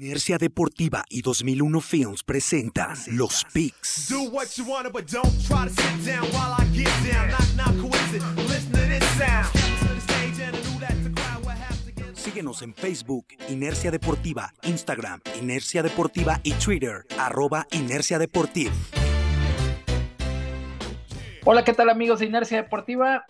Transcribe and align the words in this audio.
Inercia 0.00 0.38
Deportiva 0.38 1.04
y 1.08 1.22
2001 1.22 1.80
Films 1.80 2.22
presentan 2.22 2.96
Los 3.08 3.44
Picks. 3.52 4.14
Síguenos 12.14 12.62
en 12.62 12.74
Facebook, 12.74 13.26
Inercia 13.48 13.90
Deportiva, 13.90 14.54
Instagram, 14.62 15.20
Inercia 15.42 15.82
Deportiva 15.82 16.38
y 16.44 16.52
Twitter, 16.52 17.04
arroba 17.18 17.66
Inercia 17.72 18.20
Deportiva. 18.20 18.72
Hola, 21.44 21.64
¿qué 21.64 21.72
tal 21.72 21.90
amigos 21.90 22.20
de 22.20 22.26
Inercia 22.26 22.62
Deportiva? 22.62 23.26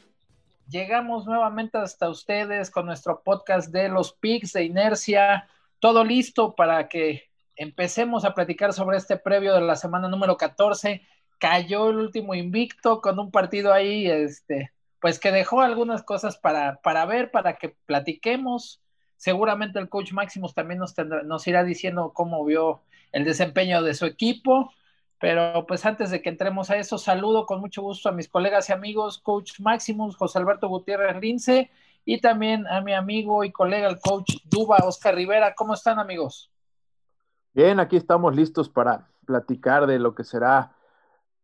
Llegamos 0.68 1.24
nuevamente 1.24 1.78
hasta 1.78 2.10
ustedes 2.10 2.70
con 2.70 2.84
nuestro 2.84 3.22
podcast 3.22 3.70
de 3.70 3.88
los 3.88 4.12
Picks 4.12 4.52
de 4.52 4.64
Inercia 4.64 5.48
todo 5.80 6.04
listo 6.04 6.54
para 6.54 6.88
que 6.88 7.24
empecemos 7.56 8.24
a 8.24 8.34
platicar 8.34 8.72
sobre 8.72 8.96
este 8.96 9.16
previo 9.16 9.54
de 9.54 9.60
la 9.60 9.76
semana 9.76 10.08
número 10.08 10.36
14. 10.36 11.02
Cayó 11.38 11.90
el 11.90 11.96
último 11.96 12.34
invicto 12.34 13.00
con 13.00 13.18
un 13.18 13.30
partido 13.30 13.72
ahí, 13.72 14.06
este, 14.06 14.72
pues 15.00 15.18
que 15.18 15.32
dejó 15.32 15.60
algunas 15.60 16.02
cosas 16.02 16.36
para, 16.38 16.80
para 16.82 17.04
ver, 17.06 17.30
para 17.30 17.56
que 17.56 17.76
platiquemos. 17.86 18.80
Seguramente 19.16 19.78
el 19.78 19.88
coach 19.88 20.12
Maximus 20.12 20.54
también 20.54 20.78
nos, 20.78 20.94
nos 21.24 21.46
irá 21.46 21.64
diciendo 21.64 22.12
cómo 22.14 22.44
vio 22.44 22.82
el 23.12 23.24
desempeño 23.24 23.82
de 23.82 23.94
su 23.94 24.06
equipo. 24.06 24.72
Pero 25.20 25.66
pues 25.66 25.84
antes 25.84 26.10
de 26.10 26.22
que 26.22 26.28
entremos 26.28 26.70
a 26.70 26.76
eso, 26.76 26.96
saludo 26.96 27.44
con 27.44 27.60
mucho 27.60 27.82
gusto 27.82 28.08
a 28.08 28.12
mis 28.12 28.28
colegas 28.28 28.68
y 28.68 28.72
amigos, 28.72 29.18
coach 29.18 29.58
Maximus, 29.58 30.16
José 30.16 30.38
Alberto 30.38 30.68
Gutiérrez 30.68 31.20
Lince 31.20 31.70
y 32.04 32.20
también 32.20 32.66
a 32.66 32.80
mi 32.80 32.94
amigo 32.94 33.44
y 33.44 33.52
colega, 33.52 33.88
el 33.88 34.00
coach 34.00 34.36
Duba, 34.44 34.78
Oscar 34.84 35.14
Rivera. 35.14 35.54
¿Cómo 35.54 35.74
están, 35.74 35.98
amigos? 35.98 36.50
Bien, 37.52 37.80
aquí 37.80 37.96
estamos 37.96 38.34
listos 38.34 38.68
para 38.68 39.08
platicar 39.26 39.86
de 39.86 39.98
lo 39.98 40.14
que 40.14 40.24
será, 40.24 40.76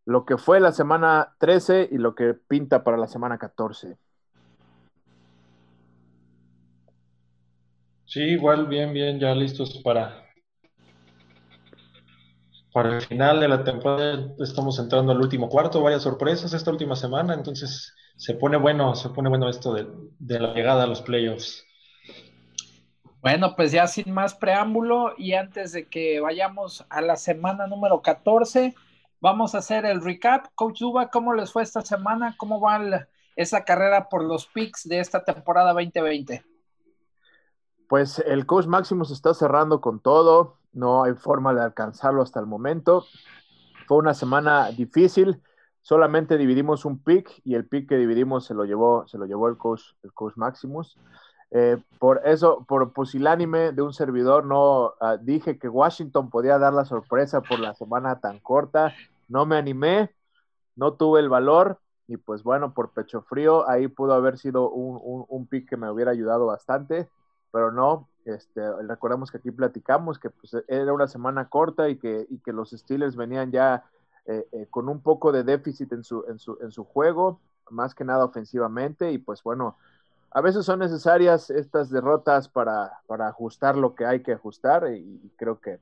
lo 0.05 0.25
que 0.25 0.39
fue 0.39 0.61
la 0.61 0.73
semana 0.73 1.35
13 1.39 1.89
y 1.93 1.99
lo 1.99 2.15
que 2.15 2.35
pinta 2.35 2.85
para 2.85 2.97
la 2.97 3.09
semana 3.09 3.37
14. 3.37 3.99
Sí, 8.07 8.21
igual, 8.21 8.67
bien, 8.67 8.93
bien, 8.93 9.19
ya 9.19 9.35
listos 9.35 9.81
para, 9.83 10.24
para 12.75 12.97
el 12.97 13.03
final 13.03 13.39
de 13.39 13.47
la 13.47 13.63
temporada. 13.63 14.35
Estamos 14.41 14.81
entrando 14.81 15.13
al 15.13 15.21
último 15.21 15.49
cuarto, 15.49 15.81
varias 15.81 16.03
sorpresas 16.03 16.53
esta 16.53 16.73
última 16.73 16.97
semana, 16.97 17.33
entonces 17.33 17.95
se 18.17 18.35
pone 18.35 18.57
bueno, 18.57 18.97
se 18.97 19.11
pone 19.11 19.29
bueno 19.29 19.49
esto 19.49 19.73
de, 19.73 20.41
la 20.41 20.53
llegada 20.53 20.83
a 20.83 20.87
los 20.89 21.01
playoffs. 21.01 21.65
Bueno, 23.23 23.55
pues 23.55 23.71
ya 23.71 23.87
sin 23.87 24.13
más 24.13 24.35
preámbulo 24.35 25.15
y 25.17 25.35
antes 25.35 25.71
de 25.71 25.89
que 25.89 26.19
vayamos 26.19 26.85
a 26.91 27.01
la 27.01 27.15
semana 27.15 27.69
número 27.69 28.03
14, 28.03 28.75
vamos 29.21 29.55
a 29.55 29.59
hacer 29.59 29.87
el 29.87 30.03
recap. 30.03 30.47
Coach 30.57 30.81
Duba, 30.81 31.11
¿cómo 31.11 31.33
les 31.33 31.53
fue 31.53 31.63
esta 31.63 31.81
semana? 31.81 32.35
¿Cómo 32.37 32.61
va 32.61 32.81
esa 33.37 33.65
carrera 33.65 34.09
por 34.09 34.25
los 34.25 34.49
picks 34.49 34.89
de 34.89 34.99
esta 34.99 35.23
temporada 35.23 35.73
2020? 35.75 36.45
Pues 37.89 38.19
el 38.19 38.47
coach 38.47 38.67
Máximo 38.67 39.05
se 39.05 39.15
está 39.15 39.33
cerrando 39.33 39.81
con 39.81 40.01
todo, 40.01 40.59
no 40.75 41.05
hay 41.05 41.15
forma 41.15 41.55
de 41.55 41.63
alcanzarlo 41.63 42.23
hasta 42.23 42.41
el 42.41 42.47
momento. 42.47 43.05
Fue 43.87 43.99
una 43.99 44.15
semana 44.15 44.71
difícil 44.71 45.43
solamente 45.85 46.39
dividimos 46.39 46.87
un 46.87 46.99
pick 46.99 47.43
y 47.45 47.55
el 47.55 47.67
pick 47.67 47.91
que 47.91 47.99
dividimos 47.99 48.47
se 48.47 48.55
lo 48.55 48.65
llevó, 48.65 49.07
se 49.07 49.19
lo 49.19 49.27
llevó 49.27 49.49
el 49.49 49.59
coach, 49.59 49.83
el 50.03 50.13
coach 50.13 50.35
Maximus. 50.37 50.99
Eh, 51.51 51.77
por 51.99 52.23
eso, 52.25 52.65
por 52.67 52.93
pusilánime 52.93 53.71
de 53.73 53.83
un 53.83 53.93
servidor, 53.93 54.47
no 54.47 54.95
ah, 55.01 55.19
dije 55.19 55.59
que 55.59 55.69
Washington 55.69 56.31
podía 56.31 56.59
dar 56.59 56.73
la 56.73 56.87
sorpresa 56.87 57.43
por 57.43 57.61
la 57.61 57.75
semana 57.75 58.19
tan 58.19 58.41
corta. 58.41 58.95
No 59.29 59.45
me 59.45 59.57
animé, 59.57 60.11
no 60.75 60.95
tuve 60.95 61.21
el 61.21 61.29
valor 61.29 61.79
y 62.09 62.17
pues 62.17 62.43
bueno, 62.43 62.73
por 62.73 62.93
pecho 62.93 63.21
frío, 63.21 63.69
ahí 63.69 63.87
pudo 63.87 64.15
haber 64.15 64.39
sido 64.39 64.71
un, 64.71 65.27
un, 65.29 65.47
pick 65.47 65.69
que 65.69 65.77
me 65.77 65.91
hubiera 65.91 66.11
ayudado 66.11 66.47
bastante, 66.47 67.09
pero 67.53 67.71
no. 67.71 68.09
Este, 68.25 68.63
recordemos 68.83 69.31
que 69.31 69.37
aquí 69.37 69.51
platicamos 69.51 70.19
que 70.19 70.31
pues, 70.31 70.57
era 70.69 70.93
una 70.93 71.07
semana 71.07 71.49
corta 71.49 71.89
y 71.89 71.97
que, 71.97 72.27
y 72.31 72.39
que 72.39 72.53
los 72.53 72.71
Steelers 72.71 73.17
venían 73.17 73.53
ya 73.53 73.85
eh, 74.27 74.47
eh, 74.53 74.67
con 74.71 74.89
un 74.89 75.01
poco 75.01 75.33
de 75.33 75.45
déficit 75.45 75.93
en 75.93 76.03
su, 76.03 76.25
en, 76.29 76.39
su, 76.39 76.57
en 76.63 76.73
su 76.73 76.85
juego, 76.85 77.41
más 77.71 77.95
que 77.95 78.05
nada 78.05 78.25
ofensivamente, 78.25 79.13
y 79.13 79.19
pues 79.19 79.43
bueno, 79.43 79.77
a 80.31 80.41
veces 80.41 80.65
son 80.65 80.79
necesarias 80.79 81.51
estas 81.51 81.91
derrotas 81.91 82.49
para, 82.49 83.01
para 83.07 83.29
ajustar 83.29 83.77
lo 83.77 83.95
que 83.95 84.07
hay 84.07 84.23
que 84.23 84.33
ajustar, 84.33 84.91
y, 84.95 85.31
creo 85.37 85.61
que, 85.61 85.79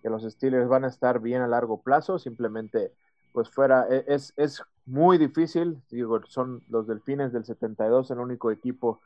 que, 0.00 0.10
los 0.10 0.22
Steelers 0.22 0.68
van 0.68 0.84
a 0.84 0.88
estar 0.88 1.18
bien 1.18 1.42
a 1.42 1.48
largo 1.48 1.78
plazo, 1.78 2.20
simplemente 2.20 2.92
pues 3.32 3.50
fuera, 3.50 3.86
e, 3.90 4.04
es, 4.06 4.32
es 4.36 4.62
muy 4.86 5.18
difícil, 5.18 5.82
digo, 5.90 6.24
son 6.26 6.62
los 6.68 6.86
Delfines 6.86 7.32
del 7.32 7.44
72 7.44 8.12
el 8.12 8.20
único 8.20 8.52
equipo 8.52 9.00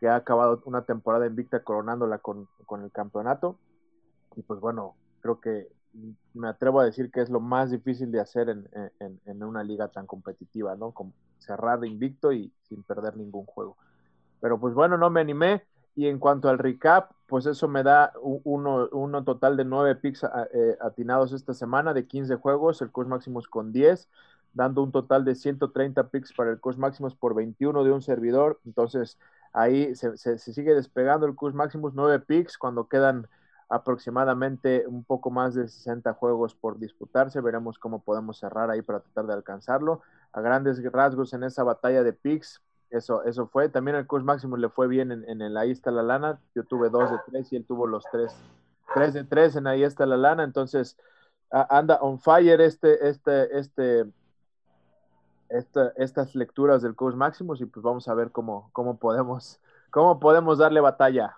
que 0.00 0.08
ha 0.08 0.16
acabado 0.16 0.62
una 0.64 0.82
temporada 0.82 1.26
invicta 1.26 1.62
coronándola 1.62 2.18
con, 2.18 2.48
con 2.66 2.82
el 2.82 2.90
campeonato, 2.90 3.58
y 4.34 4.42
pues 4.42 4.60
bueno, 4.60 4.96
creo 5.20 5.40
que 5.40 5.68
me 6.34 6.48
atrevo 6.48 6.80
a 6.80 6.84
decir 6.84 7.10
que 7.10 7.20
es 7.20 7.30
lo 7.30 7.40
más 7.40 7.70
difícil 7.70 8.10
de 8.12 8.20
hacer 8.20 8.48
en, 8.48 9.42
una 9.42 9.62
liga 9.62 9.88
tan 9.88 10.06
competitiva, 10.06 10.76
¿no? 10.76 10.92
Con 10.92 11.12
cerrar 11.38 11.84
invicto 11.84 12.32
y 12.32 12.52
sin 12.68 12.82
perder 12.82 13.16
ningún 13.16 13.44
juego. 13.46 13.76
Pero 14.40 14.58
pues 14.58 14.74
bueno, 14.74 14.96
no 14.96 15.10
me 15.10 15.20
animé. 15.20 15.64
Y 15.96 16.06
en 16.06 16.20
cuanto 16.20 16.48
al 16.48 16.58
recap, 16.58 17.10
pues 17.26 17.46
eso 17.46 17.66
me 17.66 17.82
da 17.82 18.12
uno, 18.22 19.24
total 19.24 19.56
de 19.56 19.64
nueve 19.64 19.96
picks 19.96 20.24
eh, 20.54 20.78
atinados 20.80 21.32
esta 21.32 21.52
semana 21.52 21.92
de 21.92 22.06
15 22.06 22.36
juegos, 22.36 22.80
el 22.80 22.92
coach 22.92 23.08
Máximos 23.08 23.48
con 23.48 23.72
10, 23.72 24.08
dando 24.54 24.82
un 24.82 24.92
total 24.92 25.24
de 25.24 25.34
130 25.34 26.08
picks 26.08 26.32
para 26.32 26.52
el 26.52 26.60
coach 26.60 26.76
Máximos 26.76 27.16
por 27.16 27.34
21 27.34 27.82
de 27.82 27.90
un 27.90 28.02
servidor. 28.02 28.60
Entonces 28.64 29.18
ahí 29.52 29.94
se, 29.94 30.16
se 30.16 30.38
sigue 30.38 30.74
despegando 30.74 31.26
el 31.26 31.34
coach 31.34 31.54
Máximos, 31.54 31.94
nueve 31.94 32.20
picks 32.20 32.58
cuando 32.58 32.88
quedan 32.88 33.28
aproximadamente 33.70 34.84
un 34.88 35.04
poco 35.04 35.30
más 35.30 35.54
de 35.54 35.68
60 35.68 36.12
juegos 36.14 36.54
por 36.54 36.78
disputarse. 36.78 37.40
Veremos 37.40 37.78
cómo 37.78 38.02
podemos 38.02 38.38
cerrar 38.38 38.68
ahí 38.68 38.82
para 38.82 39.00
tratar 39.00 39.26
de 39.26 39.34
alcanzarlo. 39.34 40.02
A 40.32 40.40
grandes 40.40 40.82
rasgos 40.92 41.32
en 41.34 41.44
esa 41.44 41.62
batalla 41.62 42.02
de 42.02 42.12
picks, 42.12 42.60
eso, 42.90 43.22
eso 43.24 43.46
fue. 43.46 43.68
También 43.68 43.96
al 43.96 44.08
coach 44.08 44.24
máximo 44.24 44.56
le 44.56 44.68
fue 44.68 44.88
bien 44.88 45.12
en, 45.12 45.28
en 45.28 45.40
el 45.40 45.56
Ahí 45.56 45.70
está 45.70 45.92
la 45.92 46.02
lana. 46.02 46.40
Yo 46.54 46.64
tuve 46.64 46.90
dos 46.90 47.10
de 47.10 47.18
tres 47.30 47.52
y 47.52 47.56
él 47.56 47.64
tuvo 47.64 47.86
los 47.86 48.04
tres, 48.10 48.34
tres 48.92 49.14
de 49.14 49.22
tres 49.22 49.54
en 49.54 49.68
Ahí 49.68 49.84
está 49.84 50.04
la 50.04 50.16
lana. 50.16 50.42
Entonces 50.42 50.96
anda 51.50 51.98
on 52.00 52.18
fire 52.18 52.60
este, 52.60 53.08
este, 53.08 53.58
este, 53.58 54.04
estas 55.50 56.34
lecturas 56.34 56.82
del 56.82 56.94
coach 56.94 57.14
Maximus 57.14 57.60
y 57.60 57.66
pues 57.66 57.82
vamos 57.82 58.08
a 58.08 58.14
ver 58.14 58.30
cómo, 58.30 58.70
cómo 58.72 58.98
podemos, 58.98 59.60
cómo 59.90 60.20
podemos 60.20 60.58
darle 60.58 60.80
batalla. 60.80 61.36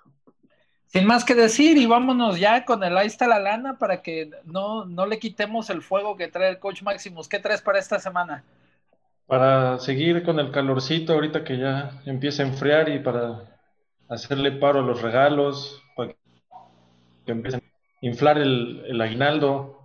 Sin 0.87 1.07
más 1.07 1.25
que 1.25 1.35
decir, 1.35 1.79
y 1.79 1.87
vámonos 1.87 2.39
ya 2.39 2.67
con 2.67 2.85
el 2.85 2.97
ahí 2.99 3.07
está 3.07 3.27
la 3.27 3.39
lana 3.39 3.79
para 3.79 4.03
que 4.03 4.31
no, 4.45 4.85
no 4.85 5.07
le 5.07 5.19
quitemos 5.19 5.71
el 5.71 5.81
fuego 5.81 6.19
que 6.19 6.29
trae 6.29 6.51
el 6.51 6.59
coach 6.59 6.83
Maximus. 6.83 7.29
¿Qué 7.29 7.39
traes 7.39 7.63
para 7.63 7.79
esta 7.79 7.99
semana? 7.99 8.45
Para 9.27 9.79
seguir 9.79 10.23
con 10.23 10.39
el 10.39 10.51
calorcito 10.51 11.15
ahorita 11.15 11.45
que 11.45 11.57
ya 11.57 12.03
empieza 12.05 12.43
a 12.43 12.47
enfriar 12.47 12.91
y 12.91 12.99
para 12.99 13.59
hacerle 14.11 14.53
paro 14.53 14.81
a 14.81 14.83
los 14.83 15.01
regalos, 15.01 15.83
para 15.97 16.13
que 17.25 17.33
empiecen 17.33 17.61
a 17.61 18.07
inflar 18.07 18.37
el, 18.37 19.01
aguinaldo. 19.01 19.82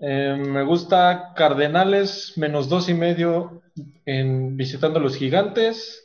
Eh, 0.00 0.36
me 0.36 0.62
gusta 0.64 1.32
Cardenales 1.34 2.34
menos 2.36 2.68
dos 2.68 2.88
y 2.88 2.94
medio 2.94 3.62
en 4.04 4.56
visitando 4.56 4.98
a 4.98 5.02
los 5.02 5.16
gigantes 5.16 6.04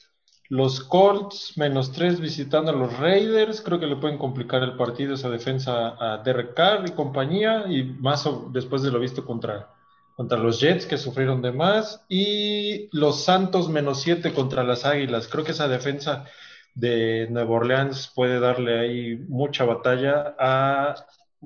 los 0.50 0.80
Colts, 0.82 1.54
menos 1.58 1.92
tres 1.92 2.20
visitando 2.20 2.72
a 2.72 2.76
los 2.76 2.98
Raiders. 2.98 3.62
Creo 3.62 3.80
que 3.80 3.86
le 3.86 3.96
pueden 3.96 4.18
complicar 4.18 4.64
el 4.64 4.76
partido 4.76 5.14
esa 5.14 5.30
defensa 5.30 5.96
a 6.00 6.18
Derek 6.24 6.56
Carr 6.56 6.90
y 6.90 6.92
compañía. 6.92 7.66
Y 7.70 7.84
más 7.84 8.28
después 8.52 8.82
de 8.82 8.92
lo 8.92 9.00
visto 9.00 9.24
contra, 9.24 9.70
contra 10.16 10.40
los 10.40 10.60
Jets, 10.60 10.88
que 10.88 10.98
sufrieron 10.98 11.44
de 11.44 11.52
más. 11.52 12.04
Y 12.10 12.90
los 12.98 13.24
Santos, 13.24 13.70
menos 13.70 14.02
siete 14.02 14.34
contra 14.34 14.64
las 14.64 14.86
Águilas. 14.86 15.28
Creo 15.28 15.44
que 15.44 15.52
esa 15.52 15.68
defensa 15.68 16.26
de 16.74 17.28
Nueva 17.30 17.52
Orleans 17.52 18.12
puede 18.16 18.40
darle 18.40 18.80
ahí 18.80 19.16
mucha 19.28 19.66
batalla 19.66 20.36
a 20.40 20.96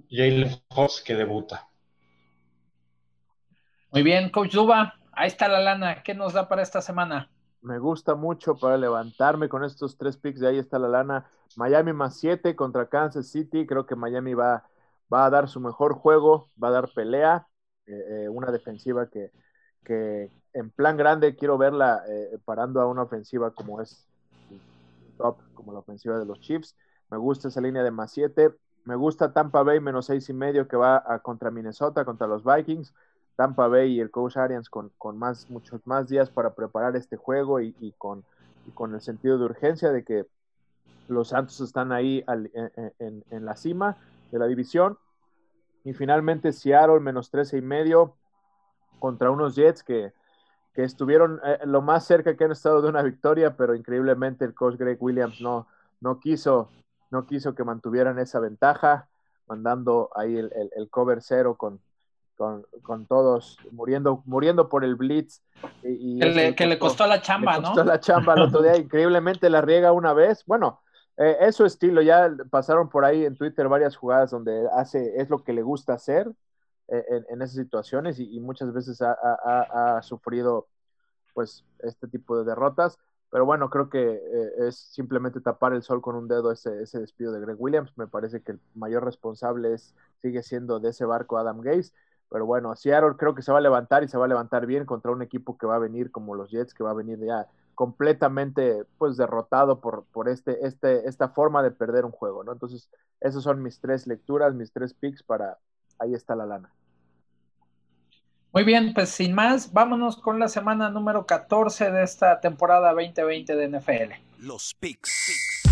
Jalen 0.10 0.62
Hobbs, 0.70 1.02
que 1.02 1.16
debuta. 1.16 1.68
Muy 3.94 4.04
bien, 4.04 4.32
Coach 4.32 4.54
Duba. 4.54 4.96
Ahí 5.12 5.28
está 5.28 5.48
la 5.48 5.62
lana. 5.62 6.02
¿Qué 6.04 6.16
nos 6.16 6.34
da 6.34 6.50
para 6.50 6.64
esta 6.64 6.82
semana? 6.82 7.30
me 7.64 7.80
gusta 7.80 8.16
mucho 8.16 8.56
para 8.56 8.78
levantarme 8.78 9.48
con 9.48 9.64
estos 9.64 9.98
tres 9.98 10.18
picks. 10.18 10.42
De 10.42 10.48
ahí 10.50 10.58
está 10.58 10.78
la 10.80 10.90
lana. 10.90 11.26
Miami 11.56 11.94
más 11.94 12.18
siete 12.18 12.56
contra 12.56 12.90
Kansas 12.90 13.28
City. 13.28 13.66
Creo 13.66 13.86
que 13.86 13.96
Miami 13.96 14.34
va, 14.34 14.66
va 15.12 15.26
a 15.26 15.30
dar 15.30 15.48
su 15.48 15.60
mejor 15.60 15.94
juego, 15.94 16.50
va 16.62 16.68
a 16.68 16.72
dar 16.72 16.90
pelea. 16.94 17.48
Eh, 17.86 18.26
eh, 18.26 18.30
una 18.30 18.52
defensiva 18.52 19.10
que, 19.10 19.32
que, 19.84 20.30
en 20.54 20.70
plan 20.72 20.98
grande 20.98 21.36
quiero 21.36 21.58
verla 21.58 22.04
eh, 22.08 22.38
parando 22.46 22.80
a 22.82 22.88
una 22.88 23.04
ofensiva 23.04 23.52
como 23.52 23.82
es 23.82 24.08
top, 25.18 25.38
como 25.54 25.74
la 25.74 25.80
ofensiva 25.80 26.18
de 26.20 26.26
los 26.26 26.40
Chiefs. 26.42 26.76
Me 27.10 27.18
gusta 27.18 27.48
esa 27.48 27.62
línea 27.62 27.84
de 27.84 27.92
más 27.92 28.12
siete. 28.12 28.54
Me 28.86 28.96
gusta 28.96 29.32
Tampa 29.32 29.64
Bay 29.64 29.80
menos 29.80 30.08
seis 30.08 30.28
y 30.30 30.34
medio 30.34 30.68
que 30.68 30.76
va 30.76 31.02
a 31.06 31.20
contra 31.20 31.52
Minnesota, 31.52 32.04
contra 32.04 32.28
los 32.28 32.44
Vikings. 32.44 32.94
Tampa 33.36 33.68
Bay 33.68 33.94
y 33.94 34.00
el 34.00 34.12
coach 34.12 34.38
Arians 34.38 34.70
con, 34.70 34.92
con 34.98 35.18
más, 35.18 35.50
muchos 35.50 35.86
más 35.86 36.08
días 36.08 36.30
para 36.30 36.54
preparar 36.54 36.96
este 36.96 37.18
juego 37.18 37.60
y, 37.62 37.94
con, 37.98 38.24
con, 38.74 38.94
el 38.94 39.02
sentido 39.02 39.38
de 39.38 39.46
urgencia 39.46 39.92
de 39.92 40.04
que 40.04 40.26
los 41.08 41.30
Santos 41.30 41.60
están 41.62 41.92
ahí 41.92 42.24
en, 42.28 43.24
en, 43.30 43.46
la 43.46 43.56
cima 43.56 43.98
de 44.32 44.40
la 44.40 44.46
división. 44.46 44.98
Y 45.84 45.94
finalmente 45.94 46.54
Seattle 46.54 47.00
menos 47.00 47.30
trece 47.30 47.58
y 47.58 47.62
medio 47.62 48.16
contra 49.00 49.32
unos 49.32 49.56
Jets 49.56 49.84
que, 49.84 50.14
que 50.74 50.84
estuvieron 50.84 51.42
eh, 51.44 51.60
lo 51.66 51.82
más 51.82 52.06
cerca 52.06 52.38
que 52.38 52.46
han 52.46 52.52
estado 52.52 52.82
de 52.82 52.90
una 52.90 53.02
victoria, 53.02 53.58
pero 53.58 53.76
increíblemente 53.76 54.46
el 54.46 54.54
coach 54.54 54.78
Greg 54.78 54.98
Williams 55.02 55.42
no, 55.42 55.68
no 56.00 56.20
quiso, 56.20 56.70
no 57.12 57.26
quiso 57.26 57.54
que 57.54 57.66
mantuvieran 57.66 58.18
esa 58.20 58.40
ventaja, 58.40 59.10
mandando 59.48 60.10
ahí 60.16 60.38
el, 60.38 60.52
el 60.74 60.90
cover 60.90 61.22
cero 61.22 61.56
con, 61.56 61.82
con, 62.36 63.06
todos 63.06 63.58
muriendo, 63.72 64.24
muriendo 64.26 64.70
por 64.70 64.84
el 64.84 64.96
blitz. 64.96 65.42
Y, 65.84 66.20
que, 66.20 66.66
le, 66.66 66.80
costó 66.80 67.08
la 67.08 67.22
chamba, 67.22 67.58
le 67.58 67.64
costó 67.64 67.84
la 67.84 68.00
chamba 68.00 68.34
el 68.34 68.44
otro 68.44 68.62
día, 68.62 68.78
increíblemente 68.78 69.50
la 69.50 69.62
riega 69.62 69.92
una 69.92 70.14
vez. 70.14 70.44
Bueno, 70.46 70.82
eh, 71.18 71.38
es 71.42 71.56
su 71.56 71.66
estilo, 71.66 72.02
ya 72.02 72.32
pasaron 72.50 72.90
por 72.90 73.06
ahí 73.06 73.26
en 73.26 73.36
Twitter 73.36 73.68
varias 73.68 73.96
jugadas 73.96 74.32
donde 74.32 74.68
hace, 74.76 75.22
es 75.22 75.30
lo 75.30 75.44
que 75.44 75.54
le 75.54 75.62
gusta 75.62 75.94
hacer 75.94 76.30
eh, 76.88 77.24
en, 77.30 77.42
esas 77.42 77.56
situaciones 77.56 78.20
y, 78.20 78.40
muchas 78.40 78.74
veces 78.74 79.02
ha, 79.02 80.02
sufrido 80.02 80.68
pues 81.34 81.64
este 81.80 82.08
tipo 82.08 82.38
de 82.38 82.46
derrotas. 82.46 82.98
Pero 83.30 83.46
bueno, 83.46 83.70
creo 83.72 83.90
que 83.90 84.00
eh, 84.00 84.68
es 84.68 84.78
simplemente 84.78 85.42
tapar 85.42 85.74
el 85.74 85.82
sol 85.82 86.02
con 86.02 86.16
un 86.16 86.28
dedo 86.28 86.52
ese, 86.52 86.84
ese 86.84 87.00
despido 87.00 87.32
de 87.32 87.40
Greg 87.40 87.56
Williams. 87.60 87.92
Me 87.98 88.06
parece 88.08 88.44
que 88.44 88.54
el 88.54 88.60
mayor 88.76 89.04
responsable 89.04 89.74
es, 89.74 89.96
sigue 90.22 90.44
siendo 90.44 90.80
de 90.80 90.90
ese 90.90 91.06
barco 91.06 91.38
Adam 91.38 91.62
Gates 91.62 91.94
pero 92.30 92.46
bueno, 92.46 92.76
Seattle 92.76 93.16
creo 93.18 93.36
que 93.36 93.42
se 93.42 93.52
va 93.52 93.60
a 93.60 93.62
levantar 93.62 94.04
y 94.04 94.08
se 94.08 94.18
va 94.18 94.26
a 94.26 94.28
levantar 94.28 94.66
bien 94.66 94.86
contra 94.86 95.12
un 95.12 95.22
equipo 95.22 95.58
que 95.58 95.68
va 95.68 95.76
a 95.76 95.80
venir 95.80 96.12
como 96.12 96.36
los 96.36 96.50
Jets, 96.50 96.74
que 96.74 96.84
va 96.84 96.92
a 96.92 96.96
venir 96.96 97.20
ya 97.20 97.48
completamente 97.76 98.86
pues 98.98 99.18
derrotado 99.18 99.80
por, 99.80 100.06
por 100.12 100.30
este, 100.30 100.66
este, 100.66 101.08
esta 101.08 101.30
forma 101.30 101.64
de 101.64 101.72
perder 101.72 102.06
un 102.06 102.12
juego, 102.12 102.44
¿no? 102.44 102.52
Entonces, 102.52 102.90
esas 103.20 103.44
son 103.44 103.62
mis 103.62 103.80
tres 103.80 104.08
lecturas, 104.08 104.54
mis 104.54 104.72
tres 104.72 104.94
picks 104.94 105.24
para 105.24 105.58
ahí 106.00 106.14
está 106.14 106.36
la 106.36 106.46
lana. 106.46 106.74
Muy 108.52 108.64
bien, 108.64 108.94
pues 108.94 109.10
sin 109.10 109.34
más, 109.34 109.74
vámonos 109.74 110.18
con 110.18 110.38
la 110.40 110.48
semana 110.48 110.92
número 110.92 111.26
14 111.26 111.90
de 111.90 112.04
esta 112.04 112.40
temporada 112.40 112.94
2020 112.94 113.56
de 113.56 113.80
NFL. 113.80 114.14
Los 114.40 114.76
picks. 114.76 115.64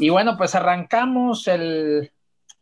Y 0.00 0.08
bueno, 0.08 0.38
pues 0.38 0.54
arrancamos 0.54 1.46
el, 1.46 2.10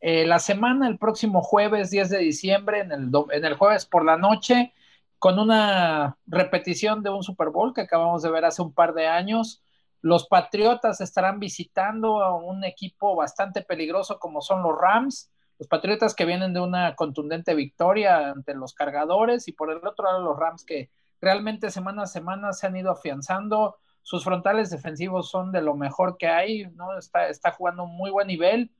eh, 0.01 0.27
la 0.27 0.41
semana 0.41 0.89
el 0.89 0.99
próximo 0.99 1.41
jueves 1.41 1.89
10 1.89 2.11
de 2.11 2.19
diciembre, 2.19 2.81
en 2.81 2.91
el, 2.91 3.11
en 3.31 3.45
el 3.45 3.55
jueves 3.55 3.87
por 3.87 4.05
la 4.05 4.17
noche, 4.17 4.73
con 5.21 5.39
una 5.39 6.19
repetición 6.27 7.05
de 7.05 7.11
un 7.11 7.23
Super 7.23 7.51
Bowl 7.51 7.73
que 7.73 7.83
acabamos 7.83 8.23
de 8.23 8.31
ver 8.33 8.45
hace 8.45 8.61
un 8.61 8.73
par 8.73 8.93
de 8.93 9.07
años. 9.07 9.63
Los 10.03 10.27
Patriotas 10.27 11.01
estarán 11.01 11.39
visitando 11.39 12.25
a 12.25 12.35
un 12.35 12.65
equipo 12.65 13.15
bastante 13.15 13.63
peligroso 13.63 14.19
como 14.19 14.41
son 14.43 14.65
los 14.65 14.77
Rams. 14.77 15.31
Los 15.61 15.69
Patriotas 15.69 16.17
que 16.17 16.25
vienen 16.25 16.53
de 16.53 16.61
una 16.61 16.97
contundente 16.97 17.55
victoria 17.55 18.31
ante 18.31 18.53
los 18.55 18.75
cargadores 18.75 19.47
y 19.47 19.53
por 19.53 19.71
el 19.71 19.87
otro 19.87 20.07
lado 20.07 20.23
los 20.23 20.37
Rams 20.37 20.65
que 20.65 20.91
realmente 21.21 21.71
semana 21.71 22.03
a 22.03 22.07
semana 22.07 22.53
se 22.53 22.67
han 22.67 22.77
ido 22.77 22.91
afianzando 22.91 23.77
sus 24.09 24.25
frontales 24.25 24.71
defensivos 24.71 25.29
son 25.29 25.53
de 25.53 25.61
lo 25.61 25.75
mejor 25.75 26.17
que 26.17 26.29
hay, 26.29 26.65
¿no? 26.77 26.97
Está, 26.97 27.29
está 27.29 27.53
jugando 27.53 27.83
un 27.83 27.95
muy 27.95 28.11
buen 28.11 28.27
nivel. 28.27 28.71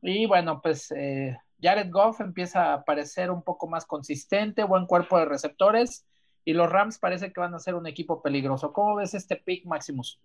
Y 0.00 0.24
bueno, 0.24 0.62
pues 0.62 0.90
eh, 0.92 1.36
Jared 1.60 1.90
Goff 1.90 2.22
empieza 2.22 2.72
a 2.72 2.84
parecer 2.84 3.30
un 3.30 3.42
poco 3.42 3.66
más 3.68 3.84
consistente, 3.84 4.64
buen 4.64 4.86
cuerpo 4.86 5.18
de 5.18 5.26
receptores. 5.26 6.06
Y 6.42 6.54
los 6.54 6.70
Rams 6.72 6.98
parece 6.98 7.34
que 7.34 7.38
van 7.38 7.54
a 7.54 7.58
ser 7.58 7.74
un 7.74 7.86
equipo 7.86 8.22
peligroso. 8.22 8.72
¿Cómo 8.72 8.96
ves 8.96 9.12
este 9.12 9.36
pick, 9.36 9.66
Maximus? 9.66 10.18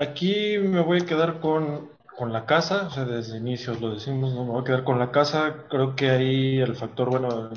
Aquí 0.00 0.58
me 0.58 0.80
voy 0.80 1.02
a 1.02 1.06
quedar 1.06 1.38
con, 1.38 1.90
con 2.16 2.32
la 2.32 2.46
casa, 2.46 2.88
o 2.88 2.90
sea, 2.90 3.04
desde 3.04 3.38
inicios 3.38 3.80
lo 3.80 3.94
decimos, 3.94 4.34
¿no? 4.34 4.44
me 4.44 4.50
voy 4.50 4.62
a 4.62 4.64
quedar 4.64 4.82
con 4.82 4.98
la 4.98 5.12
casa. 5.12 5.66
Creo 5.70 5.94
que 5.94 6.10
ahí 6.10 6.58
el 6.58 6.74
factor, 6.74 7.10
bueno, 7.10 7.50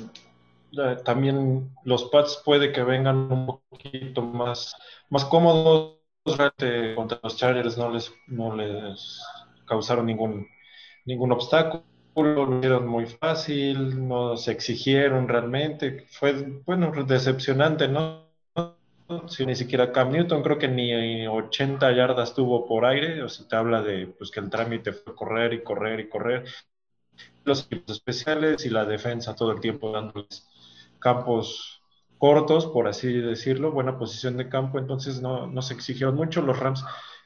también 1.03 1.71
los 1.83 2.05
Pats 2.05 2.41
puede 2.45 2.71
que 2.71 2.83
vengan 2.83 3.31
un 3.31 3.59
poquito 3.69 4.21
más, 4.21 4.75
más 5.09 5.25
cómodos. 5.25 5.97
Contra 6.23 7.19
los 7.23 7.35
Chargers 7.35 7.79
no 7.79 7.89
les, 7.89 8.13
no 8.27 8.55
les 8.55 9.19
causaron 9.65 10.05
ningún, 10.05 10.47
ningún 11.05 11.31
obstáculo, 11.31 11.83
lo 12.15 12.57
hicieron 12.59 12.87
muy 12.87 13.07
fácil, 13.07 14.07
no 14.07 14.37
se 14.37 14.51
exigieron 14.51 15.27
realmente. 15.27 16.05
Fue, 16.11 16.33
bueno, 16.65 16.91
decepcionante, 17.05 17.87
¿no? 17.87 18.29
Si 19.27 19.45
ni 19.45 19.55
siquiera 19.55 19.91
Cam 19.91 20.11
Newton, 20.11 20.43
creo 20.43 20.57
que 20.57 20.67
ni 20.67 21.27
80 21.27 21.91
yardas 21.91 22.33
tuvo 22.33 22.65
por 22.67 22.85
aire, 22.85 23.23
o 23.23 23.29
sea, 23.29 23.47
te 23.47 23.55
habla 23.55 23.81
de 23.81 24.07
pues, 24.07 24.31
que 24.31 24.39
el 24.39 24.49
trámite 24.49 24.93
fue 24.93 25.15
correr 25.15 25.53
y 25.53 25.63
correr 25.63 25.99
y 25.99 26.09
correr. 26.09 26.45
Los 27.43 27.65
equipos 27.65 27.97
especiales 27.97 28.65
y 28.65 28.69
la 28.69 28.85
defensa 28.85 29.35
todo 29.35 29.51
el 29.51 29.59
tiempo 29.59 29.91
dándoles 29.91 30.50
campos 31.01 31.81
cortos, 32.21 32.67
por 32.67 32.87
así 32.87 33.11
decirlo, 33.11 33.71
buena 33.71 33.97
posición 33.97 34.37
de 34.37 34.47
campo, 34.47 34.77
entonces 34.77 35.21
no, 35.21 35.61
se 35.63 35.73
exigieron 35.73 36.15
mucho. 36.15 36.43
Los 36.43 36.59
Rams, 36.59 36.85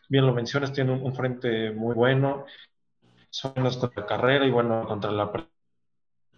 bien 0.09 0.25
lo 0.25 0.33
mencionas, 0.33 0.71
tienen 0.71 1.03
un, 1.03 1.13
frente 1.13 1.71
muy 1.71 1.93
bueno, 1.93 2.45
son 3.29 3.53
buenos 3.55 3.77
contra 3.77 4.03
la 4.03 4.07
carrera 4.07 4.45
y 4.45 4.51
bueno, 4.51 4.85
contra 4.87 5.11
la 5.11 5.31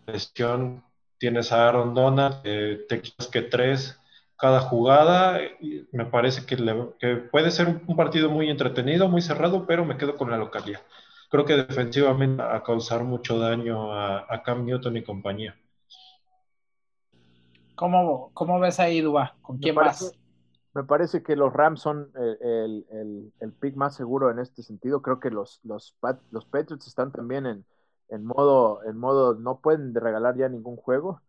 presión 0.06 0.84
tienes 1.20 1.52
a 1.52 1.70
Aaron 1.70 1.94
Donald, 1.94 2.42
te 2.44 3.02
que 3.32 3.42
tres 3.44 4.00
cada 4.38 4.60
jugada, 4.62 5.40
y 5.62 5.88
me 5.92 6.06
parece 6.06 6.46
que, 6.46 6.58
puede 7.32 7.52
ser 7.52 7.68
un, 7.68 7.96
partido 7.96 8.30
muy 8.30 8.50
entretenido, 8.50 9.08
muy 9.08 9.22
cerrado, 9.22 9.66
pero 9.68 9.86
me 9.86 9.98
quedo 9.98 10.18
con 10.18 10.32
la 10.32 10.38
localidad. 10.38 10.82
Creo 11.30 11.46
que 11.46 11.56
defensivamente 11.58 12.42
a 12.42 12.64
causar 12.64 13.04
mucho 13.04 13.40
daño 13.40 13.94
a 13.94 14.42
Cam 14.44 14.66
Newton 14.66 14.98
y 14.98 15.04
compañía. 15.04 15.56
¿Cómo, 17.78 18.32
cómo 18.34 18.60
ves 18.60 18.80
ahí, 18.80 19.02
Duba? 19.02 19.36
¿Con 19.44 19.60
quién 19.60 19.76
vas? 19.76 20.12
Me 20.74 20.84
parece 20.84 21.22
que 21.22 21.36
los 21.36 21.54
Rams 21.54 21.80
son 21.80 22.12
el, 22.16 22.86
el, 22.92 23.34
el, 23.40 23.54
pick 23.54 23.76
más 23.76 23.96
seguro 23.96 24.32
en 24.32 24.40
este 24.40 24.64
sentido. 24.64 25.04
Creo 25.04 25.20
que 25.20 25.30
los, 25.30 25.60
los, 25.64 25.96
los 26.32 26.46
Patriots 26.46 26.88
están 26.88 27.12
también 27.12 27.46
en, 27.46 27.66
en, 28.10 28.26
modo, 28.26 28.84
en 28.84 28.98
modo, 28.98 29.36
no 29.36 29.60
pueden 29.60 29.94
regalar 29.94 30.36
ya 30.36 30.50
ningún 30.50 30.76
juego, 30.76 31.22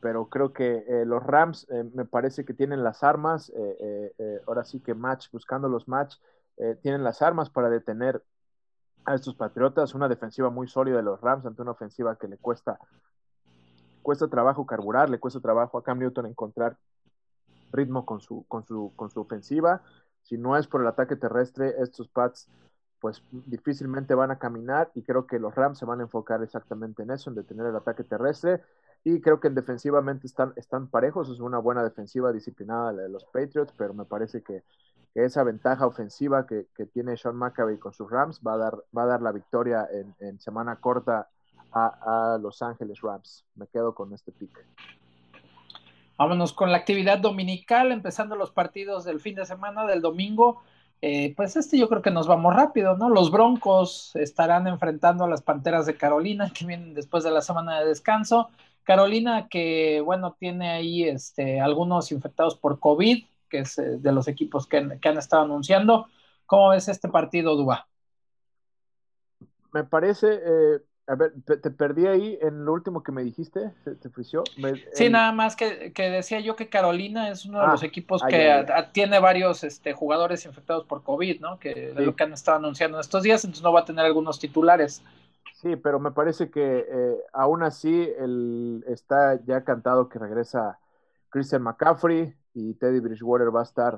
pero 0.00 0.28
creo 0.28 0.52
que 0.52 0.84
eh, 0.86 1.04
los 1.04 1.22
Rams 1.22 1.66
eh, 1.70 1.90
me 1.94 2.04
parece 2.04 2.44
que 2.44 2.54
tienen 2.54 2.84
las 2.84 3.02
armas, 3.02 3.52
eh, 3.56 4.42
ahora 4.46 4.64
sí 4.64 4.80
que 4.80 4.94
match, 4.94 5.30
buscando 5.32 5.68
los 5.68 5.88
match, 5.88 6.14
tienen 6.82 7.04
las 7.04 7.22
armas 7.22 7.50
para 7.50 7.70
detener 7.70 8.22
a 9.04 9.14
estos 9.14 9.34
Patriotas, 9.34 9.94
una 9.94 10.08
defensiva 10.08 10.50
muy 10.50 10.68
sólida 10.68 10.96
de 10.96 11.02
los 11.02 11.20
Rams 11.20 11.46
ante 11.46 11.62
una 11.62 11.70
ofensiva 11.70 12.16
que 12.16 12.28
le 12.28 12.36
cuesta 12.36 12.78
cuesta 14.08 14.26
trabajo 14.28 14.64
carburar, 14.64 15.10
le 15.10 15.20
cuesta 15.20 15.38
trabajo 15.38 15.76
a 15.76 15.82
Cam 15.84 15.98
Newton 15.98 16.24
encontrar 16.24 16.78
ritmo 17.70 18.06
con 18.06 18.22
su, 18.22 18.42
con 18.48 18.64
su, 18.64 18.90
con 18.96 19.10
su 19.10 19.20
ofensiva. 19.20 19.82
Si 20.22 20.38
no 20.38 20.56
es 20.56 20.66
por 20.66 20.80
el 20.80 20.86
ataque 20.86 21.14
terrestre, 21.14 21.74
estos 21.78 22.08
Pats 22.08 22.48
pues 23.00 23.22
difícilmente 23.30 24.14
van 24.14 24.30
a 24.30 24.38
caminar 24.38 24.90
y 24.94 25.02
creo 25.02 25.26
que 25.26 25.38
los 25.38 25.54
Rams 25.54 25.76
se 25.76 25.84
van 25.84 26.00
a 26.00 26.04
enfocar 26.04 26.42
exactamente 26.42 27.02
en 27.02 27.10
eso, 27.10 27.28
en 27.28 27.36
detener 27.36 27.66
el 27.66 27.76
ataque 27.76 28.02
terrestre 28.02 28.62
y 29.04 29.20
creo 29.20 29.40
que 29.40 29.48
en 29.48 29.54
defensivamente 29.54 30.26
están, 30.26 30.54
están 30.56 30.88
parejos, 30.88 31.28
es 31.28 31.40
una 31.40 31.58
buena 31.58 31.84
defensiva 31.84 32.32
disciplinada 32.32 32.92
la 32.94 33.02
de 33.02 33.10
los 33.10 33.26
Patriots, 33.26 33.74
pero 33.76 33.92
me 33.92 34.06
parece 34.06 34.42
que, 34.42 34.64
esa 35.14 35.42
ventaja 35.42 35.86
ofensiva 35.86 36.46
que, 36.46 36.66
tiene 36.94 37.18
Sean 37.18 37.36
McAvey 37.36 37.76
con 37.76 37.92
sus 37.92 38.10
Rams 38.10 38.40
va 38.40 38.54
a 38.54 38.56
dar, 38.56 38.84
va 38.96 39.02
a 39.02 39.06
dar 39.06 39.20
la 39.20 39.32
victoria 39.32 39.86
en, 39.92 40.14
en 40.20 40.40
semana 40.40 40.76
corta 40.76 41.28
a, 41.72 42.38
Los 42.40 42.62
Ángeles 42.62 43.00
Rams. 43.00 43.44
Me 43.54 43.66
quedo 43.66 43.94
con 43.94 44.12
este 44.12 44.32
pick. 44.32 44.64
Vámonos 46.16 46.52
con 46.52 46.72
la 46.72 46.78
actividad 46.78 47.18
dominical, 47.18 47.92
empezando 47.92 48.34
los 48.34 48.50
partidos 48.50 49.04
del 49.04 49.20
fin 49.20 49.36
de 49.36 49.46
semana, 49.46 49.86
del 49.86 50.00
domingo. 50.00 50.62
Eh, 51.00 51.32
pues 51.36 51.54
este 51.54 51.78
yo 51.78 51.88
creo 51.88 52.02
que 52.02 52.10
nos 52.10 52.26
vamos 52.26 52.54
rápido, 52.56 52.96
¿no? 52.96 53.08
Los 53.08 53.30
Broncos 53.30 54.16
estarán 54.16 54.66
enfrentando 54.66 55.24
a 55.24 55.28
las 55.28 55.42
Panteras 55.42 55.86
de 55.86 55.96
Carolina, 55.96 56.50
que 56.52 56.66
vienen 56.66 56.94
después 56.94 57.22
de 57.22 57.30
la 57.30 57.40
semana 57.40 57.78
de 57.78 57.86
descanso. 57.86 58.50
Carolina 58.82 59.48
que, 59.48 60.00
bueno, 60.00 60.34
tiene 60.40 60.70
ahí 60.70 61.04
este, 61.04 61.60
algunos 61.60 62.10
infectados 62.10 62.56
por 62.56 62.80
COVID, 62.80 63.22
que 63.48 63.58
es 63.58 63.78
eh, 63.78 63.98
de 63.98 64.12
los 64.12 64.28
equipos 64.28 64.66
que, 64.66 64.78
han 64.78 65.18
estado 65.18 65.42
anunciando. 65.42 66.08
¿Cómo 66.46 66.70
ves 66.70 66.88
este 66.88 67.08
partido, 67.08 67.54
Duba? 67.54 67.86
Me 69.72 69.84
parece, 69.84 70.40
eh, 70.42 70.78
a 71.08 71.14
ver, 71.14 71.32
te 71.42 71.70
perdí 71.70 72.06
ahí 72.06 72.38
en 72.42 72.66
lo 72.66 72.74
último 72.74 73.02
que 73.02 73.12
me 73.12 73.24
dijiste, 73.24 73.72
¿te, 73.82 73.94
te 73.94 74.10
sí, 74.92 75.08
nada 75.08 75.32
más 75.32 75.56
que, 75.56 75.90
decía 75.96 76.40
yo 76.40 76.54
que 76.54 76.68
Carolina 76.68 77.30
es 77.30 77.46
uno 77.46 77.62
de 77.62 77.66
los 77.66 77.82
ah, 77.82 77.86
equipos 77.86 78.22
que 78.22 78.66
tiene 78.92 79.18
varios 79.18 79.64
este, 79.64 79.94
jugadores 79.94 80.44
infectados 80.44 80.84
por 80.84 81.02
COVID, 81.02 81.40
¿no? 81.40 81.58
Que 81.58 81.92
es 81.92 81.96
lo 81.96 82.14
que 82.14 82.24
han 82.24 82.34
estado 82.34 82.58
anunciando 82.58 82.98
en 82.98 83.00
estos 83.00 83.22
días, 83.22 83.42
entonces 83.42 83.64
no 83.64 83.72
va 83.72 83.80
a 83.80 83.84
tener 83.86 84.04
algunos 84.04 84.38
titulares. 84.38 85.02
Sí, 85.54 85.76
pero 85.76 85.98
me 85.98 86.10
parece 86.10 86.50
que 86.50 86.86
eh, 86.86 87.16
aún 87.32 87.62
así 87.62 88.12
el, 88.18 88.84
está 88.86 89.42
ya 89.46 89.64
cantado 89.64 90.10
que 90.10 90.18
regresa 90.18 90.78
Christian 91.30 91.62
McCaffrey 91.62 92.34
y 92.52 92.74
Teddy 92.74 93.00
Bridgewater 93.00 93.54
va 93.54 93.60
a 93.60 93.64
estar 93.64 93.94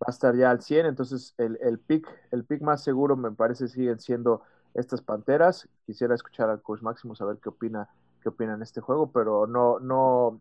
va 0.00 0.06
a 0.06 0.10
estar 0.10 0.36
ya 0.36 0.50
al 0.50 0.62
100, 0.62 0.86
entonces 0.86 1.34
el, 1.36 1.58
el 1.60 1.80
pick 1.80 2.08
el 2.30 2.44
pick 2.44 2.62
más 2.62 2.84
seguro 2.84 3.16
me 3.16 3.32
parece 3.32 3.66
siguen 3.66 3.98
siendo 3.98 4.42
estas 4.74 5.02
Panteras. 5.02 5.68
Quisiera 5.86 6.14
escuchar 6.14 6.50
al 6.50 6.62
coach 6.62 6.82
Máximo 6.82 7.14
saber 7.14 7.38
qué 7.42 7.48
opina, 7.48 7.88
qué 8.22 8.28
opina 8.28 8.54
en 8.54 8.62
este 8.62 8.80
juego, 8.80 9.10
pero 9.12 9.46
no, 9.46 9.78
no, 9.78 10.40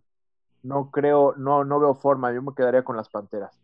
no 0.64 0.92
creo, 0.92 1.34
no, 1.38 1.64
no 1.64 1.80
veo 1.80 1.96
forma. 1.96 2.34
Yo 2.34 2.42
me 2.42 2.54
quedaría 2.54 2.84
con 2.84 2.98
las 2.98 3.10
Panteras. 3.10 3.58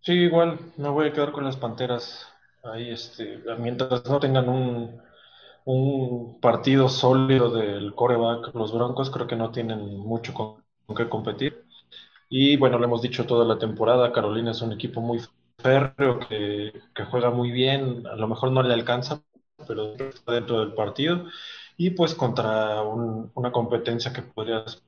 Sí, 0.00 0.12
igual, 0.12 0.58
me 0.76 0.88
voy 0.88 1.08
a 1.08 1.12
quedar 1.12 1.32
con 1.32 1.44
las 1.44 1.56
Panteras. 1.56 2.26
Ahí, 2.62 2.90
este, 2.90 3.42
mientras 3.58 4.04
no 4.08 4.18
tengan 4.20 4.48
un, 4.48 5.00
un 5.66 6.40
partido 6.40 6.88
sólido 6.88 7.50
del 7.50 7.94
coreback, 7.94 8.54
los 8.54 8.72
Broncos 8.72 9.10
creo 9.10 9.26
que 9.26 9.34
no 9.34 9.50
tienen 9.50 9.98
mucho 9.98 10.32
con, 10.32 10.64
qué 10.96 11.08
competir. 11.08 11.64
Y 12.28 12.56
bueno, 12.56 12.78
lo 12.78 12.84
hemos 12.84 13.02
dicho 13.02 13.26
toda 13.26 13.44
la 13.44 13.58
temporada, 13.58 14.12
Carolina 14.12 14.52
es 14.52 14.62
un 14.62 14.72
equipo 14.72 15.00
muy 15.00 15.20
férreo 15.58 16.20
que, 16.20 16.72
que, 16.94 17.04
juega 17.04 17.30
muy 17.30 17.50
bien, 17.50 18.06
a 18.06 18.16
lo 18.16 18.28
mejor 18.28 18.52
no 18.52 18.62
le 18.62 18.74
alcanza, 18.74 19.22
pero 19.66 19.94
está 19.96 20.32
dentro 20.32 20.60
del 20.60 20.74
partido. 20.74 21.26
Y 21.76 21.90
pues 21.90 22.14
contra 22.14 22.82
una 22.82 23.52
competencia 23.52 24.12
que 24.12 24.22
podrías 24.22 24.82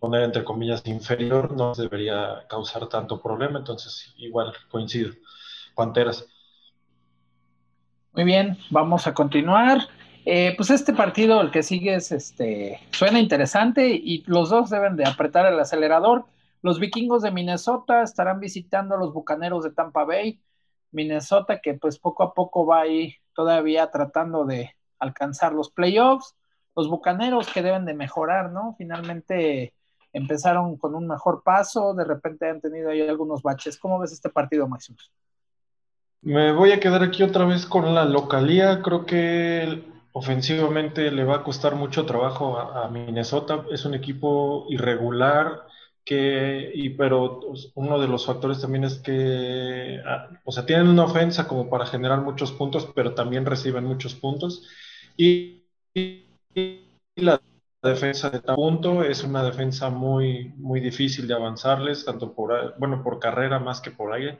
poner 0.00 0.22
entre 0.22 0.44
comillas 0.44 0.82
inferior, 0.86 1.52
no 1.52 1.74
debería 1.74 2.44
causar 2.48 2.88
tanto 2.88 3.20
problema. 3.20 3.58
Entonces, 3.58 4.12
igual 4.16 4.52
coincido. 4.70 5.12
Panteras. 5.74 6.26
Muy 8.12 8.24
bien, 8.24 8.58
vamos 8.70 9.06
a 9.06 9.14
continuar. 9.14 9.88
Eh, 10.26 10.54
pues 10.56 10.70
este 10.70 10.92
partido, 10.92 11.40
el 11.40 11.50
que 11.50 11.62
sigue, 11.62 11.94
es 11.94 12.12
este, 12.12 12.80
suena 12.90 13.20
interesante 13.20 13.88
y 13.88 14.22
los 14.26 14.50
dos 14.50 14.68
deben 14.68 14.96
de 14.96 15.06
apretar 15.06 15.46
el 15.46 15.58
acelerador. 15.58 16.24
Los 16.62 16.78
vikingos 16.78 17.22
de 17.22 17.30
Minnesota 17.30 18.02
estarán 18.02 18.40
visitando 18.40 18.94
a 18.94 18.98
los 18.98 19.12
bucaneros 19.12 19.64
de 19.64 19.72
Tampa 19.72 20.04
Bay. 20.04 20.40
Minnesota 20.92 21.60
que 21.60 21.74
pues 21.74 21.98
poco 21.98 22.22
a 22.22 22.34
poco 22.34 22.66
va 22.66 22.80
ahí 22.80 23.14
todavía 23.34 23.90
tratando 23.90 24.44
de 24.44 24.74
alcanzar 24.98 25.52
los 25.52 25.70
playoffs. 25.70 26.36
Los 26.76 26.88
Bucaneros 26.88 27.48
que 27.52 27.62
deben 27.62 27.84
de 27.84 27.94
mejorar, 27.94 28.52
¿no? 28.52 28.74
Finalmente 28.78 29.74
empezaron 30.12 30.76
con 30.76 30.94
un 30.94 31.06
mejor 31.06 31.42
paso, 31.42 31.94
de 31.94 32.04
repente 32.04 32.48
han 32.48 32.60
tenido 32.60 32.90
ahí 32.90 33.00
algunos 33.06 33.42
baches. 33.42 33.78
¿Cómo 33.78 33.98
ves 33.98 34.12
este 34.12 34.30
partido, 34.30 34.68
Máximo? 34.68 34.98
Me 36.22 36.52
voy 36.52 36.72
a 36.72 36.80
quedar 36.80 37.02
aquí 37.02 37.22
otra 37.22 37.44
vez 37.44 37.66
con 37.66 37.94
la 37.94 38.04
localía. 38.04 38.82
Creo 38.82 39.04
que 39.06 39.84
ofensivamente 40.12 41.10
le 41.10 41.24
va 41.24 41.36
a 41.36 41.42
costar 41.42 41.74
mucho 41.74 42.06
trabajo 42.06 42.58
a, 42.58 42.84
a 42.84 42.88
Minnesota. 42.88 43.64
Es 43.70 43.84
un 43.84 43.94
equipo 43.94 44.66
irregular, 44.68 45.66
que, 46.04 46.70
y, 46.74 46.90
pero 46.90 47.40
uno 47.74 47.98
de 48.00 48.08
los 48.08 48.26
factores 48.26 48.60
también 48.60 48.84
es 48.84 48.98
que, 48.98 50.00
ah, 50.06 50.28
o 50.44 50.52
sea, 50.52 50.66
tienen 50.66 50.88
una 50.88 51.04
ofensa 51.04 51.46
como 51.48 51.68
para 51.70 51.86
generar 51.86 52.20
muchos 52.22 52.52
puntos, 52.52 52.88
pero 52.94 53.14
también 53.14 53.46
reciben 53.46 53.84
muchos 53.84 54.14
puntos. 54.14 54.66
Y, 55.16 55.64
la 57.16 57.40
defensa 57.82 58.30
de 58.30 58.40
punto 58.40 59.02
es 59.04 59.22
una 59.24 59.42
defensa 59.42 59.90
muy, 59.90 60.52
muy 60.56 60.80
difícil 60.80 61.26
de 61.26 61.34
avanzarles, 61.34 62.04
tanto 62.04 62.32
por, 62.34 62.74
bueno, 62.78 63.02
por 63.02 63.18
carrera 63.18 63.58
más 63.58 63.80
que 63.80 63.90
por 63.90 64.12
aire. 64.12 64.38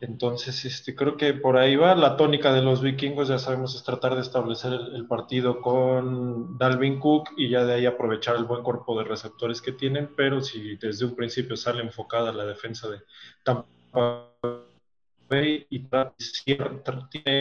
Entonces, 0.00 0.64
este, 0.64 0.94
creo 0.94 1.16
que 1.16 1.34
por 1.34 1.56
ahí 1.56 1.74
va. 1.74 1.94
La 1.96 2.16
tónica 2.16 2.52
de 2.52 2.62
los 2.62 2.82
vikingos, 2.82 3.28
ya 3.28 3.38
sabemos, 3.38 3.74
es 3.74 3.82
tratar 3.82 4.14
de 4.14 4.20
establecer 4.20 4.72
el, 4.72 5.06
partido 5.06 5.60
con 5.60 6.56
Dalvin 6.56 7.00
Cook 7.00 7.30
y 7.36 7.48
ya 7.48 7.64
de 7.64 7.74
ahí 7.74 7.86
aprovechar 7.86 8.36
el 8.36 8.44
buen 8.44 8.62
cuerpo 8.62 8.96
de 8.98 9.04
receptores 9.04 9.60
que 9.60 9.72
tienen, 9.72 10.10
pero 10.16 10.40
si 10.40 10.76
desde 10.76 11.04
un 11.04 11.16
principio 11.16 11.56
sale 11.56 11.82
enfocada 11.82 12.32
la 12.32 12.44
defensa 12.44 12.88
de 12.88 13.00
Tampa 13.42 14.28
Bay 15.28 15.66
y 15.68 15.86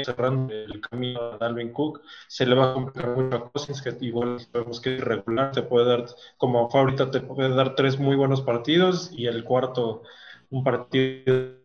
cerrando 0.03 0.53
el 0.53 0.81
camino 0.81 1.21
a 1.21 1.37
Dalvin 1.37 1.71
Cook, 1.71 2.01
se 2.27 2.45
le 2.45 2.55
va 2.55 2.71
a 2.71 2.73
complicar 2.73 3.15
mucho 3.15 3.35
a 3.35 3.51
Cousins, 3.51 3.81
que 3.81 3.95
igual 4.01 4.39
sabemos 4.39 4.81
que 4.81 4.95
es 4.95 5.01
irregular, 5.01 5.51
te 5.51 5.61
puede 5.61 5.85
dar, 5.85 6.05
como 6.37 6.69
ahorita 6.71 7.11
te 7.11 7.21
puede 7.21 7.49
dar 7.49 7.75
tres 7.75 7.99
muy 7.99 8.15
buenos 8.15 8.41
partidos 8.41 9.11
y 9.13 9.27
el 9.27 9.43
cuarto 9.43 10.01
un 10.49 10.63
partido 10.63 11.56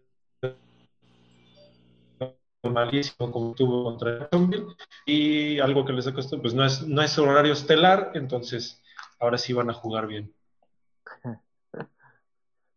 malísimo 2.71 3.31
como 3.31 3.54
tuvo 3.54 3.85
contra 3.85 4.21
Jacksonville. 4.21 4.66
Y 5.07 5.59
algo 5.61 5.85
que 5.85 5.92
les 5.92 6.07
ha 6.07 6.14
costado, 6.14 6.42
pues 6.42 6.54
no 6.54 6.64
es, 6.64 6.87
no 6.87 7.02
es 7.02 7.19
horario 7.19 7.52
estelar, 7.52 8.12
entonces 8.14 8.83
ahora 9.19 9.38
sí 9.38 9.52
van 9.52 9.71
a 9.71 9.75
jugar 9.75 10.07
bien. 10.07 10.33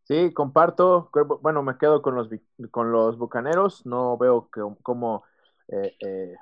Sí, 0.07 0.31
comparto, 0.35 1.09
bueno, 1.41 1.63
me 1.63 1.79
quedo 1.79 2.03
con 2.03 2.13
los, 2.13 2.29
con 2.69 2.91
los 2.91 3.17
Bucaneros, 3.17 3.87
no 3.87 4.15
veo 4.19 4.51
que, 4.53 4.61
cómo 4.83 5.23
eh, 5.67 5.95
eh, 5.99 6.35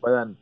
puedan 0.00 0.36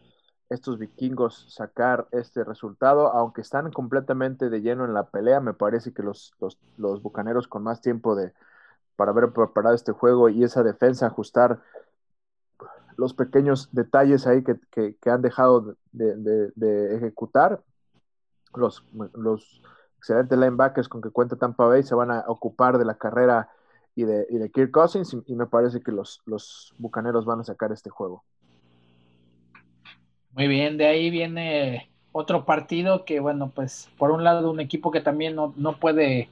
estos 0.48 0.78
vikingos 0.78 1.44
sacar 1.52 2.08
este 2.10 2.42
resultado, 2.42 3.08
aunque 3.08 3.42
están 3.42 3.70
completamente 3.70 4.48
de 4.48 4.62
lleno 4.62 4.86
en 4.86 4.94
la 4.94 5.10
pelea, 5.10 5.40
me 5.40 5.52
parece 5.52 5.92
que 5.92 6.02
los, 6.02 6.32
los, 6.40 6.58
los 6.78 7.02
Bucaneros 7.02 7.48
con 7.48 7.62
más 7.62 7.82
tiempo 7.82 8.14
de, 8.14 8.32
para 8.96 9.10
haber 9.10 9.30
preparado 9.34 9.74
este 9.74 9.92
juego 9.92 10.30
y 10.30 10.42
esa 10.42 10.62
defensa 10.62 11.06
ajustar 11.06 11.60
los 12.96 13.14
pequeños 13.14 13.68
detalles 13.72 14.26
ahí 14.26 14.42
que, 14.42 15.10
han 15.10 15.22
dejado 15.22 15.76
de, 15.92 16.94
ejecutar. 16.96 17.62
Los, 18.54 18.84
los, 19.14 19.62
excelentes 19.98 20.38
linebackers 20.38 20.86
con 20.86 21.00
que 21.00 21.08
cuenta 21.08 21.36
Tampa 21.36 21.64
Bay 21.64 21.82
se 21.82 21.94
van 21.94 22.10
a 22.10 22.24
ocupar 22.26 22.76
de 22.76 22.84
la 22.84 22.94
carrera 22.98 23.48
y 23.96 24.04
de, 24.04 24.26
y 24.28 24.36
de 24.36 24.50
Kirk 24.50 24.70
Cousins 24.70 25.16
y, 25.26 25.34
me 25.34 25.46
parece 25.46 25.80
que 25.80 25.92
los, 25.92 26.20
los 26.26 26.74
bucaneros 26.76 27.24
van 27.24 27.40
a 27.40 27.44
sacar 27.44 27.72
este 27.72 27.88
juego. 27.88 28.22
Muy 30.32 30.46
bien, 30.46 30.76
de 30.76 30.86
ahí 30.86 31.08
viene 31.08 31.90
otro 32.12 32.44
partido 32.44 33.06
que, 33.06 33.18
bueno, 33.18 33.50
pues 33.54 33.88
por 33.96 34.10
un 34.10 34.24
lado 34.24 34.50
un 34.50 34.60
equipo 34.60 34.90
que 34.90 35.00
también 35.00 35.36
no, 35.36 35.78
puede 35.80 36.28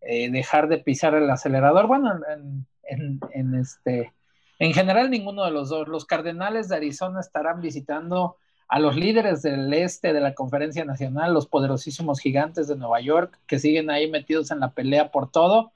eh, 0.00 0.30
dejar 0.30 0.68
de 0.68 0.78
pisar 0.78 1.14
el 1.14 1.30
acelerador, 1.30 1.86
bueno, 1.86 2.12
en, 2.26 3.20
en 3.32 3.54
este 3.54 4.12
en 4.58 4.72
general, 4.72 5.10
ninguno 5.10 5.44
de 5.44 5.50
los 5.50 5.68
dos. 5.68 5.88
Los 5.88 6.04
Cardenales 6.04 6.68
de 6.68 6.76
Arizona 6.76 7.20
estarán 7.20 7.60
visitando 7.60 8.36
a 8.68 8.78
los 8.78 8.96
líderes 8.96 9.42
del 9.42 9.72
este 9.74 10.12
de 10.12 10.20
la 10.20 10.34
Conferencia 10.34 10.84
Nacional, 10.84 11.34
los 11.34 11.46
poderosísimos 11.46 12.20
gigantes 12.20 12.68
de 12.68 12.76
Nueva 12.76 13.00
York, 13.00 13.38
que 13.46 13.58
siguen 13.58 13.90
ahí 13.90 14.10
metidos 14.10 14.50
en 14.50 14.60
la 14.60 14.72
pelea 14.72 15.10
por 15.10 15.30
todo. 15.30 15.72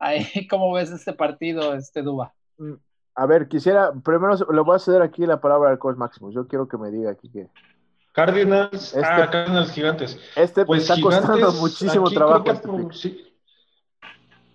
¿Cómo 0.50 0.72
ves 0.72 0.90
este 0.90 1.12
partido, 1.12 1.74
este 1.74 2.02
Duba? 2.02 2.34
Mm, 2.58 2.74
a 3.14 3.26
ver, 3.26 3.48
quisiera, 3.48 3.92
primero 3.92 4.36
le 4.52 4.60
voy 4.60 4.76
a 4.76 4.78
ceder 4.78 5.02
aquí 5.02 5.26
la 5.26 5.40
palabra 5.40 5.70
al 5.70 5.78
coach 5.78 5.96
Maximus. 5.96 6.34
Yo 6.34 6.46
quiero 6.46 6.68
que 6.68 6.78
me 6.78 6.90
diga 6.90 7.10
aquí 7.10 7.28
que. 7.28 7.48
Cardinals, 8.12 8.94
este, 8.94 9.04
ah, 9.04 9.28
Cardinals 9.30 9.72
gigantes. 9.72 10.18
Este 10.36 10.64
pues, 10.64 10.82
está 10.82 11.00
costando 11.00 11.52
muchísimo 11.54 12.10
trabajo. 12.10 12.48
Este 12.50 13.27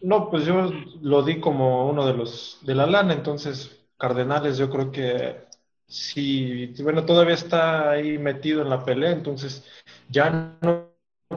no, 0.03 0.29
pues 0.29 0.45
yo 0.45 0.69
lo 1.01 1.23
di 1.23 1.39
como 1.39 1.89
uno 1.89 2.05
de 2.05 2.13
los 2.13 2.59
de 2.61 2.75
la 2.75 2.85
lana, 2.85 3.13
entonces 3.13 3.87
Cardenales 3.97 4.57
yo 4.57 4.69
creo 4.69 4.91
que 4.91 5.45
si, 5.87 6.67
bueno, 6.83 7.05
todavía 7.05 7.35
está 7.35 7.91
ahí 7.91 8.17
metido 8.17 8.61
en 8.61 8.69
la 8.69 8.83
pelea, 8.83 9.11
entonces 9.11 9.65
ya 10.09 10.57
no 10.61 10.89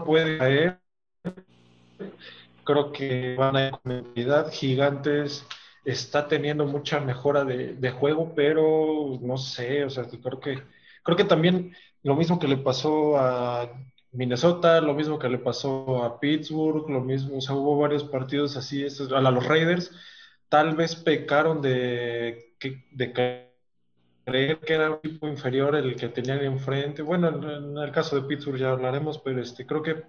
puede 0.05 0.39
caer. 0.39 0.81
Creo 2.65 2.91
que 2.91 3.37
van 3.39 3.57
a 3.57 3.67
ir 3.67 4.29
con 4.29 4.51
gigantes, 4.51 5.47
está 5.85 6.27
teniendo 6.27 6.67
mucha 6.67 6.99
mejora 6.99 7.45
de, 7.45 7.75
de, 7.75 7.91
juego, 7.93 8.33
pero 8.35 9.17
no 9.21 9.37
sé, 9.39 9.85
o 9.85 9.91
sea, 9.91 10.05
creo 10.09 10.41
que, 10.41 10.63
creo 11.05 11.17
que 11.17 11.25
también 11.25 11.77
lo 12.03 12.17
mismo 12.17 12.41
que 12.41 12.49
le 12.49 12.57
pasó 12.57 13.17
a 13.17 13.71
Minnesota, 14.17 14.81
lo 14.81 14.95
mismo 14.95 15.19
que 15.19 15.29
le 15.29 15.39
pasó 15.39 16.03
a 16.03 16.19
Pittsburgh, 16.19 16.89
lo 16.89 17.03
mismo, 17.03 17.37
o 17.39 17.41
sea, 17.41 17.55
hubo 17.55 17.79
varios 17.79 18.05
partidos 18.05 18.57
así, 18.57 18.85
a 18.85 19.21
los 19.31 19.47
Raiders, 19.47 19.93
tal 20.49 20.75
vez 20.75 20.97
pecaron 20.97 21.61
de, 21.61 22.55
de 22.93 23.13
creer 24.25 24.59
que 24.61 24.75
era 24.75 24.91
un 24.91 25.01
equipo 25.05 25.29
inferior 25.29 25.77
el 25.77 25.97
que 25.97 26.09
tenían 26.09 26.43
enfrente. 26.43 27.03
Bueno, 27.03 27.29
en, 27.29 27.77
el 27.77 27.93
caso 27.93 28.17
de 28.17 28.27
Pittsburgh 28.27 28.59
ya 28.59 28.71
hablaremos, 28.71 29.19
pero 29.19 29.41
este, 29.41 29.67
creo 29.67 29.83
que 29.83 30.03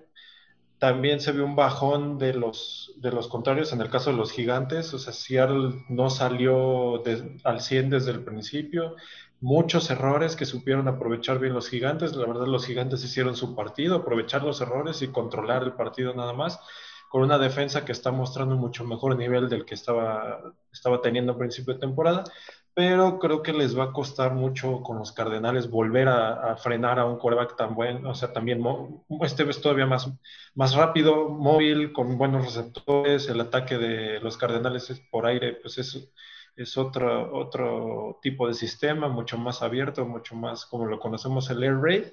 también 0.80 1.20
se 1.20 1.32
vio 1.32 1.44
un 1.44 1.56
bajón 1.56 2.18
de 2.18 2.34
los, 2.34 2.94
de 2.98 3.12
los 3.12 3.28
contrarios 3.28 3.74
en 3.74 3.82
el 3.82 3.90
caso 3.90 4.12
de 4.12 4.18
los 4.18 4.32
gigantes, 4.32 4.94
o 4.94 5.00
sea, 5.00 5.12
Seattle 5.12 5.86
no 5.90 6.10
salió 6.10 7.04
al 7.44 7.62
100 7.62 7.90
desde 7.90 8.12
el 8.12 8.24
principio 8.24 8.96
muchos 9.40 9.90
errores 9.90 10.36
que 10.36 10.46
supieron 10.46 10.88
aprovechar 10.88 11.40
bien 11.40 11.54
los 11.54 11.70
gigantes. 11.70 12.16
La 12.16 12.26
verdad, 12.26 12.48
los 12.48 12.66
gigantes 12.66 13.04
hicieron 13.04 13.36
su 13.36 13.56
partido, 13.56 13.98
aprovechar 13.98 14.44
los 14.44 14.62
errores 14.62 15.02
y 15.02 15.10
controlar 15.10 15.64
el 15.64 15.74
partido 15.74 16.14
nada 16.14 16.34
más, 16.34 16.60
con 17.10 17.24
una 17.24 17.38
defensa 17.38 17.86
que 17.86 17.92
está 17.92 18.12
mostrando 18.12 18.56
mucho 18.56 18.84
mejor 18.86 19.18
nivel 19.18 19.50
del 19.50 19.66
que 19.66 19.76
estaba, 19.76 20.42
estaba 20.72 21.02
teniendo 21.02 21.34
a 21.34 21.38
principio 21.38 21.74
de 21.74 21.80
temporada. 21.80 22.24
Pero 22.74 23.18
creo 23.18 23.42
que 23.42 23.54
les 23.54 23.76
va 23.76 23.86
a 23.86 23.92
costar 23.92 24.36
mucho 24.36 24.82
con 24.84 25.00
los 25.00 25.12
Cardenales 25.12 25.68
volver 25.68 26.08
a, 26.10 26.56
frenar 26.58 27.00
a 27.00 27.06
un 27.06 27.18
quarterback 27.18 27.56
tan 27.56 27.74
bueno, 27.74 28.12
o 28.12 28.14
sea, 28.14 28.32
también 28.34 28.64
este 29.22 29.50
es 29.50 29.62
todavía 29.62 29.88
más, 29.88 30.08
más 30.54 30.76
rápido, 30.76 31.28
móvil, 31.28 31.92
con 31.92 32.20
buenos 32.20 32.46
receptores. 32.46 33.30
El 33.30 33.42
ataque 33.42 33.80
de 33.80 34.20
los 34.20 34.38
Cardenales 34.38 34.94
por 35.10 35.26
aire, 35.26 35.54
pues 35.54 35.80
es 35.80 36.12
es 36.58 36.78
otro, 36.78 37.34
otro 37.38 38.20
tipo 38.22 38.48
de 38.48 38.56
sistema, 38.56 39.08
mucho 39.08 39.38
más 39.38 39.62
abierto, 39.62 40.06
mucho 40.06 40.36
más 40.36 40.66
como 40.66 40.88
lo 40.88 41.00
conocemos 41.00 41.50
el 41.52 41.64
Air 41.64 41.80
Raid. 41.80 42.06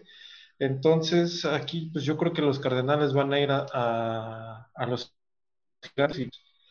Entonces, 0.59 1.45
aquí, 1.45 1.91
pues 1.93 2.05
yo 2.05 2.17
creo 2.17 2.33
que 2.33 2.43
los 2.43 2.61
Cardenales 2.61 3.15
van 3.15 3.33
a 3.33 3.41
ir 3.41 3.51
a, 3.51 4.69
a, 4.75 4.87
los 4.87 5.17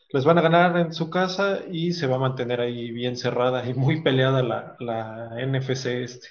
les 0.10 0.26
van 0.26 0.38
a 0.38 0.42
ganar 0.42 0.78
en 0.78 0.94
su 0.94 1.10
casa 1.10 1.60
y 1.70 1.94
se 1.94 2.08
va 2.08 2.16
a 2.16 2.20
mantener 2.20 2.62
ahí 2.62 2.92
bien 2.92 3.18
cerrada 3.18 3.68
y 3.68 3.74
muy 3.74 4.02
peleada 4.02 4.44
la, 4.44 4.76
la 4.80 5.32
NFC 5.44 5.88
este. 5.88 6.28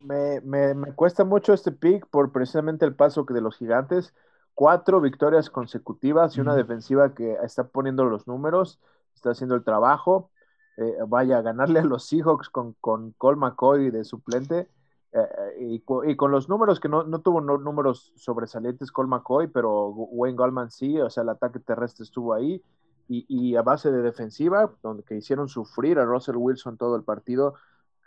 Me, 0.00 0.40
me, 0.40 0.74
me, 0.74 0.94
cuesta 0.94 1.24
mucho 1.24 1.52
este 1.52 1.72
pick 1.72 2.06
por 2.08 2.32
precisamente 2.32 2.84
el 2.86 2.94
paso 2.94 3.24
de 3.28 3.40
los 3.40 3.56
gigantes. 3.56 4.14
Cuatro 4.54 5.00
victorias 5.02 5.50
consecutivas 5.50 6.36
y 6.36 6.40
una 6.40 6.54
defensiva 6.56 7.14
que 7.14 7.36
está 7.42 7.68
poniendo 7.68 8.04
los 8.04 8.26
números, 8.26 8.80
está 9.14 9.30
haciendo 9.30 9.54
el 9.54 9.64
trabajo. 9.64 10.30
Eh, 10.76 10.96
vaya 11.08 11.40
ganarle 11.40 11.80
a 11.80 11.84
los 11.84 12.06
Seahawks 12.06 12.50
con, 12.50 12.74
con 12.80 13.12
Cole 13.12 13.38
McCoy 13.38 13.90
de 13.90 14.04
suplente. 14.04 14.68
Eh, 15.12 15.18
eh, 15.58 15.82
y, 16.04 16.16
con 16.16 16.30
los 16.30 16.48
números 16.48 16.80
que 16.80 16.88
no, 16.88 17.04
no 17.04 17.20
tuvo 17.20 17.40
números 17.40 18.12
sobresalientes 18.16 18.92
Cole 18.92 19.08
McCoy, 19.08 19.46
pero 19.46 19.88
Wayne 19.88 20.36
Goldman 20.36 20.70
sí, 20.70 21.00
o 21.00 21.08
sea, 21.08 21.22
el 21.22 21.30
ataque 21.30 21.60
terrestre 21.60 22.04
estuvo 22.04 22.34
ahí. 22.34 22.62
Y, 23.08 23.24
y, 23.28 23.56
a 23.56 23.62
base 23.62 23.90
de 23.90 24.02
defensiva, 24.02 24.72
donde 24.82 25.04
que 25.04 25.16
hicieron 25.16 25.48
sufrir 25.48 25.98
a 25.98 26.04
Russell 26.04 26.36
Wilson 26.36 26.76
todo 26.76 26.96
el 26.96 27.04
partido, 27.04 27.54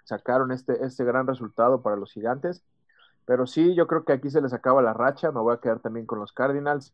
sacaron 0.04 0.52
este, 0.52 0.84
este 0.86 1.06
gran 1.06 1.26
resultado 1.26 1.82
para 1.82 1.96
los 1.96 2.12
gigantes. 2.12 2.64
Pero 3.26 3.48
sí, 3.48 3.76
yo 3.76 3.88
creo 3.88 4.04
que 4.04 4.14
aquí 4.14 4.30
se 4.30 4.42
les 4.42 4.54
acaba 4.54 4.82
la 4.82 4.94
racha. 4.94 5.32
Me 5.32 5.40
voy 5.40 5.56
a 5.56 5.60
quedar 5.60 5.80
también 5.80 6.06
con 6.06 6.20
los 6.20 6.34
Cardinals, 6.34 6.94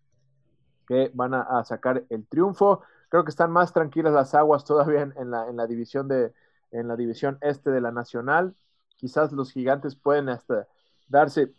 que 0.87 1.11
van 1.15 1.33
a 1.33 1.63
sacar 1.65 2.03
el 2.09 2.27
triunfo. 2.27 2.83
Creo 3.09 3.23
que 3.23 3.29
están 3.29 3.51
más 3.51 3.73
tranquilas 3.73 4.13
las 4.13 4.33
aguas 4.35 4.63
todavía 4.63 5.01
en, 5.01 5.31
la, 5.31 5.47
en 5.47 5.57
la, 5.57 5.67
división 5.67 6.07
de, 6.07 6.33
en 6.71 6.87
la 6.87 6.95
división 6.95 7.37
este 7.41 7.71
de 7.71 7.81
la 7.81 7.91
Nacional. 7.91 8.55
Quizás 8.97 9.31
los 9.31 9.51
gigantes 9.51 9.95
pueden 9.95 10.29
hasta 10.29 10.67
darse, 11.07 11.53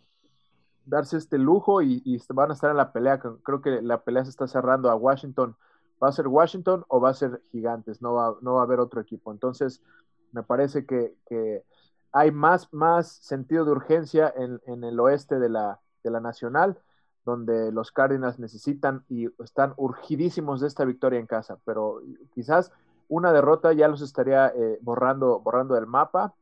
darse 0.85 1.17
este 1.17 1.37
lujo 1.37 1.81
y, 1.81 2.21
van 2.29 2.51
a 2.51 2.53
estar 2.53 2.71
en 2.71 2.77
la 2.77 2.91
pelea. 2.91 3.19
Creo 3.19 3.61
que 3.61 3.81
la 3.81 4.03
pelea 4.03 4.23
se 4.23 4.31
está 4.31 4.47
cerrando 4.47 4.89
a 4.89 4.95
Washington. 4.95 5.55
¿Va 6.01 6.09
a 6.09 6.11
ser 6.11 6.27
Washington 6.27 6.85
o 6.87 6.99
va 7.01 7.09
a 7.09 7.13
ser 7.13 7.41
Gigantes? 7.51 8.01
No 8.01 8.13
va, 8.13 8.35
no 8.41 8.55
va 8.55 8.61
a 8.61 8.63
haber 8.63 8.79
otro 8.79 9.01
equipo. 9.01 9.31
Entonces, 9.31 9.81
me 10.31 10.43
parece 10.43 10.85
que, 10.85 11.63
hay 12.11 12.31
más, 12.31 12.73
más 12.73 13.11
sentido 13.11 13.65
de 13.65 13.71
urgencia 13.71 14.33
en, 14.35 14.61
en 14.65 14.83
el 14.83 14.99
oeste 14.99 15.39
de 15.39 15.49
la, 15.49 15.81
de 16.03 16.11
la 16.11 16.19
Nacional 16.19 16.79
donde 17.27 17.73
los 17.73 17.91
Cardinals 17.91 18.39
necesitan 18.39 19.03
y 19.09 19.27
están 19.43 19.73
urgidísimos 19.75 20.61
de 20.61 20.67
esta 20.67 20.85
victoria 20.85 21.19
en 21.19 21.27
casa, 21.27 21.57
pero 21.65 22.01
quizás 22.33 22.71
una 23.09 23.33
derrota 23.33 23.73
ya 23.73 23.89
los 23.89 24.01
estaría 24.01 24.47
eh, 24.47 24.79
borrando, 24.81 25.41
borrando 25.41 25.75
del 25.75 25.87
mapa. 25.87 26.33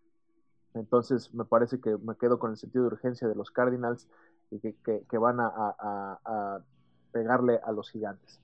Entonces 0.76 1.34
me 1.34 1.44
parece 1.44 1.82
que 1.82 1.98
me 1.98 2.16
quedo 2.18 2.38
con 2.38 2.52
el 2.52 2.58
sentido 2.58 2.84
de 2.84 2.94
urgencia 2.94 3.28
de 3.28 3.34
los 3.34 3.50
Cardinals 3.50 4.08
y 4.52 4.60
que, 4.60 5.18
van 5.18 5.40
a, 5.40 6.60
pegarle 7.12 7.60
a 7.66 7.72
los 7.72 7.90
gigantes. 7.90 8.40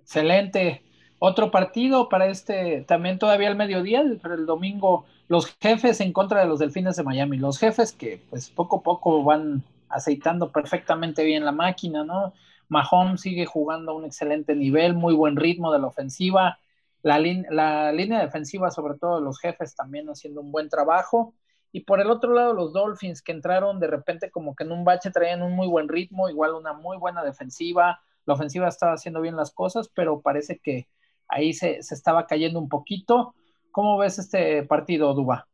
Excelente. 0.00 0.82
Otro 1.20 1.52
partido 1.52 2.08
para 2.08 2.26
este, 2.26 2.84
también 2.88 3.20
todavía 3.20 3.48
al 3.48 3.56
mediodía, 3.56 4.02
pero 4.20 4.34
el 4.34 4.46
domingo, 4.46 5.04
los 5.28 5.46
jefes 5.60 6.00
en 6.00 6.12
contra 6.12 6.40
de 6.40 6.48
los 6.48 6.58
Delfines 6.58 6.96
de 6.96 7.04
Miami. 7.04 7.36
Los 7.36 7.58
jefes 7.58 7.92
que 7.92 8.20
pues 8.30 8.50
poco 8.50 8.78
a 8.78 8.82
poco 8.82 9.22
van 9.22 9.62
aceitando 9.90 10.52
perfectamente 10.52 11.24
bien 11.24 11.44
la 11.44 11.52
máquina, 11.52 12.04
¿no? 12.04 12.34
Mahomes 12.68 13.20
sigue 13.20 13.46
jugando 13.46 13.92
a 13.92 13.94
un 13.94 14.04
excelente 14.04 14.54
nivel, 14.54 14.94
muy 14.94 15.14
buen 15.14 15.36
ritmo 15.36 15.72
de 15.72 15.78
la 15.78 15.86
ofensiva. 15.86 16.58
La, 17.02 17.18
la 17.50 17.92
línea 17.92 18.20
defensiva, 18.20 18.70
sobre 18.70 18.98
todo 18.98 19.20
los 19.20 19.40
jefes, 19.40 19.74
también 19.74 20.08
haciendo 20.08 20.40
un 20.40 20.52
buen 20.52 20.68
trabajo. 20.68 21.34
Y 21.72 21.80
por 21.80 22.00
el 22.00 22.10
otro 22.10 22.32
lado, 22.32 22.54
los 22.54 22.72
Dolphins 22.72 23.22
que 23.22 23.32
entraron 23.32 23.78
de 23.80 23.86
repente 23.86 24.30
como 24.30 24.54
que 24.54 24.64
en 24.64 24.72
un 24.72 24.84
bache 24.84 25.10
traían 25.10 25.42
un 25.42 25.52
muy 25.54 25.68
buen 25.68 25.88
ritmo, 25.88 26.28
igual 26.28 26.54
una 26.54 26.72
muy 26.72 26.96
buena 26.96 27.22
defensiva. 27.24 28.00
La 28.26 28.34
ofensiva 28.34 28.68
estaba 28.68 28.92
haciendo 28.94 29.20
bien 29.20 29.36
las 29.36 29.52
cosas, 29.52 29.88
pero 29.94 30.20
parece 30.20 30.58
que 30.58 30.88
ahí 31.28 31.52
se, 31.52 31.82
se 31.82 31.94
estaba 31.94 32.26
cayendo 32.26 32.58
un 32.58 32.68
poquito. 32.68 33.34
¿Cómo 33.70 33.98
ves 33.98 34.18
este 34.18 34.62
partido, 34.64 35.14
Duba? 35.14 35.48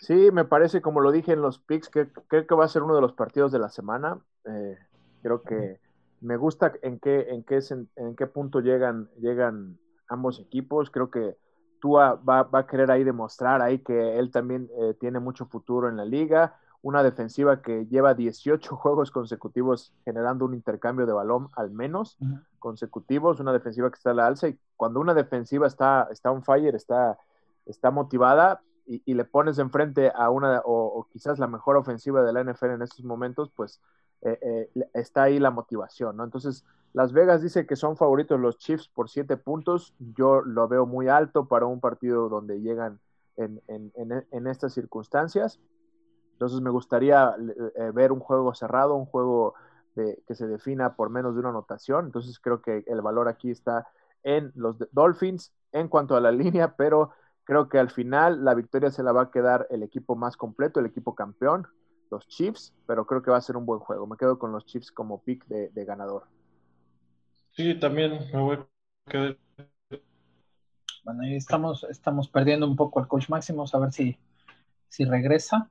Sí, 0.00 0.30
me 0.32 0.44
parece, 0.44 0.80
como 0.80 1.00
lo 1.00 1.10
dije 1.10 1.32
en 1.32 1.42
los 1.42 1.58
picks, 1.58 1.88
que 1.88 2.08
creo 2.28 2.46
que 2.46 2.54
va 2.54 2.64
a 2.64 2.68
ser 2.68 2.82
uno 2.82 2.94
de 2.94 3.00
los 3.00 3.12
partidos 3.12 3.52
de 3.52 3.58
la 3.58 3.68
semana. 3.68 4.18
Eh, 4.44 4.78
creo 5.22 5.42
que 5.42 5.80
me 6.20 6.36
gusta 6.36 6.72
en 6.82 6.98
qué, 6.98 7.30
en 7.30 7.42
qué, 7.42 7.60
en 7.96 8.16
qué 8.16 8.26
punto 8.26 8.60
llegan, 8.60 9.08
llegan 9.18 9.78
ambos 10.08 10.40
equipos. 10.40 10.90
Creo 10.90 11.10
que 11.10 11.36
Tua 11.80 12.14
va, 12.14 12.44
va 12.44 12.60
a 12.60 12.66
querer 12.66 12.90
ahí 12.90 13.04
demostrar 13.04 13.62
ahí 13.62 13.78
que 13.80 14.18
él 14.18 14.30
también 14.30 14.70
eh, 14.78 14.94
tiene 14.98 15.20
mucho 15.20 15.46
futuro 15.46 15.88
en 15.88 15.96
la 15.96 16.04
liga. 16.04 16.58
Una 16.80 17.02
defensiva 17.02 17.60
que 17.60 17.86
lleva 17.86 18.14
18 18.14 18.76
juegos 18.76 19.10
consecutivos 19.10 19.92
generando 20.04 20.44
un 20.44 20.54
intercambio 20.54 21.06
de 21.06 21.12
balón 21.12 21.48
al 21.56 21.70
menos 21.70 22.18
consecutivos. 22.58 23.40
Una 23.40 23.52
defensiva 23.52 23.90
que 23.90 23.96
está 23.96 24.10
a 24.10 24.14
la 24.14 24.26
alza 24.26 24.48
y 24.48 24.58
cuando 24.76 25.00
una 25.00 25.14
defensiva 25.14 25.66
está, 25.66 26.08
está 26.10 26.30
on 26.30 26.44
fire, 26.44 26.74
está, 26.74 27.18
está 27.66 27.90
motivada, 27.90 28.62
y, 28.88 29.14
le 29.14 29.24
pones 29.24 29.58
enfrente 29.58 30.10
a 30.14 30.30
una 30.30 30.62
o, 30.64 31.06
quizás 31.12 31.38
la 31.38 31.46
mejor 31.46 31.76
ofensiva 31.76 32.22
de 32.22 32.32
la 32.32 32.42
NFL 32.42 32.70
en 32.70 32.82
estos 32.82 33.04
momentos, 33.04 33.52
pues 33.54 33.80
eh, 34.22 34.70
eh, 34.74 34.88
está 34.94 35.24
ahí 35.24 35.38
la 35.38 35.50
motivación, 35.50 36.16
¿no? 36.16 36.24
Entonces, 36.24 36.64
Las 36.94 37.12
Vegas 37.12 37.42
dice 37.42 37.66
que 37.66 37.76
son 37.76 37.96
favoritos 37.96 38.40
los 38.40 38.56
Chiefs 38.56 38.88
por 38.88 39.10
siete 39.10 39.36
puntos. 39.36 39.94
Yo 39.98 40.40
lo 40.40 40.68
veo 40.68 40.86
muy 40.86 41.08
alto 41.08 41.46
para 41.46 41.66
un 41.66 41.80
partido 41.80 42.30
donde 42.30 42.60
llegan 42.60 42.98
en, 43.36 43.60
en, 43.68 44.46
estas 44.46 44.72
circunstancias. 44.72 45.60
Entonces, 46.32 46.60
me 46.60 46.70
gustaría 46.70 47.36
eh, 47.76 47.90
ver 47.92 48.10
un 48.10 48.20
juego 48.20 48.54
cerrado, 48.54 48.94
un 48.94 49.06
juego 49.06 49.54
de, 49.94 50.22
que 50.26 50.34
se 50.34 50.46
defina 50.46 50.96
por 50.96 51.10
menos 51.10 51.34
de 51.34 51.40
una 51.40 51.50
anotación. 51.50 52.06
Entonces, 52.06 52.40
creo 52.40 52.62
que 52.62 52.84
el 52.86 53.02
valor 53.02 53.28
aquí 53.28 53.50
está 53.50 53.86
en 54.22 54.50
los 54.54 54.76
Dolphins 54.92 55.52
en 55.72 55.88
cuanto 55.88 56.16
a 56.16 56.20
la 56.20 56.32
línea, 56.32 56.74
pero 56.76 57.10
Creo 57.48 57.70
que 57.70 57.78
al 57.78 57.88
final 57.88 58.44
la 58.44 58.52
victoria 58.52 58.90
se 58.90 59.02
la 59.02 59.10
va 59.10 59.22
a 59.22 59.30
quedar 59.30 59.66
el 59.70 59.82
equipo 59.82 60.14
más 60.14 60.36
completo, 60.36 60.80
el 60.80 60.84
equipo 60.84 61.14
campeón, 61.14 61.66
los 62.10 62.28
Chiefs, 62.28 62.74
pero 62.86 63.06
creo 63.06 63.22
que 63.22 63.30
va 63.30 63.38
a 63.38 63.40
ser 63.40 63.56
un 63.56 63.64
buen 63.64 63.80
juego. 63.80 64.06
Me 64.06 64.18
quedo 64.18 64.38
con 64.38 64.52
los 64.52 64.66
Chiefs 64.66 64.92
como 64.92 65.22
pick 65.22 65.46
de, 65.46 65.84
ganador. 65.86 66.24
Sí, 67.52 67.74
también 67.76 68.18
me 68.34 68.38
voy 68.38 68.56
a 68.56 69.10
quedar. 69.10 69.38
Bueno, 71.04 71.22
ahí 71.22 71.36
estamos, 71.36 71.84
estamos 71.84 72.28
perdiendo 72.28 72.66
un 72.66 72.76
poco 72.76 73.00
al 73.00 73.08
coach 73.08 73.30
máximo, 73.30 73.64
a 73.72 73.78
ver 73.78 73.92
si, 73.92 74.18
si 74.90 75.06
regresa. 75.06 75.70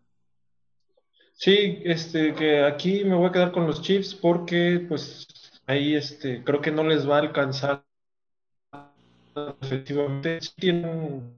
Sí, 1.33 1.83
este, 1.85 2.33
que 2.33 2.65
aquí 2.65 3.05
me 3.05 3.13
voy 3.13 3.27
a 3.27 3.31
quedar 3.31 3.51
con 3.51 3.67
los 3.67 3.83
Chiefs 3.83 4.15
porque, 4.15 4.83
pues, 4.89 5.27
ahí, 5.67 5.93
este, 5.93 6.43
creo 6.43 6.59
que 6.59 6.71
no 6.71 6.83
les 6.83 7.07
va 7.07 7.17
a 7.17 7.19
alcanzar 7.19 7.85
efectivamente. 9.61 10.39
Tienen 10.55 11.37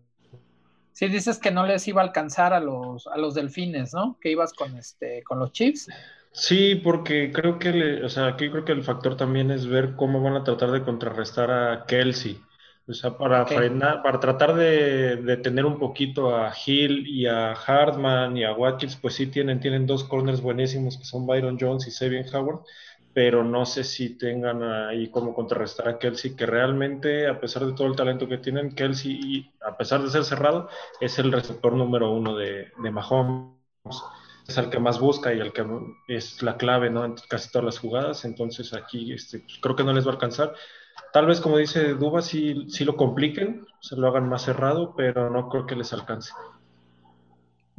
Sí, 0.99 1.07
dices 1.07 1.39
que 1.39 1.49
no 1.49 1.65
les 1.65 1.87
iba 1.87 2.01
a 2.01 2.03
alcanzar 2.03 2.51
a 2.51 2.59
los, 2.59 3.07
a 3.07 3.15
los 3.15 3.33
delfines, 3.33 3.93
¿no? 3.93 4.17
Que 4.19 4.31
ibas 4.31 4.51
con 4.51 4.75
este, 4.75 5.23
con 5.23 5.39
los 5.39 5.53
Chiefs. 5.53 5.87
Sí, 6.33 6.75
porque 6.75 7.31
creo 7.31 7.57
que, 7.57 7.71
le, 7.71 8.03
o 8.03 8.09
sea, 8.09 8.27
aquí 8.27 8.49
creo 8.49 8.65
que 8.65 8.73
el 8.73 8.83
factor 8.83 9.15
también 9.15 9.49
es 9.49 9.65
ver 9.65 9.95
cómo 9.95 10.21
van 10.21 10.35
a 10.35 10.43
tratar 10.43 10.71
de 10.71 10.83
contrarrestar 10.83 11.51
a 11.51 11.85
Kelsey. 11.85 12.41
O 12.85 12.91
sea, 12.91 13.17
para 13.17 13.45
frenar, 13.45 14.03
para 14.03 14.19
tratar 14.19 14.55
de, 14.55 15.15
de, 15.15 15.37
tener 15.37 15.65
un 15.65 15.79
poquito 15.79 16.35
a 16.35 16.51
Hill 16.65 17.07
y 17.07 17.27
a 17.27 17.53
Hartman 17.53 18.35
y 18.35 18.43
a 18.43 18.51
Watkins, 18.51 18.97
pues 18.97 19.13
sí 19.13 19.27
tienen, 19.27 19.61
tienen 19.61 19.87
dos 19.87 20.03
corners 20.03 20.41
buenísimos 20.41 20.97
que 20.97 21.05
son 21.05 21.25
Byron 21.25 21.57
Jones 21.57 21.87
y 21.87 21.91
Sabian 21.91 22.25
Howard 22.35 22.65
pero 23.13 23.43
no 23.43 23.65
sé 23.65 23.83
si 23.83 24.17
tengan 24.17 24.63
ahí 24.63 25.09
como 25.09 25.33
contrarrestar 25.33 25.89
a 25.89 25.97
Kelsey, 25.97 26.35
que 26.35 26.45
realmente, 26.45 27.27
a 27.27 27.39
pesar 27.39 27.65
de 27.65 27.73
todo 27.73 27.87
el 27.87 27.95
talento 27.95 28.27
que 28.27 28.37
tienen, 28.37 28.75
Kelsey, 28.75 29.51
a 29.65 29.75
pesar 29.77 30.01
de 30.01 30.09
ser 30.09 30.23
cerrado, 30.23 30.69
es 31.01 31.17
el 31.19 31.31
receptor 31.31 31.73
número 31.73 32.11
uno 32.11 32.35
de, 32.35 32.71
de 32.81 32.91
Mahomes. 32.91 33.55
Es 34.47 34.57
el 34.57 34.69
que 34.69 34.79
más 34.79 34.99
busca 34.99 35.33
y 35.33 35.39
el 35.39 35.53
que 35.53 35.63
es 36.07 36.41
la 36.41 36.57
clave 36.57 36.89
¿no? 36.89 37.05
en 37.05 37.15
casi 37.27 37.51
todas 37.51 37.65
las 37.65 37.79
jugadas. 37.79 38.25
Entonces 38.25 38.73
aquí 38.73 39.13
este, 39.13 39.39
pues, 39.39 39.59
creo 39.61 39.75
que 39.75 39.83
no 39.83 39.93
les 39.93 40.05
va 40.05 40.11
a 40.11 40.13
alcanzar. 40.13 40.53
tal 41.13 41.27
vez 41.27 41.39
como 41.39 41.57
dice 41.57 41.93
Duba, 41.93 42.21
sí, 42.21 42.65
sí 42.67 42.83
lo 42.83 42.95
compliquen, 42.95 43.67
se 43.79 43.95
lo 43.95 44.07
hagan 44.07 44.27
más 44.27 44.43
cerrado, 44.43 44.95
pero 44.95 45.29
no 45.29 45.49
creo 45.49 45.65
que 45.67 45.75
les 45.75 45.93
alcance. 45.93 46.31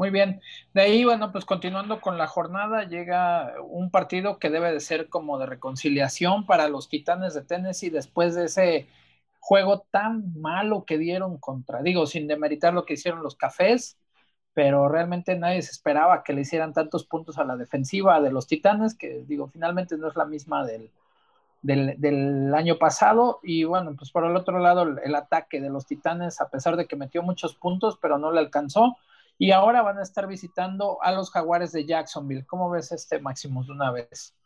Muy 0.00 0.08
bien. 0.08 0.40
De 0.72 0.80
ahí, 0.80 1.04
bueno, 1.04 1.30
pues 1.30 1.44
continuando 1.44 2.00
con 2.00 2.16
la 2.16 2.26
jornada, 2.26 2.84
llega 2.84 3.52
un 3.62 3.90
partido 3.90 4.38
que 4.38 4.48
debe 4.48 4.72
de 4.72 4.80
ser 4.80 5.10
como 5.10 5.38
de 5.38 5.44
reconciliación 5.44 6.46
para 6.46 6.68
los 6.70 6.88
Titanes 6.88 7.34
de 7.34 7.42
Tennessee 7.42 7.90
después 7.90 8.34
de 8.34 8.46
ese 8.46 8.88
juego 9.40 9.80
tan 9.90 10.40
malo 10.40 10.86
que 10.86 10.96
dieron 10.96 11.36
contra, 11.36 11.82
digo, 11.82 12.06
sin 12.06 12.28
demeritar 12.28 12.72
lo 12.72 12.86
que 12.86 12.94
hicieron 12.94 13.22
los 13.22 13.36
cafés, 13.36 13.98
pero 14.54 14.88
realmente 14.88 15.36
nadie 15.36 15.60
se 15.60 15.72
esperaba 15.72 16.24
que 16.24 16.32
le 16.32 16.40
hicieran 16.42 16.72
tantos 16.72 17.04
puntos 17.04 17.36
a 17.36 17.44
la 17.44 17.58
defensiva 17.58 18.22
de 18.22 18.32
los 18.32 18.46
Titanes, 18.46 18.94
que 18.96 19.24
digo, 19.26 19.48
finalmente 19.48 19.98
no 19.98 20.08
es 20.08 20.16
la 20.16 20.24
misma 20.24 20.64
del, 20.64 20.90
del, 21.60 22.54
año 22.54 22.78
pasado. 22.78 23.40
Y 23.42 23.64
bueno, 23.64 23.94
pues 23.98 24.10
por 24.10 24.24
el 24.24 24.34
otro 24.34 24.60
lado, 24.60 24.84
el 25.04 25.14
ataque 25.14 25.60
de 25.60 25.68
los 25.68 25.84
Titanes, 25.84 26.40
a 26.40 26.48
pesar 26.48 26.76
de 26.76 26.86
que 26.86 26.96
metió 26.96 27.22
muchos 27.22 27.54
puntos, 27.54 27.98
pero 28.00 28.16
no 28.16 28.32
le 28.32 28.40
alcanzó 28.40 28.96
y 29.40 29.52
ahora 29.52 29.80
van 29.80 29.98
a 29.98 30.02
estar 30.02 30.26
visitando 30.26 30.98
a 31.02 31.12
los 31.12 31.30
Jaguares 31.30 31.72
de 31.72 31.86
Jacksonville. 31.86 32.44
¿Cómo 32.44 32.68
ves 32.68 32.92
este 32.92 33.18
Maximus 33.20 33.68
de 33.68 33.72
una 33.72 33.90
vez? 33.90 34.36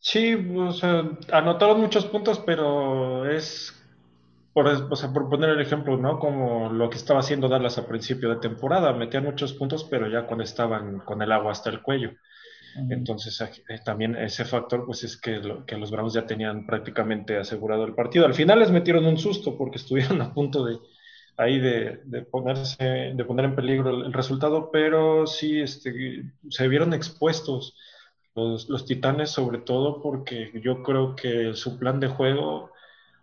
Sí, 0.00 0.34
o 0.34 0.72
sea, 0.72 1.08
anotaron 1.30 1.80
muchos 1.80 2.06
puntos, 2.06 2.40
pero 2.40 3.30
es 3.30 3.72
por, 4.52 4.66
o 4.66 4.96
sea, 4.96 5.12
por 5.12 5.30
poner 5.30 5.50
el 5.50 5.60
ejemplo, 5.60 5.96
¿no? 5.96 6.18
Como 6.18 6.70
lo 6.70 6.90
que 6.90 6.96
estaba 6.96 7.20
haciendo 7.20 7.48
Dallas 7.48 7.78
a 7.78 7.86
principio 7.86 8.30
de 8.30 8.40
temporada, 8.40 8.92
metían 8.94 9.26
muchos 9.26 9.52
puntos, 9.52 9.84
pero 9.84 10.08
ya 10.08 10.26
cuando 10.26 10.42
estaban 10.42 10.98
con 10.98 11.22
el 11.22 11.30
agua 11.30 11.52
hasta 11.52 11.70
el 11.70 11.82
cuello. 11.82 12.10
Entonces, 12.88 13.40
eh, 13.40 13.78
también 13.84 14.16
ese 14.16 14.44
factor, 14.44 14.84
pues 14.86 15.04
es 15.04 15.16
que, 15.16 15.40
que, 15.68 15.76
los 15.76 15.92
Browns 15.92 16.14
ya 16.14 16.26
tenían 16.26 16.66
prácticamente 16.66 17.36
asegurado 17.36 17.84
el 17.84 17.94
partido. 17.94 18.26
Al 18.26 18.34
final 18.34 18.58
les 18.58 18.72
metieron 18.72 19.06
un 19.06 19.18
susto 19.18 19.56
porque 19.56 19.76
estuvieron 19.78 20.20
a 20.20 20.34
punto 20.34 20.64
de, 20.64 20.80
ahí 21.40 21.58
de, 21.58 22.22
ponerse, 22.30 23.12
de 23.14 23.24
poner 23.24 23.46
en 23.46 23.56
peligro 23.56 24.04
el, 24.04 24.12
resultado, 24.12 24.70
pero 24.70 25.26
sí 25.26 25.60
este, 25.60 26.24
se 26.48 26.68
vieron 26.68 26.92
expuestos 26.92 27.76
los, 28.34 28.86
titanes, 28.86 29.30
sobre 29.30 29.58
todo 29.58 30.00
porque 30.02 30.50
yo 30.62 30.82
creo 30.82 31.16
que 31.16 31.54
su 31.54 31.78
plan 31.78 32.00
de 32.00 32.08
juego 32.08 32.70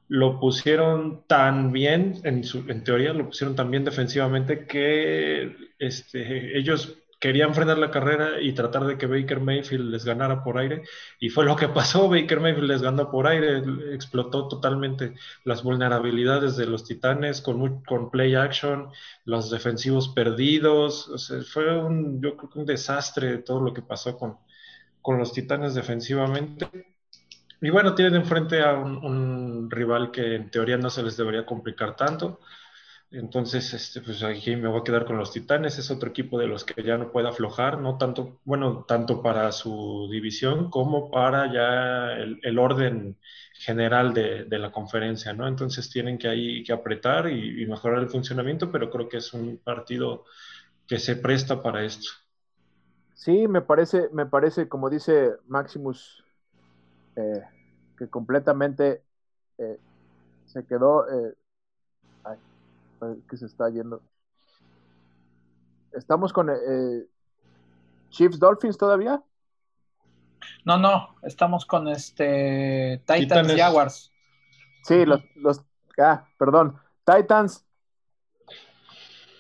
lo 0.09 0.39
pusieron 0.39 1.23
tan 1.27 1.71
bien, 1.71 2.19
en, 2.23 2.43
su, 2.43 2.65
teoría 2.83 3.13
lo 3.13 3.27
pusieron 3.27 3.55
tan 3.55 3.71
bien 3.71 3.83
defensivamente 3.83 4.65
que 4.65 5.55
este, 5.79 6.57
ellos 6.57 6.97
querían 7.19 7.53
frenar 7.55 7.77
la 7.77 7.89
carrera 7.91 8.41
y 8.41 8.53
tratar 8.53 8.85
de 8.85 8.97
que 8.97 9.07
Baker 9.07 9.39
Mayfield 9.39 9.89
les 9.89 10.05
ganara 10.05 10.43
por 10.43 10.57
aire. 10.57 10.83
Y 11.19 11.29
fue 11.29 11.45
lo 11.45 11.55
que 11.55 11.67
pasó, 11.67 12.09
Baker 12.09 12.39
Mayfield 12.39 12.67
les 12.67 12.81
ganó 12.81 13.09
por 13.09 13.27
aire, 13.27 13.63
explotó 13.93 14.47
totalmente 14.47 15.15
las 15.43 15.63
vulnerabilidades 15.63 16.57
de 16.57 16.67
los 16.67 16.83
Titanes 16.83 17.41
con, 17.41 18.11
play 18.11 18.35
action, 18.35 18.89
los 19.25 19.49
defensivos 19.49 20.09
perdidos. 20.09 21.11
fue 21.51 21.77
un, 21.77 22.21
yo 22.21 22.37
creo 22.37 22.49
que 22.49 22.59
un 22.59 22.65
desastre 22.65 23.39
todo 23.39 23.61
lo 23.61 23.73
que 23.73 23.81
pasó 23.81 24.17
con, 24.17 24.37
los 25.17 25.33
Titanes 25.33 25.73
defensivamente. 25.73 26.67
Y 27.61 27.69
bueno, 27.69 27.95
tienen 27.95 28.15
enfrente 28.15 28.61
a 28.61 28.73
un 28.73 29.71
rival 29.71 30.11
que 30.11 30.35
en 30.35 30.51
teoría 30.51 30.77
no 30.77 30.89
se 30.89 31.01
les 31.01 31.17
debería 31.17 31.45
complicar 31.45 31.95
tanto. 31.95 32.39
Entonces, 33.09 33.73
este, 33.73 34.01
pues 34.01 34.21
aquí 34.21 34.57
me 34.57 34.67
voy 34.67 34.81
a 34.81 34.83
quedar 34.83 35.05
con 35.05 35.17
los 35.17 35.31
Titanes, 35.31 35.77
es 35.79 35.89
otro 35.89 36.09
equipo 36.09 36.37
de 36.37 36.47
los 36.47 36.65
que 36.65 36.83
ya 36.83 36.97
no 36.97 37.09
puede 37.09 37.29
aflojar, 37.29 37.79
no 37.79 37.97
tanto, 37.97 38.39
bueno, 38.43 38.83
tanto 38.85 39.21
para 39.21 39.53
su 39.53 40.09
división 40.11 40.69
como 40.69 41.09
para 41.09 41.51
ya 41.53 42.11
el, 42.17 42.59
orden 42.59 43.17
general 43.53 44.13
de, 44.13 44.45
la 44.49 44.73
conferencia, 44.73 45.31
¿no? 45.31 45.47
Entonces 45.47 45.89
tienen 45.89 46.17
que 46.17 46.27
ahí 46.27 46.63
que 46.65 46.73
apretar 46.73 47.29
y, 47.29 47.65
mejorar 47.65 47.99
el 47.99 48.09
funcionamiento, 48.09 48.71
pero 48.71 48.89
creo 48.89 49.07
que 49.07 49.17
es 49.17 49.33
un 49.33 49.57
partido 49.57 50.25
que 50.85 50.99
se 50.99 51.15
presta 51.15 51.63
para 51.63 51.85
esto. 51.85 52.09
Sí, 53.13 53.47
me 53.47 53.61
parece, 53.61 54.09
me 54.11 54.25
parece, 54.25 54.67
como 54.67 54.89
dice 54.89 55.31
Maximus, 55.47 56.25
eh, 57.15 57.41
que 57.97 58.09
completamente 58.09 59.01
eh, 59.57 59.79
se 60.45 60.65
quedó 60.65 61.07
eh, 61.09 61.33
que 63.29 63.37
se 63.37 63.45
está 63.45 63.69
yendo. 63.69 64.01
¿Estamos 65.93 66.33
con 66.33 66.49
eh, 66.49 67.07
Chiefs 68.09 68.39
Dolphins 68.39 68.77
todavía? 68.77 69.21
No, 70.65 70.77
no, 70.77 71.15
estamos 71.23 71.65
con 71.65 71.87
este 71.87 73.01
Titans 73.05 73.55
Jaguars. 73.55 74.11
Sí, 74.83 75.05
los, 75.05 75.21
los 75.35 75.63
ah, 75.99 76.27
perdón, 76.37 76.77
Titans. 77.05 77.65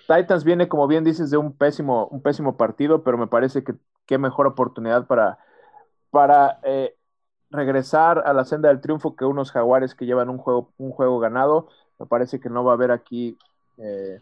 Titans 0.07 0.43
viene, 0.43 0.69
como 0.69 0.87
bien 0.87 1.03
dices, 1.03 1.29
de 1.29 1.37
un 1.37 1.53
pésimo, 1.53 2.07
un 2.07 2.21
pésimo 2.21 2.55
partido, 2.55 3.03
pero 3.03 3.17
me 3.17 3.27
parece 3.27 3.63
que 3.63 3.75
qué 4.05 4.17
mejor 4.17 4.47
oportunidad 4.47 5.05
para, 5.05 5.37
para 6.09 6.59
eh, 6.63 6.97
regresar 7.51 8.23
a 8.25 8.33
la 8.33 8.45
senda 8.45 8.69
del 8.69 8.81
triunfo 8.81 9.15
que 9.15 9.25
unos 9.25 9.51
jaguares 9.51 9.95
que 9.95 10.05
llevan 10.05 10.29
un 10.29 10.37
juego, 10.37 10.73
un 10.77 10.91
juego 10.91 11.19
ganado. 11.19 11.67
Me 11.99 12.05
parece 12.05 12.39
que 12.39 12.49
no 12.49 12.63
va 12.63 12.71
a 12.71 12.75
haber 12.75 12.91
aquí, 12.91 13.37
eh, 13.77 14.19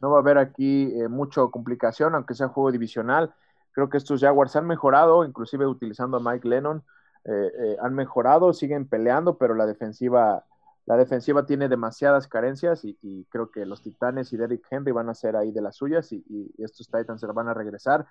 no 0.00 0.10
va 0.10 0.18
a 0.18 0.20
haber 0.20 0.38
aquí 0.38 0.92
eh, 1.00 1.08
mucha 1.08 1.42
complicación, 1.46 2.14
aunque 2.14 2.34
sea 2.34 2.48
juego 2.48 2.72
divisional. 2.72 3.32
Creo 3.72 3.88
que 3.88 3.98
estos 3.98 4.20
Jaguars 4.20 4.56
han 4.56 4.66
mejorado, 4.66 5.24
inclusive 5.24 5.66
utilizando 5.66 6.16
a 6.16 6.20
Mike 6.20 6.48
Lennon, 6.48 6.82
eh, 7.24 7.76
han 7.80 7.94
mejorado, 7.94 8.52
siguen 8.52 8.86
peleando, 8.86 9.38
pero 9.38 9.54
la 9.54 9.64
defensiva, 9.64 10.44
la 10.86 10.96
defensiva 10.96 11.46
tiene 11.46 11.68
demasiadas 11.68 12.26
carencias 12.26 12.84
y, 12.84 13.26
creo 13.30 13.50
que 13.50 13.64
los 13.64 13.82
Titanes 13.82 14.32
y 14.32 14.36
Derrick 14.36 14.66
Henry 14.68 14.92
van 14.92 15.08
a 15.08 15.14
ser 15.14 15.36
ahí 15.36 15.52
de 15.52 15.62
las 15.62 15.76
suyas 15.76 16.12
y, 16.12 16.52
estos 16.58 16.88
Titans 16.88 17.20
se 17.20 17.26
van 17.28 17.48
a 17.48 17.54
regresar 17.54 18.06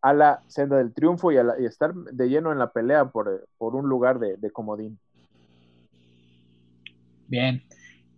a 0.00 0.12
la 0.12 0.42
senda 0.46 0.76
del 0.76 0.94
triunfo 0.94 1.32
y, 1.32 1.38
a 1.38 1.54
estar 1.58 1.92
de 1.92 2.28
lleno 2.28 2.52
en 2.52 2.58
la 2.58 2.72
pelea 2.72 3.06
por, 3.06 3.46
un 3.58 3.88
lugar 3.88 4.18
de, 4.18 4.36
de 4.36 4.50
comodín. 4.50 4.98
Bien, 7.26 7.62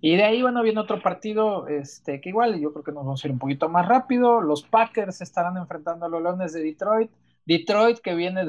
y 0.07 0.17
de 0.17 0.25
ahí, 0.25 0.43
bueno, 0.43 0.63
viene 0.63 0.81
otro 0.81 1.01
partido, 1.01 1.67
este, 1.67 2.21
que 2.21 2.29
igual 2.29 2.61
yo 2.61 2.75
creo 2.75 2.85
que 2.85 2.93
nos 2.93 3.07
vamos 3.07 3.25
a 3.25 3.27
ir 3.27 3.33
un 3.33 3.39
poquito 3.39 3.71
más 3.71 3.89
rápido. 3.89 4.43
Los 4.43 4.63
Packers 4.63 5.23
estarán 5.23 5.57
enfrentando 5.57 6.05
a 6.05 6.11
los 6.11 6.23
Leones 6.23 6.53
de 6.53 6.63
Detroit. 6.63 7.11
Detroit 7.47 8.01
que 8.01 8.15
viene 8.15 8.45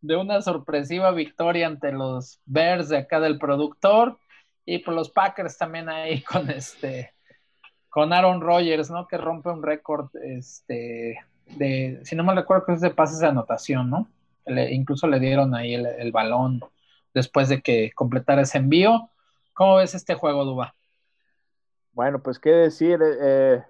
de, 0.00 0.16
una 0.16 0.42
sorpresiva 0.42 1.12
victoria 1.12 1.68
ante 1.68 1.92
los 1.92 2.40
Bears 2.46 2.88
de 2.88 2.96
acá 2.96 3.20
del 3.20 3.38
productor. 3.38 4.18
Y 4.64 4.78
por 4.78 4.94
los 4.94 5.08
Packers 5.08 5.56
también 5.56 5.88
ahí 5.88 6.20
con 6.24 6.50
este, 6.50 7.12
con 7.88 8.12
Aaron 8.12 8.40
Rodgers, 8.40 8.90
¿no? 8.90 9.06
Que 9.06 9.18
rompe 9.18 9.50
un 9.50 9.62
récord, 9.62 10.08
este, 10.16 11.16
de, 11.46 12.00
si 12.02 12.16
no 12.16 12.24
me 12.24 12.34
recuerdo, 12.34 12.66
que 12.66 12.72
es 12.72 12.80
de 12.80 12.90
pases 12.90 13.20
de 13.20 13.28
anotación, 13.28 13.88
¿no? 13.88 14.08
incluso 14.72 15.06
le 15.06 15.20
dieron 15.20 15.54
ahí 15.54 15.74
el 15.74 16.10
balón 16.10 16.60
después 17.14 17.48
de 17.48 17.62
que 17.62 17.92
completara 17.94 18.42
ese 18.42 18.58
envío. 18.58 19.12
¿Cómo 19.54 19.76
ves 19.76 19.94
este 19.94 20.14
juego, 20.14 20.44
Duba? 20.44 20.74
Bueno, 21.92 22.22
pues 22.22 22.38
qué 22.38 22.50
decir, 22.50 23.02
eh, 23.02 23.16
eh, 23.20 23.64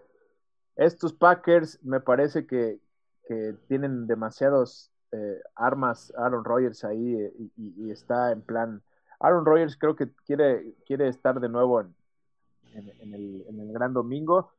estos 0.76 1.12
Packers 1.12 1.82
me 1.82 2.00
parece 2.00 2.46
que, 2.46 2.80
tienen 3.66 4.06
demasiados 4.06 4.90
eh, 5.10 5.40
armas 5.54 6.12
Aaron 6.18 6.44
Rodgers 6.44 6.84
ahí 6.84 7.16
y, 7.56 7.90
está 7.90 8.30
en 8.30 8.42
plan. 8.42 8.82
Aaron 9.20 9.46
Rodgers 9.46 9.78
creo 9.78 9.96
que 9.96 10.10
quiere, 10.26 10.74
quiere 10.84 11.08
estar 11.08 11.40
de 11.40 11.48
nuevo 11.48 11.80
en, 11.80 11.94
el, 12.74 13.72
Gran 13.72 13.94
Domingo, 13.94 14.52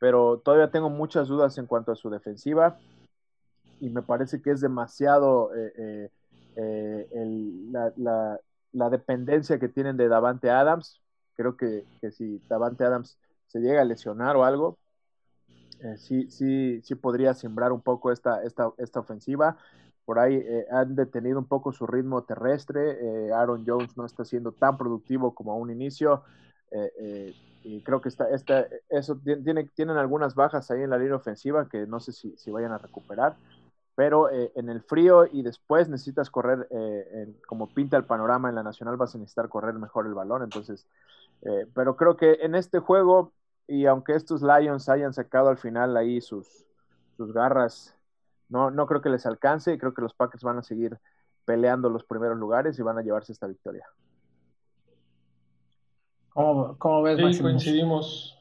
pero 0.00 0.40
todavía 0.44 0.72
tengo 0.72 0.90
muchas 0.90 1.28
dudas 1.28 1.56
en 1.58 1.66
cuanto 1.66 1.92
a 1.92 1.96
su 1.96 2.10
defensiva 2.10 2.80
y 3.78 3.90
me 3.90 4.02
parece 4.02 4.42
que 4.42 4.50
es 4.50 4.60
demasiado 4.60 5.52
la, 6.56 7.92
la 7.96 8.40
dependencia 8.72 9.58
que 9.58 9.68
tienen 9.68 9.96
de 9.96 10.08
Davante 10.08 10.50
Adams. 10.50 11.00
Creo 11.34 11.56
que, 11.56 11.84
si 12.12 12.40
Davante 12.48 12.84
Adams 12.84 13.18
se 13.46 13.60
llega 13.60 13.82
a 13.82 13.84
lesionar 13.84 14.36
o 14.36 14.44
algo, 14.44 14.78
eh, 15.82 15.96
sí, 15.98 16.30
sí, 16.30 16.80
sí 16.82 16.94
podría 16.94 17.34
sembrar 17.34 17.72
un 17.72 17.82
poco 17.82 18.10
esta, 18.10 18.42
esta, 18.42 18.72
esta 18.78 19.00
ofensiva. 19.00 19.56
Por 20.04 20.18
ahí 20.18 20.36
eh, 20.36 20.66
han 20.70 20.94
detenido 20.94 21.38
un 21.38 21.46
poco 21.46 21.72
su 21.72 21.86
ritmo 21.86 22.24
terrestre. 22.24 22.98
Eh, 23.00 23.32
Aaron 23.32 23.64
Jones 23.66 23.96
no 23.96 24.06
está 24.06 24.24
siendo 24.24 24.52
tan 24.52 24.78
productivo 24.78 25.34
como 25.34 25.52
a 25.52 25.56
un 25.56 25.70
inicio. 25.70 26.22
y 27.62 27.82
creo 27.82 28.00
que 28.00 28.08
está, 28.08 28.28
está, 28.30 28.66
eso 28.88 29.16
tiene, 29.16 29.64
tienen 29.74 29.96
algunas 29.96 30.34
bajas 30.34 30.70
ahí 30.70 30.82
en 30.82 30.90
la 30.90 30.98
línea 30.98 31.16
ofensiva 31.16 31.68
que 31.68 31.86
no 31.86 32.00
sé 32.00 32.12
si, 32.12 32.36
si 32.36 32.50
vayan 32.50 32.72
a 32.72 32.78
recuperar 32.78 33.36
pero 33.96 34.30
eh, 34.30 34.52
en 34.54 34.68
el 34.68 34.82
frío 34.82 35.26
y 35.26 35.42
después 35.42 35.88
necesitas 35.88 36.30
correr, 36.30 36.68
eh, 36.70 37.34
como 37.46 37.68
pinta 37.68 37.96
el 37.96 38.04
panorama 38.04 38.48
en 38.48 38.54
la 38.54 38.62
Nacional, 38.62 38.96
vas 38.96 39.14
a 39.14 39.18
necesitar 39.18 39.48
correr 39.48 39.74
mejor 39.74 40.06
el 40.06 40.14
balón. 40.14 40.42
Entonces, 40.42 40.86
eh, 41.42 41.66
pero 41.74 41.96
creo 41.96 42.16
que 42.16 42.38
en 42.42 42.54
este 42.54 42.78
juego, 42.78 43.32
y 43.66 43.86
aunque 43.86 44.14
estos 44.14 44.42
Lions 44.42 44.88
hayan 44.88 45.12
sacado 45.12 45.48
al 45.48 45.56
final 45.56 45.96
ahí 45.96 46.20
sus, 46.20 46.66
sus 47.16 47.32
garras, 47.32 47.96
no, 48.48 48.70
no 48.70 48.86
creo 48.86 49.00
que 49.00 49.08
les 49.08 49.26
alcance 49.26 49.72
y 49.72 49.78
creo 49.78 49.94
que 49.94 50.02
los 50.02 50.14
Packers 50.14 50.44
van 50.44 50.58
a 50.58 50.62
seguir 50.62 50.98
peleando 51.46 51.88
los 51.88 52.04
primeros 52.04 52.36
lugares 52.36 52.78
y 52.78 52.82
van 52.82 52.98
a 52.98 53.02
llevarse 53.02 53.32
esta 53.32 53.46
victoria. 53.46 53.86
¿Cómo, 56.34 57.02
ves, 57.02 57.34
Sí, 57.34 57.42
coincidimos. 57.42 58.38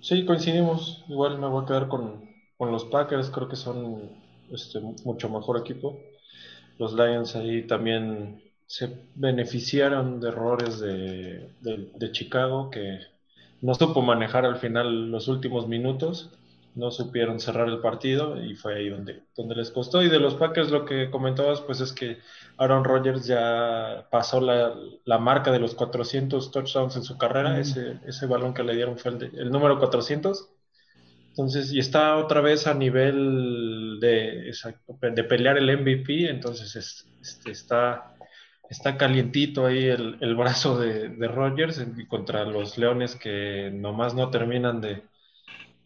Sí, 0.00 0.26
coincidimos. 0.26 1.04
Igual 1.06 1.38
me 1.38 1.46
voy 1.46 1.62
a 1.62 1.66
quedar 1.66 1.86
con, 1.86 2.28
los 2.58 2.84
Packers. 2.86 3.30
Creo 3.30 3.48
que 3.48 3.54
son 3.54 4.19
este, 4.52 4.80
mucho 4.80 5.28
mejor 5.28 5.58
equipo. 5.58 5.98
Los 6.78 6.94
Lions 6.94 7.36
ahí 7.36 7.66
también 7.66 8.42
se 8.66 8.88
beneficiaron 9.14 10.20
de 10.20 10.28
errores 10.28 10.80
de, 10.80 11.50
de 11.60 12.12
Chicago 12.12 12.70
que 12.70 13.00
no 13.60 13.74
supo 13.74 14.00
manejar 14.00 14.44
al 14.46 14.56
final 14.56 15.10
los 15.10 15.28
últimos 15.28 15.68
minutos 15.68 16.30
no 16.74 16.90
supieron 16.90 17.40
cerrar 17.40 17.68
el 17.68 17.80
partido 17.80 18.40
y 18.42 18.54
fue 18.54 18.76
ahí 18.76 18.88
donde, 18.88 19.22
donde 19.36 19.56
les 19.56 19.70
costó. 19.70 20.02
Y 20.02 20.08
de 20.08 20.20
los 20.20 20.34
Packers 20.34 20.70
lo 20.70 20.84
que 20.84 21.10
comentabas, 21.10 21.60
pues 21.60 21.80
es 21.80 21.92
que 21.92 22.18
Aaron 22.58 22.84
Rodgers 22.84 23.26
ya 23.26 24.06
pasó 24.10 24.40
la, 24.40 24.74
la 25.04 25.18
marca 25.18 25.50
de 25.50 25.58
los 25.58 25.74
400 25.74 26.50
touchdowns 26.50 26.96
en 26.96 27.02
su 27.02 27.18
carrera, 27.18 27.58
ese, 27.58 27.98
ese 28.06 28.26
balón 28.26 28.54
que 28.54 28.62
le 28.62 28.74
dieron 28.74 28.98
fue 28.98 29.12
el, 29.12 29.30
el, 29.36 29.50
número 29.50 29.78
400. 29.78 30.48
Entonces, 31.30 31.72
y 31.72 31.78
está 31.78 32.16
otra 32.16 32.40
vez 32.40 32.66
a 32.66 32.74
nivel 32.74 33.98
de, 34.00 34.52
de 35.00 35.24
pelear 35.24 35.58
el 35.58 35.78
MVP, 35.78 36.28
entonces 36.28 36.76
este, 37.20 37.50
está, 37.50 38.14
está 38.68 38.96
calientito 38.96 39.66
ahí 39.66 39.86
el, 39.86 40.18
el 40.20 40.34
brazo 40.34 40.78
de, 40.78 41.08
de 41.08 41.28
Rodgers 41.28 41.82
contra 42.08 42.44
los 42.44 42.78
Leones 42.78 43.16
que 43.16 43.70
nomás 43.72 44.14
no 44.14 44.30
terminan 44.30 44.80
de, 44.80 45.02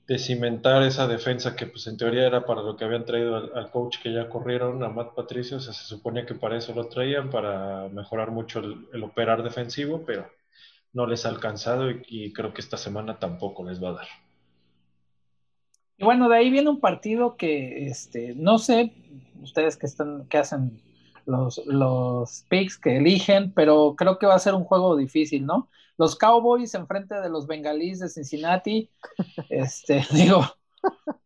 de 0.06 0.18
cimentar 0.18 0.82
esa 0.82 1.06
defensa 1.06 1.56
que 1.56 1.66
pues 1.66 1.86
en 1.86 1.96
teoría 1.96 2.26
era 2.26 2.44
para 2.44 2.62
lo 2.62 2.76
que 2.76 2.84
habían 2.84 3.04
traído 3.04 3.36
al, 3.54 3.70
coach 3.70 3.98
que 4.02 4.12
ya 4.12 4.28
corrieron, 4.28 4.82
a 4.84 4.90
Matt 4.90 5.14
Patricio, 5.14 5.56
o 5.56 5.60
sea, 5.60 5.72
se 5.72 5.84
suponía 5.84 6.26
que 6.26 6.34
para 6.34 6.58
eso 6.58 6.74
lo 6.74 6.88
traían, 6.88 7.30
para 7.30 7.88
mejorar 7.88 8.30
mucho 8.30 8.60
el, 8.60 9.02
operar 9.02 9.42
defensivo, 9.42 10.04
pero 10.04 10.30
no 10.92 11.06
les 11.06 11.24
ha 11.24 11.30
alcanzado 11.30 11.90
y, 11.90 12.32
creo 12.32 12.52
que 12.52 12.60
esta 12.60 12.76
semana 12.76 13.18
tampoco 13.18 13.64
les 13.64 13.82
va 13.82 13.90
a 13.90 13.92
dar. 13.92 14.06
Y 15.96 16.04
bueno, 16.04 16.28
de 16.28 16.36
ahí 16.36 16.50
viene 16.50 16.70
un 16.70 16.80
partido 16.80 17.36
que, 17.36 17.86
este, 17.86 18.34
no 18.34 18.58
sé, 18.58 18.92
ustedes 19.42 19.76
que 19.76 19.86
están, 19.86 20.26
que 20.28 20.38
hacen 20.38 20.80
los, 21.26 21.62
los 21.66 22.44
picks 22.48 22.78
que 22.78 22.96
eligen, 22.96 23.52
pero 23.52 23.94
creo 23.96 24.18
que 24.18 24.26
va 24.26 24.34
a 24.34 24.38
ser 24.38 24.54
un 24.54 24.64
juego 24.64 24.96
difícil, 24.96 25.46
¿no? 25.46 25.68
los 25.96 26.16
Cowboys 26.16 26.74
enfrente 26.74 27.14
de 27.20 27.28
los 27.28 27.46
Bengalíes 27.46 28.00
de 28.00 28.08
Cincinnati, 28.08 28.90
este, 29.48 30.04
digo, 30.12 30.42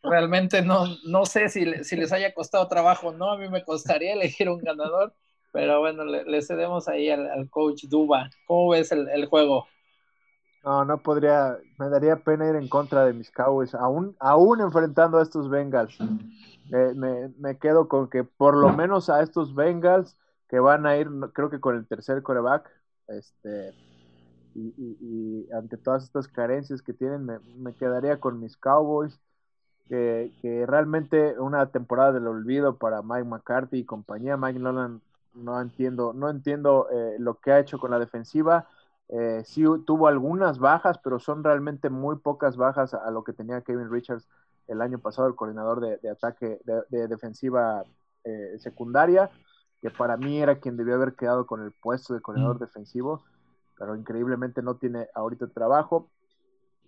realmente 0.03 0.63
no, 0.63 0.87
no 1.05 1.25
sé 1.25 1.49
si, 1.49 1.85
si 1.85 1.97
les 1.97 2.13
haya 2.13 2.35
costado 2.35 2.69
trabajo, 2.69 3.13
¿no? 3.13 3.31
A 3.31 3.39
mí 3.39 3.49
me 3.49 3.65
costaría 3.65 4.13
elegir 4.15 4.49
un 4.49 4.59
ganador, 4.59 5.15
pero 5.53 5.81
bueno, 5.81 6.05
le, 6.05 6.43
cedemos 6.43 6.89
ahí 6.89 7.09
al, 7.11 7.49
coach 7.51 7.85
Duba. 7.85 8.29
¿Cómo 8.47 8.69
ves 8.71 8.93
el, 8.93 9.27
juego? 9.27 9.67
No, 10.69 10.85
no 10.85 10.99
podría, 10.99 11.57
me 11.79 11.89
daría 11.89 12.17
pena 12.17 12.47
ir 12.47 12.55
en 12.55 12.69
contra 12.69 13.07
de 13.07 13.15
mis 13.15 13.31
Cowboys, 13.31 13.75
aún, 13.75 14.15
aún 14.21 14.61
enfrentando 14.61 15.17
a 15.17 15.23
estos 15.23 15.49
Bengals. 15.49 15.99
me, 16.69 17.33
me, 17.39 17.57
quedo 17.57 17.89
con 17.89 18.11
que 18.11 18.23
por 18.23 18.55
lo 18.55 18.71
menos 18.75 19.09
a 19.09 19.23
estos 19.23 19.55
Bengals 19.55 20.19
que 20.47 20.61
van 20.61 20.85
a 20.85 20.99
ir, 20.99 21.09
creo 21.33 21.49
que 21.49 21.59
con 21.59 21.75
el 21.75 21.87
tercer 21.87 22.23
coreback, 22.23 22.71
este, 23.07 23.73
y, 24.55 25.49
ante 25.53 25.79
todas 25.79 26.05
estas 26.05 26.29
carencias 26.29 26.83
que 26.83 26.93
tienen, 26.93 27.25
me, 27.57 27.73
quedaría 27.73 28.21
con 28.21 28.39
mis 28.39 28.59
Cowboys, 28.59 29.19
que, 29.89 30.31
realmente 30.67 31.41
una 31.41 31.71
temporada 31.71 32.13
del 32.13 32.27
olvido 32.27 32.77
para 32.77 33.01
Mike 33.01 33.25
McCarthy 33.25 33.79
y 33.79 33.85
compañía. 33.87 34.37
Mike 34.37 34.59
Nolan 34.59 35.01
no 35.33 35.59
entiendo, 35.63 36.13
no 36.13 36.29
entiendo 36.29 36.89
eh, 36.93 37.17
lo 37.19 37.41
que 37.41 37.53
ha 37.53 37.59
hecho 37.59 37.79
con 37.79 37.91
la 37.91 37.99
defensiva. 37.99 38.69
Eh, 39.11 39.43
sí 39.45 39.65
tuvo 39.87 40.07
algunas 40.07 40.59
bajas, 40.59 40.99
pero 40.99 41.19
son 41.19 41.43
realmente 41.43 41.89
muy 41.89 42.17
pocas 42.17 42.57
bajas 42.57 42.95
a, 42.95 43.11
lo 43.11 43.25
que 43.25 43.33
tenía 43.33 43.63
Kevin 43.63 43.91
Richards 43.91 44.29
el 44.67 44.83
año 44.83 44.99
pasado, 44.99 45.29
el 45.29 45.35
coordinador 45.35 45.81
de, 45.81 46.11
ataque 46.11 46.61
de, 46.91 47.09
defensiva 47.09 47.83
eh, 48.25 48.57
secundaria, 48.59 49.31
que 49.81 49.91
para 49.91 50.17
mí 50.19 50.39
era 50.39 50.61
quien 50.61 50.77
debió 50.77 50.97
haber 50.97 51.15
quedado 51.15 51.47
con 51.47 51.63
el 51.63 51.73
puesto 51.73 52.13
de 52.13 52.21
coordinador 52.21 52.57
mm. 52.57 52.61
defensivo 52.61 53.23
pero 53.79 53.97
increíblemente 53.97 54.61
no 54.61 54.77
tiene 54.77 55.07
ahorita 55.15 55.47
trabajo. 55.49 56.11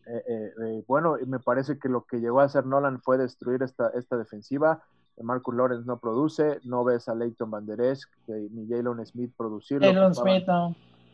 Eh, 0.06 0.22
eh, 0.26 0.52
eh, 0.64 0.84
bueno, 0.88 1.16
me 1.26 1.38
parece 1.38 1.78
que 1.78 1.88
lo 1.88 2.04
que 2.04 2.18
llegó 2.20 2.40
a 2.40 2.44
hacer 2.44 2.66
Nolan 2.66 3.00
fue 3.00 3.16
destruir 3.16 3.62
esta, 3.62 3.90
esta 3.90 4.16
defensiva. 4.16 4.82
Marcus 5.22 5.54
Lawrence 5.54 5.86
no 5.86 5.98
produce, 6.00 6.60
no 6.64 6.82
ves 6.82 7.06
a 7.08 7.14
Leighton 7.14 7.50
Van 7.50 7.66
Der 7.66 7.80
Esch 7.80 8.06
ni 8.26 8.66
Jalen 8.66 9.04
Smith 9.04 9.32
producir 9.36 9.82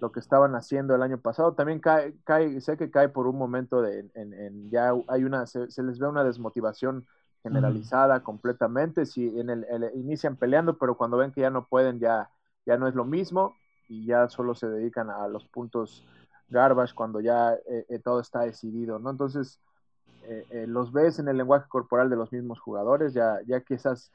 lo, 0.00 0.12
que 0.12 0.20
estaban 0.20 0.54
haciendo 0.54 0.94
el 0.94 1.02
año 1.02 1.18
pasado. 1.18 1.54
También 1.54 1.80
cae, 1.80 2.14
cae 2.24 2.60
sé 2.60 2.76
que 2.76 2.90
cae 2.90 3.08
por 3.08 3.26
un 3.26 3.36
momento 3.36 3.82
de, 3.82 4.08
en, 4.14 4.70
ya 4.70 4.92
hay 5.08 5.24
una, 5.24 5.46
se, 5.46 5.66
les 5.82 5.98
ve 5.98 6.08
una 6.08 6.24
desmotivación 6.24 7.06
generalizada 7.42 8.22
completamente. 8.22 9.06
Si 9.06 9.38
en 9.38 9.50
el, 9.50 9.66
inician 9.94 10.36
peleando, 10.36 10.78
pero 10.78 10.96
cuando 10.96 11.16
ven 11.16 11.32
que 11.32 11.42
ya 11.42 11.50
no 11.50 11.66
pueden, 11.66 11.98
ya, 11.98 12.30
ya 12.64 12.76
no 12.76 12.88
es 12.88 12.94
lo 12.94 13.04
mismo 13.04 13.56
y 13.88 14.06
ya 14.06 14.28
solo 14.28 14.54
se 14.54 14.68
dedican 14.68 15.10
a 15.10 15.28
los 15.28 15.44
puntos 15.46 16.04
garbage 16.48 16.94
cuando 16.94 17.20
ya 17.20 17.54
eh, 17.54 17.86
eh, 17.88 17.98
todo 17.98 18.20
está 18.20 18.40
decidido, 18.40 18.98
¿no? 18.98 19.10
Entonces, 19.10 19.60
eh, 20.28 20.66
los 20.66 20.92
ves 20.92 21.18
en 21.18 21.28
el 21.28 21.36
lenguaje 21.36 21.68
corporal 21.68 22.10
de 22.10 22.16
los 22.16 22.32
mismos 22.32 22.58
jugadores, 22.58 23.14
ya, 23.14 23.40
ya 23.46 23.60
quizás 23.60 24.10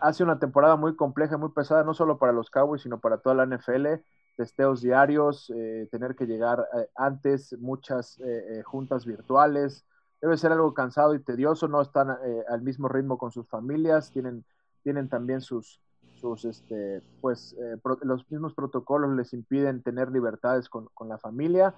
hace 0.00 0.22
una 0.22 0.38
temporada 0.38 0.76
muy 0.76 0.96
compleja, 0.96 1.38
muy 1.38 1.50
pesada, 1.50 1.84
no 1.84 1.94
solo 1.94 2.18
para 2.18 2.32
los 2.32 2.50
Cowboys, 2.50 2.82
sino 2.82 2.98
para 3.00 3.18
toda 3.18 3.36
la 3.36 3.46
NFL, 3.46 4.02
testeos 4.36 4.82
diarios, 4.82 5.52
tener 5.90 6.14
que 6.14 6.26
llegar 6.26 6.68
antes, 6.94 7.56
muchas 7.58 8.20
juntas 8.64 9.06
virtuales, 9.06 9.84
debe 10.20 10.36
ser 10.36 10.52
algo 10.52 10.74
cansado 10.74 11.14
y 11.14 11.20
tedioso, 11.20 11.68
no 11.68 11.80
están 11.80 12.10
al 12.10 12.62
mismo 12.62 12.88
ritmo 12.88 13.18
con 13.18 13.32
sus 13.32 13.48
familias, 13.48 14.10
tienen, 14.12 14.44
tienen 14.82 15.08
también 15.08 15.40
sus, 15.40 15.80
sus, 16.16 16.44
este, 16.44 17.02
pues, 17.20 17.54
eh, 17.58 17.76
los 18.02 18.30
mismos 18.30 18.54
protocolos 18.54 19.14
les 19.14 19.32
impiden 19.32 19.82
tener 19.82 20.10
libertades 20.10 20.68
con, 20.68 20.88
la 21.06 21.18
familia. 21.18 21.74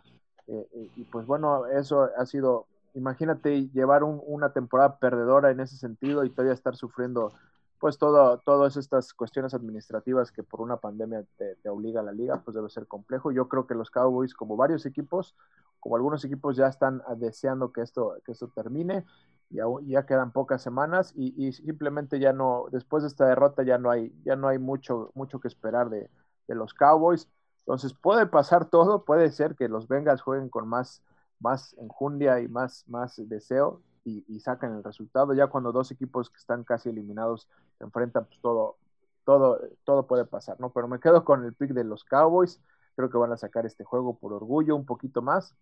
Eh, 0.46 0.66
eh, 0.72 0.90
y 0.96 1.04
pues 1.04 1.26
bueno, 1.26 1.66
eso 1.66 2.08
ha 2.16 2.24
sido, 2.24 2.66
imagínate 2.94 3.68
llevar 3.68 4.02
una 4.04 4.52
temporada 4.52 4.98
perdedora 4.98 5.50
en 5.50 5.60
ese 5.60 5.76
sentido 5.76 6.24
y 6.24 6.30
todavía 6.30 6.54
estar 6.54 6.76
sufriendo 6.76 7.32
pues 7.78 7.98
todo, 7.98 8.38
todas 8.38 8.76
estas 8.76 9.14
cuestiones 9.14 9.54
administrativas 9.54 10.32
que 10.32 10.42
por 10.42 10.60
una 10.60 10.78
pandemia 10.78 11.24
te, 11.36 11.68
obliga 11.68 12.00
a 12.00 12.04
la 12.04 12.12
liga, 12.12 12.42
pues 12.44 12.54
debe 12.54 12.68
ser 12.68 12.86
complejo. 12.86 13.30
Yo 13.30 13.48
creo 13.48 13.66
que 13.66 13.74
los 13.74 13.90
Cowboys, 13.90 14.34
como 14.34 14.56
varios 14.56 14.84
equipos, 14.86 15.36
como 15.80 15.96
algunos 15.96 16.24
equipos 16.24 16.56
ya 16.56 16.66
están 16.66 17.02
deseando 17.16 17.72
que 17.72 17.82
esto, 17.82 18.16
que 18.24 18.32
esto 18.32 18.48
termine, 18.48 19.04
ya, 19.50 19.64
ya 19.86 20.06
quedan 20.06 20.32
pocas 20.32 20.60
semanas 20.60 21.12
y, 21.14 21.52
simplemente 21.52 22.18
ya 22.18 22.32
no, 22.32 22.66
después 22.72 23.02
de 23.02 23.08
esta 23.08 23.26
derrota 23.26 23.62
ya 23.62 23.78
no 23.78 23.90
hay, 23.90 24.12
ya 24.24 24.34
no 24.34 24.48
hay 24.48 24.58
mucho, 24.58 25.12
mucho 25.14 25.40
que 25.40 25.48
esperar 25.48 25.88
de, 25.88 26.10
de 26.48 26.54
los 26.54 26.74
Cowboys. 26.74 27.28
Entonces 27.60 27.94
puede 27.94 28.26
pasar 28.26 28.64
todo, 28.70 29.04
puede 29.04 29.30
ser 29.30 29.54
que 29.54 29.68
los 29.68 29.86
Bengals 29.88 30.22
jueguen 30.22 30.48
con 30.48 30.66
más, 30.66 31.02
más 31.38 31.74
enjundia 31.78 32.40
y 32.40 32.48
más, 32.48 32.84
más 32.88 33.14
deseo, 33.28 33.82
y, 34.04 34.40
sacan 34.40 34.76
el 34.76 34.84
resultado. 34.84 35.34
Ya 35.34 35.48
cuando 35.48 35.72
dos 35.72 35.90
equipos 35.90 36.30
que 36.30 36.38
están 36.38 36.64
casi 36.64 36.88
eliminados 36.88 37.48
se 37.78 37.84
enfrentan, 37.84 38.24
pues 38.26 38.40
todo, 38.40 38.76
todo, 39.24 39.60
todo 39.84 40.06
puede 40.06 40.24
pasar, 40.24 40.58
¿no? 40.60 40.70
Pero 40.72 40.88
me 40.88 41.00
quedo 41.00 41.24
con 41.24 41.44
el 41.44 41.54
pick 41.54 41.70
de 41.72 41.84
los 41.84 42.04
Cowboys. 42.04 42.60
Creo 42.96 43.10
que 43.10 43.18
van 43.18 43.32
a 43.32 43.36
sacar 43.36 43.66
este 43.66 43.84
juego 43.84 44.18
por 44.18 44.32
orgullo 44.32 44.74
un 44.74 44.86
poquito 44.86 45.22
más 45.22 45.54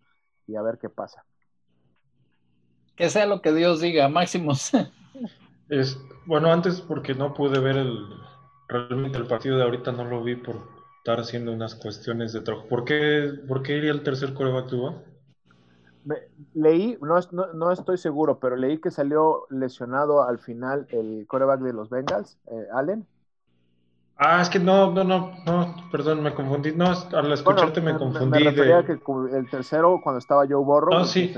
y 0.46 0.56
a 0.56 0.62
ver 0.62 0.78
qué 0.78 0.88
pasa. 0.88 1.24
Que 2.94 3.10
sea 3.10 3.26
lo 3.26 3.42
que 3.42 3.52
Dios 3.52 3.80
diga, 3.80 4.08
Máximos. 4.08 4.72
Es, 5.68 5.98
bueno, 6.26 6.52
antes 6.52 6.80
porque 6.80 7.12
no 7.16 7.34
pude 7.34 7.58
ver 7.58 7.76
el, 7.76 8.06
realmente 8.68 9.18
el 9.18 9.26
partido 9.26 9.56
de 9.56 9.64
ahorita, 9.64 9.90
no 9.90 10.04
lo 10.04 10.22
vi 10.22 10.36
por 10.36 10.68
estar 10.98 11.18
haciendo 11.18 11.52
unas 11.52 11.74
cuestiones 11.74 12.32
de 12.32 12.40
trabajo. 12.40 12.68
¿Por 12.68 12.84
qué, 12.84 13.32
por 13.48 13.62
qué 13.62 13.76
iría 13.76 13.90
el 13.90 14.02
tercer 14.02 14.32
coreback 14.32 14.68
leí, 16.54 16.98
no, 17.00 17.20
no, 17.54 17.72
estoy 17.72 17.98
seguro, 17.98 18.38
pero 18.38 18.56
leí 18.56 18.78
que 18.78 18.90
salió 18.90 19.46
lesionado 19.50 20.26
al 20.26 20.38
final 20.38 20.86
el 20.90 21.26
coreback 21.26 21.60
de 21.60 21.72
los 21.72 21.90
Bengals, 21.90 22.38
eh, 22.46 22.66
Allen. 22.72 23.06
Ah, 24.18 24.40
es 24.40 24.48
que 24.48 24.58
no, 24.58 24.92
no, 24.92 25.04
no, 25.04 25.32
no, 25.44 25.74
perdón, 25.92 26.22
me 26.22 26.32
confundí. 26.32 26.72
No, 26.72 26.86
al 26.86 27.32
escucharte 27.32 27.82
me, 27.82 27.96
confundí. 27.96 28.44
Me 28.44 28.50
refería 28.50 28.84
que 28.84 28.92
el 28.92 29.50
tercero, 29.50 30.00
cuando 30.02 30.18
estaba 30.18 30.46
Joe 30.48 30.64
Borro, 30.64 30.90
no, 30.90 31.04
sí. 31.04 31.34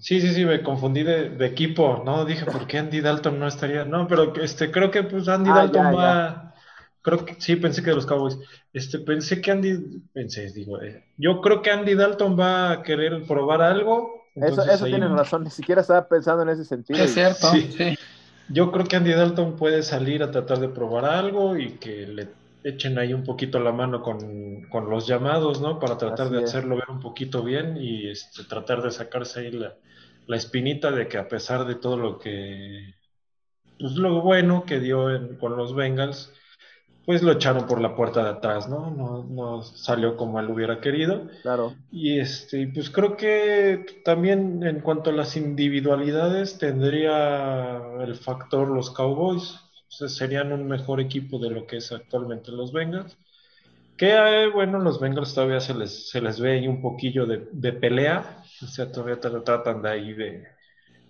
sí. 0.00 0.20
sí, 0.20 0.32
sí, 0.32 0.44
me 0.46 0.62
confundí 0.62 1.02
de, 1.02 1.44
equipo. 1.44 2.02
No, 2.02 2.24
dije, 2.24 2.46
¿por 2.46 2.66
qué 2.66 2.78
Andy 2.78 3.02
Dalton 3.02 3.38
no 3.38 3.46
estaría? 3.46 3.84
No, 3.84 4.08
pero 4.08 4.34
este, 4.36 4.70
creo 4.70 4.90
que 4.90 5.02
pues 5.02 5.28
Andy 5.28 5.50
ah, 5.50 5.54
Dalton 5.54 5.86
va. 5.94 6.51
Creo 7.02 7.24
que 7.24 7.34
sí, 7.38 7.56
pensé 7.56 7.82
que 7.82 7.90
de 7.90 7.96
los 7.96 8.06
Cowboys. 8.06 8.38
Este, 8.72 9.00
pensé 9.00 9.40
que 9.40 9.50
Andy, 9.50 10.02
pensé, 10.12 10.50
digo, 10.52 10.80
eh, 10.80 11.04
yo 11.18 11.40
creo 11.40 11.60
que 11.60 11.70
Andy 11.70 11.94
Dalton 11.94 12.38
va 12.38 12.70
a 12.70 12.82
querer 12.82 13.24
probar 13.24 13.60
algo. 13.60 14.22
Eso, 14.36 14.62
eso 14.62 14.84
tienes 14.86 15.10
razón, 15.10 15.44
ni 15.44 15.50
siquiera 15.50 15.80
estaba 15.80 16.08
pensando 16.08 16.42
en 16.44 16.50
ese 16.50 16.64
sentido. 16.64 17.02
Es 17.02 17.12
cierto, 17.12 17.50
sí. 17.50 17.96
Yo 18.48 18.70
creo 18.70 18.86
que 18.86 18.96
Andy 18.96 19.12
Dalton 19.12 19.56
puede 19.56 19.82
salir 19.82 20.22
a 20.22 20.30
tratar 20.30 20.60
de 20.60 20.68
probar 20.68 21.04
algo 21.04 21.56
y 21.56 21.72
que 21.72 22.06
le 22.06 22.28
echen 22.64 22.98
ahí 22.98 23.12
un 23.12 23.24
poquito 23.24 23.58
la 23.58 23.72
mano 23.72 24.02
con, 24.02 24.68
los 24.88 25.06
llamados, 25.06 25.60
¿no? 25.60 25.78
Para 25.78 25.98
tratar 25.98 26.30
de 26.30 26.44
hacerlo 26.44 26.76
ver 26.76 26.90
un 26.90 27.00
poquito 27.00 27.42
bien 27.42 27.76
y 27.76 28.08
este, 28.08 28.44
tratar 28.44 28.82
de 28.82 28.90
sacarse 28.90 29.40
ahí 29.40 29.50
la, 29.52 29.74
la, 30.26 30.36
espinita 30.36 30.90
de 30.90 31.08
que 31.08 31.18
a 31.18 31.28
pesar 31.28 31.66
de 31.66 31.74
todo 31.74 31.96
lo 31.96 32.18
que, 32.18 32.94
pues 33.78 33.92
lo 33.94 34.20
bueno 34.20 34.64
que 34.64 34.80
dio 34.80 35.08
con 35.40 35.56
los 35.56 35.74
Bengals, 35.74 36.32
pues 37.04 37.22
lo 37.22 37.32
echaron 37.32 37.66
por 37.66 37.80
la 37.80 37.96
puerta 37.96 38.22
de 38.22 38.30
atrás, 38.30 38.68
¿no? 38.68 38.90
No, 38.90 39.24
no 39.24 39.62
salió 39.62 40.16
como 40.16 40.38
él 40.38 40.50
hubiera 40.50 40.80
querido. 40.80 41.28
Claro. 41.42 41.74
Y 41.90 42.18
este, 42.18 42.68
pues 42.68 42.90
creo 42.90 43.16
que 43.16 44.02
también 44.04 44.62
en 44.62 44.80
cuanto 44.80 45.10
a 45.10 45.12
las 45.12 45.36
individualidades 45.36 46.58
tendría 46.58 47.80
el 48.00 48.14
factor 48.14 48.68
los 48.68 48.90
Cowboys. 48.90 49.58
serían 49.88 50.52
un 50.52 50.68
mejor 50.68 51.00
equipo 51.00 51.38
de 51.38 51.50
lo 51.50 51.66
que 51.66 51.78
es 51.78 51.90
actualmente 51.90 52.52
los 52.52 52.72
Bengals. 52.72 53.16
Que 53.96 54.12
eh, 54.12 54.48
bueno, 54.48 54.78
los 54.78 55.00
Bengals 55.00 55.34
todavía 55.34 55.60
se 55.60 55.74
les, 55.74 56.10
se 56.10 56.20
les 56.20 56.40
ve 56.40 56.52
ahí 56.52 56.68
un 56.68 56.80
poquillo 56.80 57.26
de, 57.26 57.48
de 57.50 57.72
pelea. 57.72 58.44
O 58.62 58.66
sea, 58.66 58.90
todavía 58.92 59.18
tratan 59.18 59.82
de 59.82 59.90
ahí 59.90 60.12
de, 60.12 60.44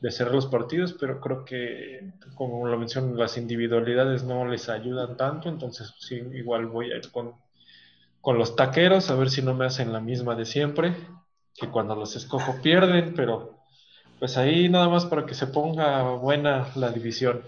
de 0.02 0.10
cerrar 0.10 0.34
los 0.34 0.46
partidos, 0.46 0.96
pero 0.98 1.20
creo 1.20 1.44
que, 1.44 2.10
como 2.34 2.66
lo 2.66 2.76
menciono, 2.76 3.14
las 3.14 3.38
individualidades 3.38 4.24
no 4.24 4.44
les 4.48 4.68
ayudan 4.68 5.16
tanto, 5.16 5.48
entonces 5.48 5.94
sí, 6.00 6.20
igual 6.34 6.66
voy 6.66 6.90
a 6.90 6.96
ir 6.96 7.12
con, 7.12 7.36
con 8.20 8.36
los 8.36 8.56
taqueros, 8.56 9.10
a 9.10 9.14
ver 9.14 9.30
si 9.30 9.42
no 9.42 9.54
me 9.54 9.64
hacen 9.64 9.92
la 9.92 10.00
misma 10.00 10.34
de 10.34 10.44
siempre, 10.44 10.96
que 11.54 11.68
cuando 11.68 11.94
los 11.94 12.16
escojo 12.16 12.60
pierden, 12.60 13.14
pero 13.14 13.60
pues 14.18 14.36
ahí 14.36 14.68
nada 14.68 14.88
más 14.88 15.06
para 15.06 15.24
que 15.24 15.34
se 15.34 15.46
ponga 15.46 16.02
buena 16.16 16.66
la 16.74 16.90
división. 16.90 17.40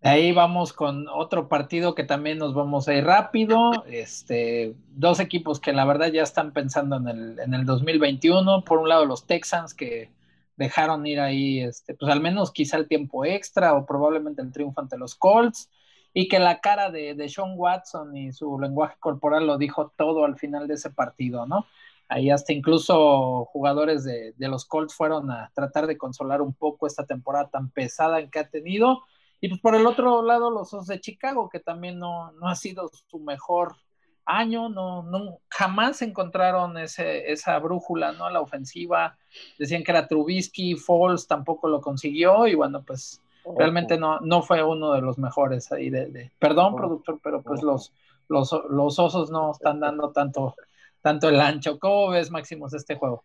Ahí 0.00 0.32
vamos 0.32 0.72
con 0.72 1.06
otro 1.06 1.46
partido 1.48 1.94
que 1.94 2.02
también 2.02 2.38
nos 2.38 2.54
vamos 2.54 2.88
a 2.88 2.94
ir 2.94 3.04
rápido. 3.04 3.84
Este, 3.86 4.74
dos 4.88 5.20
equipos 5.20 5.60
que 5.60 5.72
la 5.72 5.84
verdad 5.84 6.10
ya 6.10 6.24
están 6.24 6.52
pensando 6.52 6.96
en 6.96 7.06
el, 7.06 7.38
en 7.38 7.54
el 7.54 7.64
2021. 7.64 8.64
Por 8.64 8.78
un 8.78 8.88
lado 8.88 9.04
los 9.04 9.28
Texans 9.28 9.74
que 9.74 10.10
dejaron 10.56 11.06
ir 11.06 11.20
ahí, 11.20 11.60
este, 11.60 11.94
pues 11.94 12.10
al 12.12 12.20
menos 12.20 12.52
quizá 12.52 12.76
el 12.76 12.88
tiempo 12.88 13.24
extra 13.24 13.74
o 13.74 13.86
probablemente 13.86 14.42
el 14.42 14.52
triunfo 14.52 14.80
ante 14.80 14.98
los 14.98 15.14
Colts, 15.14 15.70
y 16.14 16.28
que 16.28 16.38
la 16.38 16.60
cara 16.60 16.90
de, 16.90 17.14
de 17.14 17.28
Sean 17.28 17.54
Watson 17.56 18.16
y 18.16 18.32
su 18.32 18.58
lenguaje 18.58 18.96
corporal 19.00 19.46
lo 19.46 19.58
dijo 19.58 19.92
todo 19.96 20.24
al 20.24 20.36
final 20.36 20.68
de 20.68 20.74
ese 20.74 20.90
partido, 20.90 21.46
¿no? 21.46 21.66
Ahí 22.08 22.30
hasta 22.30 22.52
incluso 22.52 23.46
jugadores 23.46 24.04
de, 24.04 24.34
de, 24.36 24.48
los 24.48 24.66
Colts 24.66 24.94
fueron 24.94 25.30
a 25.30 25.50
tratar 25.54 25.86
de 25.86 25.96
consolar 25.96 26.42
un 26.42 26.52
poco 26.52 26.86
esta 26.86 27.06
temporada 27.06 27.48
tan 27.48 27.70
pesada 27.70 28.28
que 28.28 28.38
ha 28.38 28.50
tenido. 28.50 29.02
Y 29.40 29.48
pues 29.48 29.60
por 29.62 29.74
el 29.74 29.86
otro 29.86 30.22
lado, 30.22 30.50
los 30.50 30.74
Osos 30.74 30.86
de 30.88 31.00
Chicago, 31.00 31.48
que 31.48 31.60
también 31.60 31.98
no, 31.98 32.30
no 32.32 32.48
ha 32.48 32.54
sido 32.54 32.90
su 33.08 33.18
mejor 33.18 33.76
año, 34.24 34.68
no, 34.68 35.02
no, 35.02 35.38
jamás 35.48 36.02
encontraron 36.02 36.78
ese, 36.78 37.30
esa 37.32 37.58
brújula, 37.58 38.12
¿no? 38.12 38.30
La 38.30 38.40
ofensiva, 38.40 39.16
decían 39.58 39.82
que 39.82 39.90
era 39.90 40.06
Trubisky, 40.06 40.76
Falls 40.76 41.26
tampoco 41.26 41.68
lo 41.68 41.80
consiguió, 41.80 42.46
y 42.46 42.54
bueno, 42.54 42.82
pues 42.82 43.20
realmente 43.56 43.98
no, 43.98 44.20
no 44.20 44.42
fue 44.42 44.62
uno 44.62 44.92
de 44.92 45.00
los 45.00 45.18
mejores 45.18 45.72
ahí 45.72 45.90
de, 45.90 46.30
perdón, 46.38 46.76
productor, 46.76 47.20
pero 47.22 47.42
pues 47.42 47.62
los, 47.62 47.92
los, 48.28 48.52
los, 48.70 48.98
osos 48.98 49.30
no 49.30 49.52
están 49.52 49.80
dando 49.80 50.10
tanto, 50.10 50.54
tanto 51.00 51.28
el 51.28 51.40
ancho. 51.40 51.78
¿Cómo 51.78 52.10
ves, 52.10 52.30
Máximos, 52.30 52.72
este 52.74 52.96
juego? 52.96 53.24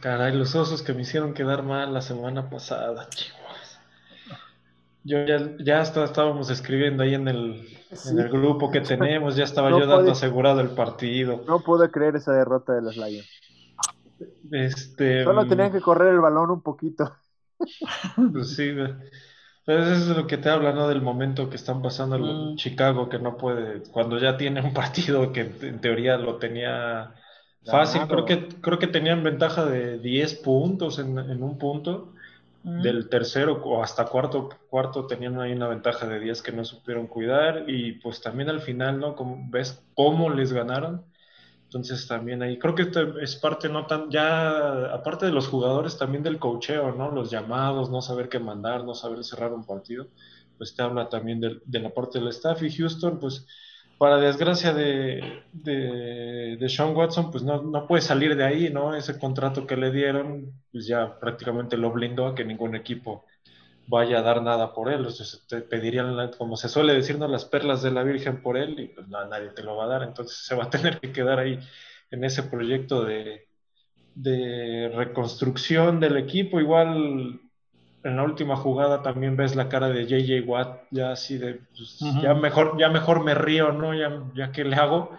Caray, 0.00 0.36
los 0.36 0.54
osos 0.54 0.82
que 0.82 0.92
me 0.92 1.02
hicieron 1.02 1.32
quedar 1.32 1.62
mal 1.62 1.92
la 1.94 2.02
semana 2.02 2.50
pasada, 2.50 3.08
chicos. 3.08 3.39
Yo 5.02 5.24
ya, 5.24 5.56
ya 5.58 5.80
estábamos 5.80 6.50
escribiendo 6.50 7.02
ahí 7.02 7.14
en 7.14 7.28
el, 7.28 7.66
en 8.06 8.18
el 8.18 8.28
grupo 8.28 8.70
que 8.70 8.80
tenemos, 8.80 9.36
ya 9.36 9.44
estaba 9.44 9.70
yo 9.70 9.86
dando 9.86 10.12
asegurado 10.12 10.60
el 10.60 10.70
partido. 10.70 11.42
No 11.46 11.60
pude 11.60 11.90
creer 11.90 12.16
esa 12.16 12.32
derrota 12.32 12.74
de 12.74 12.82
los 12.82 12.96
Lions. 12.96 13.28
Este, 14.50 15.24
Solo 15.24 15.46
tenían 15.46 15.72
que 15.72 15.80
correr 15.80 16.12
el 16.12 16.20
balón 16.20 16.50
un 16.50 16.62
poquito. 16.62 17.14
Pues 18.32 18.56
sí, 18.56 18.72
pero 19.66 19.82
eso 19.82 20.12
es 20.12 20.16
lo 20.16 20.26
que 20.26 20.38
te 20.38 20.48
habla, 20.48 20.72
¿no? 20.72 20.88
Del 20.88 21.02
momento 21.02 21.50
que 21.50 21.56
están 21.56 21.82
pasando 21.82 22.16
en 22.16 22.54
mm. 22.54 22.56
Chicago, 22.56 23.10
que 23.10 23.18
no 23.18 23.36
puede, 23.36 23.82
cuando 23.90 24.18
ya 24.18 24.38
tiene 24.38 24.62
un 24.62 24.72
partido 24.74 25.30
que 25.32 25.52
en 25.60 25.80
teoría 25.80 26.16
lo 26.16 26.36
tenía 26.36 27.14
fácil, 27.66 28.02
creo 28.08 28.24
que, 28.24 28.48
creo 28.62 28.78
que 28.78 28.86
tenían 28.86 29.22
ventaja 29.22 29.66
de 29.66 29.98
10 29.98 30.36
puntos 30.36 30.98
en, 30.98 31.18
en 31.18 31.42
un 31.42 31.58
punto 31.58 32.14
del 32.62 33.08
tercero 33.08 33.62
o 33.64 33.82
hasta 33.82 34.06
cuarto, 34.06 34.48
cuarto 34.68 35.06
tenían 35.06 35.40
ahí 35.40 35.52
una 35.52 35.68
ventaja 35.68 36.06
de 36.06 36.20
10 36.20 36.42
que 36.42 36.52
no 36.52 36.64
supieron 36.64 37.06
cuidar 37.06 37.64
y 37.68 37.92
pues 37.94 38.20
también 38.20 38.48
al 38.50 38.60
final, 38.60 39.00
¿no? 39.00 39.16
Como, 39.16 39.50
¿Ves 39.50 39.84
cómo 39.94 40.30
les 40.30 40.52
ganaron? 40.52 41.04
Entonces 41.64 42.06
también 42.08 42.42
ahí, 42.42 42.58
creo 42.58 42.74
que 42.74 42.90
es 43.22 43.36
parte 43.36 43.68
no 43.68 43.86
tan, 43.86 44.10
ya 44.10 44.92
aparte 44.92 45.26
de 45.26 45.32
los 45.32 45.48
jugadores, 45.48 45.96
también 45.98 46.22
del 46.24 46.38
cocheo, 46.40 46.92
¿no? 46.92 47.10
Los 47.12 47.30
llamados, 47.30 47.90
no 47.90 48.02
saber 48.02 48.28
qué 48.28 48.40
mandar, 48.40 48.84
no 48.84 48.94
saber 48.94 49.24
cerrar 49.24 49.52
un 49.52 49.64
partido, 49.64 50.08
pues 50.58 50.74
te 50.74 50.82
habla 50.82 51.08
también 51.08 51.40
de, 51.40 51.60
de 51.64 51.80
la 51.80 51.90
parte 51.94 52.18
del 52.18 52.28
staff 52.28 52.62
y 52.62 52.70
Houston, 52.76 53.20
pues 53.20 53.46
para 54.00 54.16
desgracia 54.16 54.72
de, 54.72 55.42
de, 55.52 56.68
Sean 56.70 56.96
Watson, 56.96 57.30
pues 57.30 57.42
no, 57.42 57.60
no, 57.60 57.86
puede 57.86 58.00
salir 58.00 58.34
de 58.34 58.44
ahí, 58.44 58.70
¿no? 58.70 58.94
Ese 58.94 59.18
contrato 59.18 59.66
que 59.66 59.76
le 59.76 59.90
dieron, 59.90 60.54
pues 60.72 60.86
ya 60.86 61.20
prácticamente 61.20 61.76
lo 61.76 61.92
blindó 61.92 62.26
a 62.26 62.34
que 62.34 62.42
ningún 62.42 62.74
equipo 62.74 63.26
vaya 63.88 64.20
a 64.20 64.22
dar 64.22 64.42
nada 64.42 64.72
por 64.72 64.90
él. 64.90 65.04
O 65.04 65.10
sea, 65.10 65.38
te 65.46 65.60
pedirían, 65.60 66.30
como 66.38 66.56
se 66.56 66.70
suele 66.70 66.94
decirnos, 66.94 67.30
las 67.30 67.44
perlas 67.44 67.82
de 67.82 67.90
la 67.90 68.02
Virgen 68.02 68.40
por 68.40 68.56
él 68.56 68.80
y 68.80 68.86
pues 68.88 69.06
nadie 69.06 69.50
te 69.50 69.62
lo 69.62 69.76
va 69.76 69.84
a 69.84 69.88
dar. 69.88 70.02
Entonces 70.02 70.46
se 70.46 70.54
va 70.54 70.64
a 70.64 70.70
tener 70.70 70.98
que 70.98 71.12
quedar 71.12 71.38
ahí 71.38 71.58
en 72.10 72.24
ese 72.24 72.44
proyecto 72.44 73.04
de, 73.04 73.48
de 74.14 74.90
reconstrucción 74.94 76.00
del 76.00 76.16
equipo. 76.16 76.58
Igual 76.58 77.38
en 78.02 78.16
la 78.16 78.22
última 78.22 78.56
jugada 78.56 79.02
también 79.02 79.36
ves 79.36 79.56
la 79.56 79.68
cara 79.68 79.88
de 79.88 80.06
JJ 80.06 80.46
Watt, 80.46 80.84
ya 80.90 81.12
así 81.12 81.36
de, 81.36 81.60
pues, 81.76 81.98
ya, 82.22 82.34
mejor, 82.34 82.78
ya 82.78 82.88
mejor 82.88 83.22
me 83.22 83.34
río, 83.34 83.72
¿no? 83.72 83.94
Ya, 83.94 84.22
ya 84.34 84.52
que 84.52 84.64
le 84.64 84.76
hago. 84.76 85.10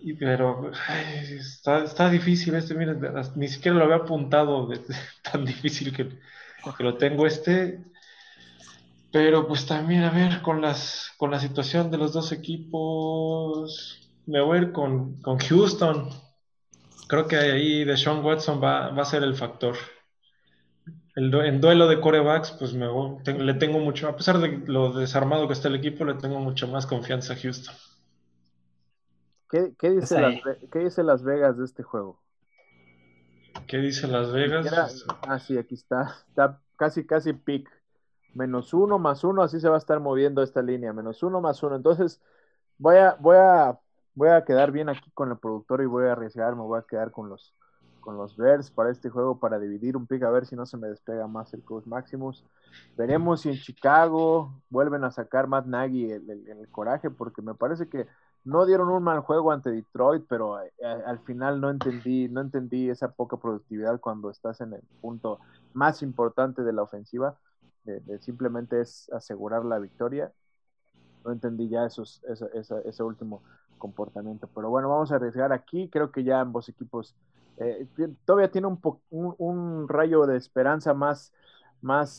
Y, 0.00 0.14
pero 0.14 0.72
está, 0.72 1.84
está, 1.84 2.10
difícil 2.10 2.56
este, 2.56 2.74
miren, 2.74 3.00
ni 3.36 3.46
siquiera 3.46 3.78
lo 3.78 3.84
había 3.84 3.96
apuntado, 3.96 4.66
de, 4.66 4.80
tan 5.30 5.44
difícil 5.44 5.94
que, 5.94 6.08
que, 6.08 6.82
lo 6.82 6.96
tengo 6.96 7.26
este. 7.26 7.84
Pero 9.12 9.46
pues 9.46 9.66
también, 9.66 10.02
a 10.02 10.10
ver, 10.10 10.42
con, 10.42 10.60
las, 10.60 11.12
con 11.18 11.30
la 11.30 11.38
situación 11.38 11.90
de 11.90 11.98
los 11.98 12.12
dos 12.12 12.32
equipos, 12.32 14.10
me 14.26 14.40
voy 14.40 14.58
a 14.58 14.62
ir 14.62 14.72
con, 14.72 15.20
con 15.20 15.38
Houston. 15.38 16.08
Creo 17.06 17.28
que 17.28 17.36
ahí 17.36 17.84
de 17.84 17.96
Sean 17.96 18.24
Watson 18.24 18.60
va, 18.60 18.88
va 18.88 19.02
a 19.02 19.04
ser 19.04 19.22
el 19.22 19.34
factor 19.34 19.76
en 21.14 21.60
duelo 21.60 21.88
de 21.88 22.00
corebacks, 22.00 22.52
pues 22.52 22.74
me, 22.74 22.86
le 22.86 23.54
tengo 23.54 23.78
mucho, 23.78 24.08
a 24.08 24.16
pesar 24.16 24.38
de 24.38 24.62
lo 24.66 24.92
desarmado 24.92 25.46
que 25.46 25.52
está 25.52 25.68
el 25.68 25.74
equipo, 25.74 26.04
le 26.04 26.14
tengo 26.14 26.38
mucho 26.38 26.68
más 26.68 26.86
confianza 26.86 27.34
a 27.34 27.36
Houston. 27.36 27.74
¿Qué, 29.50 29.90
dice, 29.90 30.18
las, 30.18 30.40
¿qué 30.70 30.78
dice 30.78 31.02
Las 31.02 31.22
Vegas 31.22 31.58
de 31.58 31.66
este 31.66 31.82
juego? 31.82 32.18
¿Qué 33.66 33.76
dice 33.78 34.08
Las 34.08 34.32
Vegas? 34.32 35.04
ah, 35.28 35.38
sí, 35.38 35.58
aquí 35.58 35.74
está. 35.74 36.16
Está 36.28 36.58
casi, 36.76 37.06
casi 37.06 37.34
pick. 37.34 37.68
Menos 38.34 38.72
uno, 38.72 38.98
más 38.98 39.24
uno, 39.24 39.42
así 39.42 39.60
se 39.60 39.68
va 39.68 39.74
a 39.74 39.78
estar 39.78 40.00
moviendo 40.00 40.42
esta 40.42 40.62
línea. 40.62 40.94
Menos 40.94 41.22
uno, 41.22 41.42
más 41.42 41.62
uno. 41.62 41.76
Entonces, 41.76 42.22
voy 42.78 42.96
a, 42.96 43.14
voy 43.20 43.36
a, 43.36 43.78
voy 44.14 44.30
a 44.30 44.42
quedar 44.44 44.72
bien 44.72 44.88
aquí 44.88 45.10
con 45.12 45.30
el 45.30 45.36
productor 45.36 45.82
y 45.82 45.86
voy 45.86 46.06
a 46.06 46.12
arriesgar, 46.12 46.56
me 46.56 46.62
voy 46.62 46.78
a 46.78 46.86
quedar 46.88 47.10
con 47.10 47.28
los, 47.28 47.54
con 48.02 48.18
los 48.18 48.36
Bears 48.36 48.70
para 48.70 48.90
este 48.90 49.08
juego 49.08 49.38
para 49.38 49.58
dividir 49.58 49.96
un 49.96 50.06
pick 50.06 50.22
a 50.24 50.30
ver 50.30 50.44
si 50.44 50.54
no 50.54 50.66
se 50.66 50.76
me 50.76 50.88
despega 50.88 51.26
más 51.26 51.54
el 51.54 51.64
Coach 51.64 51.86
Maximus. 51.86 52.44
Veremos 52.96 53.40
si 53.40 53.48
en 53.48 53.56
Chicago 53.56 54.52
vuelven 54.68 55.04
a 55.04 55.10
sacar 55.10 55.46
Matt 55.46 55.64
Nagy 55.64 56.10
el, 56.12 56.68
coraje 56.70 57.08
porque 57.08 57.40
me 57.40 57.54
parece 57.54 57.88
que 57.88 58.06
no 58.44 58.66
dieron 58.66 58.90
un 58.90 59.02
mal 59.02 59.20
juego 59.20 59.52
ante 59.52 59.70
Detroit, 59.70 60.24
pero 60.28 60.60
eh, 60.60 60.72
al 61.06 61.20
final 61.20 61.60
no 61.60 61.70
entendí, 61.70 62.28
no 62.28 62.42
entendí 62.42 62.90
esa 62.90 63.12
poca 63.12 63.38
productividad 63.38 64.00
cuando 64.00 64.28
estás 64.30 64.60
en 64.60 64.74
el 64.74 64.82
punto 65.00 65.38
más 65.72 66.02
importante 66.02 66.62
de 66.62 66.72
la 66.72 66.82
ofensiva. 66.82 67.38
simplemente 68.20 68.80
es 68.80 69.10
asegurar 69.12 69.64
la 69.64 69.78
victoria. 69.78 70.32
No 71.24 71.30
entendí 71.30 71.68
ya 71.68 71.86
esos, 71.86 72.20
ese 72.84 73.02
último 73.02 73.42
comportamiento. 73.78 74.48
Pero 74.54 74.70
bueno, 74.70 74.88
vamos 74.88 75.12
a 75.12 75.16
arriesgar 75.16 75.52
aquí. 75.52 75.88
Creo 75.88 76.10
que 76.10 76.24
ya 76.24 76.40
ambos 76.40 76.68
equipos 76.68 77.16
eh, 77.58 77.86
todavía 78.24 78.50
tiene 78.50 78.66
un, 78.66 78.80
un, 79.10 79.88
rayo 79.88 80.26
de 80.26 80.36
esperanza 80.36 80.94
más, 80.94 81.32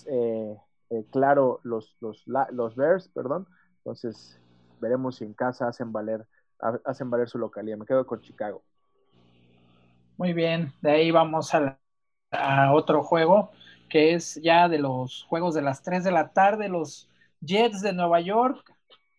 eh, 0.10 0.58
eh, 0.90 1.06
claro 1.12 1.60
los, 1.64 1.98
los, 2.00 2.76
Bears, 2.76 3.10
perdón. 3.10 3.48
Entonces, 3.78 4.40
veremos 4.80 5.18
si 5.18 5.26
en 5.26 5.34
casa 5.34 5.68
hacen 5.68 5.92
valer, 5.92 6.26
hacen 6.86 7.10
valer 7.10 7.28
su 7.30 7.38
localidad. 7.38 7.78
Me 7.78 7.86
quedo 7.86 8.06
con 8.06 8.22
Chicago. 8.22 8.64
Muy 10.18 10.34
bien, 10.34 10.72
de 10.82 10.92
ahí 10.92 11.12
vamos 11.12 11.54
a, 11.54 11.80
a 12.32 12.74
otro 12.74 13.04
juego 13.04 13.52
que 13.90 14.14
es 14.14 14.36
ya 14.42 14.70
de 14.70 14.80
los 14.80 15.24
juegos 15.30 15.54
de 15.54 15.62
las 15.62 15.84
3 15.84 16.04
de 16.04 16.12
la 16.12 16.30
tarde, 16.30 16.70
los 16.70 17.10
Jets 17.42 17.82
de 17.82 17.94
Nueva 17.94 18.22
York 18.22 18.74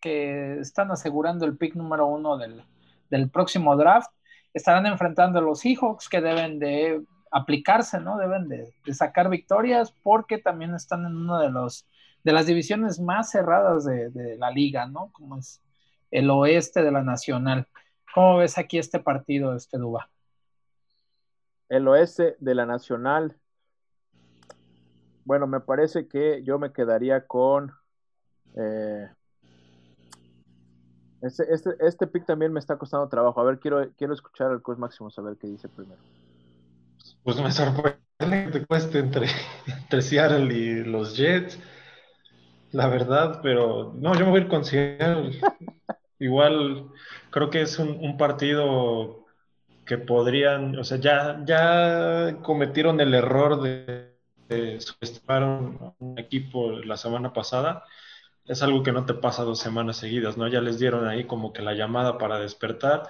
que 0.05 0.59
están 0.59 0.91
asegurando 0.91 1.45
el 1.45 1.57
pick 1.57 1.73
número 1.73 2.05
uno 2.05 2.37
del 2.37 3.29
próximo 3.31 3.75
draft. 3.75 4.11
Estarán 4.55 4.85
enfrentando 4.85 5.39
a 5.39 5.41
los 5.41 5.59
Seahawks 5.59 6.07
que 6.07 6.21
deben 6.21 6.59
de 6.59 7.03
aplicarse, 7.29 7.99
¿no? 7.99 8.17
Deben 8.17 8.47
de, 8.47 8.73
sacar 8.93 9.29
victorias 9.29 9.93
porque 10.01 10.37
también 10.37 10.73
están 10.73 11.05
en 11.05 11.17
una 11.17 11.41
de 11.41 11.49
los 11.49 11.85
de 12.23 12.31
las 12.31 12.47
divisiones 12.47 12.99
más 12.99 13.29
cerradas 13.29 13.83
de, 13.85 14.37
la 14.39 14.49
liga, 14.49 14.87
¿no? 14.87 15.11
Como 15.11 15.37
es 15.37 15.61
el 16.09 16.29
oeste 16.29 16.81
de 16.81 16.91
la 16.91 17.03
nacional. 17.03 17.67
¿Cómo 18.13 18.37
ves 18.37 18.57
aquí 18.57 18.79
este 18.79 18.99
partido, 18.99 19.53
este 19.53 19.77
Duba? 19.77 20.09
El 21.67 21.87
oeste 21.89 22.37
de 22.39 22.55
la 22.55 22.65
nacional. 22.65 23.37
Bueno, 25.25 25.45
me 25.47 25.59
parece 25.59 26.07
que 26.07 26.41
yo 26.43 26.57
me 26.57 26.71
quedaría 26.71 27.27
con 27.27 27.73
eh, 28.55 29.09
este, 31.21 31.43
este, 31.53 31.71
este 31.79 32.07
pick 32.07 32.25
también 32.25 32.51
me 32.51 32.59
está 32.59 32.77
costando 32.77 33.07
trabajo. 33.07 33.39
A 33.41 33.43
ver, 33.43 33.59
quiero, 33.59 33.89
quiero 33.97 34.13
escuchar 34.13 34.51
al 34.51 34.61
coach 34.61 34.77
Máximo 34.77 35.09
saber 35.09 35.37
qué 35.37 35.47
dice 35.47 35.69
primero. 35.69 35.99
Pues 37.23 37.39
me 37.41 37.51
sorprende 37.51 37.99
que 38.19 38.49
te 38.51 38.65
cueste 38.65 38.99
entre, 38.99 39.27
entre 39.67 40.01
Seattle 40.01 40.53
y 40.53 40.83
los 40.83 41.15
Jets, 41.17 41.59
la 42.71 42.87
verdad, 42.87 43.39
pero 43.41 43.93
no, 43.95 44.13
yo 44.15 44.25
me 44.25 44.31
voy 44.31 44.41
a 44.41 44.43
ir 44.43 44.49
con 44.49 44.65
Seattle. 44.65 45.39
Igual 46.19 46.89
creo 47.29 47.49
que 47.49 47.61
es 47.61 47.77
un, 47.77 48.17
partido 48.17 49.25
que 49.85 49.97
podrían, 49.97 50.77
o 50.77 50.83
sea, 50.83 50.97
ya, 50.97 51.41
ya 51.45 52.37
cometieron 52.41 52.99
el 53.01 53.13
error 53.13 53.61
de, 53.61 54.15
de 54.47 54.79
subestimar 54.79 55.43
un 55.43 56.17
equipo 56.17 56.71
la 56.71 56.95
semana 56.95 57.33
pasada 57.33 57.83
es 58.47 58.61
algo 58.61 58.83
que 58.83 58.91
no 58.91 59.05
te 59.05 59.13
pasa 59.13 59.43
dos 59.43 59.59
semanas 59.59 59.97
seguidas, 59.97 60.37
¿no? 60.37 60.47
Ya 60.47 60.61
les 60.61 60.79
dieron 60.79 61.07
ahí 61.07 61.25
como 61.25 61.53
que 61.53 61.61
la 61.61 61.73
llamada 61.73 62.17
para 62.17 62.39
despertar. 62.39 63.09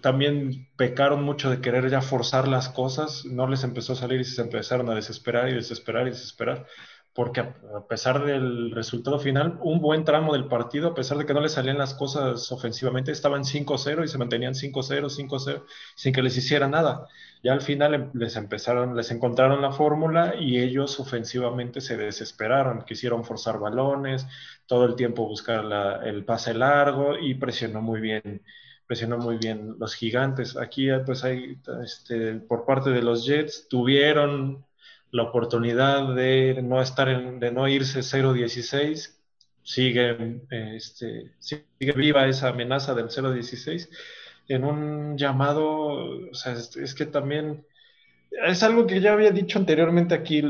También 0.00 0.68
pecaron 0.76 1.24
mucho 1.24 1.50
de 1.50 1.60
querer 1.60 1.90
ya 1.90 2.02
forzar 2.02 2.46
las 2.46 2.68
cosas, 2.68 3.24
no 3.24 3.48
les 3.48 3.64
empezó 3.64 3.94
a 3.94 3.96
salir 3.96 4.20
y 4.20 4.24
se 4.24 4.42
empezaron 4.42 4.88
a 4.90 4.94
desesperar 4.94 5.48
y 5.48 5.54
desesperar 5.54 6.06
y 6.06 6.10
desesperar, 6.10 6.66
porque 7.14 7.40
a 7.40 7.86
pesar 7.88 8.24
del 8.24 8.70
resultado 8.70 9.18
final, 9.18 9.58
un 9.62 9.80
buen 9.80 10.04
tramo 10.04 10.32
del 10.32 10.46
partido, 10.46 10.88
a 10.88 10.94
pesar 10.94 11.18
de 11.18 11.26
que 11.26 11.34
no 11.34 11.40
les 11.40 11.52
salían 11.52 11.76
las 11.76 11.92
cosas 11.94 12.50
ofensivamente, 12.52 13.12
estaban 13.12 13.44
5-0 13.44 14.04
y 14.04 14.08
se 14.08 14.18
mantenían 14.18 14.54
5-0, 14.54 15.10
5-0, 15.10 15.64
sin 15.94 16.12
que 16.14 16.22
les 16.22 16.36
hiciera 16.38 16.68
nada. 16.68 17.06
Ya 17.42 17.52
al 17.52 17.60
final 17.60 17.94
em, 17.94 18.10
les 18.14 18.36
empezaron, 18.36 18.96
les 18.96 19.10
encontraron 19.10 19.60
la 19.60 19.72
fórmula 19.72 20.34
y 20.38 20.58
ellos 20.58 21.00
ofensivamente 21.00 21.80
se 21.82 21.96
desesperaron, 21.98 22.84
quisieron 22.84 23.24
forzar 23.24 23.58
balones, 23.58 24.26
todo 24.66 24.86
el 24.86 24.94
tiempo 24.96 25.26
buscar 25.26 25.64
el 26.04 26.24
pase 26.24 26.54
largo 26.54 27.18
y 27.18 27.34
presionó 27.34 27.82
muy 27.82 28.00
bien, 28.00 28.42
presionó 28.86 29.18
muy 29.18 29.36
bien 29.36 29.76
los 29.78 29.94
gigantes. 29.94 30.56
Aquí 30.56 30.88
pues 31.04 31.24
hay, 31.24 31.58
este, 31.84 32.36
por 32.36 32.64
parte 32.64 32.90
de 32.90 33.02
los 33.02 33.26
Jets, 33.26 33.68
tuvieron 33.68 34.64
la 35.12 35.24
oportunidad 35.24 36.14
de 36.14 36.60
no 36.62 36.82
estar 36.82 37.08
en, 37.08 37.38
de 37.38 37.52
no 37.52 37.68
irse 37.68 38.00
0-16, 38.00 39.14
sigue, 39.62 40.40
este, 40.50 41.32
sigue 41.38 41.92
viva 41.94 42.26
esa 42.26 42.48
amenaza 42.48 42.94
del 42.94 43.08
0-16 43.08 43.88
en 44.48 44.64
un 44.64 45.16
llamado, 45.16 46.32
sea, 46.32 46.54
es, 46.54 46.94
que 46.94 47.06
también 47.06 47.64
es 48.30 48.62
algo 48.62 48.86
que 48.86 49.00
ya 49.00 49.12
había 49.12 49.30
dicho 49.30 49.58
anteriormente 49.58 50.14
aquí. 50.14 50.42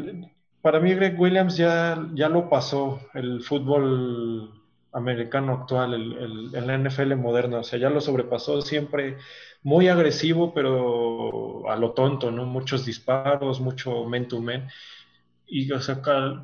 Para 0.63 0.81
mí 0.81 0.95
Greg 0.95 1.21
Williams 1.21 1.57
ya, 1.57 2.09
ya 2.15 2.29
lo 2.29 2.49
pasó 2.49 3.01
el 3.15 3.43
fútbol 3.43 4.62
americano 4.93 5.53
actual, 5.55 5.95
el, 5.95 6.55
el, 6.55 6.85
NFL 6.85 7.17
moderno, 7.17 7.61
o 7.61 7.63
sea, 7.65 7.79
ya 7.79 7.91
lo 7.91 8.01
sobrepasó 8.01 8.61
siempre 8.63 9.17
muy 9.63 9.89
agresivo, 9.89 10.53
pero 10.55 11.69
a 11.71 11.77
lo 11.77 11.93
tonto, 11.93 12.31
¿no? 12.31 12.45
Muchos 12.45 12.85
disparos, 12.85 13.61
mucho 13.61 14.05
men 14.05 14.29
to 14.29 14.41
men. 14.41 14.69
Y, 15.47 15.71
o 15.73 15.81
sea, 15.81 16.01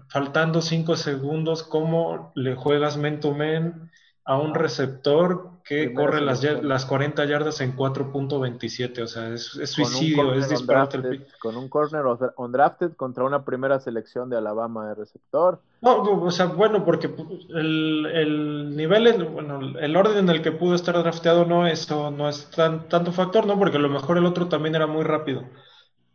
faltando 0.08 0.62
cinco 0.62 0.96
segundos, 0.96 1.62
¿cómo 1.62 2.32
le 2.34 2.54
juegas 2.54 2.96
men 2.96 3.20
to 3.20 3.32
men 3.34 3.90
a 4.28 4.36
un 4.36 4.54
receptor 4.54 5.52
que 5.64 5.94
corre 5.94 6.20
las, 6.20 6.42
las 6.62 6.84
40 6.84 7.24
yardas 7.24 7.62
en 7.62 7.74
4.27, 7.74 9.02
o 9.02 9.06
sea, 9.06 9.32
es, 9.32 9.42
suicidio, 9.70 10.34
es 10.34 10.50
disparate 10.50 11.26
Con 11.40 11.56
un 11.56 11.70
corner 11.70 12.04
undrafted 12.36 12.92
contra 12.92 13.24
una 13.24 13.42
primera 13.46 13.80
selección 13.80 14.28
de 14.28 14.36
Alabama 14.36 14.86
de 14.86 14.96
receptor. 14.96 15.62
No, 15.80 16.02
o 16.02 16.30
sea, 16.30 16.44
bueno, 16.44 16.84
porque 16.84 17.10
el, 17.54 18.04
el 18.04 18.76
nivel, 18.76 19.24
bueno, 19.24 19.78
el 19.78 19.96
orden 19.96 20.18
en 20.18 20.28
el 20.28 20.42
que 20.42 20.52
pudo 20.52 20.74
estar 20.74 20.94
drafteado 20.98 21.46
no, 21.46 21.66
eso 21.66 22.10
no 22.10 22.28
es 22.28 22.50
tan, 22.50 22.86
tanto 22.90 23.12
factor, 23.12 23.46
¿no? 23.46 23.58
Porque 23.58 23.78
a 23.78 23.80
lo 23.80 23.88
mejor 23.88 24.18
el 24.18 24.26
otro 24.26 24.46
también 24.46 24.74
era 24.74 24.86
muy 24.86 25.04
rápido. 25.04 25.44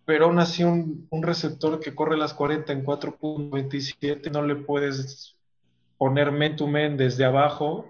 Pero 0.06 0.26
aún 0.26 0.38
así 0.38 0.64
un, 0.64 1.08
un 1.10 1.24
receptor 1.24 1.80
que 1.80 1.96
corre 1.96 2.16
las 2.16 2.36
40 2.36 2.72
en 2.74 2.86
4.27 2.86 4.30
no 4.30 4.44
le 4.44 4.56
puedes 4.56 5.36
poner 5.98 6.32
men 6.32 6.56
to 6.56 6.68
men 6.68 6.96
desde 6.96 7.26
abajo 7.26 7.90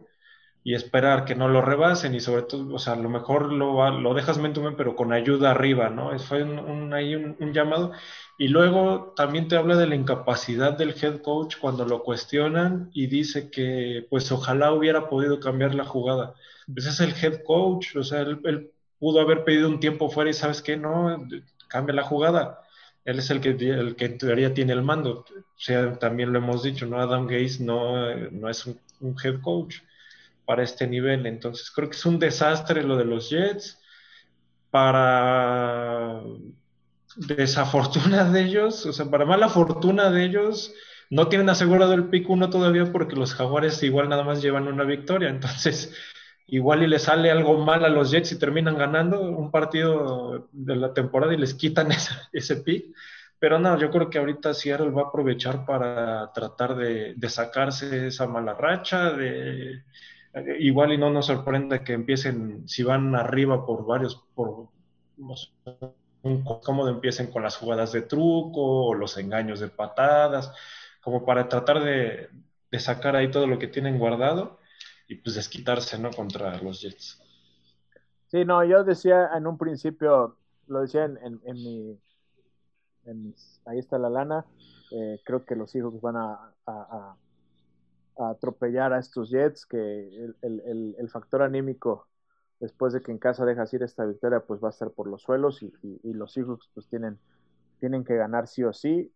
y 0.63 0.75
esperar 0.75 1.25
que 1.25 1.35
no 1.35 1.49
lo 1.49 1.61
rebasen 1.61 2.15
y 2.15 2.21
sobre 2.21 2.43
todo, 2.43 2.73
o 2.73 2.79
sea, 2.79 2.93
a 2.93 2.97
lo 2.97 3.09
mejor 3.09 3.51
lo, 3.51 3.89
lo 3.99 4.13
dejas 4.13 4.37
mentumen 4.37 4.75
pero 4.77 4.95
con 4.95 5.11
ayuda 5.11 5.51
arriba, 5.51 5.89
¿no? 5.89 6.17
Fue 6.19 6.43
un, 6.43 6.93
ahí 6.93 7.15
un, 7.15 7.53
llamado. 7.53 7.91
Y 8.37 8.47
luego 8.47 9.13
también 9.15 9.47
te 9.49 9.57
habla 9.57 9.75
de 9.75 9.87
la 9.87 9.95
incapacidad 9.95 10.77
del 10.77 10.95
head 11.01 11.21
coach 11.21 11.57
cuando 11.59 11.85
lo 11.85 12.03
cuestionan 12.03 12.89
y 12.93 13.07
dice 13.07 13.49
que 13.51 14.07
pues 14.09 14.31
ojalá 14.31 14.71
hubiera 14.71 15.09
podido 15.09 15.39
cambiar 15.39 15.75
la 15.75 15.83
jugada. 15.83 16.33
Pues 16.73 16.85
es 16.87 16.99
el 17.01 17.13
head 17.21 17.43
coach, 17.43 17.95
o 17.97 18.03
sea, 18.03 18.21
él, 18.21 18.71
pudo 18.99 19.19
haber 19.19 19.43
pedido 19.43 19.67
un 19.67 19.81
tiempo 19.81 20.09
fuera 20.09 20.29
y 20.29 20.33
sabes 20.33 20.61
que 20.61 20.77
no, 20.77 21.27
cambia 21.67 21.93
la 21.93 22.03
jugada. 22.03 22.61
Él 23.03 23.19
es 23.19 23.29
el 23.31 23.41
que, 23.41 23.49
el 23.49 23.97
que 23.97 24.05
en 24.05 24.17
teoría 24.17 24.53
tiene 24.53 24.71
el 24.71 24.81
mando. 24.81 25.25
O 25.29 25.59
sea, 25.59 25.99
también 25.99 26.31
lo 26.31 26.39
hemos 26.39 26.63
dicho, 26.63 26.85
¿no? 26.85 27.01
Adam 27.01 27.27
Gates 27.27 27.59
no, 27.59 28.15
no 28.31 28.49
es 28.49 28.65
un 28.65 29.15
head 29.21 29.41
coach 29.41 29.79
para 30.45 30.63
este 30.63 30.87
nivel. 30.87 31.25
Entonces 31.25 31.71
creo 31.71 31.89
que 31.89 31.95
es 31.95 32.05
un 32.05 32.19
desastre 32.19 32.83
lo 32.83 32.97
de 32.97 33.05
los 33.05 33.29
Jets. 33.29 33.79
Para 34.71 36.21
desafortuna 37.15 38.23
de 38.25 38.41
ellos, 38.41 38.85
o 38.85 38.93
sea, 38.93 39.05
para 39.05 39.25
mala 39.25 39.49
fortuna 39.49 40.09
de 40.09 40.25
ellos, 40.25 40.73
no 41.09 41.27
tienen 41.27 41.49
asegurado 41.49 41.93
el 41.93 42.05
pick 42.05 42.29
1 42.29 42.49
todavía 42.49 42.91
porque 42.91 43.15
los 43.15 43.35
Jaguares 43.35 43.83
igual 43.83 44.09
nada 44.09 44.23
más 44.23 44.41
llevan 44.41 44.67
una 44.67 44.83
victoria. 44.83 45.29
Entonces, 45.29 45.93
igual 46.47 46.83
y 46.83 46.87
les 46.87 47.03
sale 47.03 47.31
algo 47.31 47.63
mal 47.63 47.85
a 47.85 47.89
los 47.89 48.11
Jets 48.11 48.31
y 48.31 48.39
terminan 48.39 48.77
ganando 48.77 49.21
un 49.21 49.51
partido 49.51 50.49
de 50.51 50.75
la 50.75 50.93
temporada 50.93 51.33
y 51.33 51.37
les 51.37 51.53
quitan 51.53 51.89
ese, 52.33 52.55
pick. 52.57 52.95
Pero 53.39 53.59
no, 53.59 53.77
yo 53.77 53.91
creo 53.91 54.09
que 54.09 54.19
ahorita 54.19 54.53
Seattle 54.53 54.91
va 54.91 55.03
a 55.03 55.05
aprovechar 55.05 55.65
para 55.65 56.31
tratar 56.33 56.75
de, 56.75 57.13
de 57.15 57.29
sacarse 57.29 58.07
esa 58.07 58.25
mala 58.25 58.53
racha, 58.53 59.11
de, 59.11 59.83
igual 60.59 60.93
y 60.93 60.97
no 60.97 61.09
nos 61.09 61.27
sorprende 61.27 61.83
que 61.83 61.93
empiecen, 61.93 62.67
si 62.67 62.83
van 62.83 63.15
arriba 63.15 63.65
por 63.65 63.85
varios, 63.85 64.23
por 64.33 64.69
cómo 66.63 66.87
empiecen 66.87 67.31
con 67.31 67.43
las 67.43 67.57
jugadas 67.57 67.91
de 67.91 68.01
truco 68.01 68.87
o 68.87 68.93
los 68.93 69.17
engaños 69.17 69.59
de 69.59 69.67
patadas, 69.67 70.51
como 71.01 71.25
para 71.25 71.47
tratar 71.49 71.83
de, 71.83 72.29
sacar 72.79 73.15
ahí 73.15 73.29
todo 73.29 73.45
lo 73.45 73.59
que 73.59 73.67
tienen 73.67 73.99
guardado 73.99 74.59
y 75.07 75.15
pues 75.15 75.35
desquitarse, 75.35 75.99
¿no? 75.99 76.09
Contra 76.11 76.57
los 76.57 76.81
Jets. 76.81 77.21
Sí, 78.27 78.45
no, 78.45 78.63
yo 78.63 78.83
decía 78.83 79.29
en 79.35 79.45
un 79.45 79.57
principio, 79.59 80.37
lo 80.67 80.81
decía 80.81 81.05
en, 81.05 81.39
mi, 81.45 81.99
ahí 83.65 83.77
está 83.77 83.99
la 83.99 84.09
lana, 84.09 84.45
eh, 84.91 85.19
creo 85.23 85.45
que 85.45 85.55
los 85.55 85.75
hijos 85.75 86.01
van 86.01 86.15
a 86.15 87.15
atropellar 88.17 88.93
a 88.93 88.99
estos 88.99 89.29
Jets, 89.29 89.65
que 89.65 90.33
el, 90.41 91.09
factor 91.09 91.41
anímico 91.41 92.07
después 92.59 92.93
de 92.93 93.01
que 93.01 93.11
en 93.11 93.17
casa 93.17 93.45
dejas 93.45 93.73
ir 93.73 93.83
esta 93.83 94.05
victoria, 94.05 94.41
pues 94.41 94.63
va 94.63 94.69
a 94.69 94.73
ser 94.73 94.91
por 94.91 95.07
los 95.07 95.23
suelos 95.23 95.61
y, 95.61 95.73
los 96.13 96.33
Seahawks 96.33 96.69
pues 96.73 96.87
tienen, 96.87 97.19
tienen 97.79 98.03
que 98.03 98.15
ganar 98.15 98.47
sí 98.47 98.63
o 98.63 98.73
sí. 98.73 99.11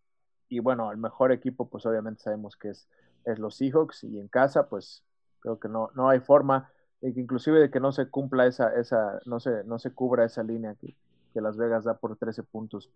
Y 0.49 0.59
bueno, 0.59 0.91
el 0.91 0.97
mejor 0.97 1.31
equipo 1.31 1.69
pues 1.69 1.85
obviamente 1.85 2.23
sabemos 2.23 2.55
que 2.57 2.69
es, 2.69 2.87
es 3.25 3.39
los 3.39 3.55
Seahawks 3.55 4.03
y 4.03 4.19
en 4.19 4.27
casa 4.27 4.67
pues 4.67 5.03
creo 5.39 5.59
que 5.59 5.69
no, 5.69 5.89
no 5.95 6.09
hay 6.09 6.19
forma, 6.19 6.69
inclusive 7.01 7.59
de 7.59 7.69
que 7.69 7.79
no 7.79 7.91
se 7.91 8.09
cumpla 8.09 8.47
esa, 8.47 8.73
esa 8.75 9.19
no, 9.25 9.39
se, 9.39 9.63
no 9.65 9.79
se 9.79 9.91
cubra 9.91 10.25
esa 10.25 10.43
línea 10.43 10.75
que, 10.75 10.95
que 11.33 11.41
Las 11.41 11.57
Vegas 11.57 11.83
da 11.83 11.97
por 11.97 12.17
13 12.17 12.43
puntos 12.43 12.89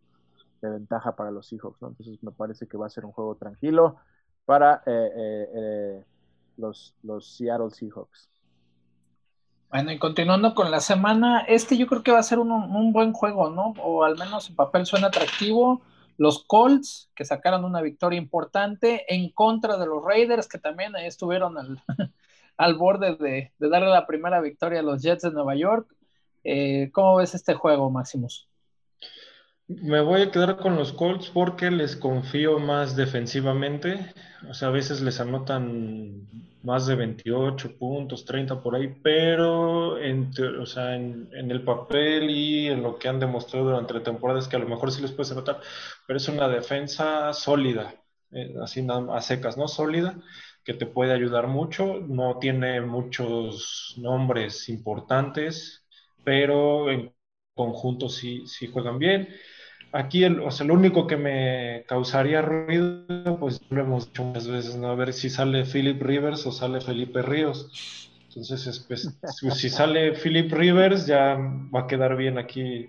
de 0.62 0.70
ventaja 0.70 1.16
para 1.16 1.32
los 1.32 1.48
Seahawks, 1.48 1.82
¿no? 1.82 1.90
Entonces 1.90 2.22
me 2.24 2.32
parece 2.32 2.68
que 2.68 2.78
va 2.78 2.88
a 2.88 2.90
ser 2.90 3.06
un 3.06 3.12
juego 3.12 3.36
tranquilo 3.36 3.98
para 4.52 4.84
eh, 4.86 5.12
eh, 5.16 5.50
eh, 5.56 6.04
los, 6.58 6.94
los 7.04 7.26
Seattle 7.38 7.70
Seahawks. 7.72 8.30
Bueno, 9.70 9.94
y 9.94 9.98
continuando 9.98 10.54
con 10.54 10.70
la 10.70 10.82
semana, 10.82 11.46
este 11.48 11.78
yo 11.78 11.88
creo 11.88 12.04
que 12.04 12.12
va 12.12 12.20
a 12.20 12.24
ser 12.24 12.38
un, 12.38 12.92
buen 12.92 13.14
juego, 13.14 13.50
¿no? 13.50 13.74
O 13.82 14.04
al 14.04 14.18
menos 14.18 14.50
en 14.50 14.58
papel 14.58 14.86
suena 14.86 15.08
atractivo. 15.08 15.84
Los 16.18 16.44
Colts, 16.44 17.10
que 17.16 17.24
sacaron 17.24 17.64
una 17.64 17.80
victoria 17.80 18.20
importante 18.20 19.06
en 19.08 19.30
contra 19.30 19.78
de 19.78 19.86
los 19.86 20.04
Raiders, 20.04 20.50
que 20.50 20.58
también 20.58 20.98
estuvieron 20.98 21.58
al, 21.58 21.82
al 22.58 22.76
borde 22.76 23.16
de, 23.16 23.54
darle 23.58 23.88
la 23.88 24.06
primera 24.06 24.42
victoria 24.42 24.82
a 24.82 24.84
los 24.84 25.02
Jets 25.02 25.22
de 25.22 25.32
Nueva 25.32 25.56
York. 25.56 25.96
¿Cómo 26.92 27.16
ves 27.16 27.36
este 27.36 27.54
juego, 27.54 27.90
Máximos? 27.90 28.51
Me 29.80 30.02
voy 30.02 30.24
a 30.24 30.32
quedar 30.32 30.58
con 30.58 30.76
los 30.76 30.92
Colts 30.92 31.30
porque 31.30 31.72
les 31.72 31.96
confío 31.96 32.60
más 32.60 32.96
defensivamente. 32.98 34.14
O 34.50 34.54
sea, 34.54 34.68
a 34.68 34.72
veces 34.72 35.00
les 35.02 35.20
anotan 35.22 36.28
más 36.62 36.88
de 36.88 36.96
28 36.96 37.78
puntos, 37.78 38.26
30 38.26 38.62
por 38.62 38.76
ahí, 38.76 38.94
pero 39.02 39.98
en, 39.98 40.32
el 41.32 41.64
papel 41.64 42.30
y 42.30 42.68
en 42.68 42.84
lo 42.84 43.00
que 43.00 43.08
han 43.08 43.20
demostrado 43.20 43.68
durante 43.68 43.94
la 43.94 44.04
temporada 44.04 44.40
es 44.40 44.48
que 44.50 44.58
a 44.58 44.60
lo 44.60 44.68
mejor 44.68 44.92
sí 44.92 45.02
les 45.02 45.14
puede 45.14 45.32
anotar, 45.32 45.62
pero 46.06 46.18
es 46.18 46.28
una 46.28 46.50
defensa 46.50 47.32
sólida, 47.32 47.96
eh, 48.32 48.54
así 48.62 48.86
a 48.90 49.22
secas, 49.22 49.58
¿no? 49.58 49.70
Sólida, 49.70 50.20
que 50.66 50.74
te 50.74 50.86
puede 50.86 51.14
ayudar 51.14 51.48
mucho. 51.48 52.00
No 52.02 52.40
tiene 52.40 52.82
muchos 52.82 53.96
nombres 53.98 54.68
importantes, 54.68 55.86
pero 56.26 56.92
en 56.92 57.14
conjunto 57.56 58.10
sí, 58.10 58.46
sí 58.48 58.68
juegan 58.68 59.00
bien. 59.00 59.30
Aquí, 59.94 60.24
el, 60.24 60.40
o 60.40 60.52
sea, 60.52 60.66
lo 60.66 60.74
único 60.74 61.06
que 61.06 61.18
me 61.18 61.84
causaría 61.86 62.42
ruido, 62.42 63.38
pues 63.40 63.62
lo 63.70 63.82
hemos 63.82 64.08
dicho 64.08 64.24
muchas 64.24 64.48
veces, 64.48 64.76
¿no? 64.78 64.88
A 64.88 64.96
ver 64.96 65.12
si 65.12 65.30
sale 65.30 65.66
Philip 65.66 66.02
Rivers 66.02 66.46
o 66.46 66.52
sale 66.52 66.80
Felipe 66.80 67.22
Ríos. 67.22 68.10
Entonces, 68.36 68.86
pues, 68.88 69.14
si 69.54 69.70
sale 69.70 70.14
Philip 70.14 70.52
Rivers, 70.52 71.06
ya 71.06 71.36
va 71.36 71.82
a 71.82 71.88
quedar 71.88 72.16
bien 72.16 72.38
aquí, 72.38 72.88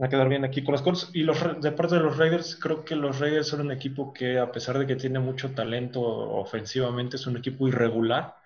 va 0.00 0.06
a 0.06 0.08
quedar 0.08 0.28
bien 0.28 0.44
aquí 0.44 0.62
con 0.62 0.72
los 0.72 0.82
Colts. 0.82 1.10
Y 1.12 1.24
los, 1.24 1.60
de 1.60 1.72
parte 1.72 1.96
de 1.96 2.02
los 2.02 2.16
Raiders, 2.16 2.54
creo 2.54 2.84
que 2.84 2.94
los 2.94 3.18
Raiders 3.18 3.48
son 3.48 3.62
un 3.62 3.72
equipo 3.72 4.12
que, 4.12 4.38
a 4.38 4.52
pesar 4.52 4.78
de 4.78 4.86
que 4.86 4.94
tiene 4.94 5.18
mucho 5.18 5.50
talento 5.50 6.00
ofensivamente, 6.02 7.16
es 7.16 7.26
un 7.26 7.36
equipo 7.36 7.66
irregular. 7.66 8.36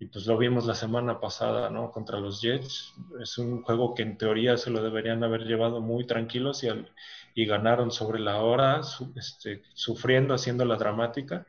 Y 0.00 0.06
pues 0.06 0.26
lo 0.26 0.38
vimos 0.38 0.64
la 0.66 0.74
semana 0.74 1.18
pasada, 1.20 1.70
¿no? 1.70 1.90
Contra 1.90 2.20
los 2.20 2.40
Jets. 2.40 2.94
Es 3.20 3.36
un 3.38 3.62
juego 3.62 3.94
que 3.94 4.02
en 4.02 4.16
teoría 4.16 4.56
se 4.56 4.70
lo 4.70 4.82
deberían 4.82 5.24
haber 5.24 5.42
llevado 5.42 5.80
muy 5.80 6.06
tranquilos 6.06 6.62
y 6.62 6.68
al, 6.68 6.92
y 7.34 7.46
ganaron 7.46 7.90
sobre 7.92 8.20
la 8.20 8.38
hora, 8.42 8.80
este, 9.16 9.62
sufriendo, 9.74 10.34
haciendo 10.34 10.64
la 10.64 10.76
dramática. 10.76 11.46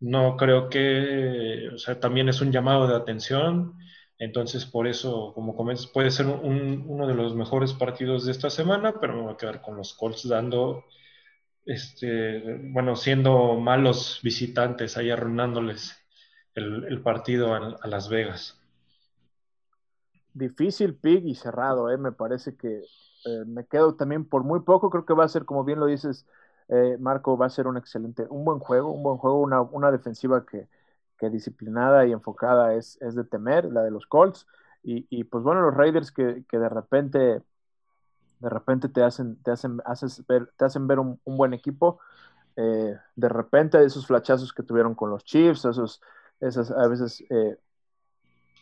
No 0.00 0.36
creo 0.36 0.68
que, 0.68 1.70
o 1.74 1.78
sea, 1.78 2.00
también 2.00 2.28
es 2.28 2.40
un 2.40 2.52
llamado 2.52 2.86
de 2.88 2.96
atención, 2.96 3.78
entonces 4.18 4.66
por 4.66 4.86
eso, 4.86 5.32
como 5.34 5.56
comentas, 5.56 5.86
puede 5.86 6.10
ser 6.10 6.26
uno 6.26 7.06
de 7.06 7.14
los 7.14 7.34
mejores 7.34 7.72
partidos 7.72 8.26
de 8.26 8.32
esta 8.32 8.50
semana, 8.50 8.94
pero 9.00 9.14
me 9.14 9.22
voy 9.22 9.34
a 9.34 9.36
quedar 9.36 9.62
con 9.62 9.76
los 9.76 9.94
Colts 9.94 10.28
dando, 10.28 10.84
este, 11.66 12.58
bueno, 12.72 12.96
siendo 12.96 13.56
malos 13.56 14.20
visitantes, 14.22 14.96
ahí 14.96 15.10
arruinándoles 15.10 16.01
el, 16.54 17.00
partido 17.02 17.54
a, 17.54 17.86
Las 17.86 18.08
Vegas. 18.08 18.58
Difícil 20.34 20.94
pig 20.94 21.24
y 21.26 21.34
cerrado, 21.34 21.90
¿eh? 21.90 21.98
me 21.98 22.12
parece 22.12 22.56
que 22.56 22.82
eh, 23.24 23.44
me 23.46 23.66
quedo 23.66 23.94
también 23.94 24.24
por 24.24 24.44
muy 24.44 24.60
poco, 24.60 24.90
creo 24.90 25.04
que 25.04 25.14
va 25.14 25.24
a 25.24 25.28
ser, 25.28 25.44
como 25.44 25.64
bien 25.64 25.80
lo 25.80 25.86
dices, 25.86 26.26
eh, 26.68 26.96
Marco, 26.98 27.36
va 27.36 27.46
a 27.46 27.50
ser 27.50 27.66
un 27.66 27.76
excelente, 27.76 28.26
un 28.28 28.44
buen 28.44 28.58
juego, 28.58 28.90
un 28.92 29.02
buen 29.02 29.18
juego, 29.18 29.40
una, 29.40 29.60
una 29.60 29.90
defensiva 29.90 30.46
que, 30.46 30.68
que, 31.18 31.30
disciplinada 31.30 32.06
y 32.06 32.12
enfocada 32.12 32.74
es, 32.74 33.00
es, 33.02 33.14
de 33.14 33.24
temer, 33.24 33.66
la 33.66 33.82
de 33.82 33.90
los 33.90 34.06
Colts, 34.06 34.46
y, 34.82 35.06
y 35.10 35.24
pues 35.24 35.44
bueno, 35.44 35.60
los 35.60 35.74
Raiders 35.74 36.10
que, 36.10 36.44
que, 36.48 36.58
de 36.58 36.68
repente 36.68 37.42
de 38.40 38.48
repente 38.48 38.88
te 38.88 39.04
hacen, 39.04 39.36
te 39.44 39.52
hacen, 39.52 39.80
haces 39.84 40.26
ver, 40.26 40.52
te 40.56 40.64
hacen 40.64 40.88
ver 40.88 40.98
un, 40.98 41.20
un 41.22 41.36
buen 41.36 41.54
equipo, 41.54 42.00
eh, 42.56 42.96
de 43.14 43.28
repente 43.28 43.82
esos 43.84 44.06
flachazos 44.06 44.52
que 44.52 44.62
tuvieron 44.62 44.94
con 44.94 45.10
los 45.10 45.24
Chiefs, 45.24 45.64
esos, 45.64 46.02
esas 46.42 46.70
a 46.70 46.86
veces 46.88 47.24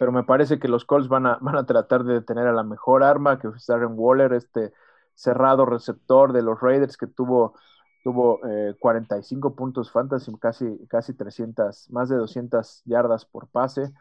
pero 0.01 0.13
me 0.13 0.25
parece 0.25 0.59
que 0.59 0.67
los 0.67 0.87
Colts 0.87 1.09
van 1.09 1.27
a, 1.27 1.37
van 1.43 1.57
a 1.57 1.67
tratar 1.67 2.05
de 2.05 2.15
detener 2.15 2.47
a 2.47 2.55
la 2.55 2.63
mejor 2.63 3.05
arma, 3.05 3.39
que 3.39 3.49
es 3.49 3.67
Darren 3.67 3.93
Waller, 3.95 4.33
este 4.33 4.73
cerrado 5.15 5.67
receptor 5.67 6.33
de 6.33 6.41
los 6.41 6.59
Raiders 6.59 6.97
que 6.97 7.07
tuvo, 7.07 7.53
tuvo 8.03 8.41
45 8.79 9.49
eh, 9.49 9.51
puntos 9.55 9.93
fantasy, 9.93 10.35
casi, 10.41 10.87
casi 10.89 11.13
300, 11.13 11.91
más 11.91 12.09
de 12.09 12.17
200 12.17 12.83
yardas 12.87 13.27
por 13.27 13.49
pase. 13.49 13.93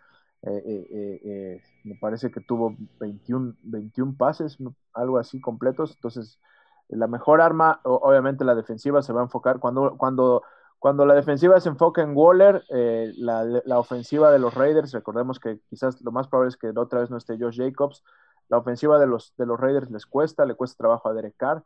Eh, 0.43 0.88
eh, 0.89 1.61
me 1.84 1.95
parece 1.95 2.32
que 2.32 2.39
tuvo 2.39 2.77
21, 3.01 3.55
21 3.63 4.15
pases, 4.15 4.57
algo 4.93 5.17
así 5.17 5.41
completos. 5.41 5.95
Entonces, 5.95 6.39
la 6.88 7.07
mejor 7.07 7.41
arma, 7.41 7.82
obviamente 7.84 8.45
la 8.45 8.55
defensiva 8.55 9.01
se 9.01 9.11
va 9.11 9.19
a 9.19 9.25
enfocar 9.25 9.59
cuando, 9.59 9.97
cuando 9.97 10.43
cuando 10.80 11.05
la 11.05 11.13
defensiva 11.13 11.59
se 11.59 11.69
enfoca 11.69 12.01
en 12.01 12.15
Waller, 12.15 12.63
eh, 12.69 13.11
la, 13.17 13.80
ofensiva 13.80 14.32
de 14.32 14.39
los 14.39 14.53
Raiders, 14.53 14.93
recordemos 14.93 15.39
que 15.39 15.59
quizás 15.69 16.01
lo 16.01 16.11
más 16.11 16.27
probable 16.27 16.49
es 16.49 16.57
que 16.57 16.69
otra 16.75 17.01
vez 17.01 17.09
no 17.09 17.17
esté 17.17 17.38
Josh 17.38 17.57
Jacobs, 17.57 18.03
la 18.47 18.57
ofensiva 18.57 18.97
de 18.97 19.05
los, 19.05 19.36
de 19.38 19.45
los 19.45 19.59
Raiders 19.59 19.91
les 19.91 20.05
cuesta, 20.05 20.45
le 20.45 20.55
cuesta 20.55 20.77
trabajo 20.77 21.09
a 21.09 21.13
Derek 21.13 21.36
Carr, 21.38 21.63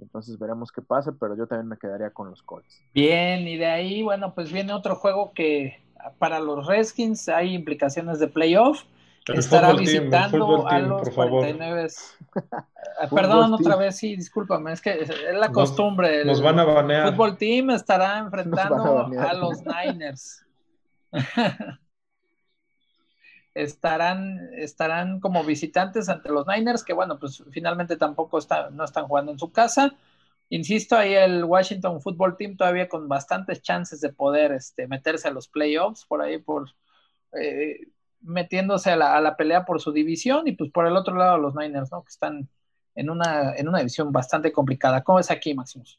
entonces 0.00 0.38
veremos 0.38 0.72
qué 0.72 0.82
pasa, 0.82 1.14
pero 1.18 1.36
yo 1.36 1.46
también 1.46 1.68
me 1.68 1.76
quedaría 1.76 2.10
con 2.10 2.30
los 2.30 2.42
Colts. 2.42 2.82
Bien, 2.92 3.46
y 3.46 3.56
de 3.56 3.66
ahí, 3.66 4.02
bueno, 4.02 4.34
pues 4.34 4.50
viene 4.50 4.72
otro 4.72 4.96
juego 4.96 5.32
que 5.34 5.84
para 6.18 6.40
los 6.40 6.66
Redskins 6.66 7.28
hay 7.28 7.54
implicaciones 7.54 8.18
de 8.18 8.28
playoff 8.28 8.82
estará 9.26 9.72
visitando 9.72 10.66
a 10.66 10.78
los 10.78 11.10
49. 11.10 11.88
Ah, 12.96 13.08
perdón, 13.08 13.52
otra 13.52 13.74
vez, 13.74 13.96
sí, 13.96 14.14
discúlpame, 14.14 14.72
es 14.72 14.80
que 14.80 15.00
es 15.00 15.10
la 15.34 15.50
costumbre. 15.50 16.24
Nos, 16.24 16.40
van 16.40 16.60
a 16.60 16.64
banear. 16.64 17.06
El 17.08 17.12
fútbol 17.12 17.36
team 17.36 17.70
estará 17.70 18.18
enfrentando 18.18 19.10
a, 19.18 19.34
los 19.34 19.62
Niners. 19.64 20.46
estarán, 23.54 24.48
estarán 24.56 25.18
como 25.18 25.42
visitantes 25.42 26.08
ante 26.08 26.28
los 26.28 26.46
Niners, 26.46 26.84
que 26.84 26.92
bueno, 26.92 27.18
pues 27.18 27.42
finalmente 27.50 27.96
tampoco 27.96 28.38
está, 28.38 28.70
no 28.70 28.84
están 28.84 29.08
jugando 29.08 29.32
en 29.32 29.40
su 29.40 29.50
casa. 29.50 29.92
Insisto, 30.50 30.96
ahí 30.96 31.14
el 31.14 31.44
Washington 31.44 32.00
Football 32.00 32.36
Team 32.36 32.56
todavía 32.56 32.88
con 32.88 33.08
bastantes 33.08 33.60
chances 33.62 34.00
de 34.00 34.12
poder 34.12 34.52
este, 34.52 34.86
meterse 34.86 35.26
a 35.26 35.32
los 35.32 35.48
playoffs, 35.48 36.04
por 36.04 36.22
ahí 36.22 36.38
por 36.38 36.70
eh, 37.32 37.88
metiéndose 38.24 38.90
a 38.90 38.96
la, 38.96 39.36
pelea 39.36 39.64
por 39.64 39.80
su 39.80 39.92
división 39.92 40.48
y 40.48 40.52
pues 40.52 40.70
por 40.70 40.86
el 40.86 40.96
otro 40.96 41.16
lado 41.16 41.38
los 41.38 41.54
Niners, 41.54 41.92
¿no? 41.92 42.02
Que 42.02 42.08
están 42.08 42.48
en 42.94 43.10
una, 43.10 43.54
en 43.54 43.68
una 43.68 43.78
división 43.78 44.12
bastante 44.12 44.52
complicada. 44.52 45.02
¿Cómo 45.02 45.20
es 45.20 45.30
aquí, 45.30 45.54
Maximus? 45.54 45.98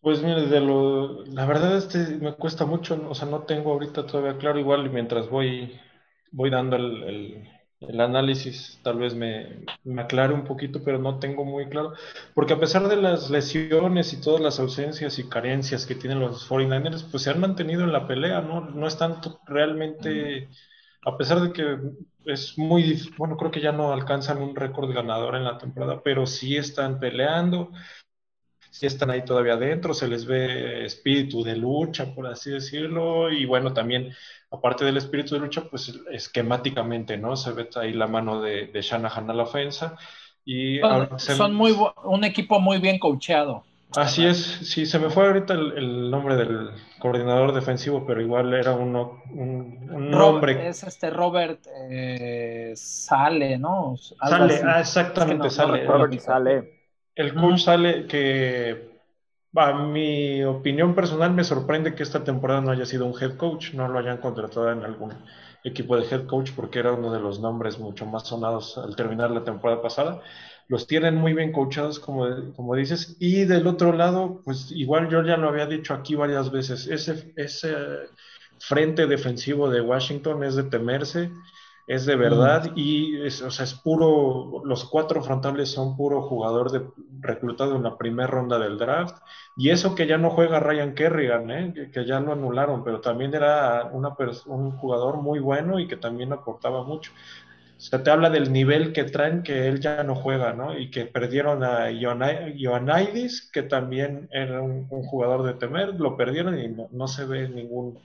Pues 0.00 0.22
mire, 0.22 0.46
de 0.46 0.60
lo, 0.60 1.24
la 1.26 1.46
verdad 1.46 1.76
este 1.76 2.18
me 2.18 2.34
cuesta 2.34 2.66
mucho, 2.66 3.06
o 3.08 3.14
sea, 3.14 3.26
no 3.26 3.40
tengo 3.44 3.72
ahorita 3.72 4.06
todavía 4.06 4.36
claro, 4.36 4.58
igual 4.58 4.90
mientras 4.90 5.30
voy, 5.30 5.80
voy 6.30 6.50
dando 6.50 6.76
el, 6.76 7.48
análisis, 7.98 8.78
tal 8.82 8.98
vez 8.98 9.14
me, 9.14 9.64
me, 9.82 10.02
aclare 10.02 10.34
un 10.34 10.44
poquito, 10.44 10.82
pero 10.84 10.98
no 10.98 11.18
tengo 11.18 11.46
muy 11.46 11.70
claro, 11.70 11.94
porque 12.34 12.52
a 12.52 12.60
pesar 12.60 12.86
de 12.88 12.96
las 12.96 13.30
lesiones 13.30 14.12
y 14.12 14.20
todas 14.20 14.42
las 14.42 14.60
ausencias 14.60 15.18
y 15.18 15.28
carencias 15.28 15.86
que 15.86 15.94
tienen 15.94 16.20
los 16.20 16.50
49ers, 16.50 17.06
pues 17.10 17.22
se 17.22 17.30
han 17.30 17.40
mantenido 17.40 17.82
en 17.82 17.92
la 17.92 18.06
pelea, 18.06 18.42
¿no? 18.42 18.60
No 18.60 18.86
están 18.86 19.20
realmente 19.46 20.48
a 21.04 21.16
pesar 21.16 21.40
de 21.40 21.52
que 21.52 21.78
es 22.26 22.56
muy 22.56 23.00
bueno, 23.16 23.36
creo 23.36 23.50
que 23.50 23.60
ya 23.60 23.72
no 23.72 23.92
alcanzan 23.92 24.40
un 24.40 24.56
récord 24.56 24.92
ganador 24.92 25.36
en 25.36 25.44
la 25.44 25.58
temporada, 25.58 26.02
pero 26.02 26.26
sí 26.26 26.56
están 26.56 26.98
peleando, 26.98 27.70
sí 28.70 28.86
están 28.86 29.10
ahí 29.10 29.24
todavía 29.24 29.54
adentro, 29.54 29.94
se 29.94 30.08
les 30.08 30.24
ve 30.24 30.84
espíritu 30.84 31.42
de 31.44 31.56
lucha, 31.56 32.14
por 32.14 32.26
así 32.26 32.50
decirlo, 32.50 33.30
y 33.30 33.44
bueno, 33.44 33.72
también, 33.72 34.12
aparte 34.50 34.84
del 34.84 34.96
espíritu 34.96 35.34
de 35.34 35.40
lucha, 35.42 35.64
pues 35.70 36.00
esquemáticamente, 36.10 37.16
¿no? 37.16 37.36
Se 37.36 37.52
ve 37.52 37.68
ahí 37.76 37.92
la 37.92 38.06
mano 38.06 38.40
de, 38.40 38.66
de 38.66 38.82
Shanahan 38.82 39.30
a 39.30 39.34
la 39.34 39.42
ofensa. 39.44 39.96
Y 40.44 40.80
son, 41.18 41.54
muy 41.54 41.74
un 42.04 42.24
equipo 42.24 42.60
muy 42.60 42.78
bien 42.78 42.98
coacheado. 42.98 43.64
Así 43.96 44.26
es, 44.26 44.38
sí, 44.38 44.86
se 44.86 44.98
me 44.98 45.10
fue 45.10 45.26
ahorita 45.26 45.54
el, 45.54 46.10
nombre 46.10 46.36
del 46.36 46.70
coordinador 46.98 47.52
defensivo, 47.52 48.04
pero 48.06 48.20
igual 48.20 48.52
era 48.54 48.72
uno, 48.72 49.22
un, 49.30 50.10
nombre. 50.10 50.68
Es 50.68 50.82
este 50.82 51.10
Robert 51.10 51.66
eh, 51.90 52.72
Sale, 52.74 53.58
¿no? 53.58 53.96
sale, 53.96 54.60
ah, 54.64 54.80
exactamente, 54.80 55.50
Sale. 55.50 55.86
Robert 55.86 56.18
Sale. 56.18 56.80
El 57.14 57.34
coach 57.34 57.60
Sale 57.60 58.06
que, 58.06 58.98
a 59.54 59.72
mi 59.72 60.42
opinión 60.42 60.94
personal, 60.94 61.32
me 61.32 61.44
sorprende 61.44 61.94
que 61.94 62.02
esta 62.02 62.24
temporada 62.24 62.60
no 62.60 62.72
haya 62.72 62.86
sido 62.86 63.06
un 63.06 63.14
head 63.20 63.36
coach, 63.36 63.74
no 63.74 63.86
lo 63.86 63.98
hayan 63.98 64.18
contratado 64.18 64.72
en 64.72 64.82
algún 64.82 65.12
equipo 65.62 65.96
de 65.96 66.06
head 66.08 66.26
coach, 66.26 66.50
porque 66.56 66.80
era 66.80 66.92
uno 66.92 67.12
de 67.12 67.20
los 67.20 67.38
nombres 67.38 67.78
mucho 67.78 68.06
más 68.06 68.26
sonados 68.26 68.76
al 68.76 68.96
terminar 68.96 69.30
la 69.30 69.44
temporada 69.44 69.80
pasada 69.80 70.20
los 70.68 70.86
tienen 70.86 71.16
muy 71.16 71.34
bien 71.34 71.52
coachados, 71.52 71.98
como, 71.98 72.52
como 72.54 72.74
dices, 72.74 73.16
y 73.20 73.44
del 73.44 73.66
otro 73.66 73.92
lado, 73.92 74.40
pues 74.44 74.70
igual 74.72 75.08
yo 75.08 75.22
ya 75.22 75.36
lo 75.36 75.48
había 75.48 75.66
dicho 75.66 75.94
aquí 75.94 76.14
varias 76.14 76.50
veces, 76.50 76.86
ese, 76.86 77.32
ese 77.36 77.74
frente 78.58 79.06
defensivo 79.06 79.68
de 79.68 79.80
Washington 79.80 80.44
es 80.44 80.56
de 80.56 80.64
temerse, 80.64 81.30
es 81.86 82.06
de 82.06 82.16
verdad 82.16 82.72
y 82.76 83.20
es, 83.26 83.42
o 83.42 83.50
sea, 83.50 83.64
es 83.64 83.74
puro, 83.74 84.62
los 84.64 84.84
cuatro 84.86 85.22
frontales 85.22 85.70
son 85.70 85.96
puro 85.96 86.22
jugador 86.22 86.70
de, 86.70 86.82
reclutado 87.20 87.76
en 87.76 87.82
la 87.82 87.98
primera 87.98 88.26
ronda 88.26 88.58
del 88.58 88.78
draft 88.78 89.18
y 89.56 89.68
eso 89.68 89.94
que 89.94 90.06
ya 90.06 90.16
no 90.16 90.30
juega 90.30 90.60
Ryan 90.60 90.94
Kerrigan, 90.94 91.50
¿eh? 91.50 91.90
que, 91.92 92.06
ya 92.06 92.20
lo 92.20 92.32
anularon, 92.32 92.84
pero 92.84 93.00
también 93.00 93.34
era 93.34 93.84
una, 93.92 94.16
un 94.46 94.72
jugador 94.72 95.18
muy 95.18 95.40
bueno 95.40 95.78
y 95.78 95.86
que 95.86 95.96
también 95.96 96.32
aportaba 96.32 96.84
mucho. 96.84 97.12
O 97.84 97.86
sea, 97.86 98.02
te 98.02 98.10
habla 98.10 98.30
del 98.30 98.50
nivel 98.50 98.94
que 98.94 99.04
traen 99.04 99.42
que 99.42 99.68
él 99.68 99.78
ya 99.78 100.02
no 100.04 100.14
juega, 100.14 100.54
¿no? 100.54 100.78
Y 100.78 100.90
que 100.90 101.04
perdieron 101.04 101.62
a 101.62 101.90
Ioannidis, 101.90 103.50
que 103.52 103.62
también 103.62 104.26
era 104.32 104.62
un, 104.62 104.88
jugador 104.88 105.42
de 105.42 105.52
temer, 105.52 106.00
lo 106.00 106.16
perdieron 106.16 106.58
y 106.58 106.74
no, 106.90 107.08
se 107.08 107.26
ve 107.26 107.46
ningún, 107.46 107.98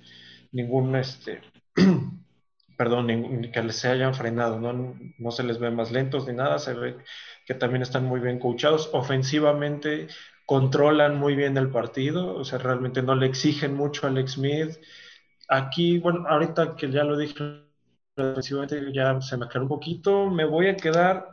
ningún, 0.51 0.97
este, 0.97 1.39
perdón, 2.77 3.07
ni, 3.07 3.51
que 3.51 3.71
se 3.71 3.87
hayan 3.87 4.13
frenado, 4.13 4.59
¿no? 4.59 4.97
no 5.17 5.31
se 5.31 5.43
les 5.43 5.59
ve 5.59 5.71
más 5.71 5.91
lentos 5.93 6.27
ni 6.27 6.33
nada, 6.33 6.59
se 6.59 6.73
ve 6.73 6.97
que 7.45 7.53
también 7.53 7.81
están 7.81 8.03
muy 8.03 8.19
bien 8.19 8.37
coachados. 8.37 8.89
Ofensivamente 8.91 10.07
controlan 10.45 11.17
muy 11.17 11.35
bien 11.35 11.55
el 11.55 11.69
partido, 11.69 12.35
o 12.35 12.43
sea, 12.43 12.59
realmente 12.59 13.01
no 13.01 13.15
le 13.15 13.27
exigen 13.27 13.75
mucho 13.75 14.07
a 14.07 14.09
Alex 14.09 14.33
Smith. 14.33 14.71
Aquí, 15.47 15.99
bueno, 15.99 16.25
ahorita 16.27 16.75
que 16.75 16.91
ya 16.91 17.05
lo 17.05 17.17
dije, 17.17 17.68
ofensivamente 18.21 18.91
ya 18.93 19.21
se 19.21 19.37
me 19.37 19.45
aclaró 19.45 19.65
un 19.65 19.69
poquito, 19.69 20.29
me 20.29 20.45
voy 20.45 20.67
a 20.67 20.77
quedar 20.77 21.29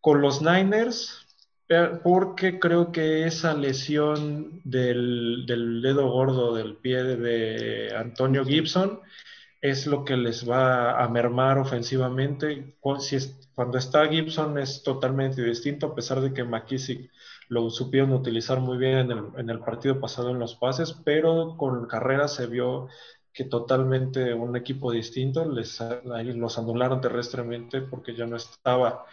con 0.00 0.20
los 0.20 0.42
Niners 0.42 1.26
eh, 1.68 1.98
porque 2.02 2.58
creo 2.58 2.92
que 2.92 3.26
esa 3.26 3.54
lesión 3.54 4.60
del, 4.64 5.44
del 5.46 5.82
dedo 5.82 6.10
gordo 6.10 6.54
del 6.54 6.76
pie 6.76 7.02
de 7.04 7.94
Antonio 7.96 8.44
Gibson 8.44 9.00
es 9.60 9.86
lo 9.86 10.04
que 10.04 10.16
les 10.16 10.48
va 10.48 11.02
a 11.02 11.08
mermar 11.08 11.58
ofensivamente. 11.58 12.76
cuando 12.80 13.78
está 13.78 14.06
Gibson 14.08 14.58
es 14.58 14.82
totalmente 14.82 15.42
distinto, 15.42 15.86
a 15.88 15.94
pesar 15.94 16.20
de 16.20 16.32
que 16.32 16.44
McKissick 16.44 17.10
lo 17.48 17.70
supieron 17.70 18.12
utilizar 18.12 18.60
muy 18.60 18.78
bien 18.78 19.10
en 19.36 19.50
el, 19.50 19.60
partido 19.60 20.00
pasado 20.00 20.30
en 20.30 20.38
los 20.38 20.54
pases, 20.54 20.92
pero 21.04 21.56
con 21.56 21.86
carrera 21.86 22.28
se 22.28 22.46
vio 22.46 22.88
que 23.32 23.44
totalmente 23.44 24.34
un 24.34 24.56
equipo 24.56 24.90
distinto, 24.90 25.44
les, 25.50 25.82
los 26.04 26.58
anularon 26.58 27.00
terrestremente 27.00 27.82
porque 27.82 28.14
ya 28.14 28.26
no 28.26 28.36
estaba 28.36 29.04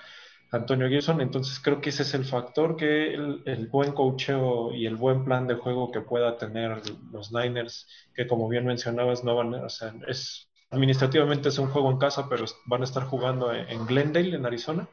Antonio 0.51 0.87
Gibson, 0.87 1.21
entonces 1.21 1.59
creo 1.59 1.81
que 1.81 1.89
ese 1.89 2.03
es 2.03 2.13
el 2.13 2.25
factor 2.25 2.75
que 2.75 3.13
el, 3.13 3.67
buen 3.71 3.91
cocheo 3.91 4.73
y 4.73 4.85
el 4.85 4.95
buen 4.95 5.25
plan 5.25 5.47
de 5.47 5.55
juego 5.55 5.91
que 5.91 6.01
pueda 6.01 6.37
tener 6.37 6.81
los 7.11 7.31
Niners, 7.31 7.87
que 8.13 8.27
como 8.27 8.47
bien 8.47 8.65
mencionabas, 8.65 9.23
no 9.23 9.35
van, 9.35 9.53
o 9.53 9.69
sea, 9.69 9.93
es 10.07 10.47
administrativamente 10.69 11.49
es 11.49 11.57
un 11.57 11.69
juego 11.69 11.91
en 11.91 11.97
casa, 11.97 12.27
pero 12.29 12.45
van 12.65 12.81
a 12.81 12.85
estar 12.85 13.03
jugando 13.03 13.53
en, 13.53 13.85
Glendale, 13.85 14.35
en 14.35 14.45
Arizona, 14.45 14.87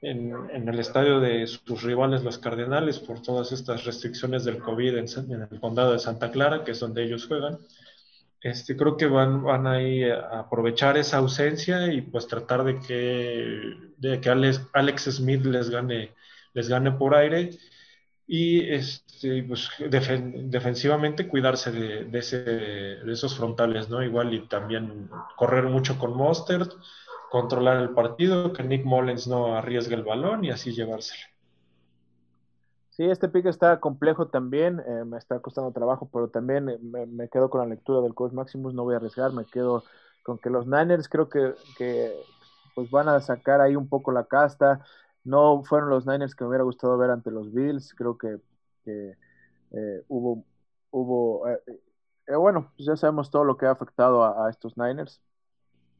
en, 0.00 0.68
el 0.68 0.78
estadio 0.78 1.20
de 1.20 1.46
sus 1.46 1.82
rivales, 1.82 2.24
los 2.24 2.38
Cardenales, 2.38 2.98
por 2.98 3.20
todas 3.20 3.52
estas 3.52 3.84
restricciones 3.84 4.44
del 4.44 4.58
COVID 4.58 4.96
en 4.96 5.48
el 5.50 5.60
condado 5.60 5.92
de 5.92 5.98
Santa 5.98 6.30
Clara, 6.30 6.64
que 6.64 6.72
es 6.72 6.80
donde 6.80 7.04
ellos 7.04 7.26
juegan. 7.26 7.58
Este, 8.42 8.76
creo 8.76 8.96
que 8.96 9.06
van, 9.06 9.44
van 9.44 9.66
a, 9.66 9.76
a 9.76 10.40
aprovechar 10.40 10.96
esa 10.96 11.18
ausencia 11.18 11.92
y 11.92 12.00
pues 12.00 12.26
tratar 12.26 12.64
de 12.64 12.80
que, 12.80 13.74
de 13.98 14.20
que 14.20 14.28
Alex, 14.30 14.68
Alex 14.72 15.04
Smith 15.04 15.44
les 15.44 15.70
gane, 15.70 16.12
les 16.52 16.68
gane 16.68 16.92
por 16.92 17.14
aire 17.14 17.50
y 18.26 18.60
este, 18.72 19.42
pues, 19.44 19.68
defensivamente 19.88 21.28
cuidarse 21.28 21.70
de, 21.70 22.04
de, 22.04 23.12
esos 23.12 23.36
frontales, 23.36 23.88
¿no? 23.88 24.02
Igual 24.02 24.32
y 24.34 24.48
también 24.48 25.10
correr 25.36 25.64
mucho 25.64 25.98
con 25.98 26.16
Monster, 26.16 26.66
controlar 27.30 27.82
el 27.82 27.90
partido, 27.90 28.52
que 28.52 28.62
Nick 28.62 28.84
Mullens 28.84 29.26
no 29.26 29.56
arriesgue 29.56 29.94
el 29.94 30.04
balón 30.04 30.44
y 30.44 30.50
así 30.50 30.72
llevárselo. 30.72 31.31
Sí, 32.92 33.04
este 33.04 33.30
pick 33.30 33.46
está 33.46 33.80
complejo 33.80 34.28
también, 34.28 34.78
eh, 34.86 35.04
me 35.06 35.16
está 35.16 35.40
costando 35.40 35.72
trabajo, 35.72 36.10
pero 36.12 36.28
también 36.28 36.68
eh, 36.68 36.78
me, 36.78 37.28
quedo 37.30 37.48
con 37.48 37.62
la 37.62 37.66
lectura 37.66 38.02
del 38.02 38.14
coach 38.14 38.32
Maximus, 38.34 38.74
no 38.74 38.84
voy 38.84 38.92
a 38.92 38.98
arriesgar, 38.98 39.32
me 39.32 39.46
quedo 39.46 39.82
con 40.22 40.36
que 40.36 40.50
los 40.50 40.66
Niners 40.66 41.08
creo 41.08 41.30
que, 41.30 41.54
que 41.78 42.12
pues 42.74 42.90
van 42.90 43.08
a 43.08 43.18
sacar 43.20 43.62
ahí 43.62 43.76
un 43.76 43.88
poco 43.88 44.12
la 44.12 44.24
casta, 44.26 44.84
no 45.24 45.62
fueron 45.64 45.88
los 45.88 46.06
Niners 46.06 46.34
que 46.34 46.44
me 46.44 46.48
hubiera 46.48 46.64
gustado 46.64 46.98
ver 46.98 47.08
ante 47.10 47.30
los 47.30 47.50
Bills, 47.54 47.94
creo 47.94 48.18
que, 48.18 48.38
eh, 48.84 49.16
hubo, 50.08 50.44
hubo 50.90 51.46
bueno, 52.28 52.72
pues 52.76 52.86
ya 52.86 52.96
sabemos 52.96 53.30
todo 53.30 53.44
lo 53.44 53.56
que 53.56 53.64
ha 53.64 53.70
afectado 53.70 54.22
a, 54.22 54.46
a, 54.46 54.50
estos 54.50 54.76
Niners, 54.76 55.22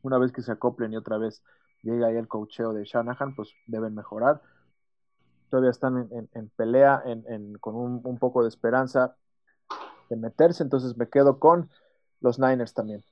una 0.03 0.19
vez 0.19 0.31
que 0.31 0.43
se 0.43 0.53
acoplen 0.53 0.93
y 0.93 0.99
otra 0.99 1.17
vez 1.17 1.43
llega 1.83 2.09
ahí 2.09 2.17
el 2.17 2.29
cocheo 2.29 2.75
de 2.75 2.85
Shanahan, 2.85 3.35
pues 3.35 3.55
deben 3.67 3.95
mejorar 3.95 4.43
todavía 5.53 5.71
están 5.71 6.09
en, 6.11 6.49
pelea, 6.57 7.03
con 7.61 7.75
un, 7.77 8.19
poco 8.19 8.43
de 8.43 8.49
esperanza 8.49 9.17
de 10.09 10.17
meterse, 10.17 10.63
entonces 10.63 10.97
me 10.97 11.11
quedo 11.11 11.39
con 11.39 11.69
los 12.23 12.39
Niners 12.39 12.73
también. 12.73 13.05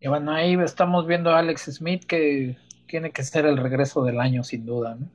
Y 0.00 0.08
bueno, 0.08 0.32
ahí 0.32 0.54
estamos 0.54 1.06
viendo 1.06 1.30
a 1.30 1.38
Alex 1.38 1.70
Smith 1.72 2.04
que 2.04 2.58
tiene 2.88 3.12
que 3.12 3.22
ser 3.22 3.46
el 3.46 3.58
regreso 3.58 4.02
del 4.02 4.18
año 4.18 4.42
sin 4.42 4.66
duda, 4.66 4.96
¿no? 4.96 5.08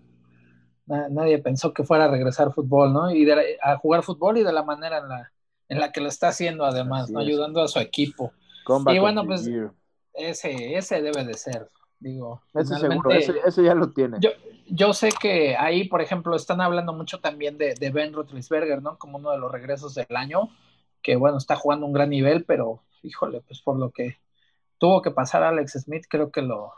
Nadie 1.10 1.40
pensó 1.40 1.74
que 1.74 1.84
fuera 1.84 2.06
a 2.06 2.12
regresar 2.12 2.54
fútbol, 2.54 2.94
¿no? 2.94 3.12
Y 3.14 3.30
a 3.30 3.76
jugar 3.76 4.04
fútbol 4.04 4.38
y 4.38 4.44
de 4.44 4.54
la 4.54 4.64
manera 4.64 5.00
en 5.00 5.10
la, 5.10 5.34
en 5.68 5.80
la 5.82 5.92
que 5.92 6.00
lo 6.00 6.08
está 6.08 6.30
haciendo 6.30 6.64
además, 6.64 7.10
¿no? 7.10 7.20
Ayudando 7.20 7.62
a 7.62 7.68
su 7.68 7.80
equipo. 7.80 8.32
y 8.88 9.00
bueno, 9.00 9.26
pues 9.26 9.50
ese, 10.14 10.78
ese 10.78 11.02
debe 11.02 11.26
de 11.26 11.34
ser. 11.34 11.70
Digo, 12.00 12.42
ese 12.54 12.76
seguro, 12.76 13.12
ese, 13.12 13.64
ya 13.64 13.76
lo 13.76 13.92
tiene. 13.92 14.18
Yo, 14.22 14.30
yo 14.68 14.94
sé 14.94 15.10
que 15.12 15.56
ahí, 15.56 15.88
por 15.88 16.02
ejemplo, 16.02 16.36
están 16.36 16.62
hablando 16.62 16.94
mucho 16.94 17.20
también 17.20 17.58
de, 17.58 17.76
Ben 17.92 18.14
Roethlisberger, 18.14 18.82
¿no? 18.82 18.98
Como 18.98 19.18
uno 19.18 19.32
de 19.32 19.38
los 19.38 19.52
regresos 19.52 19.96
del 19.96 20.16
año, 20.16 20.50
que 21.02 21.16
bueno, 21.16 21.38
está 21.38 21.56
jugando 21.56 21.86
un 21.86 21.94
gran 21.94 22.10
nivel, 22.10 22.46
pero 22.46 22.82
híjole, 23.04 23.42
pues 23.42 23.62
por 23.62 23.78
lo 23.78 23.92
que 23.92 24.18
tuvo 24.78 25.02
que 25.02 25.12
pasar 25.12 25.44
Alex 25.44 25.74
Smith, 25.84 26.06
creo 26.10 26.32
que 26.32 26.42
lo, 26.42 26.74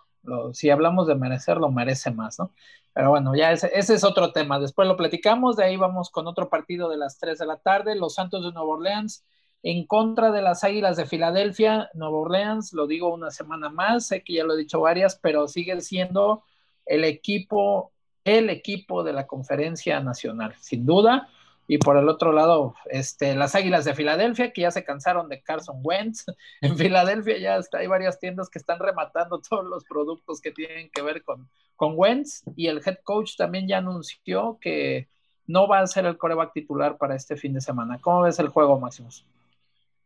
si 0.53 0.69
hablamos 0.69 1.07
de 1.07 1.15
merecer, 1.15 1.57
lo 1.57 1.71
merece 1.71 2.11
más, 2.11 2.39
¿no? 2.39 2.51
Pero 2.93 3.09
bueno, 3.09 3.35
ya 3.35 3.51
ese, 3.51 3.71
ese, 3.73 3.93
es 3.95 4.03
otro 4.03 4.31
tema. 4.31 4.59
Después 4.59 4.87
lo 4.87 4.95
platicamos, 4.97 5.57
de 5.57 5.65
ahí 5.65 5.75
vamos 5.77 6.09
con 6.09 6.27
otro 6.27 6.49
partido 6.49 6.89
de 6.89 6.97
las 6.97 7.17
3 7.19 7.37
de 7.39 7.45
la 7.45 7.57
tarde, 7.57 7.95
los 7.95 8.15
Santos 8.15 8.43
de 8.43 8.51
Nueva 8.51 8.69
Orleans 8.69 9.25
en 9.65 9.87
contra 9.87 10.31
de 10.31 10.43
las 10.43 10.63
Águilas 10.63 10.95
de 10.95 11.07
Filadelfia, 11.07 11.89
Nueva 11.95 12.17
Orleans, 12.19 12.71
lo 12.73 12.85
digo 12.85 13.11
una 13.11 13.31
semana 13.31 13.67
más, 13.67 14.05
sé 14.05 14.23
que 14.23 14.33
ya 14.33 14.43
lo 14.43 14.53
he 14.53 14.57
dicho 14.57 14.79
varias, 14.79 15.17
pero 15.19 15.47
sigue 15.47 15.81
siendo 15.81 16.43
el 16.85 17.03
equipo, 17.03 17.91
el 18.23 18.49
equipo 18.49 19.03
de 19.03 19.13
la 19.13 19.27
conferencia 19.27 19.99
nacional, 19.99 20.55
sin 20.59 20.85
duda. 20.85 21.29
Y 21.67 21.79
por 21.79 21.97
el 21.97 22.07
otro 22.09 22.31
lado, 22.31 22.75
este, 22.91 23.35
las 23.35 23.55
Águilas 23.55 23.85
de 23.85 23.95
Filadelfia, 23.95 24.51
que 24.51 24.61
ya 24.61 24.71
se 24.71 24.83
cansaron 24.83 25.29
de 25.29 25.41
Carson 25.41 25.79
Wentz. 25.81 26.25
En 26.61 26.77
Filadelfia 26.77 27.37
ya 27.39 27.57
está, 27.57 27.79
hay 27.79 27.87
varias 27.87 28.19
tiendas 28.19 28.49
que 28.49 28.59
están 28.59 28.79
rematando 28.79 29.39
todos 29.39 29.65
los 29.65 29.83
productos 29.83 30.41
que 30.41 30.51
tienen 30.51 30.89
que 30.91 31.01
ver 31.01 31.23
con, 31.23 31.49
con 31.75 31.93
Wentz. 31.95 32.43
Y 32.55 32.67
el 32.67 32.81
head 32.85 32.99
coach 33.03 33.35
también 33.35 33.67
ya 33.67 33.79
anunció 33.79 34.59
que 34.61 35.07
no 35.47 35.67
va 35.67 35.79
a 35.79 35.87
ser 35.87 36.05
el 36.05 36.17
coreback 36.17 36.53
titular 36.53 36.97
para 36.97 37.15
este 37.15 37.35
fin 37.35 37.53
de 37.53 37.61
semana. 37.61 37.99
¿Cómo 37.99 38.21
ves 38.21 38.39
el 38.39 38.49
juego, 38.49 38.79
Máximos? 38.79 39.25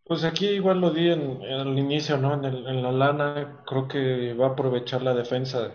Pues 0.05 0.23
aquí 0.23 0.47
igual 0.47 0.81
lo 0.81 0.89
di 0.89 1.11
en, 1.11 1.41
el 1.43 1.77
inicio, 1.77 2.17
¿no? 2.17 2.33
En, 2.33 2.81
la 2.81 2.91
lana, 2.91 3.61
creo 3.67 3.87
que 3.87 4.33
va 4.33 4.47
a 4.47 4.49
aprovechar 4.49 5.03
la 5.03 5.13
defensa 5.13 5.71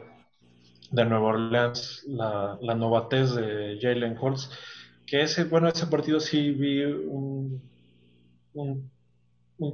de 0.94 1.04
Nueva 1.04 1.26
Orleans, 1.26 2.04
la, 2.08 2.58
la 2.60 2.74
novatez 2.74 3.34
de 3.34 3.78
Jalen 3.80 4.16
Hurts, 4.20 4.50
que 5.06 5.22
ese, 5.22 5.44
bueno, 5.44 5.68
ese 5.68 5.86
partido 5.86 6.20
sí 6.20 6.52
vi 6.52 6.82
un, 6.84 7.62
un, 8.54 8.90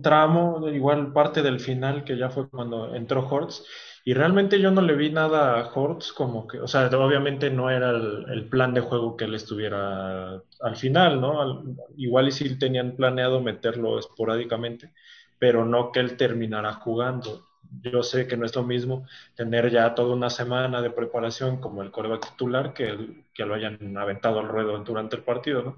tramo, 0.02 0.68
igual 0.68 1.12
parte 1.12 1.42
del 1.42 1.60
final, 1.60 2.04
que 2.04 2.16
ya 2.16 2.30
fue 2.30 2.48
cuando 2.48 2.94
entró 2.94 3.26
Hurts, 3.28 3.64
y 4.04 4.14
realmente 4.14 4.60
yo 4.60 4.70
no 4.70 4.80
le 4.80 4.96
vi 4.96 5.10
nada 5.10 5.60
a 5.60 5.72
Hortz 5.72 6.12
como 6.12 6.46
que, 6.46 6.58
o 6.60 6.66
sea, 6.66 6.86
obviamente 6.86 7.50
no 7.50 7.68
era 7.70 7.90
el, 7.90 8.48
plan 8.48 8.72
de 8.72 8.80
juego 8.80 9.16
que 9.16 9.24
él 9.26 9.34
estuviera 9.34 10.42
al 10.60 10.76
final, 10.76 11.20
¿no? 11.20 11.76
igual 11.96 12.28
y 12.28 12.32
sí 12.32 12.58
tenían 12.58 12.96
planeado 12.96 13.40
meterlo 13.40 13.98
esporádicamente, 13.98 14.92
pero 15.38 15.64
no 15.66 15.92
que 15.92 16.00
él 16.00 16.16
terminara 16.16 16.72
jugando. 16.74 17.49
Yo 17.82 18.02
sé 18.02 18.26
que 18.26 18.36
no 18.36 18.46
es 18.46 18.54
lo 18.54 18.64
mismo 18.64 19.06
tener 19.34 19.70
ya 19.70 19.94
toda 19.94 20.14
una 20.14 20.30
semana 20.30 20.82
de 20.82 20.90
preparación 20.90 21.58
como 21.58 21.82
el 21.82 21.90
coreback 21.90 22.30
titular 22.30 22.72
que, 22.72 23.24
que 23.32 23.44
lo 23.44 23.54
hayan 23.54 23.96
aventado 23.96 24.40
al 24.40 24.48
ruedo 24.48 24.78
durante 24.78 25.16
el 25.16 25.22
partido, 25.22 25.62
¿no? 25.62 25.76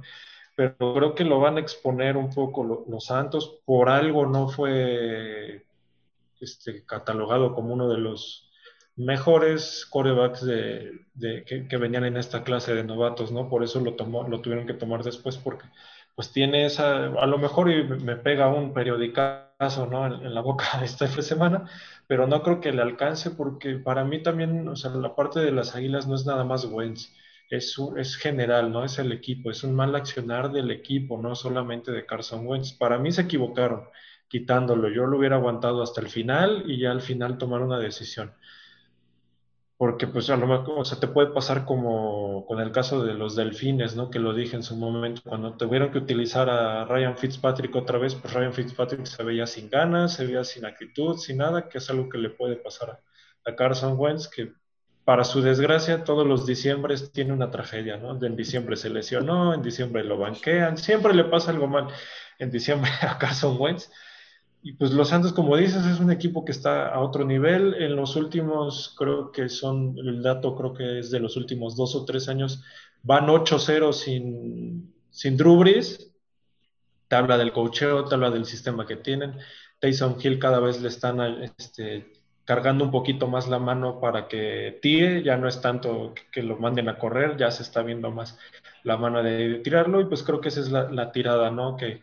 Pero 0.55 0.95
creo 0.95 1.14
que 1.14 1.24
lo 1.24 1.40
van 1.40 1.57
a 1.57 1.61
exponer 1.61 2.16
un 2.16 2.30
poco 2.30 2.84
los 2.88 3.07
Santos. 3.07 3.61
Por 3.64 3.88
algo 3.88 4.26
no 4.26 4.49
fue 4.49 5.64
este, 6.40 6.84
catalogado 6.84 7.55
como 7.55 7.72
uno 7.72 7.88
de 7.88 7.99
los 7.99 8.51
mejores 8.97 9.86
corebacks 9.88 10.45
de, 10.45 11.07
que, 11.47 11.76
venían 11.78 12.05
en 12.05 12.16
esta 12.16 12.45
clase 12.45 12.74
de 12.74 12.84
novatos, 12.84 13.32
¿no? 13.32 13.49
Por 13.49 13.64
eso 13.64 13.80
lo, 13.80 13.95
tomó, 13.95 14.28
lo 14.28 14.40
tuvieron 14.40 14.66
que 14.66 14.74
tomar 14.74 15.03
después, 15.03 15.38
porque 15.38 15.66
pues 16.14 16.30
tiene 16.30 16.66
esa, 16.66 17.07
a 17.07 17.26
lo 17.26 17.38
mejor 17.38 17.72
me 18.03 18.16
pega 18.16 18.49
un 18.49 18.74
periodicazo 19.63 19.87
¿no? 19.87 20.07
En, 20.07 20.35
la 20.35 20.41
boca 20.41 20.65
esta 20.85 21.07
semana, 21.09 21.69
pero 22.07 22.27
no 22.27 22.43
creo 22.43 22.61
que 22.61 22.73
le 22.73 22.83
alcance 22.83 23.31
porque 23.31 23.77
para 23.77 24.05
mí 24.05 24.23
también, 24.23 24.69
o 24.69 24.77
sea, 24.77 24.91
la 24.93 25.15
parte 25.15 25.41
de 25.41 25.53
las 25.53 25.75
Águilas 25.77 26.07
no 26.07 26.15
es 26.15 26.27
nada 26.27 26.45
más 26.45 26.65
Wentz, 26.65 27.13
es, 27.51 27.77
es 27.97 28.17
general, 28.17 28.73
¿no? 28.73 28.85
Es 28.85 28.99
el 28.99 29.13
equipo, 29.13 29.51
es 29.51 29.63
un 29.63 29.75
mal 29.75 29.95
accionar 29.95 30.51
del 30.53 30.71
equipo, 30.71 31.21
no 31.21 31.35
solamente 31.35 31.93
de 31.93 32.07
Carson 32.07 32.47
Wentz. 32.47 32.73
Para 32.73 32.99
mí 32.99 33.13
se 33.13 33.23
equivocaron 33.23 33.85
quitándolo, 34.29 34.89
yo 34.89 35.05
lo 35.07 35.19
hubiera 35.19 35.37
aguantado 35.37 35.83
hasta 35.83 36.01
el 36.01 36.09
final 36.09 36.65
y 36.67 36.79
ya 36.81 36.91
al 36.91 37.03
final 37.03 37.37
tomar 37.37 37.61
una 37.61 37.79
decisión 37.79 38.33
porque 39.83 40.07
pues 40.07 40.30
a 40.30 40.37
lo 40.37 40.47
mejor, 40.47 40.78
o 40.78 40.85
sea, 40.85 41.01
te 41.01 41.09
puede 41.09 41.33
pasar 41.33 41.64
como 41.64 42.47
con 42.47 42.61
el 42.61 42.70
caso 42.70 43.03
de 43.03 43.14
los 43.14 43.35
delfines, 43.35 43.97
¿no? 43.97 44.11
Que 44.11 44.20
lo 44.20 44.33
dije 44.33 44.55
en 44.55 44.62
su 44.62 44.76
momento, 44.76 45.22
cuando 45.24 45.57
tuvieron 45.57 45.91
que 45.91 45.99
utilizar 45.99 46.49
a 46.49 46.85
Ryan 46.85 47.16
Fitzpatrick 47.16 47.74
otra 47.74 47.99
vez, 47.99 48.14
pues 48.14 48.33
Ryan 48.33 48.53
Fitzpatrick 48.53 49.05
se 49.07 49.24
veía 49.24 49.45
sin 49.45 49.68
ganas, 49.68 50.14
se 50.14 50.24
veía 50.24 50.45
sin 50.45 50.66
actitud, 50.66 51.16
sin 51.16 51.39
nada, 51.39 51.68
que 51.68 51.78
es 51.78 51.91
algo 51.91 52.09
que 52.09 52.18
le 52.18 52.30
puede 52.30 52.55
pasar 52.55 53.03
a, 53.45 53.55
Carson 53.57 53.97
Wentz, 53.99 54.28
que 54.28 54.53
para 55.05 55.24
su 55.24 55.43
desgracia 55.43 56.05
todos 56.05 56.24
los 56.24 56.47
diciembres 56.47 57.11
tiene 57.11 57.33
una 57.33 57.51
tragedia, 57.51 57.97
¿no? 57.97 58.24
En 58.24 58.37
diciembre 58.37 58.76
se 58.76 58.89
lesionó, 58.89 59.53
en 59.53 59.62
diciembre 59.62 60.05
lo 60.05 60.16
banquean, 60.16 60.78
siempre 60.78 61.12
le 61.12 61.24
pasa 61.24 61.51
algo 61.51 61.66
mal 61.66 61.89
en 62.39 62.53
diciembre 62.53 62.89
a 63.03 63.18
Carson 63.18 63.57
Wentz. 63.59 63.91
Y 64.65 64.75
pues 64.75 64.93
los 64.93 65.09
Santos, 65.09 65.33
como 65.33 65.57
dices, 65.57 65.85
es 65.87 65.99
un 65.99 66.13
equipo 66.13 66.45
que 66.45 66.53
está 66.53 66.89
a 66.89 67.01
otro 67.01 67.25
nivel. 67.25 67.75
En 67.83 67.97
los 67.97 68.15
últimos, 68.15 68.95
creo 68.97 69.33
que 69.33 69.49
son, 69.49 69.99
el 69.99 70.23
dato 70.23 70.55
creo 70.55 70.73
que 70.73 71.01
es 71.01 71.11
de 71.11 71.19
los 71.19 71.37
últimos 71.37 71.77
dos 71.77 71.97
o 71.97 72.05
tres 72.05 72.29
años, 72.29 72.63
van 73.03 73.27
8-0 73.27 73.93
sin, 73.93 74.95
sin. 75.11 75.37
Te 77.09 77.17
habla 77.17 77.37
del 77.37 77.53
cocheo, 77.53 78.05
te 78.05 78.15
habla 78.15 78.31
del 78.31 78.47
sistema 78.47 78.87
que 78.87 78.97
tienen. 78.97 79.37
Taysom 79.81 80.17
Hill 80.23 80.39
cada 80.39 80.61
vez 80.61 80.81
le 80.81 80.89
están 80.89 81.21
este, 81.59 82.13
cargando 82.45 82.85
un 82.85 82.93
poquito 82.93 83.27
más 83.27 83.49
la 83.49 83.59
mano 83.59 84.01
para 84.01 84.29
que 84.29 84.79
tire, 84.81 85.25
ya 85.25 85.37
no 85.37 85.49
es 85.49 85.61
tanto 85.61 86.15
que, 86.31 86.43
lo 86.43 86.57
manden 86.57 86.89
a 86.89 86.99
correr, 86.99 87.37
ya 87.37 87.51
se 87.51 87.65
está 87.65 87.83
viendo 87.83 88.13
más 88.13 88.39
la 88.85 88.97
mano 88.97 89.23
de, 89.25 89.57
tirarlo 89.57 90.01
y 90.01 90.05
pues 90.05 90.23
creo 90.23 90.41
que 90.41 90.49
esa 90.49 90.61
es 90.61 90.71
la, 90.71 90.89
la 90.91 91.11
tirada, 91.11 91.51
¿no? 91.51 91.77
Que, 91.77 92.01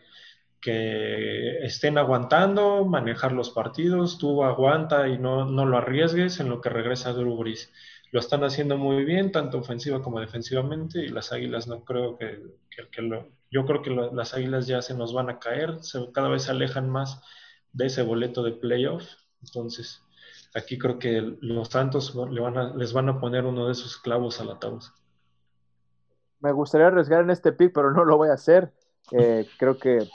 que 0.60 1.64
estén 1.64 1.96
aguantando, 1.96 2.84
manejar 2.84 3.32
los 3.32 3.50
partidos, 3.50 4.18
tú 4.18 4.44
aguanta 4.44 5.08
y 5.08 5.18
no, 5.18 5.46
no 5.46 5.64
lo 5.64 5.78
arriesgues 5.78 6.38
en 6.40 6.50
lo 6.50 6.60
que 6.60 6.68
regresa 6.68 7.12
Drew 7.12 7.36
Brees. 7.36 7.72
Lo 8.12 8.20
están 8.20 8.44
haciendo 8.44 8.76
muy 8.76 9.04
bien, 9.04 9.32
tanto 9.32 9.58
ofensiva 9.58 10.02
como 10.02 10.20
defensivamente, 10.20 11.00
y 11.00 11.08
las 11.08 11.32
Águilas 11.32 11.66
no 11.66 11.84
creo 11.84 12.18
que, 12.18 12.42
que, 12.90 13.02
lo, 13.02 13.28
yo 13.50 13.64
creo 13.64 13.82
que 13.82 13.90
las 13.90 14.34
Águilas 14.34 14.66
ya 14.66 14.82
se 14.82 14.94
nos 14.94 15.14
van 15.14 15.30
a 15.30 15.38
caer, 15.38 15.78
cada 16.12 16.28
vez 16.28 16.42
se 16.42 16.50
alejan 16.50 16.90
más 16.90 17.22
de 17.72 17.86
ese 17.86 18.02
boleto 18.02 18.42
de 18.42 18.52
playoff, 18.52 19.04
entonces 19.42 20.02
aquí 20.54 20.76
creo 20.76 20.98
que 20.98 21.36
los 21.40 21.68
Santos 21.68 22.14
les 22.76 22.92
van 22.92 23.08
a 23.08 23.20
poner 23.20 23.44
uno 23.44 23.66
de 23.66 23.72
esos 23.72 23.96
clavos 23.96 24.40
al 24.40 24.50
ataúd. 24.50 24.82
Me 26.40 26.52
gustaría 26.52 26.88
arriesgar 26.88 27.22
en 27.22 27.30
este 27.30 27.52
pick, 27.52 27.72
pero 27.72 27.92
no 27.92 28.04
lo 28.04 28.16
voy 28.16 28.30
a 28.30 28.34
hacer. 28.34 28.72
Eh, 29.12 29.46
creo 29.58 29.76
que 29.78 30.08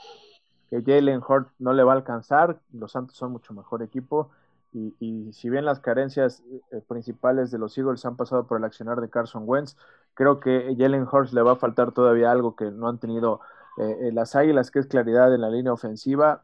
que 0.70 0.82
Jalen 0.82 1.22
Hurt 1.28 1.50
no 1.60 1.74
le 1.74 1.84
va 1.84 1.94
a 1.94 1.96
alcanzar, 1.96 2.60
los 2.74 2.92
Santos 2.92 3.18
son 3.18 3.32
mucho 3.32 3.54
mejor 3.54 3.84
equipo 3.84 4.30
y, 4.74 5.32
si 5.32 5.50
bien 5.50 5.64
las 5.64 5.80
carencias 5.80 6.44
eh, 6.72 6.82
principales 6.86 7.50
de 7.50 7.58
los 7.58 7.78
Eagles 7.78 8.06
han 8.06 8.18
pasado 8.18 8.46
por 8.46 8.58
el 8.58 8.66
accionar 8.66 9.00
de 9.00 9.10
Carson 9.10 9.44
Wentz, 9.46 9.78
creo 10.16 10.42
que 10.42 10.76
Jalen 10.78 11.08
Hurts 11.10 11.32
le 11.32 11.42
va 11.42 11.54
a 11.54 11.56
faltar 11.56 11.94
todavía 11.94 12.30
algo 12.30 12.58
que 12.58 12.72
no 12.72 12.90
han 12.90 12.98
tenido 12.98 13.40
eh, 13.78 14.12
las 14.14 14.36
Águilas, 14.36 14.72
que 14.72 14.80
es 14.80 14.88
claridad 14.88 15.34
en 15.34 15.42
la 15.42 15.50
línea 15.50 15.72
ofensiva, 15.72 16.44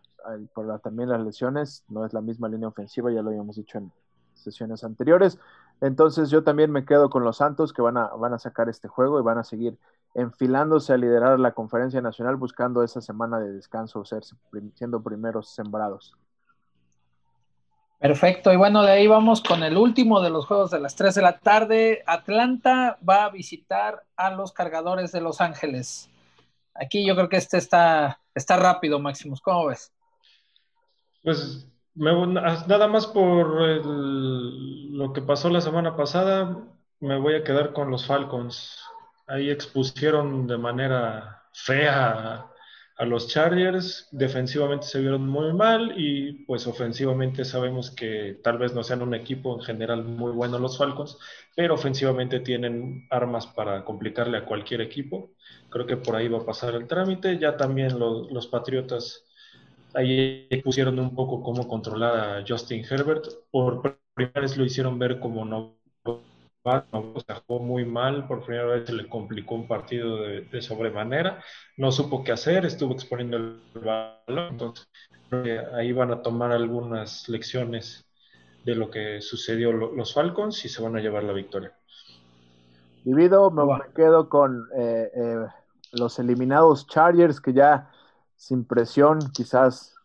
por 0.54 0.80
también 0.80 1.10
las 1.10 1.22
lesiones, 1.22 1.84
no 1.90 2.06
es 2.06 2.14
la 2.14 2.22
misma 2.22 2.48
línea 2.48 2.68
ofensiva, 2.68 3.12
ya 3.12 3.22
lo 3.22 3.30
habíamos 3.30 3.56
dicho 3.56 3.78
en 3.78 3.92
sesiones 4.34 4.84
anteriores. 4.84 5.40
Entonces 5.82 6.30
yo 6.30 6.44
también 6.44 6.72
me 6.72 6.86
quedo 6.86 7.10
con 7.10 7.24
los 7.24 7.38
Santos 7.38 7.74
que 7.74 7.82
van 7.82 7.98
a, 7.98 8.08
van 8.08 8.34
a 8.34 8.40
sacar 8.40 8.70
este 8.70 8.88
juego 8.88 9.20
y 9.20 9.24
van 9.24 9.40
a 9.40 9.44
seguir 9.44 9.78
enfilándose 10.14 10.94
a 10.94 10.98
liderar 10.98 11.40
la 11.40 11.54
conferencia 11.54 12.02
nacional 12.02 12.36
buscando 12.36 12.84
esa 12.84 13.02
semana 13.02 13.40
de 13.40 13.54
descanso, 13.54 14.04
ser, 14.04 14.24
siendo 14.74 15.02
primeros 15.02 15.54
sembrados. 15.54 16.16
Perfecto, 18.00 18.52
y 18.52 18.56
bueno, 18.56 18.82
de 18.82 18.92
ahí 18.92 19.08
vamos 19.08 19.44
con 19.44 19.62
el 19.62 19.78
último 19.78 20.22
de 20.22 20.32
los 20.32 20.48
juegos 20.48 20.72
de 20.72 20.80
las 20.80 20.96
3 20.96 21.14
de 21.14 21.22
la 21.22 21.38
tarde. 21.38 22.04
Atlanta 22.08 22.98
va 23.08 23.26
a 23.26 23.30
visitar 23.30 24.04
a 24.16 24.32
los 24.32 24.54
cargadores 24.54 25.12
de 25.12 25.22
Los 25.22 25.40
Ángeles. 25.40 26.10
Aquí 26.74 27.06
yo 27.06 27.16
creo 27.16 27.30
que 27.30 27.38
este 27.38 27.58
está, 27.58 28.20
está 28.34 28.58
rápido, 28.58 29.00
Máximos. 29.00 29.40
¿Cómo 29.40 29.68
ves? 29.68 29.94
Pues 31.24 31.68
nada 31.94 32.88
más 32.88 33.06
por 33.06 33.86
lo 33.86 35.14
que 35.14 35.22
pasó 35.22 35.50
la 35.50 35.62
semana 35.62 35.96
pasada, 35.96 36.58
me 37.00 37.20
voy 37.20 37.36
a 37.36 37.44
quedar 37.44 37.72
con 37.74 37.92
los 37.92 38.08
Falcons 38.08 38.82
ahí 39.28 39.50
expusieron 39.50 40.48
de 40.48 40.58
manera 40.58 41.44
fea 41.54 42.48
a, 42.98 43.06
los 43.06 43.28
Chargers, 43.28 44.08
defensivamente 44.12 44.86
se 44.86 45.00
vieron 45.00 45.28
muy 45.28 45.54
mal 45.54 45.96
y 45.98 46.46
pues 46.46 46.68
ofensivamente 46.68 47.44
sabemos 47.46 47.90
que 47.90 48.40
tal 48.44 48.60
vez 48.60 48.76
no 48.76 48.84
sean 48.84 49.02
un 49.02 49.16
equipo 49.16 49.56
en 49.56 49.62
general 49.62 50.04
muy 50.04 50.32
bueno 50.32 50.60
los 50.60 50.78
Falcons, 50.78 51.18
pero 51.56 51.74
ofensivamente 51.74 52.42
tienen 52.42 53.08
armas 53.10 53.48
para 53.48 53.84
complicarle 53.84 54.38
a 54.38 54.46
cualquier 54.46 54.82
equipo. 54.82 55.32
Creo 55.70 55.88
que 55.88 55.98
por 55.98 56.16
ahí 56.16 56.28
va 56.28 56.40
a 56.40 56.46
pasar 56.46 56.76
el 56.76 56.86
trámite. 56.86 57.40
Ya 57.40 57.58
también 57.58 57.98
los 57.98 58.46
Patriotas 58.46 59.26
ahí 59.96 60.48
pusieron 60.64 61.00
un 61.00 61.16
poco 61.16 61.42
cómo 61.42 61.68
controlar 61.68 62.16
a 62.18 62.46
Justin 62.48 62.86
Herbert. 62.88 63.26
Por 63.50 63.98
primera 64.14 64.42
vez 64.42 64.58
lo 64.58 64.66
hicieron 64.66 65.00
ver 65.00 65.20
como 65.20 65.44
no 65.44 65.81
o 66.64 67.20
sea, 67.26 67.42
jugó 67.48 67.64
muy 67.64 67.86
mal, 67.86 68.28
por 68.28 68.46
primera 68.46 68.66
vez 68.66 68.86
se 68.86 68.94
le 68.94 69.10
complicó 69.10 69.56
un 69.56 69.68
partido 69.68 70.18
de, 70.22 70.62
sobremanera, 70.62 71.44
no 71.78 71.92
supo 71.92 72.24
qué 72.24 72.32
hacer, 72.32 72.66
estuvo 72.66 72.94
exponiendo 72.94 73.38
el 73.38 73.62
balón, 73.74 74.50
entonces 74.52 74.88
ahí 75.74 75.92
van 75.92 76.12
a 76.12 76.22
tomar 76.22 76.52
algunas 76.52 77.28
lecciones 77.30 78.06
de 78.64 78.76
lo 78.76 78.92
que 78.92 79.22
sucedió 79.22 79.72
los 79.72 80.14
Falcons 80.14 80.64
y 80.66 80.70
se 80.70 80.82
van 80.84 80.96
a 80.96 81.00
llevar 81.00 81.24
la 81.24 81.34
victoria. 81.34 81.74
Divido, 83.04 83.50
me, 83.50 83.64
quedo 83.96 84.30
con 84.30 84.68
eh, 84.78 85.10
eh, 85.16 85.46
los 85.94 86.20
eliminados 86.20 86.86
Chargers 86.86 87.42
que 87.42 87.54
ya 87.54 87.90
sin 88.36 88.66
presión 88.66 89.20
quizás, 89.34 89.96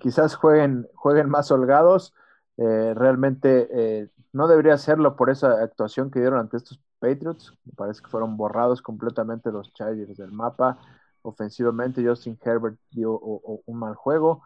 quizás 0.00 0.34
jueguen, 0.34 0.88
jueguen 0.94 1.28
más 1.28 1.50
holgados. 1.50 2.14
Eh, 2.56 2.92
realmente 2.94 4.10
no 4.32 4.48
debería 4.48 4.74
hacerlo 4.74 5.16
por 5.16 5.30
esa 5.30 5.62
actuación 5.62 6.10
que 6.10 6.20
dieron 6.20 6.38
ante 6.40 6.56
estos 6.56 6.80
Patriots. 6.98 7.52
Me 7.64 7.72
parece 7.74 8.00
que 8.02 8.08
fueron 8.08 8.36
borrados 8.36 8.80
completamente 8.80 9.52
los 9.52 9.72
Chargers 9.74 10.16
del 10.16 10.32
mapa. 10.32 10.78
Ofensivamente, 11.22 12.06
Justin 12.06 12.38
Herbert 12.42 12.78
dio 12.90 13.18
un 13.18 13.78
mal 13.78 13.94
juego. 13.94 14.42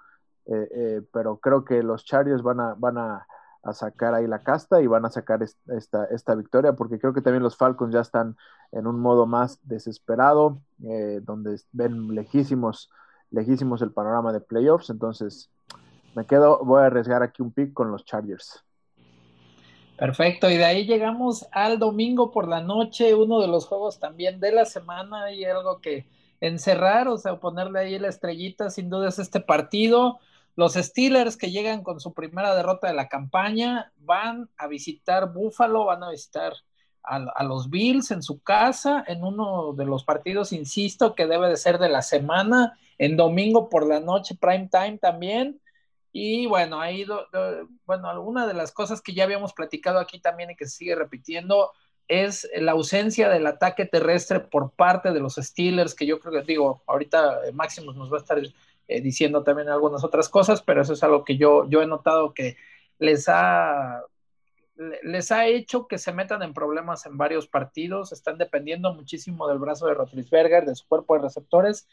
Eh, 0.46 0.68
eh, 0.70 1.02
pero 1.12 1.38
creo 1.38 1.64
que 1.64 1.82
los 1.82 2.04
Chargers 2.04 2.42
van 2.42 2.60
a, 2.60 2.74
van 2.74 2.98
a, 2.98 3.26
sacar 3.72 4.14
ahí 4.14 4.28
la 4.28 4.44
casta 4.44 4.80
y 4.80 4.86
van 4.86 5.04
a 5.06 5.10
sacar 5.10 5.42
esta, 5.42 6.04
esta, 6.04 6.34
victoria, 6.36 6.74
porque 6.74 7.00
creo 7.00 7.12
que 7.12 7.20
también 7.20 7.42
los 7.42 7.56
Falcons 7.56 7.92
ya 7.92 8.00
están 8.00 8.36
en 8.70 8.86
un 8.86 9.00
modo 9.00 9.26
más 9.26 9.58
desesperado, 9.64 10.60
eh, 10.84 11.20
donde 11.24 11.60
ven 11.72 12.14
lejísimos, 12.14 12.90
lejísimos 13.30 13.82
el 13.82 13.90
panorama 13.92 14.32
de 14.32 14.40
playoffs. 14.40 14.88
Entonces, 14.90 15.50
me 16.14 16.26
quedo, 16.26 16.64
voy 16.64 16.82
a 16.82 16.86
arriesgar 16.86 17.24
aquí 17.24 17.42
un 17.42 17.52
pick 17.52 17.72
con 17.72 17.90
los 17.90 18.04
Chargers. 18.04 18.65
Perfecto, 19.96 20.50
y 20.50 20.58
de 20.58 20.64
ahí 20.64 20.84
llegamos 20.84 21.46
al 21.52 21.78
domingo 21.78 22.30
por 22.30 22.48
la 22.48 22.60
noche, 22.60 23.14
uno 23.14 23.40
de 23.40 23.48
los 23.48 23.66
juegos 23.66 23.98
también 23.98 24.40
de 24.40 24.52
la 24.52 24.66
semana 24.66 25.32
y 25.32 25.44
algo 25.44 25.80
que 25.80 26.06
encerrar, 26.40 27.08
o 27.08 27.16
sea, 27.16 27.40
ponerle 27.40 27.80
ahí 27.80 27.98
la 27.98 28.08
estrellita, 28.08 28.68
sin 28.68 28.90
duda 28.90 29.08
es 29.08 29.18
este 29.18 29.40
partido. 29.40 30.18
Los 30.54 30.74
Steelers 30.74 31.38
que 31.38 31.50
llegan 31.50 31.82
con 31.82 32.00
su 32.00 32.12
primera 32.12 32.54
derrota 32.54 32.88
de 32.88 32.94
la 32.94 33.08
campaña 33.08 33.90
van 33.96 34.50
a 34.58 34.66
visitar 34.66 35.32
Buffalo, 35.32 35.86
van 35.86 36.02
a 36.02 36.10
visitar 36.10 36.52
a, 37.02 37.16
a, 37.16 37.44
los 37.44 37.70
Bills 37.70 38.10
en 38.10 38.22
su 38.22 38.42
casa, 38.42 39.02
en 39.06 39.24
uno 39.24 39.72
de 39.72 39.86
los 39.86 40.04
partidos, 40.04 40.52
insisto, 40.52 41.14
que 41.14 41.26
debe 41.26 41.48
de 41.48 41.56
ser 41.56 41.78
de 41.78 41.88
la 41.88 42.02
semana, 42.02 42.78
en 42.98 43.16
domingo 43.16 43.70
por 43.70 43.86
la 43.86 44.00
noche, 44.00 44.34
prime 44.34 44.68
time 44.70 44.98
también. 44.98 45.58
Y 46.18 46.46
bueno, 46.46 46.80
ahí, 46.80 47.04
bueno, 47.84 48.08
alguna 48.08 48.46
de 48.46 48.54
las 48.54 48.72
cosas 48.72 49.02
que 49.02 49.12
ya 49.12 49.24
habíamos 49.24 49.52
platicado 49.52 49.98
aquí 49.98 50.18
también 50.18 50.50
y 50.50 50.56
que 50.56 50.64
se 50.64 50.78
sigue 50.78 50.94
repitiendo 50.94 51.72
es 52.08 52.48
la 52.56 52.72
ausencia 52.72 53.28
del 53.28 53.46
ataque 53.46 53.84
terrestre 53.84 54.40
por 54.40 54.70
parte 54.70 55.12
de 55.12 55.20
los 55.20 55.34
Steelers, 55.34 55.94
que 55.94 56.06
yo 56.06 56.18
creo 56.18 56.32
que, 56.32 56.46
digo, 56.46 56.82
ahorita 56.86 57.46
eh, 57.46 57.52
Máximo 57.52 57.92
nos 57.92 58.10
va 58.10 58.16
a 58.16 58.20
estar 58.20 58.38
eh, 58.38 59.00
diciendo 59.02 59.42
también 59.42 59.68
algunas 59.68 60.04
otras 60.04 60.30
cosas, 60.30 60.62
pero 60.62 60.80
eso 60.80 60.94
es 60.94 61.02
algo 61.02 61.22
que 61.22 61.36
yo, 61.36 61.68
yo 61.68 61.82
he 61.82 61.86
notado 61.86 62.32
que 62.32 62.56
les 62.98 63.28
ha, 63.28 64.02
les 65.02 65.30
ha 65.30 65.46
hecho 65.46 65.86
que 65.86 65.98
se 65.98 66.14
metan 66.14 66.42
en 66.42 66.54
problemas 66.54 67.04
en 67.04 67.18
varios 67.18 67.46
partidos, 67.46 68.12
están 68.12 68.38
dependiendo 68.38 68.94
muchísimo 68.94 69.48
del 69.48 69.58
brazo 69.58 69.86
de 69.86 69.92
Rotlisberger, 69.92 70.64
de 70.64 70.76
su 70.76 70.88
cuerpo 70.88 71.16
de 71.16 71.24
receptores, 71.24 71.86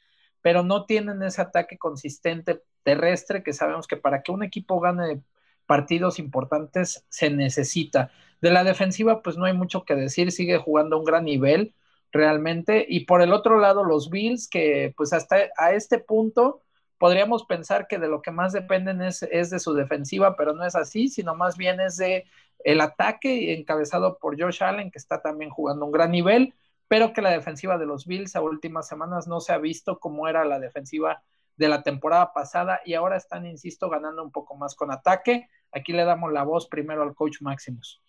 pero 0.44 0.62
no 0.62 0.86
tienen 0.86 1.24
ese 1.24 1.42
ataque 1.42 1.80
consistente 1.80 2.62
terrestre, 2.84 3.42
que 3.42 3.54
sabemos 3.54 3.88
que 3.88 3.98
para 3.98 4.22
que 4.22 4.32
un 4.32 4.44
equipo 4.44 4.80
gane 4.80 5.24
partidos 5.66 6.20
importantes 6.20 7.06
se 7.10 7.32
necesita. 7.32 8.12
De 8.42 8.52
la 8.52 8.64
defensiva, 8.64 9.24
pues 9.24 9.38
no 9.38 9.46
hay 9.46 9.54
mucho 9.54 9.86
que 9.86 9.96
decir, 9.96 10.32
sigue 10.32 10.58
jugando 10.58 10.98
a 10.98 11.00
un 11.00 11.06
gran 11.06 11.24
nivel 11.24 11.74
realmente. 12.12 12.86
Y 12.88 13.06
por 13.06 13.22
el 13.22 13.32
otro 13.34 13.58
lado, 13.58 13.86
los 13.86 14.10
Bills, 14.10 14.50
que 14.50 14.94
pues 14.98 15.14
hasta 15.14 15.38
a 15.58 15.72
este 15.72 15.98
punto 15.98 16.62
podríamos 16.98 17.46
pensar 17.46 17.88
que 17.88 17.98
de 17.98 18.10
lo 18.10 18.22
que 18.22 18.32
más 18.32 18.52
dependen 18.54 19.02
es, 19.02 19.22
de 19.22 19.60
su 19.60 19.74
defensiva, 19.74 20.36
pero 20.36 20.54
no 20.54 20.66
es 20.66 20.76
así, 20.76 21.08
sino 21.08 21.36
más 21.36 21.58
bien 21.58 21.80
es 21.80 21.98
de 21.98 22.26
el 22.64 22.82
ataque 22.82 23.54
encabezado 23.54 24.18
por 24.20 24.40
Josh 24.40 24.64
Allen, 24.64 24.92
que 24.92 25.00
está 25.00 25.22
también 25.22 25.52
jugando 25.52 25.86
un 25.86 25.92
gran 25.92 26.12
nivel, 26.12 26.54
pero 26.94 27.12
que 27.12 27.24
la 27.24 27.32
defensiva 27.32 27.80
de 27.80 27.88
los 27.88 28.06
Bills 28.06 28.36
a 28.36 28.42
últimas 28.42 28.88
semanas 28.88 29.28
no 29.28 29.40
se 29.40 29.52
ha 29.52 29.58
visto 29.58 29.98
como 29.98 30.28
era 30.28 30.46
la 30.46 30.60
defensiva 30.60 31.24
de 31.58 31.68
la 31.68 31.82
temporada 31.82 32.34
pasada 32.34 32.82
y 32.86 32.94
ahora 32.94 33.18
están, 33.18 33.48
insisto, 33.48 33.90
ganando 33.90 34.24
un 34.24 34.32
poco 34.32 34.56
más 34.56 34.76
con 34.76 34.92
ataque. 34.92 35.50
Aquí 35.72 35.92
le 35.92 36.06
damos 36.06 36.32
la 36.32 36.44
voz 36.44 36.68
primero 36.68 37.02
al 37.02 37.16
coach 37.16 37.42
Maximus. 37.42 38.00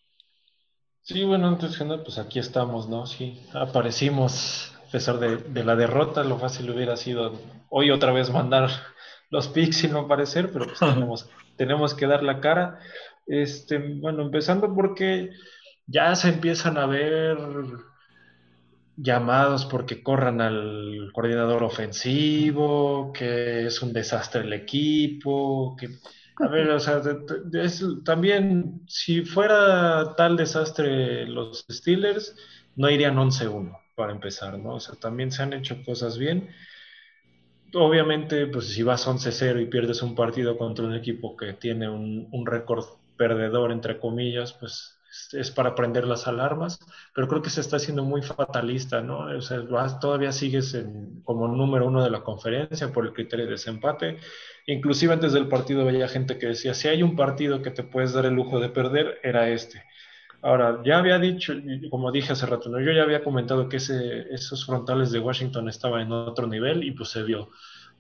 Sí, 1.01 1.25
bueno, 1.25 1.49
antes 1.49 1.79
que 1.79 1.85
nada, 1.87 2.05
pues 2.05 2.19
aquí 2.19 2.39
estamos, 2.39 2.87
¿no? 2.87 3.07
Sí, 3.07 3.43
aparecimos 3.55 4.77
pesar 4.93 5.19
de, 5.19 5.65
la 5.65 5.77
derrota, 5.77 6.23
lo 6.23 6.37
fácil 6.39 6.71
hubiera 6.71 6.99
sido 6.99 7.41
hoy 7.71 7.91
otra 7.91 8.13
vez 8.13 8.31
mandar 8.31 8.69
los 9.31 9.49
picks 9.49 9.85
y 9.85 9.89
no 9.89 10.01
aparecer, 10.01 10.53
pero 10.53 10.67
pues 10.67 10.79
tenemos, 10.81 11.31
tenemos 11.57 11.95
que 11.95 12.07
dar 12.07 12.23
la 12.23 12.39
cara. 12.39 12.81
Este, 13.27 13.79
bueno, 13.79 14.21
empezando 14.21 14.75
porque 14.75 15.31
ya 15.87 16.15
se 16.17 16.29
empiezan 16.29 16.77
a 16.77 16.85
ver 16.85 17.39
llamados 18.97 19.67
porque 19.67 20.03
corran 20.03 20.41
al 20.41 21.11
coordinador 21.13 21.63
ofensivo, 21.63 23.13
que 23.13 23.67
es 23.67 23.83
un 23.83 23.93
desastre 23.93 24.43
el 24.43 24.53
equipo, 24.53 25.77
que 25.79 25.89
a 26.41 26.49
ver, 26.49 26.69
o 26.71 26.81
sea, 26.81 27.01
también 28.05 28.83
si 28.89 29.23
fuera 29.23 30.15
tal 30.17 30.37
desastre 30.37 31.27
los 31.27 31.65
Steelers, 31.71 32.37
no 32.75 32.91
irían 32.91 33.17
11-1 33.17 33.79
para 33.95 34.13
empezar, 34.13 34.59
¿no? 34.59 34.75
O 34.75 34.81
sea, 34.81 34.97
también 34.97 35.31
se 35.31 35.45
han 35.45 35.53
hecho 35.53 35.77
cosas 35.85 36.19
bien. 36.19 36.49
Obviamente, 37.73 38.49
pues 38.49 38.67
si 38.67 38.83
vas 38.83 39.07
11-0 39.07 39.63
y 39.63 39.67
pierdes 39.67 40.03
un 40.03 40.17
partido 40.17 40.59
contra 40.59 40.85
un 40.85 40.95
equipo 40.95 41.37
que 41.37 41.53
tiene 41.53 41.89
un, 41.89 42.29
un 42.33 42.47
récord 42.47 42.85
perdedor, 43.17 43.71
entre 43.71 44.01
comillas, 44.01 44.55
pues 44.55 44.99
es 45.33 45.51
para 45.51 45.75
prender 45.75 46.07
las 46.07 46.27
alarmas, 46.27 46.79
pero 47.15 47.29
creo 47.29 47.43
que 47.43 47.51
se 47.51 47.61
está 47.61 47.77
haciendo 47.77 48.05
muy 48.05 48.23
fatalista, 48.23 49.01
¿no? 49.01 49.27
O 49.37 49.41
sea, 49.41 49.65
todavía 50.01 50.33
sigues 50.33 50.75
en, 50.75 51.23
como 51.25 51.49
número 51.49 51.87
uno 51.87 52.03
de 52.03 52.11
la 52.11 52.23
conferencia 52.23 52.93
por 52.93 53.07
el 53.07 53.13
criterio 53.13 53.47
de 53.47 53.53
desempate. 53.53 54.19
Inclusive 54.67 55.13
antes 55.13 55.33
del 55.33 55.49
partido 55.49 55.85
veía 55.85 56.09
gente 56.09 56.39
que 56.39 56.49
decía, 56.49 56.75
si 56.75 56.89
hay 56.89 57.03
un 57.03 57.17
partido 57.17 57.63
que 57.63 57.71
te 57.71 57.83
puedes 57.83 58.13
dar 58.13 58.27
el 58.27 58.35
lujo 58.35 58.61
de 58.61 58.69
perder, 58.69 59.21
era 59.23 59.49
este. 59.49 59.83
Ahora, 60.43 60.83
ya 60.85 60.99
había 60.99 61.19
dicho, 61.19 61.55
como 61.91 62.13
dije 62.13 62.33
hace 62.33 62.45
rato, 62.45 62.69
¿no? 62.69 62.79
yo 62.79 62.93
ya 62.93 63.03
había 63.03 63.25
comentado 63.25 63.69
que 63.69 63.79
ese, 63.79 64.27
esos 64.31 64.67
frontales 64.67 65.11
de 65.11 65.19
Washington 65.19 65.69
estaban 65.71 66.03
en 66.03 66.13
otro 66.13 66.47
nivel 66.47 66.85
y 66.85 66.91
pues 66.91 67.09
se 67.09 67.23
vio. 67.23 67.51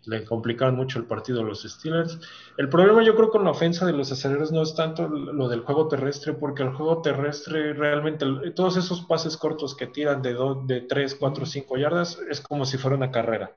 Le 0.06 0.24
complicaron 0.24 0.76
mucho 0.76 0.98
el 0.98 1.06
partido 1.06 1.40
a 1.40 1.44
los 1.44 1.62
Steelers. 1.62 2.18
El 2.56 2.68
problema 2.68 3.02
yo 3.02 3.14
creo 3.14 3.30
con 3.30 3.44
la 3.44 3.50
ofensa 3.50 3.86
de 3.86 3.92
los 3.92 4.12
aceleros 4.12 4.52
no 4.52 4.62
es 4.62 4.74
tanto 4.74 5.08
lo 5.08 5.48
del 5.48 5.60
juego 5.60 5.88
terrestre, 5.88 6.34
porque 6.34 6.62
el 6.62 6.74
juego 6.74 7.02
terrestre 7.02 7.72
realmente, 7.72 8.26
todos 8.54 8.76
esos 8.76 9.02
pases 9.02 9.36
cortos 9.36 9.76
que 9.76 9.86
tiran 9.86 10.22
de, 10.22 10.36
de 10.66 10.82
3, 10.82 11.14
4, 11.14 11.46
5 11.46 11.76
yardas 11.78 12.18
es 12.30 12.40
como 12.40 12.64
si 12.64 12.78
fuera 12.78 12.96
una 12.96 13.10
carrera. 13.10 13.56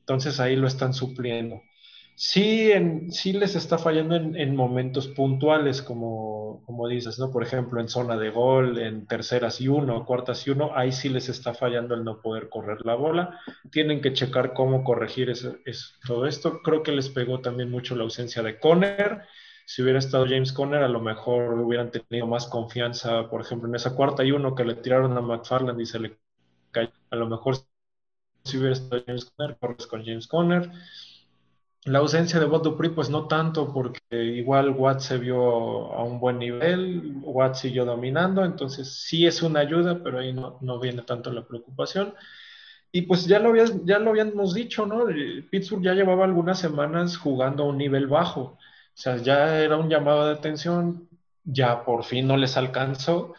Entonces 0.00 0.40
ahí 0.40 0.56
lo 0.56 0.66
están 0.66 0.94
supliendo 0.94 1.62
sí, 2.22 2.70
en, 2.70 3.10
sí 3.10 3.32
les 3.32 3.56
está 3.56 3.78
fallando 3.78 4.14
en, 4.14 4.54
momentos 4.54 5.08
puntuales, 5.08 5.82
como, 5.82 6.62
como, 6.64 6.86
dices, 6.86 7.18
¿no? 7.18 7.32
Por 7.32 7.42
ejemplo, 7.42 7.80
en 7.80 7.88
zona 7.88 8.16
de 8.16 8.30
gol, 8.30 8.78
en 8.78 9.08
terceras 9.08 9.60
y 9.60 9.66
uno, 9.66 10.06
cuartas 10.06 10.46
y 10.46 10.50
uno, 10.50 10.70
ahí 10.76 10.92
sí 10.92 11.08
les 11.08 11.28
está 11.28 11.52
fallando 11.52 11.96
el 11.96 12.04
no 12.04 12.20
poder 12.22 12.48
correr 12.48 12.78
la 12.86 12.94
bola. 12.94 13.40
Tienen 13.72 14.00
que 14.00 14.12
checar 14.12 14.52
cómo 14.54 14.84
corregir 14.84 15.32
todo 16.06 16.26
esto. 16.26 16.62
Creo 16.62 16.84
que 16.84 16.92
les 16.92 17.08
pegó 17.08 17.40
también 17.40 17.72
mucho 17.72 17.96
la 17.96 18.04
ausencia 18.04 18.40
de 18.40 18.60
Conner. 18.60 19.22
Si 19.66 19.82
hubiera 19.82 19.98
estado 19.98 20.24
James 20.24 20.52
Conner, 20.52 20.84
a 20.84 20.88
lo 20.88 21.00
mejor 21.00 21.58
hubieran 21.58 21.90
tenido 21.90 22.28
más 22.28 22.46
confianza, 22.46 23.28
por 23.30 23.40
ejemplo, 23.40 23.68
en 23.68 23.74
esa 23.74 23.96
cuarta 23.96 24.22
y 24.22 24.30
uno 24.30 24.54
que 24.54 24.64
le 24.64 24.76
tiraron 24.76 25.16
a 25.18 25.20
McFarland 25.20 25.80
y 25.80 25.86
se 25.86 25.98
le 25.98 26.18
cayó. 26.70 26.92
A 27.10 27.16
lo 27.16 27.26
mejor 27.26 27.56
si 28.44 28.58
hubiera 28.58 28.74
estado 28.74 29.02
James 29.04 29.24
Conner, 29.24 29.56
corres 29.58 29.86
con 29.88 30.04
James 30.04 30.28
Conner 30.28 30.70
la 31.84 31.98
ausencia 31.98 32.38
de 32.38 32.46
Bob 32.46 32.62
Dupree, 32.62 32.90
pues 32.90 33.10
no 33.10 33.26
tanto, 33.26 33.72
porque 33.72 34.00
igual 34.12 34.70
Watt 34.70 35.00
se 35.00 35.18
vio 35.18 35.92
a 35.92 36.02
un 36.04 36.20
buen 36.20 36.38
nivel, 36.38 37.16
Watt 37.22 37.56
siguió 37.56 37.84
dominando, 37.84 38.44
entonces 38.44 38.88
sí 39.02 39.26
es 39.26 39.42
una 39.42 39.60
ayuda, 39.60 40.00
pero 40.02 40.20
ahí 40.20 40.32
no, 40.32 40.78
viene 40.80 41.02
tanto 41.02 41.32
la 41.32 41.44
preocupación. 41.44 42.14
Y 42.92 43.02
pues 43.02 43.26
ya 43.26 43.38
lo, 43.38 43.50
habías, 43.50 43.84
ya 43.84 43.98
lo 43.98 44.10
habíamos 44.10 44.54
dicho, 44.54 44.86
¿no? 44.86 45.08
Eh, 45.08 45.42
Pittsburgh 45.50 45.82
ya 45.82 45.94
llevaba 45.94 46.24
algunas 46.24 46.58
semanas 46.60 47.16
jugando 47.16 47.64
a 47.64 47.66
un 47.66 47.78
nivel 47.78 48.06
bajo, 48.06 48.40
o 48.42 48.58
sea, 48.94 49.16
ya 49.16 49.58
era 49.60 49.76
un 49.76 49.88
llamado 49.88 50.26
de 50.26 50.34
atención, 50.34 51.08
ya 51.44 51.84
por 51.84 52.04
fin 52.04 52.26
no 52.28 52.36
les 52.36 52.56
alcanzó 52.56 53.34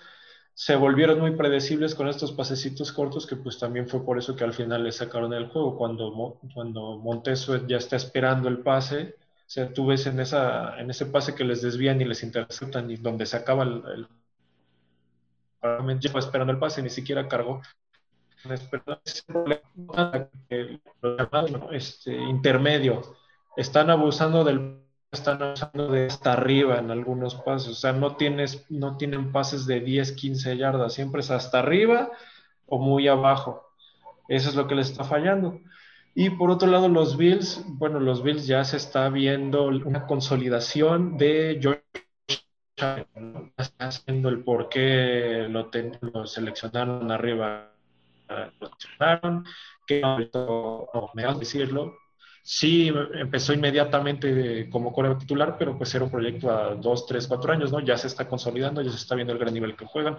se 0.54 0.76
volvieron 0.76 1.20
muy 1.20 1.32
predecibles 1.32 1.96
con 1.96 2.08
estos 2.08 2.32
pasecitos 2.32 2.92
cortos, 2.92 3.26
que 3.26 3.36
pues 3.36 3.58
también 3.58 3.88
fue 3.88 4.06
por 4.06 4.18
eso 4.18 4.36
que 4.36 4.44
al 4.44 4.54
final 4.54 4.84
le 4.84 4.92
sacaron 4.92 5.34
el 5.34 5.48
juego. 5.48 5.78
Cuando, 5.78 6.40
cuando 6.54 6.98
Monteso 7.00 7.66
ya 7.68 7.78
está 7.78 7.96
esperando 7.96 8.50
el 8.50 8.60
pase, 8.60 9.16
o 9.20 9.50
sea, 9.50 9.74
tú 9.74 9.88
ves 9.88 10.06
en, 10.06 10.20
esa, 10.20 10.80
en 10.80 10.90
ese 10.90 11.08
pase 11.08 11.36
que 11.36 11.44
les 11.44 11.62
desvían 11.62 12.02
y 12.02 12.06
les 12.06 12.24
interceptan 12.24 12.90
y 12.90 12.98
donde 12.98 13.26
se 13.26 13.38
acaba 13.38 13.64
el, 13.64 13.84
el 13.96 14.08
lleva 16.00 16.20
esperando 16.20 16.54
el 16.54 16.60
pase, 16.60 16.82
ni 16.82 16.90
siquiera 16.90 17.28
cargó. 17.28 17.62
Este, 21.72 22.14
intermedio. 22.14 23.02
Están 23.56 23.90
abusando 23.90 24.44
del 24.44 24.83
están 25.14 25.42
usando 25.42 25.88
de 25.88 26.08
hasta 26.08 26.34
arriba 26.34 26.80
en 26.80 26.92
algunos 26.92 27.36
pases, 27.36 27.70
o 27.70 27.74
sea, 27.76 27.94
no, 27.94 28.16
tienes, 28.16 28.66
no 28.70 28.98
tienen 28.98 29.32
pases 29.32 29.66
de 29.66 29.80
10, 29.80 30.14
15 30.14 30.58
yardas, 30.58 30.94
siempre 30.94 31.22
es 31.22 31.32
hasta 31.32 31.60
arriba 31.60 32.12
o 32.68 32.80
muy 32.80 33.08
abajo. 33.08 33.64
Eso 34.28 34.50
es 34.50 34.56
lo 34.56 34.68
que 34.68 34.76
les 34.76 34.92
está 34.92 35.04
fallando. 35.04 35.60
Y 36.16 36.30
por 36.32 36.52
otro 36.52 36.70
lado, 36.70 36.90
los 36.90 37.18
Bills, 37.18 37.64
bueno, 37.66 38.00
los 38.00 38.24
Bills 38.24 38.46
ya 38.48 38.64
se 38.64 38.78
está 38.78 39.10
viendo 39.10 39.68
una 39.68 40.06
consolidación 40.06 41.18
de 41.18 41.60
George 41.62 41.84
está 42.76 43.88
haciendo 43.88 44.30
el 44.30 44.44
por 44.44 44.70
qué 44.70 45.48
lo, 45.50 45.70
lo 46.02 46.26
seleccionaron 46.26 47.12
arriba, 47.12 47.72
lo 48.28 48.68
seleccionaron, 48.68 49.46
que 49.88 50.02
no, 50.02 50.88
me 51.14 51.26
vas 51.26 51.36
a 51.36 51.40
decirlo, 51.40 51.96
sí 52.44 52.92
empezó 53.14 53.54
inmediatamente 53.54 54.70
como 54.70 54.92
core 54.92 55.16
titular, 55.16 55.56
pero 55.58 55.78
pues 55.78 55.96
era 55.96 56.04
un 56.04 56.12
proyecto 56.12 56.52
a 56.52 56.76
dos, 56.76 57.06
tres, 57.08 57.26
cuatro 57.26 57.54
años, 57.54 57.72
¿no? 57.72 57.80
Ya 57.80 57.98
se 57.98 58.08
está 58.08 58.28
consolidando, 58.28 58.82
ya 58.82 58.92
se 58.92 58.98
está 58.98 59.16
viendo 59.16 59.34
el 59.34 59.40
gran 59.40 59.54
nivel 59.54 59.78
que 59.78 59.86
juegan. 59.86 60.18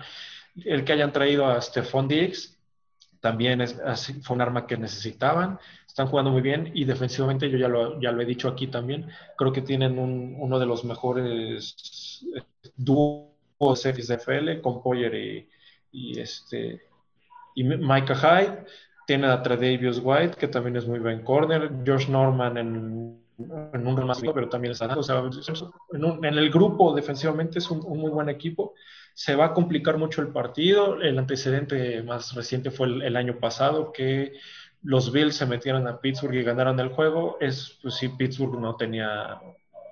El 0.57 0.85
que 0.85 0.95
hayan 0.95 1.12
traído 1.12 1.47
a 1.47 1.61
Stephon 1.61 2.09
Diggs 2.09 2.59
también 3.20 3.61
es, 3.61 3.77
fue 4.22 4.37
un 4.37 4.41
arma 4.41 4.66
que 4.66 4.79
necesitaban. 4.79 5.59
Están 5.87 6.07
jugando 6.07 6.31
muy 6.31 6.41
bien 6.41 6.72
y 6.75 6.85
defensivamente, 6.85 7.51
yo 7.51 7.59
ya 7.59 7.68
lo, 7.68 8.01
ya 8.01 8.11
lo 8.11 8.22
he 8.22 8.27
dicho 8.27 8.49
aquí 8.49 8.68
también, 8.68 9.11
creo 9.37 9.53
que 9.53 9.61
tienen 9.62 9.99
uno 9.99 10.59
de 10.59 10.66
los 10.66 10.85
mejores 10.85 12.25
eh, 12.35 12.43
dúos 12.75 13.83
de 13.83 13.91
FL 13.91 14.61
con 14.62 14.83
Poyer 14.83 15.14
y, 15.14 15.49
y, 15.93 16.20
este, 16.20 16.83
y 17.55 17.64
Micah 17.64 18.14
Hyde 18.14 18.64
tiene 19.07 19.26
a 19.28 19.42
Tredavious 19.42 20.00
White, 20.02 20.36
que 20.36 20.48
también 20.48 20.76
es 20.76 20.86
muy 20.86 20.98
buen 20.98 21.22
corner. 21.22 21.70
Josh 21.86 22.09
Norman 22.09 22.57
en, 22.57 23.24
en 23.38 23.86
un 23.86 24.07
más 24.07 24.20
pero 24.20 24.48
también 24.48 24.72
está 24.72 24.86
O 24.96 25.02
sea, 25.02 25.22
en, 25.92 26.24
el 26.24 26.50
grupo 26.50 26.94
defensivamente 26.94 27.59
es 27.59 27.70
un, 27.70 27.80
muy 27.98 28.11
buen 28.11 28.28
equipo. 28.28 28.74
Se 29.12 29.34
va 29.34 29.46
a 29.46 29.55
complicar 29.55 29.98
mucho 29.98 30.22
el 30.22 30.28
partido. 30.28 31.00
El 31.00 31.18
antecedente 31.18 32.02
más 32.02 32.34
reciente 32.34 32.70
fue 32.70 32.86
el, 32.86 33.16
año 33.16 33.38
pasado, 33.38 33.92
que 33.92 34.34
los 34.82 35.12
Bills 35.12 35.36
se 35.36 35.46
metieron 35.46 35.86
a 35.88 36.00
Pittsburgh 36.00 36.34
y 36.34 36.42
ganaron 36.42 36.78
el 36.80 36.90
juego. 36.90 37.36
Es, 37.40 37.78
pues 37.82 37.94
sí, 37.94 38.09
Pittsburgh 38.09 38.61
no 38.61 38.76
tenía 38.76 39.40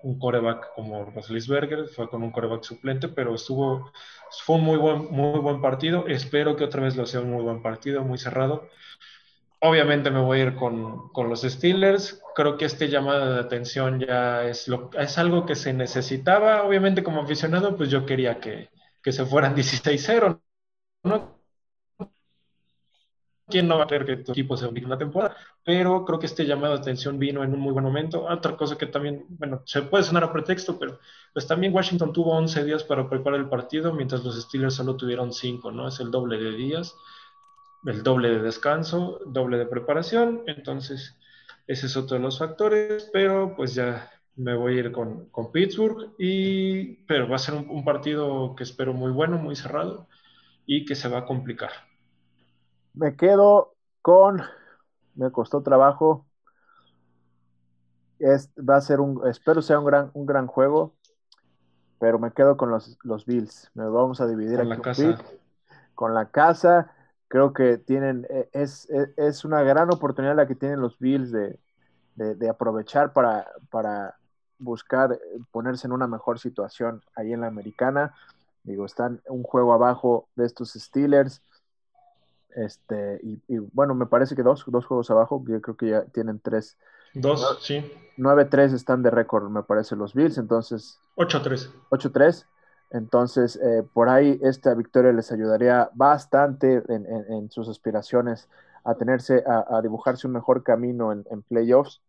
un 0.02 0.18
coreback 0.18 0.74
como 0.74 1.04
Roethlisberger, 1.04 1.86
fue 1.88 2.08
con 2.08 2.22
un 2.22 2.30
coreback 2.30 2.64
suplente, 2.64 3.08
pero 3.08 3.34
estuvo, 3.34 3.92
fue 4.44 4.56
un 4.56 4.64
muy 4.64 4.78
buen, 4.78 5.10
muy 5.10 5.38
buen 5.38 5.60
partido. 5.60 6.06
Espero 6.08 6.56
que 6.56 6.64
otra 6.64 6.82
vez 6.82 6.96
lo 6.96 7.06
sea 7.06 7.20
un 7.20 7.30
muy 7.30 7.42
buen 7.42 7.62
partido, 7.62 8.02
muy 8.02 8.18
cerrado. 8.18 8.68
Obviamente 9.60 10.10
me 10.10 10.20
voy 10.20 10.40
a 10.40 10.42
ir 10.44 10.54
con, 10.56 11.10
los 11.28 11.42
Steelers. 11.42 12.20
Creo 12.34 12.56
que 12.56 12.64
este 12.64 12.88
llamado 12.88 13.34
de 13.34 13.40
atención 13.40 14.00
ya 14.00 14.44
es, 14.44 14.66
lo, 14.66 14.90
es 14.98 15.18
algo 15.18 15.46
que 15.46 15.54
se 15.54 15.72
necesitaba. 15.72 16.64
Obviamente 16.64 17.04
como 17.04 17.22
aficionado, 17.22 17.76
pues 17.76 17.88
yo 17.88 18.04
quería 18.04 18.40
que, 18.40 18.70
se 19.04 19.24
fueran 19.24 19.54
16-0, 19.56 20.40
¿no? 21.04 21.41
¿Quién 23.52 23.68
no 23.68 23.76
va 23.76 23.84
a 23.84 23.86
creer 23.86 24.06
que 24.06 24.16
tu 24.16 24.32
equipo 24.32 24.56
se 24.56 24.66
en 24.66 24.86
una 24.86 24.96
temporada? 24.96 25.36
Pero 25.62 26.06
creo 26.06 26.18
que 26.18 26.24
este 26.24 26.46
llamado 26.46 26.72
de 26.72 26.80
atención 26.80 27.18
vino 27.18 27.44
en 27.44 27.52
un 27.52 27.60
muy 27.60 27.72
buen 27.72 27.84
momento. 27.84 28.24
Otra 28.24 28.56
cosa 28.56 28.78
que 28.78 28.86
también, 28.86 29.26
bueno, 29.28 29.62
se 29.66 29.82
puede 29.82 30.04
sonar 30.04 30.24
a 30.24 30.32
pretexto, 30.32 30.78
pero 30.78 30.98
pues 31.34 31.46
también 31.46 31.74
Washington 31.74 32.14
tuvo 32.14 32.32
11 32.32 32.64
días 32.64 32.82
para 32.82 33.10
preparar 33.10 33.38
el 33.38 33.50
partido, 33.50 33.92
mientras 33.92 34.24
los 34.24 34.40
Steelers 34.40 34.74
solo 34.74 34.96
tuvieron 34.96 35.34
5, 35.34 35.70
¿no? 35.70 35.88
Es 35.88 36.00
el 36.00 36.10
doble 36.10 36.38
de 36.38 36.52
días, 36.52 36.96
el 37.84 38.02
doble 38.02 38.30
de 38.30 38.40
descanso, 38.40 39.20
doble 39.26 39.58
de 39.58 39.66
preparación. 39.66 40.44
Entonces, 40.46 41.18
ese 41.66 41.86
es 41.86 41.96
otro 41.96 42.16
de 42.16 42.22
los 42.22 42.38
factores, 42.38 43.10
pero 43.12 43.54
pues 43.54 43.74
ya 43.74 44.10
me 44.36 44.54
voy 44.54 44.76
a 44.76 44.80
ir 44.80 44.92
con, 44.92 45.26
con 45.26 45.52
Pittsburgh, 45.52 46.14
y, 46.18 47.04
pero 47.04 47.28
va 47.28 47.36
a 47.36 47.38
ser 47.38 47.54
un, 47.54 47.84
partido 47.84 48.54
que 48.56 48.64
espero 48.64 48.94
muy 48.94 49.10
bueno, 49.12 49.36
muy 49.38 49.56
cerrado 49.56 50.08
y 50.66 50.84
que 50.84 50.94
se 50.94 51.08
va 51.08 51.18
a 51.18 51.26
complicar. 51.26 51.70
Me 52.94 53.16
quedo 53.16 53.74
con, 54.02 54.42
me 55.14 55.30
costó 55.30 55.62
trabajo, 55.62 56.26
es, 58.18 58.50
va 58.58 58.76
a 58.76 58.80
ser 58.80 59.00
un, 59.00 59.26
espero 59.28 59.62
sea 59.62 59.78
un 59.78 59.84
gran, 59.84 60.10
un 60.14 60.26
gran 60.26 60.46
juego, 60.46 60.94
pero 61.98 62.18
me 62.18 62.32
quedo 62.32 62.56
con 62.56 62.70
los, 62.70 62.98
los 63.02 63.26
Bills. 63.26 63.70
Me 63.74 63.84
vamos 63.84 64.20
a 64.20 64.26
dividir 64.26 64.58
con 64.58 64.68
la 64.68 64.80
casa. 64.80 65.18
con 65.94 66.14
la 66.14 66.30
casa. 66.30 66.92
Creo 67.28 67.52
que 67.52 67.78
tienen, 67.78 68.26
e, 68.28 68.48
es, 68.52 68.88
es, 68.90 69.10
es, 69.16 69.44
una 69.44 69.62
gran 69.62 69.92
oportunidad 69.92 70.36
la 70.36 70.46
que 70.46 70.54
tienen 70.54 70.80
los 70.80 70.98
Bills 70.98 71.32
de, 71.32 71.58
de, 72.14 72.34
de 72.34 72.48
aprovechar 72.48 73.12
para, 73.12 73.46
para 73.70 74.16
buscar 74.58 75.12
eh, 75.12 75.18
ponerse 75.50 75.86
en 75.86 75.92
una 75.92 76.06
mejor 76.06 76.38
situación 76.38 77.02
ahí 77.14 77.32
en 77.32 77.40
la 77.40 77.48
americana. 77.48 78.14
Digo, 78.62 78.86
están 78.86 79.20
un 79.28 79.42
juego 79.42 79.72
abajo 79.72 80.28
de 80.36 80.46
estos 80.46 80.72
Steelers. 80.72 81.42
Este, 82.54 83.20
y, 83.22 83.58
bueno, 83.72 83.94
me 83.94 84.06
parece 84.06 84.36
que 84.36 84.42
dos, 84.42 84.64
dos 84.66 84.84
juegos 84.86 85.10
abajo, 85.10 85.42
yo 85.46 85.60
creo 85.60 85.76
que 85.76 85.90
ya 85.90 86.04
tienen 86.04 86.40
tres. 86.40 86.76
Dos, 87.14 87.58
sí. 87.62 87.84
9-3 88.18 88.74
están 88.74 89.02
de 89.02 89.10
récord, 89.10 89.48
me 89.50 89.62
parece, 89.62 89.96
los 89.96 90.14
Bills, 90.14 90.38
entonces. 90.38 90.98
8-3. 91.16 91.70
8-3. 91.90 92.46
Entonces, 92.90 93.56
eh, 93.56 93.82
por 93.94 94.10
ahí 94.10 94.38
esta 94.42 94.74
victoria 94.74 95.12
les 95.12 95.32
ayudaría 95.32 95.90
bastante 95.94 96.82
en, 96.88 97.50
sus 97.50 97.68
aspiraciones 97.68 98.50
a 98.84 98.94
tenerse, 98.94 99.42
a, 99.46 99.80
dibujarse 99.80 100.26
un 100.26 100.34
mejor 100.34 100.62
camino 100.62 101.10
en, 101.10 101.24
en 101.30 101.42
playoffs. 101.42 102.02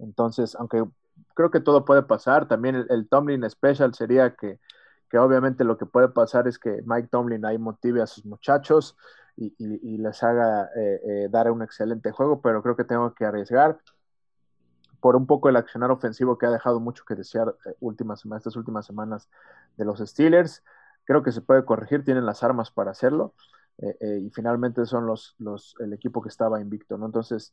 Entonces, 0.00 0.56
aunque 0.56 0.84
creo 1.34 1.50
que 1.50 1.60
todo 1.60 1.84
puede 1.84 2.02
pasar. 2.02 2.48
También 2.48 2.86
el, 2.88 3.08
Tomlin 3.08 3.48
Special 3.48 3.94
sería 3.94 4.34
que, 4.34 4.58
que, 5.10 5.18
obviamente 5.18 5.64
lo 5.64 5.76
que 5.76 5.86
puede 5.86 6.08
pasar 6.08 6.48
es 6.48 6.58
que 6.58 6.82
Mike 6.84 7.08
Tomlin 7.10 7.44
ahí 7.44 7.58
motive 7.58 8.02
a 8.02 8.06
sus 8.06 8.24
muchachos 8.24 8.96
y, 9.36 9.98
les 9.98 10.22
haga 10.22 10.70
eh, 10.76 11.00
eh, 11.04 11.28
dar 11.30 11.50
un 11.50 11.62
excelente 11.62 12.12
juego, 12.12 12.40
pero 12.40 12.62
creo 12.62 12.76
que 12.76 12.84
tengo 12.84 13.14
que 13.14 13.24
arriesgar 13.24 13.78
por 15.00 15.16
un 15.16 15.26
poco 15.26 15.48
el 15.48 15.56
accionar 15.56 15.90
ofensivo 15.90 16.38
que 16.38 16.46
ha 16.46 16.50
dejado 16.50 16.80
mucho 16.80 17.04
que 17.04 17.14
desear 17.14 17.54
eh, 17.66 17.74
últimas, 17.80 18.24
estas 18.36 18.56
últimas 18.56 18.86
semanas 18.86 19.28
de 19.76 19.84
los 19.84 19.98
Steelers. 19.98 20.62
Creo 21.04 21.22
que 21.22 21.32
se 21.32 21.42
puede 21.42 21.64
corregir, 21.64 22.04
tienen 22.04 22.26
las 22.26 22.42
armas 22.42 22.70
para 22.70 22.92
hacerlo. 22.92 23.34
y 24.00 24.30
finalmente 24.30 24.86
son 24.86 25.04
los, 25.04 25.34
los, 25.38 25.74
el 25.80 25.92
equipo 25.92 26.22
que 26.22 26.28
estaba 26.28 26.60
invicto, 26.60 26.96
¿no? 26.96 27.06
Entonces, 27.06 27.52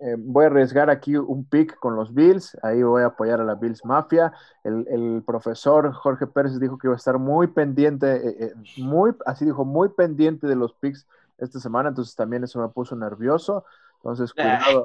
eh, 0.00 0.14
voy 0.16 0.44
a 0.44 0.46
arriesgar 0.46 0.90
aquí 0.90 1.16
un 1.16 1.44
pick 1.44 1.76
con 1.78 1.96
los 1.96 2.14
Bills, 2.14 2.56
ahí 2.62 2.82
voy 2.82 3.02
a 3.02 3.06
apoyar 3.06 3.40
a 3.40 3.44
la 3.44 3.56
Bills 3.56 3.84
Mafia. 3.84 4.32
El, 4.62 5.22
profesor 5.26 5.92
Jorge 5.92 6.26
Pérez 6.26 6.58
dijo 6.60 6.78
que 6.78 6.86
iba 6.86 6.94
a 6.94 6.96
estar 6.96 7.18
muy 7.18 7.48
pendiente, 7.48 8.16
eh, 8.16 8.36
eh, 8.40 8.52
muy, 8.76 9.12
así 9.26 9.44
dijo, 9.44 9.64
muy 9.64 9.88
pendiente 9.88 10.46
de 10.46 10.54
los 10.54 10.72
picks 10.74 11.06
esta 11.38 11.58
semana, 11.58 11.88
entonces 11.88 12.14
también 12.14 12.44
eso 12.44 12.60
me 12.60 12.68
puso 12.68 12.94
nervioso. 12.94 13.64
Entonces, 13.96 14.32
cuidado. 14.32 14.84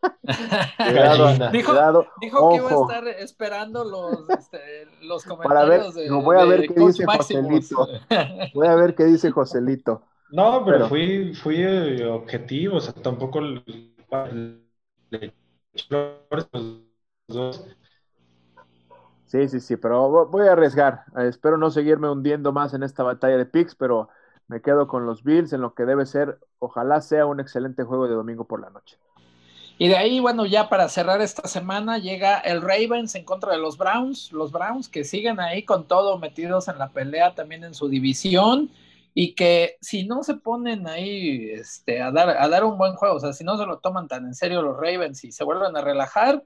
cuidado, 0.76 1.32
dijo, 1.52 1.72
dijo 2.20 2.50
que 2.50 2.56
iba 2.56 2.70
a 2.70 2.74
estar 2.74 3.08
esperando 3.08 3.84
los, 3.84 4.30
este, 4.30 4.88
los 5.02 5.24
comentarios 5.26 5.94
de, 5.94 6.10
voy 6.10 6.38
a 6.38 6.44
ver 6.44 6.66
qué 6.66 6.80
dice 6.80 7.04
Joselito. 7.04 7.86
Voy 8.54 8.66
a 8.66 8.74
ver 8.74 8.94
qué 8.94 9.04
dice 9.04 9.30
Joselito. 9.30 10.02
No, 10.30 10.64
pero, 10.64 10.88
fui, 10.88 11.34
fui 11.34 12.02
objetivo, 12.02 12.78
o 12.78 12.80
sea, 12.80 12.94
tampoco 12.94 13.40
Sí, 19.26 19.48
sí, 19.48 19.60
sí, 19.60 19.76
pero 19.76 20.26
voy 20.26 20.46
a 20.46 20.52
arriesgar. 20.52 21.04
Espero 21.16 21.58
no 21.58 21.70
seguirme 21.70 22.08
hundiendo 22.08 22.52
más 22.52 22.72
en 22.74 22.82
esta 22.82 23.02
batalla 23.02 23.36
de 23.36 23.46
picks, 23.46 23.74
pero 23.74 24.08
me 24.46 24.60
quedo 24.60 24.86
con 24.86 25.06
los 25.06 25.24
Bills 25.24 25.52
en 25.52 25.60
lo 25.60 25.74
que 25.74 25.84
debe 25.84 26.06
ser, 26.06 26.38
ojalá 26.58 27.00
sea 27.00 27.26
un 27.26 27.40
excelente 27.40 27.82
juego 27.82 28.06
de 28.06 28.14
domingo 28.14 28.44
por 28.44 28.60
la 28.60 28.70
noche. 28.70 28.98
Y 29.76 29.88
de 29.88 29.96
ahí, 29.96 30.20
bueno, 30.20 30.46
ya 30.46 30.68
para 30.68 30.88
cerrar 30.88 31.20
esta 31.20 31.48
semana 31.48 31.98
llega 31.98 32.38
el 32.38 32.62
Ravens 32.62 33.16
en 33.16 33.24
contra 33.24 33.50
de 33.52 33.58
los 33.58 33.76
Browns, 33.76 34.30
los 34.32 34.52
Browns 34.52 34.88
que 34.88 35.02
siguen 35.02 35.40
ahí 35.40 35.64
con 35.64 35.88
todo 35.88 36.16
metidos 36.18 36.68
en 36.68 36.78
la 36.78 36.90
pelea 36.90 37.34
también 37.34 37.64
en 37.64 37.74
su 37.74 37.88
división 37.88 38.70
y 39.14 39.36
que 39.36 39.76
si 39.80 40.06
no 40.06 40.24
se 40.24 40.34
ponen 40.34 40.88
ahí 40.88 41.50
este, 41.50 42.02
a, 42.02 42.10
dar, 42.10 42.30
a 42.30 42.48
dar 42.48 42.64
un 42.64 42.76
buen 42.76 42.94
juego, 42.94 43.14
o 43.14 43.20
sea, 43.20 43.32
si 43.32 43.44
no 43.44 43.56
se 43.56 43.64
lo 43.64 43.78
toman 43.78 44.08
tan 44.08 44.26
en 44.26 44.34
serio 44.34 44.60
los 44.60 44.76
Ravens 44.76 45.22
y 45.22 45.30
se 45.30 45.44
vuelven 45.44 45.76
a 45.76 45.80
relajar, 45.80 46.42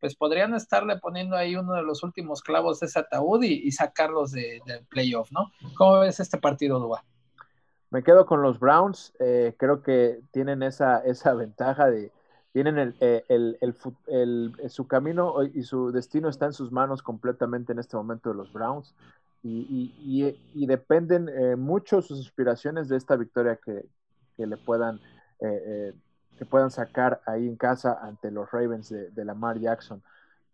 pues 0.00 0.16
podrían 0.16 0.54
estarle 0.54 0.96
poniendo 0.96 1.36
ahí 1.36 1.54
uno 1.54 1.74
de 1.74 1.82
los 1.82 2.02
últimos 2.02 2.42
clavos 2.42 2.80
de 2.80 2.86
ese 2.86 3.00
ataúd 3.00 3.42
y, 3.42 3.70
sacarlos 3.72 4.32
del 4.32 4.60
de 4.64 4.80
playoff, 4.88 5.30
¿no? 5.32 5.52
¿Cómo 5.76 6.00
ves 6.00 6.18
este 6.18 6.38
partido, 6.38 6.78
Dua? 6.78 7.04
Me 7.90 8.02
quedo 8.02 8.24
con 8.24 8.40
los 8.42 8.58
Browns, 8.58 9.12
eh, 9.18 9.54
creo 9.58 9.82
que 9.82 10.20
tienen 10.30 10.62
esa, 10.62 10.98
esa 11.00 11.34
ventaja 11.34 11.90
de, 11.90 12.12
tienen 12.52 12.78
el, 12.78 12.96
eh, 13.00 13.24
el, 13.28 13.58
el, 14.06 14.70
su 14.70 14.86
camino 14.86 15.42
y 15.42 15.62
su 15.62 15.90
destino 15.90 16.28
está 16.28 16.46
en 16.46 16.52
sus 16.52 16.72
manos 16.72 17.02
completamente 17.02 17.72
en 17.72 17.78
este 17.78 17.96
momento 17.96 18.30
de 18.30 18.36
los 18.36 18.52
Browns 18.52 18.94
y, 19.48 20.66
dependen 20.66 21.28
eh, 21.28 21.56
mucho 21.56 22.02
sus 22.02 22.26
aspiraciones 22.26 22.88
de 22.88 22.96
esta 22.96 23.16
victoria 23.16 23.56
que, 23.56 23.86
le 24.36 24.56
puedan 24.56 25.00
eh, 25.40 25.62
eh, 25.66 25.94
que 26.38 26.44
puedan 26.44 26.70
sacar 26.70 27.20
ahí 27.26 27.48
en 27.48 27.56
casa 27.56 27.98
ante 28.00 28.30
los 28.30 28.50
Ravens 28.52 28.88
de, 28.88 29.24
Lamar 29.24 29.58
Jackson. 29.58 30.02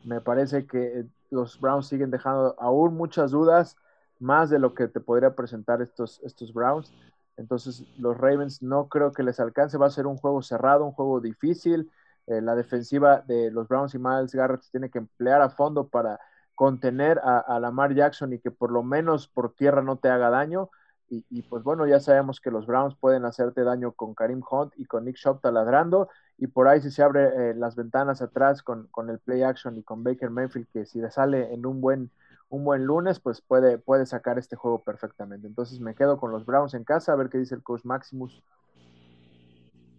Me 0.02 0.22
parece 0.22 0.66
que 0.66 1.04
los 1.30 1.60
Browns 1.60 1.88
siguen 1.88 2.10
dejando 2.10 2.54
aún 2.58 2.96
muchas 2.96 3.32
dudas, 3.32 3.76
más 4.18 4.48
de 4.48 4.58
lo 4.58 4.74
que 4.74 4.88
te 4.88 5.00
podría 5.00 5.34
presentar 5.34 5.82
estos, 5.82 6.22
estos 6.24 6.54
Browns. 6.54 6.90
Entonces, 7.36 7.84
los 7.98 8.16
Ravens 8.16 8.62
no 8.62 8.88
creo 8.88 9.12
que 9.12 9.22
les 9.22 9.40
alcance. 9.40 9.76
Va 9.76 9.86
a 9.86 9.90
ser 9.90 10.06
un 10.06 10.16
juego 10.16 10.40
cerrado, 10.40 10.86
un 10.86 10.92
juego 10.92 11.20
difícil. 11.20 11.90
la 12.26 12.54
defensiva 12.54 13.22
de 13.26 13.50
los 13.50 13.68
Browns 13.68 13.94
y 13.94 13.98
Miles 13.98 14.34
Garrett 14.34 14.62
tiene 14.70 14.88
que 14.88 14.98
emplear 14.98 15.42
a 15.42 15.50
fondo 15.50 15.88
para 15.88 16.18
contener 16.54 17.20
a, 17.24 17.58
Lamar 17.58 17.94
Jackson 17.94 18.32
y 18.32 18.38
que 18.38 18.50
por 18.50 18.70
lo 18.70 18.82
menos 18.82 19.28
por 19.28 19.54
tierra 19.54 19.82
no 19.82 19.96
te 19.96 20.08
haga 20.08 20.30
daño. 20.30 20.70
Y, 21.10 21.42
pues 21.42 21.62
bueno, 21.62 21.86
ya 21.86 22.00
sabemos 22.00 22.40
que 22.40 22.50
los 22.50 22.66
Browns 22.66 22.96
pueden 22.96 23.24
hacerte 23.24 23.62
daño 23.62 23.92
con 23.92 24.14
Karim 24.14 24.42
Hunt 24.50 24.72
y 24.76 24.84
con 24.84 25.04
Nick 25.04 25.16
Shop 25.16 25.40
taladrando. 25.40 26.08
Y 26.38 26.48
por 26.48 26.66
ahí 26.66 26.80
si 26.80 26.90
se 26.90 27.04
abre 27.04 27.50
eh, 27.50 27.54
las 27.54 27.76
ventanas 27.76 28.20
atrás 28.20 28.64
con, 28.64 28.88
el 29.08 29.20
play 29.20 29.42
action 29.42 29.78
y 29.78 29.84
con 29.84 30.02
Baker 30.02 30.30
Mayfield, 30.30 30.66
que 30.72 30.86
si 30.86 31.00
le 31.00 31.12
sale 31.12 31.54
en 31.54 31.66
un 31.66 31.80
buen, 31.80 32.10
un 32.48 32.64
buen 32.64 32.84
lunes, 32.84 33.20
pues 33.20 33.40
puede, 33.40 33.78
puede 33.78 34.06
sacar 34.06 34.40
este 34.40 34.56
juego 34.56 34.82
perfectamente. 34.82 35.46
Entonces 35.46 35.78
me 35.78 35.94
quedo 35.94 36.18
con 36.18 36.32
los 36.32 36.44
Browns 36.46 36.74
en 36.74 36.82
casa 36.82 37.12
a 37.12 37.16
ver 37.16 37.28
qué 37.28 37.38
dice 37.38 37.54
el 37.54 37.62
coach 37.62 37.84
Maximus. 37.84 38.42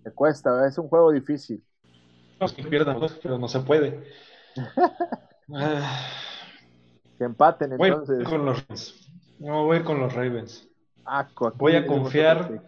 Me 0.04 0.12
cuesta, 0.12 0.68
es 0.68 0.78
un 0.78 0.90
juego 0.90 1.14
difícil. 1.14 1.64
No, 2.42 2.48
que 2.48 2.64
pierdan, 2.64 3.00
pero 3.24 3.38
no 3.38 3.48
se 3.48 3.62
puede. 3.62 4.04
Que 7.18 7.24
empaten 7.24 7.74
entonces. 7.74 8.18
Voy 8.18 8.26
con 8.26 8.46
los 8.46 9.10
No, 9.40 9.66
voy 9.66 9.84
con 9.84 10.00
los 10.00 10.14
Ravens. 10.14 10.68
Ah, 11.06 11.28
voy 11.56 11.76
a 11.76 11.86
confiar. 11.86 12.62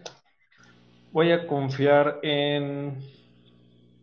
Voy 1.12 1.32
a 1.32 1.48
confiar 1.48 2.20
en 2.22 3.02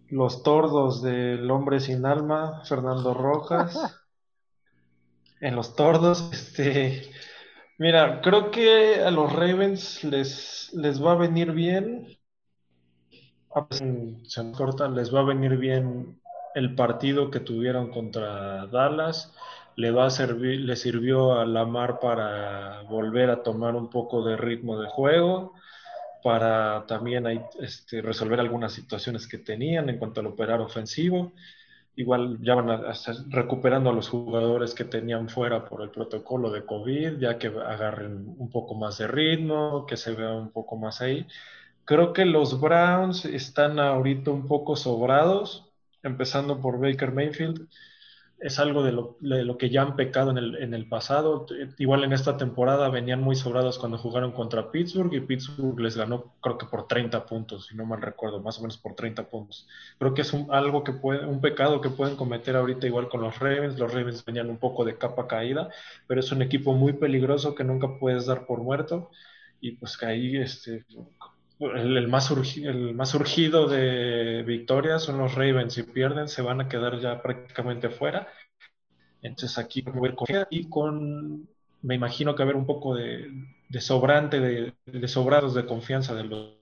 los 0.09 0.42
tordos 0.42 1.03
del 1.03 1.51
hombre 1.51 1.80
sin 1.80 2.05
alma, 2.05 2.62
Fernando 2.64 3.14
Rojas. 3.14 4.01
en 5.40 5.57
los 5.57 5.76
tordos, 5.76 6.30
este. 6.32 7.11
Mira, 7.78 8.20
creo 8.20 8.51
que 8.51 9.03
a 9.03 9.11
los 9.11 9.32
Ravens 9.32 10.05
les, 10.05 10.72
les 10.74 11.03
va 11.03 11.12
a 11.12 11.16
venir 11.16 11.53
bien. 11.53 12.18
Se 14.22 14.53
corta, 14.53 14.88
les 14.88 15.14
va 15.14 15.20
a 15.20 15.24
venir 15.24 15.57
bien 15.57 16.20
el 16.55 16.74
partido 16.74 17.30
que 17.30 17.40
tuvieron 17.40 17.90
contra 17.90 18.66
Dallas 18.66 19.32
le 19.76 19.90
va 19.90 20.06
a 20.06 20.10
servir, 20.10 20.60
le 20.60 20.76
sirvió 20.76 21.38
a 21.38 21.46
Lamar 21.46 21.98
para 22.00 22.82
volver 22.82 23.30
a 23.30 23.42
tomar 23.42 23.74
un 23.74 23.90
poco 23.90 24.24
de 24.24 24.36
ritmo 24.36 24.80
de 24.80 24.88
juego, 24.88 25.54
para 26.22 26.86
también 26.86 27.26
este, 27.60 28.00
resolver 28.00 28.40
algunas 28.40 28.72
situaciones 28.72 29.26
que 29.26 29.38
tenían 29.38 29.88
en 29.90 29.98
cuanto 29.98 30.20
al 30.20 30.26
operar 30.28 30.60
ofensivo. 30.60 31.32
Igual 31.96 32.38
ya 32.40 32.54
van 32.54 32.70
a, 32.70 32.92
estar 32.92 33.14
recuperando 33.28 33.90
a 33.90 33.92
los 33.92 34.08
jugadores 34.08 34.74
que 34.74 34.84
tenían 34.84 35.28
fuera 35.28 35.64
por 35.64 35.82
el 35.82 35.90
protocolo 35.90 36.50
de 36.50 36.64
COVID, 36.64 37.18
ya 37.18 37.38
que 37.38 37.48
agarren 37.48 38.34
un 38.38 38.50
poco 38.50 38.74
más 38.74 38.98
de 38.98 39.06
ritmo, 39.06 39.86
que 39.86 39.96
se 39.96 40.14
vea 40.14 40.32
un 40.32 40.50
poco 40.50 40.76
más 40.76 41.00
ahí. 41.02 41.26
Creo 41.84 42.12
que 42.12 42.24
los 42.24 42.60
Browns 42.60 43.26
están 43.26 43.78
ahorita 43.78 44.30
un 44.30 44.48
poco 44.48 44.76
sobrados, 44.76 45.70
empezando 46.02 46.60
por 46.60 46.80
Baker 46.80 47.12
Mayfield 47.12 47.68
es 48.41 48.59
algo 48.59 48.82
de 48.82 48.93
lo, 48.93 49.59
que 49.59 49.70
ya 49.70 49.82
han 49.82 49.97
pecado 49.97 50.30
en 50.30 50.39
el, 50.39 50.57
en 50.57 50.74
el, 50.74 50.89
pasado. 50.89 51.47
Igual 51.78 52.05
en 52.05 52.12
esta 52.12 52.37
temporada 52.37 52.89
venían 52.91 53.20
muy 53.22 53.37
sobrados 53.37 53.78
cuando 53.78 53.97
jugaron 53.97 54.32
contra 54.32 54.70
Pittsburgh 54.70 55.14
y 55.14 55.20
Pittsburgh 55.20 55.78
les 55.80 55.97
ganó 55.97 56.35
creo 56.41 56.59
que 56.59 56.66
por 56.66 56.87
30 56.87 57.24
puntos, 57.26 57.66
si 57.66 57.76
no 57.76 57.87
mal 57.87 58.03
recuerdo, 58.03 58.41
más 58.41 58.59
o 58.59 58.62
menos 58.62 58.76
por 58.76 58.95
30 58.95 59.30
puntos. 59.30 59.66
Creo 59.99 60.14
que 60.14 60.22
es 60.22 60.32
un, 60.32 60.49
algo 60.53 60.85
que 60.85 60.93
puede, 60.93 61.26
un 61.26 61.41
pecado 61.41 61.80
que 61.80 61.91
pueden 61.91 62.16
cometer 62.16 62.57
ahorita 62.57 62.87
igual 62.87 63.09
con 63.09 63.22
los 63.22 63.39
Ravens. 63.39 63.78
Los 63.78 63.93
Ravens 63.95 64.24
venían 64.24 64.51
un 64.51 64.59
poco 64.59 64.85
de 64.85 64.99
capa 64.99 65.26
caída, 65.26 65.70
pero 66.07 66.20
es 66.20 66.30
un 66.32 66.43
equipo 66.43 66.74
muy 66.74 66.93
peligroso 66.95 67.55
que 67.55 67.64
nunca 67.64 67.99
puedes 67.99 68.26
dar 68.26 68.47
por 68.47 68.61
muerto. 68.61 69.11
Y 69.61 69.72
pues 69.72 69.97
que 69.97 70.07
ahí 70.07 70.37
este, 70.37 70.85
el, 71.61 72.09
más 72.09 72.30
el 72.30 72.94
más 72.94 73.11
surgido 73.11 73.68
de 73.68 74.42
victorias 74.42 75.02
son 75.02 75.18
los 75.18 75.34
Ravens. 75.34 75.74
Si 75.74 75.82
pierden, 75.82 76.28
se 76.28 76.42
van 76.42 76.61
a 76.61 76.68
quedar 76.68 77.00
ya 77.00 77.22
prácticamente 77.22 77.90
fuera. 77.90 78.28
Entonces 79.22 79.57
aquí 79.59 79.82
voy 79.82 80.11
a 80.11 80.14
con 80.14 80.26
y 80.50 80.68
con, 80.68 81.48
me 81.82 81.94
imagino 81.94 82.34
que 82.34 82.42
haber 82.42 82.57
un 82.57 82.66
poco 82.66 82.94
de, 82.94 83.30
sobrante, 83.80 84.40
de, 84.40 84.74
de, 84.86 85.09
sobrados 85.09 85.55
de 85.55 85.66
confianza 85.66 86.14
de 86.14 86.24
los. 86.24 86.55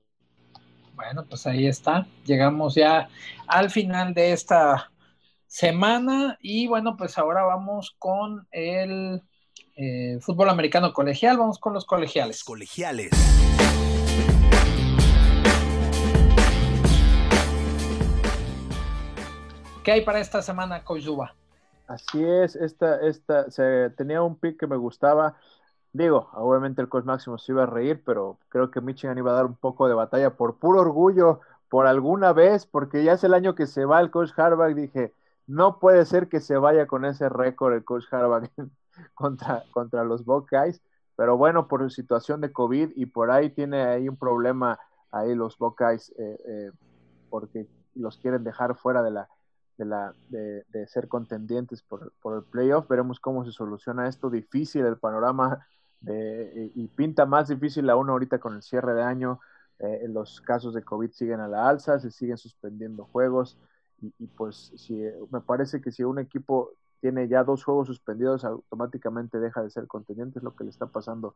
Bueno, 0.95 1.25
pues 1.29 1.47
ahí 1.47 1.67
está. 1.67 2.07
Llegamos 2.25 2.75
ya 2.75 3.09
al 3.47 3.71
final 3.71 4.15
de 4.15 4.33
esta 4.33 4.93
semana 5.47 6.39
y 6.41 6.67
bueno, 6.67 6.97
pues 6.97 7.19
ahora 7.19 7.43
vamos 7.43 7.95
con 7.99 8.47
el 8.53 9.23
eh, 9.77 10.19
fútbol 10.21 10.51
americano 10.51 10.93
colegial. 10.93 11.39
Vamos 11.39 11.59
con 11.59 11.73
los 11.73 11.85
colegiales. 11.85 12.45
Colegiales. 12.45 13.11
¿Qué 19.83 19.91
hay 19.91 20.05
para 20.05 20.21
esta 20.21 20.43
semana, 20.43 20.85
Koizuba? 20.85 21.35
Así 21.89 22.25
es, 22.25 22.55
esta, 22.55 23.01
esta, 23.01 23.51
se, 23.51 23.91
tenía 23.91 24.23
un 24.23 24.37
pick 24.37 24.61
que 24.61 24.69
me 24.69 24.77
gustaba. 24.77 25.35
Digo, 25.93 26.31
obviamente 26.35 26.81
el 26.81 26.89
coach 26.89 27.05
máximo 27.05 27.37
se 27.37 27.51
iba 27.51 27.65
a 27.65 27.67
reír, 27.67 28.01
pero 28.07 28.39
creo 28.49 28.71
que 28.71 28.81
Michigan 28.81 29.19
iba 29.19 29.33
a 29.33 29.35
dar 29.35 29.47
un 29.47 29.57
poco 29.57 29.89
de 29.89 29.95
batalla 29.95 30.37
por 30.37 30.59
puro 30.59 30.81
orgullo, 30.81 31.41
por 31.69 31.89
alguna 31.89 32.33
vez, 32.33 32.65
porque 32.65 33.03
ya 33.03 33.15
es 33.15 33.25
el 33.25 33.35
año 33.35 33.57
que 33.57 33.67
se 33.67 33.85
va 33.85 34.01
el 34.01 34.13
coach 34.13 34.31
Harbaugh. 34.37 34.73
Dije, 34.73 35.15
no 35.49 35.81
puede 35.81 36.07
ser 36.07 36.29
que 36.29 36.41
se 36.41 36.57
vaya 36.57 36.87
con 36.87 37.05
ese 37.05 37.29
récord 37.29 37.75
el 37.75 37.85
coach 37.85 38.05
Harbaugh 38.13 38.49
contra, 39.15 39.65
contra 39.73 40.05
los 40.05 40.25
Buckeyes, 40.25 40.81
pero 41.17 41.37
bueno, 41.37 41.67
por 41.67 41.91
situación 41.91 42.41
de 42.41 42.53
COVID 42.53 42.93
y 42.95 43.07
por 43.07 43.33
ahí 43.33 43.51
tiene 43.51 43.83
ahí 43.83 44.09
un 44.09 44.17
problema 44.17 44.79
ahí 45.11 45.35
los 45.35 45.59
Buckeyes, 45.59 46.15
eh, 46.19 46.39
eh, 46.47 46.71
porque 47.31 47.67
los 47.97 48.17
quieren 48.17 48.45
dejar 48.45 48.77
fuera 48.77 49.03
de 49.03 49.11
la, 49.11 49.29
de, 49.79 49.85
la, 49.85 50.15
de, 50.29 50.87
ser 50.87 51.09
contendientes 51.09 51.83
por, 51.83 52.13
el 52.25 52.43
playoff. 52.45 52.89
Veremos 52.89 53.21
cómo 53.21 53.45
se 53.45 53.53
soluciona 53.53 54.09
esto. 54.09 54.31
Difícil 54.31 54.85
el 54.87 54.99
panorama 54.99 55.67
y, 56.05 56.89
pinta 56.89 57.27
más 57.27 57.49
difícil 57.49 57.89
aún 57.91 58.11
ahorita 58.11 58.39
con 58.39 58.55
el 58.55 58.63
cierre 58.63 58.95
de 58.95 59.03
año. 59.03 59.41
Eh, 59.79 60.07
los 60.09 60.41
casos 60.41 60.75
de 60.75 60.83
COVID 60.83 61.11
siguen 61.11 61.41
a 61.41 61.49
la 61.49 61.69
alza, 61.69 61.99
se 61.99 62.11
siguen 62.11 62.37
suspendiendo 62.37 63.05
juegos 63.05 63.59
y, 64.01 64.27
pues 64.27 64.73
si, 64.77 65.01
me 65.31 65.41
parece 65.41 65.81
que 65.81 65.93
si 65.93 66.03
un 66.03 66.19
equipo 66.19 66.73
tiene 67.01 67.29
ya 67.29 67.45
dos 67.45 67.65
juegos 67.65 67.89
suspendidos, 67.89 68.45
automáticamente 68.45 69.39
deja 69.41 69.63
de 69.63 69.71
ser 69.71 69.87
contendiente, 69.87 70.39
es 70.39 70.43
lo 70.45 70.55
que 70.55 70.65
le 70.65 70.71
está 70.71 70.87
pasando 70.87 71.35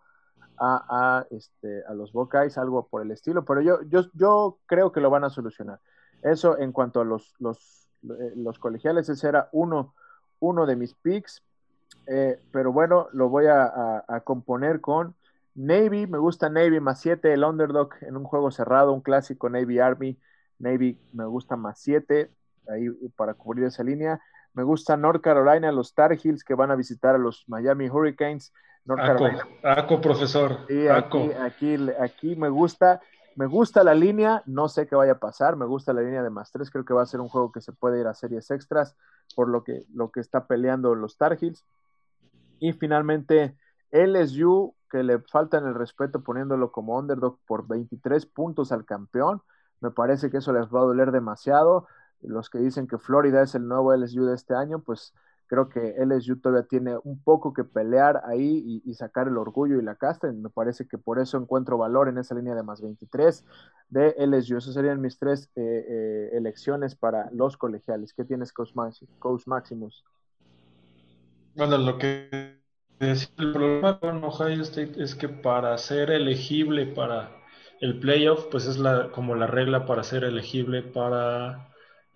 a, 0.58 0.84
a, 1.18 1.26
este, 1.30 1.84
a 1.84 1.94
los 1.94 2.12
Buckeyes, 2.12 2.58
algo 2.58 2.86
por 2.86 3.02
el 3.02 3.10
estilo, 3.10 3.44
pero 3.44 3.60
yo, 3.60 3.82
yo, 3.82 4.02
yo 4.14 4.58
creo 4.66 4.92
que 4.92 5.00
lo 5.00 5.10
van 5.10 5.24
a 5.24 5.30
solucionar. 5.30 5.80
Eso 6.22 6.58
en 6.58 6.72
cuanto 6.72 7.00
a 7.00 7.04
los, 7.04 7.34
los 7.38 7.58
eh, 7.68 7.85
los 8.02 8.58
colegiales, 8.58 9.08
ese 9.08 9.28
era 9.28 9.48
uno, 9.52 9.94
uno 10.40 10.66
de 10.66 10.76
mis 10.76 10.94
picks, 10.94 11.42
eh, 12.06 12.38
pero 12.52 12.72
bueno, 12.72 13.08
lo 13.12 13.28
voy 13.28 13.46
a, 13.46 14.04
componer 14.24 14.80
con 14.80 15.14
Navy, 15.54 16.06
me 16.06 16.18
gusta 16.18 16.48
Navy 16.48 16.80
más 16.80 17.00
7, 17.00 17.32
el 17.32 17.44
underdog 17.44 17.90
en 18.02 18.16
un 18.16 18.24
juego 18.24 18.50
cerrado, 18.50 18.92
un 18.92 19.00
clásico 19.00 19.48
Navy 19.48 19.78
Army, 19.78 20.18
Navy 20.58 21.00
me 21.12 21.24
gusta 21.24 21.56
más 21.56 21.80
7, 21.80 22.30
ahí 22.68 22.88
para 23.16 23.34
cubrir 23.34 23.64
esa 23.64 23.82
línea. 23.82 24.20
Me 24.54 24.62
gusta 24.62 24.96
North 24.96 25.22
Carolina, 25.22 25.70
los 25.70 25.94
Tar 25.94 26.12
Heels 26.12 26.42
que 26.42 26.54
van 26.54 26.70
a 26.70 26.76
visitar 26.76 27.14
a 27.14 27.18
los 27.18 27.44
Miami 27.46 27.88
Hurricanes. 27.90 28.52
North 28.86 29.00
Carolina. 29.00 29.46
profesor. 30.00 30.60
aquí, 30.90 31.30
aquí, 31.32 31.76
aquí 32.00 32.36
me 32.36 32.48
gusta. 32.48 33.00
Me 33.36 33.44
gusta 33.44 33.84
la 33.84 33.94
línea, 33.94 34.42
no 34.46 34.66
sé 34.66 34.86
qué 34.86 34.96
vaya 34.96 35.12
a 35.12 35.18
pasar, 35.18 35.56
me 35.56 35.66
gusta 35.66 35.92
la 35.92 36.00
línea 36.00 36.22
de 36.22 36.30
más 36.30 36.50
tres, 36.52 36.70
creo 36.70 36.86
que 36.86 36.94
va 36.94 37.02
a 37.02 37.06
ser 37.06 37.20
un 37.20 37.28
juego 37.28 37.52
que 37.52 37.60
se 37.60 37.70
puede 37.70 38.00
ir 38.00 38.06
a 38.06 38.14
series 38.14 38.50
extras 38.50 38.96
por 39.34 39.50
lo 39.50 39.62
que, 39.62 39.84
lo 39.92 40.10
que 40.10 40.20
está 40.20 40.46
peleando 40.46 40.94
los 40.94 41.18
Tar 41.18 41.36
Heels. 41.38 41.62
Y 42.60 42.72
finalmente 42.72 43.54
LSU, 43.90 44.74
que 44.90 45.02
le 45.02 45.18
faltan 45.18 45.66
el 45.66 45.74
respeto 45.74 46.22
poniéndolo 46.22 46.72
como 46.72 46.98
underdog 46.98 47.38
por 47.46 47.68
23 47.68 48.24
puntos 48.24 48.72
al 48.72 48.86
campeón, 48.86 49.42
me 49.82 49.90
parece 49.90 50.30
que 50.30 50.38
eso 50.38 50.54
les 50.54 50.68
va 50.68 50.80
a 50.80 50.84
doler 50.84 51.12
demasiado. 51.12 51.86
Los 52.22 52.48
que 52.48 52.58
dicen 52.58 52.86
que 52.86 52.96
Florida 52.96 53.42
es 53.42 53.54
el 53.54 53.68
nuevo 53.68 53.92
LSU 53.92 54.24
de 54.24 54.34
este 54.34 54.54
año, 54.54 54.78
pues 54.78 55.12
Creo 55.46 55.68
que 55.68 55.94
LSU 55.98 56.40
todavía 56.40 56.66
tiene 56.66 56.96
un 57.04 57.22
poco 57.22 57.52
que 57.52 57.64
pelear 57.64 58.22
ahí 58.24 58.82
y, 58.84 58.94
sacar 58.94 59.28
el 59.28 59.36
orgullo 59.36 59.78
y 59.78 59.82
la 59.82 59.94
casta. 59.94 60.30
Me 60.32 60.50
parece 60.50 60.86
que 60.88 60.98
por 60.98 61.18
eso 61.18 61.38
encuentro 61.38 61.78
valor 61.78 62.08
en 62.08 62.18
esa 62.18 62.34
línea 62.34 62.54
de 62.54 62.62
más 62.62 62.80
23 62.80 63.44
de 63.88 64.14
LSU. 64.18 64.58
Esas 64.58 64.74
serían 64.74 65.00
mis 65.00 65.18
tres 65.18 65.50
eh, 65.54 65.86
eh, 65.88 66.30
elecciones 66.32 66.96
para 66.96 67.30
los 67.30 67.56
colegiales. 67.56 68.12
¿Qué 68.12 68.24
tienes, 68.24 68.52
Coach, 68.52 68.74
Maximus? 69.46 70.04
Bueno, 71.54 71.78
lo 71.78 71.96
que 71.98 72.58
decía 72.98 73.28
el 73.38 73.52
problema 73.52 74.00
con 74.00 74.24
Ohio 74.24 74.62
State 74.62 75.02
es 75.02 75.14
que 75.14 75.28
para 75.28 75.76
ser 75.78 76.10
elegible 76.10 76.86
para 76.86 77.30
el 77.80 77.98
playoff, 78.00 78.46
pues 78.50 78.66
es 78.66 78.78
la, 78.78 79.10
como 79.10 79.34
la 79.34 79.46
regla 79.46 79.86
para 79.86 80.02
ser 80.02 80.24
elegible 80.24 80.82
para 80.82 81.68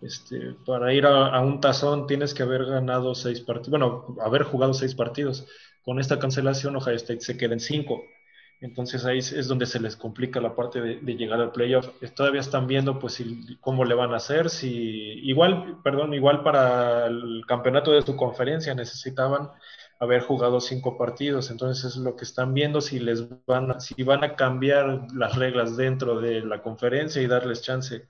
este, 0.02 0.54
para 0.66 0.92
ir 0.94 1.06
a, 1.06 1.40
un 1.40 1.60
tazón 1.60 2.06
tienes 2.06 2.34
que 2.34 2.42
haber 2.42 2.64
ganado 2.64 3.14
seis 3.14 3.40
partidos, 3.40 3.70
bueno, 3.70 4.16
haber 4.22 4.44
jugado 4.44 4.74
seis 4.74 4.94
partidos. 4.94 5.46
Con 5.84 5.98
esta 5.98 6.18
cancelación, 6.18 6.76
Ohio 6.76 6.96
State 6.96 7.20
se 7.20 7.36
queda 7.36 7.54
en 7.54 7.60
cinco. 7.60 8.02
Entonces 8.60 9.06
ahí 9.06 9.18
es 9.18 9.48
donde 9.48 9.64
se 9.64 9.80
les 9.80 9.96
complica 9.96 10.38
la 10.38 10.54
parte 10.54 10.80
de, 10.82 11.16
llegar 11.16 11.40
al 11.40 11.52
playoff. 11.52 11.88
Todavía 12.14 12.42
están 12.42 12.66
viendo 12.66 12.98
pues 12.98 13.22
cómo 13.60 13.86
le 13.86 13.94
van 13.94 14.12
a 14.12 14.18
hacer. 14.18 14.50
Si 14.50 14.68
igual, 14.68 15.78
perdón, 15.82 16.12
igual 16.12 16.42
para 16.42 17.06
el 17.06 17.42
campeonato 17.46 17.92
de 17.92 18.02
su 18.02 18.16
conferencia 18.16 18.74
necesitaban 18.74 19.50
haber 19.98 20.20
jugado 20.22 20.60
cinco 20.60 20.98
partidos. 20.98 21.50
Entonces 21.50 21.86
es 21.86 21.96
lo 21.96 22.16
que 22.16 22.24
están 22.24 22.52
viendo 22.52 22.82
si 22.82 22.98
les 22.98 23.24
van 23.46 23.80
si 23.80 24.02
van 24.02 24.24
a 24.24 24.36
cambiar 24.36 25.06
las 25.14 25.36
reglas 25.36 25.78
dentro 25.78 26.20
de 26.20 26.42
la 26.42 26.60
conferencia 26.62 27.22
y 27.22 27.26
darles 27.26 27.62
chance 27.62 28.06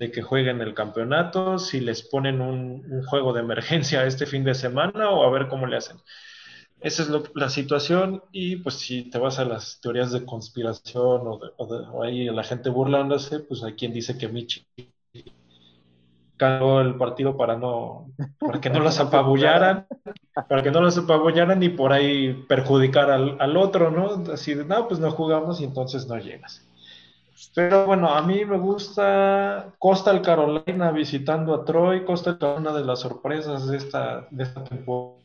de 0.00 0.10
que 0.10 0.22
jueguen 0.22 0.62
el 0.62 0.72
campeonato, 0.72 1.58
si 1.58 1.78
les 1.78 2.02
ponen 2.02 2.40
un, 2.40 3.04
juego 3.04 3.34
de 3.34 3.40
emergencia 3.40 4.06
este 4.06 4.24
fin 4.24 4.44
de 4.44 4.54
semana 4.54 5.10
o 5.10 5.24
a 5.26 5.30
ver 5.30 5.46
cómo 5.46 5.66
le 5.66 5.76
hacen. 5.76 5.98
Esa 6.80 7.02
es 7.02 7.10
la 7.34 7.50
situación 7.50 8.22
y 8.32 8.56
pues 8.56 8.76
si 8.76 9.10
te 9.10 9.18
vas 9.18 9.38
a 9.38 9.44
las 9.44 9.78
teorías 9.82 10.10
de 10.10 10.24
conspiración 10.24 11.20
o, 11.58 12.02
ahí 12.02 12.24
la 12.30 12.42
gente 12.44 12.70
burlándose, 12.70 13.40
pues 13.40 13.62
hay 13.62 13.74
quien 13.74 13.92
dice 13.92 14.16
que 14.16 14.28
Michi 14.28 14.64
ganó 16.38 16.80
el 16.80 16.94
partido 16.94 17.36
para 17.36 17.58
no 17.58 18.06
para 18.38 18.58
que 18.58 18.70
no 18.70 18.80
los 18.80 18.98
apabullaran, 18.98 19.86
para 20.48 20.62
que 20.62 20.70
no 20.70 20.80
los 20.80 20.96
apabullaran 20.96 21.62
y 21.62 21.68
por 21.68 21.92
ahí 21.92 22.32
perjudicar 22.48 23.10
al, 23.10 23.36
al 23.38 23.54
otro, 23.58 23.90
¿no? 23.90 24.32
Así 24.32 24.54
de, 24.54 24.64
no, 24.64 24.88
pues 24.88 24.98
no 24.98 25.10
jugamos 25.10 25.60
y 25.60 25.64
entonces 25.64 26.08
no 26.08 26.16
llegas. 26.16 26.66
Pero 27.54 27.86
bueno, 27.86 28.08
a 28.08 28.22
mí 28.22 28.44
me 28.44 28.58
gusta 28.58 29.74
Coastal 29.78 30.20
Carolina 30.22 30.90
visitando 30.90 31.54
a 31.54 31.64
Troy. 31.64 32.04
Coastal 32.04 32.38
Carolina, 32.38 32.72
de 32.72 32.84
las 32.84 33.00
sorpresas 33.00 33.66
de 33.68 33.76
esta, 33.76 34.26
de 34.30 34.44
esta 34.44 34.62
temporada. 34.64 35.18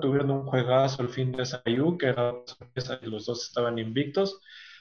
Tuvieron 0.00 0.30
un 0.30 0.46
juegazo 0.46 1.02
el 1.02 1.08
fin 1.08 1.32
de 1.32 1.44
SIU, 1.44 1.98
que 1.98 2.06
era 2.06 2.34
sorpresa 2.44 2.98
y 3.02 3.06
los 3.06 3.26
dos 3.26 3.44
estaban 3.44 3.78
invictos. 3.78 4.40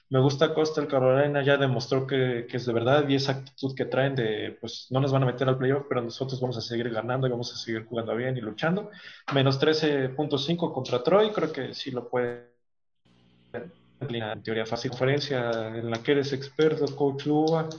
Me 0.09 0.19
gusta 0.19 0.53
Coastal 0.53 0.87
Carolina, 0.87 1.43
ya 1.43 1.57
demostró 1.57 2.05
que, 2.05 2.45
que, 2.47 2.57
es 2.57 2.65
de 2.65 2.73
verdad 2.73 3.07
y 3.09 3.15
esa 3.15 3.31
actitud 3.33 3.73
que 3.75 3.85
traen 3.85 4.15
de, 4.15 4.55
pues 4.61 4.87
no 4.91 4.99
nos 4.99 5.11
van 5.11 5.23
a 5.23 5.25
meter 5.25 5.49
al 5.49 5.57
playoff, 5.57 5.85
pero 5.89 6.01
nosotros 6.01 6.39
vamos 6.39 6.57
a 6.57 6.61
seguir 6.61 6.89
ganando 6.91 7.25
y 7.25 7.31
vamos 7.31 7.51
a 7.51 7.57
seguir 7.57 7.85
jugando 7.85 8.15
bien 8.15 8.37
y 8.37 8.41
luchando. 8.41 8.91
Menos 9.33 9.59
13.5 9.59 10.71
contra 10.73 11.03
Troy, 11.03 11.31
creo 11.31 11.51
que 11.51 11.73
sí 11.73 11.89
lo 11.89 12.07
puede 12.07 12.55
en 14.01 14.43
teoría 14.43 14.65
fácil 14.65 14.91
conferencia 14.91 15.69
en 15.77 15.89
la 15.89 16.01
que 16.03 16.13
eres 16.13 16.33
experto, 16.33 16.85
Coach 16.95 17.25
Luba. 17.25 17.69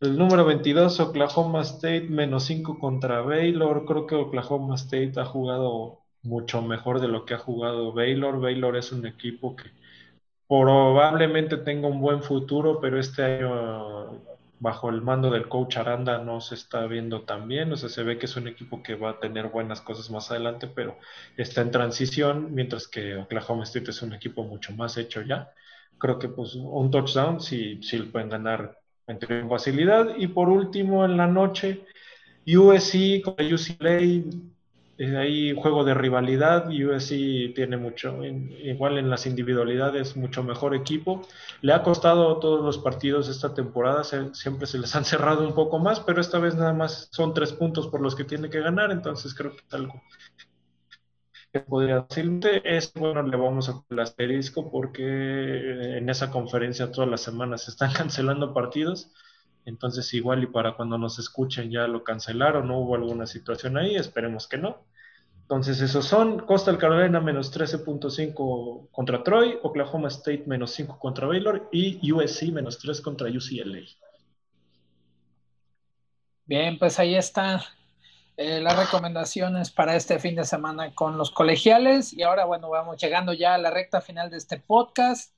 El 0.00 0.16
número 0.16 0.44
22, 0.44 1.00
Oklahoma 1.00 1.62
State, 1.62 2.08
menos 2.08 2.44
5 2.44 2.78
contra 2.78 3.20
Baylor. 3.20 3.84
Creo 3.84 4.06
que 4.06 4.14
Oklahoma 4.14 4.76
State 4.76 5.14
ha 5.16 5.24
jugado 5.24 5.98
mucho 6.22 6.62
mejor 6.62 7.00
de 7.00 7.08
lo 7.08 7.24
que 7.24 7.34
ha 7.34 7.38
jugado 7.38 7.92
Baylor. 7.92 8.40
Baylor 8.40 8.76
es 8.76 8.92
un 8.92 9.06
equipo 9.06 9.56
que 9.56 9.70
probablemente 10.48 11.56
tenga 11.58 11.88
un 11.88 12.00
buen 12.00 12.22
futuro, 12.22 12.80
pero 12.80 12.98
este 12.98 13.22
año 13.24 14.20
bajo 14.60 14.90
el 14.90 15.02
mando 15.02 15.30
del 15.30 15.48
coach 15.48 15.76
Aranda 15.76 16.18
no 16.18 16.40
se 16.40 16.54
está 16.54 16.86
viendo 16.86 17.22
tan 17.22 17.48
bien, 17.48 17.72
o 17.72 17.76
sea, 17.76 17.88
se 17.88 18.02
ve 18.02 18.18
que 18.18 18.26
es 18.26 18.36
un 18.36 18.48
equipo 18.48 18.82
que 18.82 18.94
va 18.94 19.10
a 19.10 19.20
tener 19.20 19.48
buenas 19.48 19.80
cosas 19.80 20.10
más 20.10 20.30
adelante, 20.30 20.66
pero 20.66 20.98
está 21.36 21.60
en 21.62 21.70
transición, 21.70 22.54
mientras 22.54 22.88
que 22.88 23.16
Oklahoma 23.16 23.64
State 23.64 23.90
es 23.90 24.02
un 24.02 24.14
equipo 24.14 24.44
mucho 24.44 24.72
más 24.74 24.96
hecho 24.96 25.22
ya. 25.22 25.52
Creo 25.98 26.18
que 26.18 26.28
pues 26.28 26.54
un 26.54 26.90
touchdown 26.90 27.40
sí, 27.40 27.80
sí 27.82 27.98
lo 27.98 28.10
pueden 28.10 28.28
ganar 28.28 28.78
en 29.06 29.48
facilidad. 29.48 30.16
Y 30.16 30.28
por 30.28 30.48
último, 30.48 31.04
en 31.04 31.16
la 31.16 31.26
noche, 31.26 31.84
USC 32.46 33.22
con 33.22 33.34
UCLA 33.34 34.00
hay 34.98 35.54
juego 35.54 35.84
de 35.84 35.94
rivalidad. 35.94 36.68
USC 36.68 37.54
tiene 37.54 37.76
mucho, 37.76 38.24
igual 38.24 38.98
en 38.98 39.10
las 39.10 39.26
individualidades, 39.26 40.16
mucho 40.16 40.42
mejor 40.42 40.74
equipo. 40.74 41.22
Le 41.60 41.72
ha 41.72 41.82
costado 41.82 42.38
todos 42.38 42.64
los 42.64 42.78
partidos 42.78 43.28
esta 43.28 43.54
temporada, 43.54 44.02
siempre 44.04 44.66
se 44.66 44.78
les 44.78 44.94
han 44.96 45.04
cerrado 45.04 45.46
un 45.46 45.54
poco 45.54 45.78
más, 45.78 46.00
pero 46.00 46.20
esta 46.20 46.38
vez 46.38 46.54
nada 46.56 46.72
más 46.72 47.08
son 47.12 47.34
tres 47.34 47.52
puntos 47.52 47.86
por 47.88 48.00
los 48.00 48.14
que 48.16 48.24
tiene 48.24 48.50
que 48.50 48.60
ganar, 48.60 48.90
entonces 48.90 49.34
creo 49.34 49.52
que 49.52 49.62
es 49.66 49.74
algo 49.74 50.02
que 51.52 51.60
podría 51.60 52.00
decirte. 52.00 52.62
Es 52.76 52.92
bueno, 52.94 53.22
le 53.22 53.36
vamos 53.36 53.68
a 53.68 53.72
poner 53.72 53.86
el 53.90 54.00
asterisco 54.00 54.70
porque 54.70 55.98
en 55.98 56.08
esa 56.08 56.30
conferencia 56.30 56.90
todas 56.92 57.08
las 57.10 57.22
semanas 57.22 57.64
se 57.64 57.70
están 57.70 57.92
cancelando 57.96 58.52
partidos. 58.52 59.10
Entonces, 59.68 60.14
igual 60.14 60.42
y 60.42 60.46
para 60.46 60.74
cuando 60.76 60.96
nos 60.96 61.18
escuchen 61.18 61.70
ya 61.70 61.86
lo 61.86 62.02
cancelaron, 62.02 62.66
no 62.66 62.78
hubo 62.78 62.94
alguna 62.94 63.26
situación 63.26 63.76
ahí, 63.76 63.96
esperemos 63.96 64.48
que 64.48 64.56
no. 64.56 64.86
Entonces, 65.42 65.82
esos 65.82 66.06
son 66.06 66.38
Coastal 66.38 66.78
Carolina 66.78 67.20
menos 67.20 67.54
13.5 67.54 68.88
contra 68.90 69.22
Troy, 69.22 69.58
Oklahoma 69.62 70.08
State 70.08 70.44
menos 70.46 70.70
5 70.70 70.98
contra 70.98 71.26
Baylor 71.26 71.68
y 71.70 72.10
USC 72.10 72.44
menos 72.50 72.78
3 72.78 73.02
contra 73.02 73.28
UCLA. 73.28 73.80
Bien, 76.46 76.78
pues 76.78 76.98
ahí 76.98 77.14
está 77.14 77.62
eh, 78.38 78.60
las 78.62 78.74
recomendaciones 78.74 79.70
para 79.70 79.96
este 79.96 80.18
fin 80.18 80.34
de 80.34 80.44
semana 80.46 80.94
con 80.94 81.18
los 81.18 81.30
colegiales. 81.30 82.14
Y 82.14 82.22
ahora, 82.22 82.46
bueno, 82.46 82.70
vamos 82.70 82.96
llegando 82.96 83.34
ya 83.34 83.52
a 83.52 83.58
la 83.58 83.70
recta 83.70 84.00
final 84.00 84.30
de 84.30 84.38
este 84.38 84.58
podcast. 84.58 85.37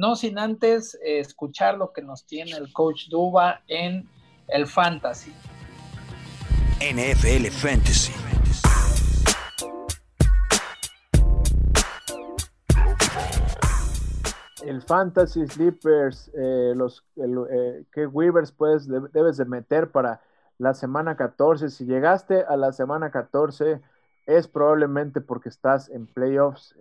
No 0.00 0.16
sin 0.16 0.38
antes 0.38 0.94
eh, 0.94 1.18
escuchar 1.18 1.76
lo 1.76 1.92
que 1.92 2.00
nos 2.00 2.24
tiene 2.24 2.52
el 2.52 2.72
coach 2.72 3.10
Duba 3.10 3.60
en 3.68 4.08
el 4.48 4.66
Fantasy. 4.66 5.30
NFL 6.80 7.48
Fantasy. 7.50 8.14
El 14.64 14.80
Fantasy 14.80 15.46
Sleepers, 15.46 16.30
eh, 16.32 16.72
los 16.74 17.04
eh, 17.16 17.84
que 17.92 18.06
Weavers 18.06 18.52
puedes, 18.52 18.88
debes 18.88 19.36
de 19.36 19.44
meter 19.44 19.90
para 19.90 20.22
la 20.56 20.72
semana 20.72 21.18
14. 21.18 21.68
Si 21.68 21.84
llegaste 21.84 22.42
a 22.48 22.56
la 22.56 22.72
semana 22.72 23.10
14, 23.10 23.82
es 24.24 24.48
probablemente 24.48 25.20
porque 25.20 25.50
estás 25.50 25.90
en 25.90 26.06
playoffs. 26.06 26.74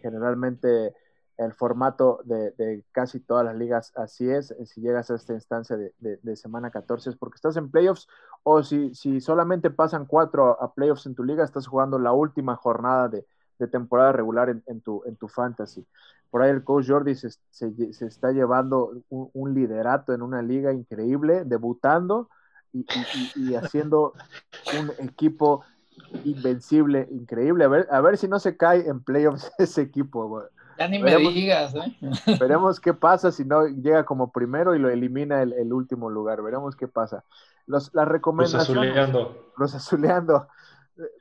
generalmente 0.00 0.94
el 1.36 1.52
formato 1.52 2.20
de, 2.24 2.84
casi 2.92 3.20
todas 3.20 3.44
las 3.44 3.56
ligas 3.56 3.92
así 3.96 4.28
es. 4.30 4.50
Eh, 4.52 4.66
si 4.66 4.80
llegas 4.80 5.10
a 5.10 5.16
esta 5.16 5.34
instancia 5.34 5.76
de, 5.76 6.36
semana 6.36 6.70
14 6.70 7.10
es 7.10 7.16
porque 7.16 7.36
estás 7.36 7.56
en 7.56 7.70
playoffs 7.70 8.08
o 8.42 8.62
si, 8.62 8.94
si 8.94 9.20
solamente 9.20 9.70
pasan 9.70 10.06
cuatro 10.06 10.60
a, 10.60 10.74
playoffs 10.74 11.06
en 11.06 11.14
tu 11.14 11.24
liga, 11.24 11.44
estás 11.44 11.66
jugando 11.66 11.98
la 11.98 12.12
última 12.12 12.56
jornada 12.56 13.08
de, 13.08 13.26
temporada 13.70 14.12
regular 14.12 14.50
en, 14.50 14.80
tu, 14.82 15.02
en 15.06 15.16
tu 15.16 15.26
fantasy. 15.26 15.86
Por 16.30 16.42
ahí 16.42 16.50
el 16.50 16.64
coach 16.64 16.90
Jordi 16.90 17.14
se, 17.14 17.30
está 18.06 18.30
llevando 18.30 18.92
un, 19.08 19.54
liderato 19.54 20.12
en 20.12 20.20
una 20.20 20.42
liga 20.42 20.74
increíble, 20.74 21.44
debutando 21.46 22.28
y, 22.74 22.84
y 23.36 23.54
haciendo 23.54 24.12
un 24.78 25.06
equipo 25.06 25.64
invencible, 26.24 27.08
increíble. 27.10 27.64
A 27.64 27.68
ver, 27.68 27.88
a 27.90 28.00
ver 28.00 28.18
si 28.18 28.28
no 28.28 28.38
se 28.38 28.56
cae 28.56 28.86
en 28.88 29.02
playoffs 29.02 29.50
ese 29.58 29.82
equipo. 29.82 30.42
Ya 30.78 30.88
ni 30.88 30.98
me 30.98 31.16
digas, 31.16 31.74
¿eh? 31.74 31.96
Veremos 32.40 32.80
qué 32.80 32.94
pasa 32.94 33.30
si 33.32 33.44
no 33.44 33.66
llega 33.66 34.04
como 34.04 34.32
primero 34.32 34.74
y 34.74 34.78
lo 34.78 34.90
elimina 34.90 35.42
el, 35.42 35.72
último 35.72 36.10
lugar. 36.10 36.42
Veremos 36.42 36.76
qué 36.76 36.88
pasa. 36.88 37.24
Los, 37.66 37.94
las 37.94 38.08
recomendaciones. 38.08 38.68
Los 38.68 38.86
azuleando. 38.86 39.52
Los 39.56 39.74
azuleando. 39.74 40.48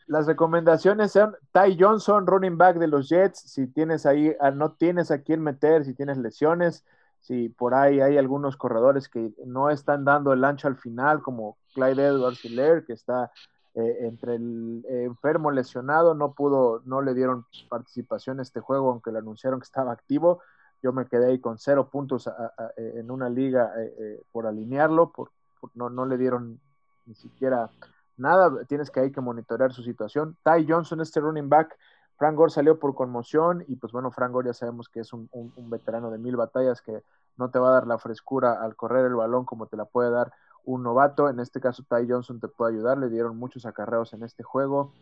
Las 0.07 0.27
recomendaciones 0.27 1.11
son 1.11 1.35
Ty 1.51 1.77
Johnson, 1.79 2.27
running 2.27 2.57
back 2.57 2.77
de 2.77 2.87
los 2.87 3.09
Jets. 3.09 3.39
Si 3.39 3.67
tienes 3.67 4.05
ahí, 4.05 4.35
ah, 4.39 4.51
no 4.51 4.73
tienes 4.73 5.09
a 5.11 5.21
quién 5.21 5.41
meter, 5.41 5.83
si 5.85 5.93
tienes 5.93 6.17
lesiones, 6.17 6.85
si 7.19 7.49
por 7.49 7.73
ahí 7.73 8.01
hay 8.01 8.17
algunos 8.17 8.57
corredores 8.57 9.09
que 9.09 9.31
no 9.45 9.69
están 9.69 10.05
dando 10.05 10.33
el 10.33 10.43
ancho 10.43 10.67
al 10.67 10.75
final, 10.75 11.21
como 11.21 11.57
Clyde 11.73 12.05
Edwards 12.05 12.43
Hiller, 12.45 12.85
que 12.85 12.93
está 12.93 13.31
eh, 13.75 13.97
entre 14.01 14.35
el 14.35 14.85
eh, 14.87 15.03
enfermo 15.05 15.49
lesionado, 15.49 16.13
no 16.13 16.33
pudo, 16.33 16.83
no 16.85 17.01
le 17.01 17.15
dieron 17.15 17.45
participación 17.69 18.39
a 18.39 18.43
este 18.43 18.59
juego, 18.59 18.91
aunque 18.91 19.11
le 19.11 19.17
anunciaron 19.17 19.59
que 19.59 19.65
estaba 19.65 19.91
activo. 19.91 20.41
Yo 20.83 20.93
me 20.93 21.05
quedé 21.07 21.27
ahí 21.27 21.39
con 21.39 21.57
cero 21.57 21.89
puntos 21.89 22.29
en 22.75 23.09
una 23.09 23.29
liga 23.29 23.71
eh, 23.77 24.21
por 24.31 24.45
alinearlo, 24.45 25.11
por, 25.11 25.31
no, 25.75 25.89
no 25.89 26.05
le 26.05 26.17
dieron 26.17 26.59
ni 27.05 27.15
siquiera 27.15 27.71
nada. 28.17 28.63
Tienes 28.65 28.91
que 28.91 28.99
hay 28.99 29.11
que 29.11 29.21
monitorear 29.21 29.71
su 29.71 29.81
situación. 29.81 30.37
Ty 30.43 30.65
Johnson, 30.67 30.99
este 31.01 31.21
running 31.21 31.49
back, 31.49 31.75
Frank 32.17 32.35
Gore 32.35 32.51
salió 32.51 32.77
por 32.79 32.93
conmoción 32.95 33.63
y 33.67 33.77
pues 33.77 33.91
bueno, 33.91 34.11
Frank 34.11 34.33
Gore 34.33 34.47
ya 34.47 34.53
sabemos 34.53 34.87
que 34.87 34.99
es 34.99 35.13
un, 35.13 35.29
un, 35.31 35.69
veterano 35.69 36.11
de 36.11 36.19
mil 36.19 36.35
batallas 36.35 36.81
que 36.81 37.01
no 37.37 37.49
te 37.49 37.59
va 37.59 37.69
a 37.69 37.73
dar 37.73 37.87
la 37.87 37.97
frescura 37.97 38.61
al 38.61 38.75
correr 38.75 39.05
el 39.05 39.15
balón 39.15 39.45
como 39.45 39.65
te 39.65 39.77
la 39.77 39.85
puede 39.85 40.11
dar 40.11 40.31
un 40.65 40.83
novato, 40.83 41.29
en 41.29 41.39
este 41.39 41.59
caso 41.59 41.83
Ty 41.83 42.07
Johnson 42.09 42.39
te 42.39 42.47
puede 42.47 42.73
ayudar, 42.73 42.97
le 42.97 43.09
dieron 43.09 43.37
muchos 43.37 43.65
acarreos 43.65 44.13
en 44.13 44.23
este 44.23 44.43
juego, 44.43 44.93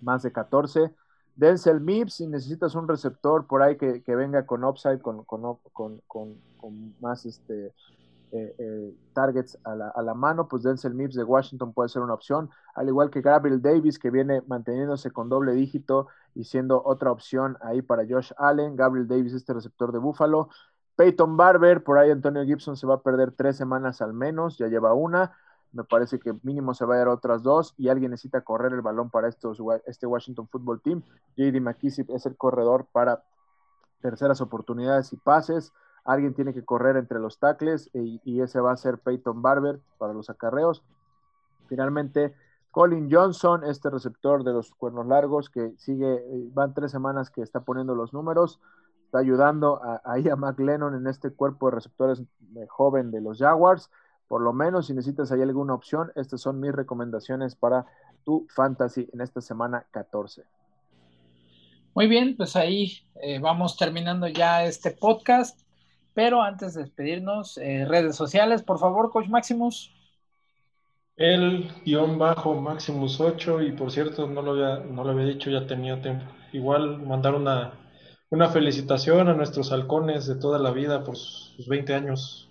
más 0.00 0.22
de 0.22 0.32
14. 0.32 0.94
Denzel 1.36 1.80
Mips, 1.80 2.14
si 2.14 2.26
necesitas 2.26 2.74
un 2.74 2.86
receptor 2.86 3.46
por 3.46 3.62
ahí 3.62 3.76
que, 3.76 4.02
venga 4.14 4.46
con 4.46 4.64
upside, 4.64 5.00
con, 5.00 5.24
más 7.00 7.26
este, 7.26 7.72
eh, 8.36 8.54
eh, 8.58 8.94
targets 9.12 9.58
a 9.64 9.74
la, 9.76 10.14
mano, 10.14 10.48
pues 10.48 10.62
Denzel 10.62 10.94
Mips 10.94 11.14
de 11.14 11.24
Washington 11.24 11.72
puede 11.72 11.88
ser 11.88 12.02
una 12.02 12.14
opción, 12.14 12.50
al 12.74 12.88
igual 12.88 13.10
que 13.10 13.20
Gabriel 13.20 13.62
Davis, 13.62 13.98
que 13.98 14.10
viene 14.10 14.42
manteniéndose 14.46 15.10
con 15.10 15.28
doble 15.28 15.54
dígito 15.54 16.08
y 16.34 16.44
siendo 16.44 16.82
otra 16.84 17.12
opción 17.12 17.56
ahí 17.60 17.82
para 17.82 18.04
Josh 18.08 18.32
Allen. 18.36 18.74
Gabriel 18.74 19.06
Davis, 19.06 19.34
este 19.34 19.54
receptor 19.54 19.92
de 19.92 19.98
Buffalo. 19.98 20.48
Peyton 20.96 21.36
Barber, 21.36 21.82
por 21.82 21.98
ahí 21.98 22.10
Antonio 22.10 22.44
Gibson 22.44 22.76
se 22.76 22.86
va 22.86 22.94
a 22.94 23.02
perder 23.02 23.32
tres 23.32 23.56
semanas 23.56 24.00
al 24.00 24.12
menos, 24.12 24.58
ya 24.58 24.68
lleva 24.68 24.94
una. 24.94 25.36
Me 25.72 25.82
parece 25.82 26.20
que 26.20 26.34
mínimo 26.42 26.72
se 26.72 26.84
va 26.84 26.94
a 26.94 26.98
dar 26.98 27.08
otras 27.08 27.42
dos 27.42 27.74
y 27.76 27.88
alguien 27.88 28.12
necesita 28.12 28.42
correr 28.42 28.72
el 28.72 28.80
balón 28.80 29.10
para 29.10 29.28
estos, 29.28 29.58
este 29.86 30.06
Washington 30.06 30.46
Football 30.46 30.80
Team. 30.80 31.02
JD 31.36 31.60
McKissick 31.60 32.10
es 32.10 32.26
el 32.26 32.36
corredor 32.36 32.86
para 32.92 33.24
terceras 34.00 34.40
oportunidades 34.40 35.12
y 35.12 35.16
pases. 35.16 35.72
Alguien 36.04 36.34
tiene 36.34 36.54
que 36.54 36.64
correr 36.64 36.96
entre 36.96 37.18
los 37.18 37.38
tackles 37.38 37.90
y, 37.92 38.20
y 38.24 38.40
ese 38.40 38.60
va 38.60 38.70
a 38.70 38.76
ser 38.76 38.98
Peyton 38.98 39.42
Barber 39.42 39.80
para 39.98 40.12
los 40.12 40.30
acarreos. 40.30 40.84
Finalmente, 41.66 42.34
Colin 42.70 43.08
Johnson, 43.10 43.64
este 43.64 43.90
receptor 43.90 44.44
de 44.44 44.52
los 44.52 44.74
cuernos 44.74 45.06
largos 45.06 45.48
que 45.48 45.72
sigue, 45.78 46.14
eh, 46.14 46.50
van 46.52 46.74
tres 46.74 46.90
semanas 46.90 47.30
que 47.30 47.40
está 47.40 47.60
poniendo 47.60 47.94
los 47.94 48.12
números 48.12 48.60
está 49.14 49.20
ayudando 49.20 49.80
a, 49.80 50.02
ahí 50.04 50.28
a 50.28 50.34
McLennan 50.34 50.96
en 50.96 51.06
este 51.06 51.30
cuerpo 51.30 51.70
de 51.70 51.76
receptores 51.76 52.20
eh, 52.20 52.66
joven 52.68 53.12
de 53.12 53.20
los 53.20 53.38
Jaguars. 53.38 53.88
Por 54.26 54.40
lo 54.40 54.52
menos, 54.52 54.88
si 54.88 54.92
necesitas 54.92 55.30
ahí 55.30 55.40
alguna 55.40 55.72
opción, 55.72 56.10
estas 56.16 56.40
son 56.40 56.58
mis 56.58 56.72
recomendaciones 56.72 57.54
para 57.54 57.86
tu 58.24 58.48
fantasy 58.52 59.08
en 59.12 59.20
esta 59.20 59.40
semana 59.40 59.86
14. 59.92 60.42
Muy 61.94 62.08
bien, 62.08 62.36
pues 62.36 62.56
ahí 62.56 63.06
eh, 63.22 63.38
vamos 63.38 63.76
terminando 63.76 64.26
ya 64.26 64.64
este 64.64 64.90
podcast. 64.90 65.60
Pero 66.12 66.42
antes 66.42 66.74
de 66.74 66.82
despedirnos, 66.82 67.56
eh, 67.58 67.84
redes 67.84 68.16
sociales, 68.16 68.64
por 68.64 68.80
favor, 68.80 69.12
Coach 69.12 69.28
Maximus. 69.28 69.92
El 71.16 71.70
guion 71.84 72.18
bajo 72.18 72.54
Maximus 72.54 73.20
8, 73.20 73.62
y 73.62 73.72
por 73.72 73.92
cierto, 73.92 74.26
no 74.26 74.42
lo 74.42 74.52
había, 74.52 74.84
no 74.84 75.04
lo 75.04 75.10
había 75.10 75.26
dicho, 75.26 75.50
ya 75.50 75.68
tenía 75.68 76.02
tiempo. 76.02 76.24
Igual 76.52 77.00
mandar 77.00 77.36
una 77.36 77.83
una 78.30 78.48
felicitación 78.48 79.28
a 79.28 79.34
nuestros 79.34 79.72
halcones 79.72 80.26
de 80.26 80.36
toda 80.36 80.58
la 80.58 80.70
vida 80.70 81.04
por 81.04 81.16
sus 81.16 81.66
20 81.68 81.94
años. 81.94 82.48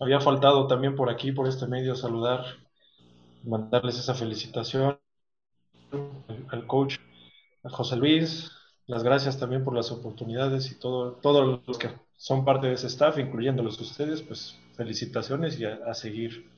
Había 0.00 0.20
faltado 0.20 0.66
también 0.66 0.96
por 0.96 1.10
aquí, 1.10 1.32
por 1.32 1.48
este 1.48 1.66
medio, 1.66 1.94
saludar, 1.94 2.44
mandarles 3.44 3.98
esa 3.98 4.14
felicitación 4.14 4.98
al 6.48 6.66
coach, 6.66 6.96
a 7.62 7.70
José 7.70 7.96
Luis, 7.96 8.50
las 8.86 9.02
gracias 9.02 9.38
también 9.38 9.64
por 9.64 9.74
las 9.74 9.90
oportunidades 9.90 10.70
y 10.70 10.78
todo, 10.78 11.12
todos 11.12 11.62
los 11.66 11.78
que 11.78 11.88
son 12.16 12.44
parte 12.44 12.66
de 12.66 12.74
ese 12.74 12.88
staff, 12.88 13.18
incluyéndolos 13.18 13.80
ustedes, 13.80 14.22
pues 14.22 14.58
felicitaciones 14.76 15.58
y 15.58 15.64
a, 15.64 15.94
seguir. 15.94 16.50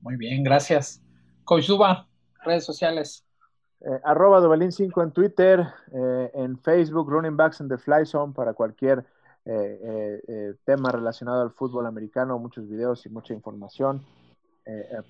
Muy 0.00 0.16
bien, 0.16 0.42
gracias. 0.42 1.02
Coach 1.44 1.66
Duba, 1.66 2.08
redes 2.44 2.64
sociales. 2.64 3.23
Eh, 3.86 4.00
arroba 4.02 4.40
Duvalín5 4.40 5.02
en 5.02 5.10
Twitter, 5.10 5.66
eh, 5.92 6.30
en 6.32 6.58
Facebook, 6.58 7.10
Running 7.10 7.36
Backs 7.36 7.60
in 7.60 7.68
the 7.68 7.76
Fly 7.76 8.06
Zone 8.06 8.32
para 8.32 8.54
cualquier 8.54 9.04
eh, 9.44 10.54
tema 10.64 10.90
relacionado 10.90 11.42
al 11.42 11.50
fútbol 11.50 11.84
americano, 11.86 12.38
muchos 12.38 12.66
videos 12.66 13.04
y 13.04 13.10
mucha 13.10 13.34
información. 13.34 14.02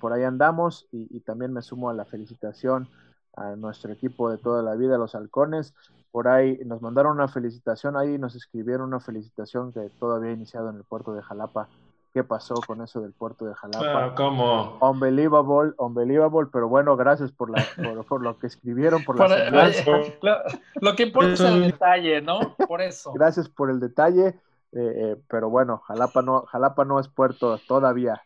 por 0.00 0.12
ahí 0.12 0.24
andamos 0.24 0.88
y, 0.90 1.20
también 1.20 1.52
me 1.52 1.62
sumo 1.62 1.88
a 1.88 1.94
la 1.94 2.04
felicitación 2.04 2.88
a 3.36 3.54
nuestro 3.54 3.92
equipo 3.92 4.28
de 4.28 4.38
toda 4.38 4.62
la 4.62 4.74
vida, 4.74 4.98
los 4.98 5.14
halcones. 5.14 5.72
Por 6.10 6.26
ahí 6.26 6.58
nos 6.64 6.82
mandaron 6.82 7.12
una 7.12 7.28
felicitación, 7.28 7.96
ahí 7.96 8.18
nos 8.18 8.34
escribieron 8.34 8.88
una 8.88 8.98
felicitación 8.98 9.72
que 9.72 9.88
todavía 10.00 10.30
ha 10.30 10.34
iniciado 10.34 10.70
en 10.70 10.76
el 10.76 10.84
puerto 10.84 11.14
de 11.14 11.22
Jalapa 11.22 11.68
qué 12.14 12.22
pasó 12.22 12.54
con 12.64 12.80
eso 12.80 13.00
del 13.00 13.12
puerto 13.12 13.44
de 13.44 13.54
Jalapa. 13.54 14.04
Ah, 14.04 14.14
¿Cómo? 14.16 14.78
Unbelievable, 14.80 15.74
unbelievable, 15.78 16.48
pero 16.52 16.68
bueno, 16.68 16.96
gracias 16.96 17.32
por, 17.32 17.50
la, 17.50 17.66
por, 18.08 18.22
lo 18.22 18.38
que 18.38 18.46
escribieron, 18.46 19.02
por 19.02 19.18
la 19.18 19.50
lo, 19.50 20.40
lo, 20.80 20.94
que 20.94 21.02
importa 21.02 21.32
es 21.32 21.40
el 21.40 21.62
detalle, 21.62 22.22
¿no? 22.22 22.54
Por 22.68 22.82
eso. 22.82 23.12
Gracias 23.14 23.48
por 23.48 23.68
el 23.68 23.80
detalle, 23.80 24.28
eh, 24.28 24.34
eh, 24.72 25.16
pero 25.28 25.50
bueno, 25.50 25.78
Jalapa 25.78 26.22
no, 26.22 26.42
Jalapa 26.42 26.84
no 26.84 27.00
es 27.00 27.08
puerto 27.08 27.58
todavía. 27.66 28.22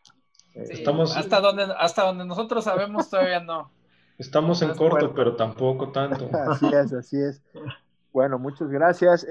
Eh, 0.55 0.67
Estamos... 0.69 1.17
hasta, 1.17 1.41
donde, 1.41 1.67
hasta 1.79 2.05
donde 2.05 2.27
nosotros 2.27 2.65
sabemos 2.65 3.09
todavía 3.09 3.41
no. 3.41 3.71
Estamos 4.19 4.61
en 4.61 4.75
corto, 4.75 5.15
pero 5.15 5.35
tampoco 5.35 5.93
tanto. 5.93 6.29
así 6.51 6.67
es, 6.67 6.93
así 6.93 7.19
es. 7.19 7.43
Bueno, 8.13 8.39
muchas 8.39 8.69
gracias. 8.69 9.27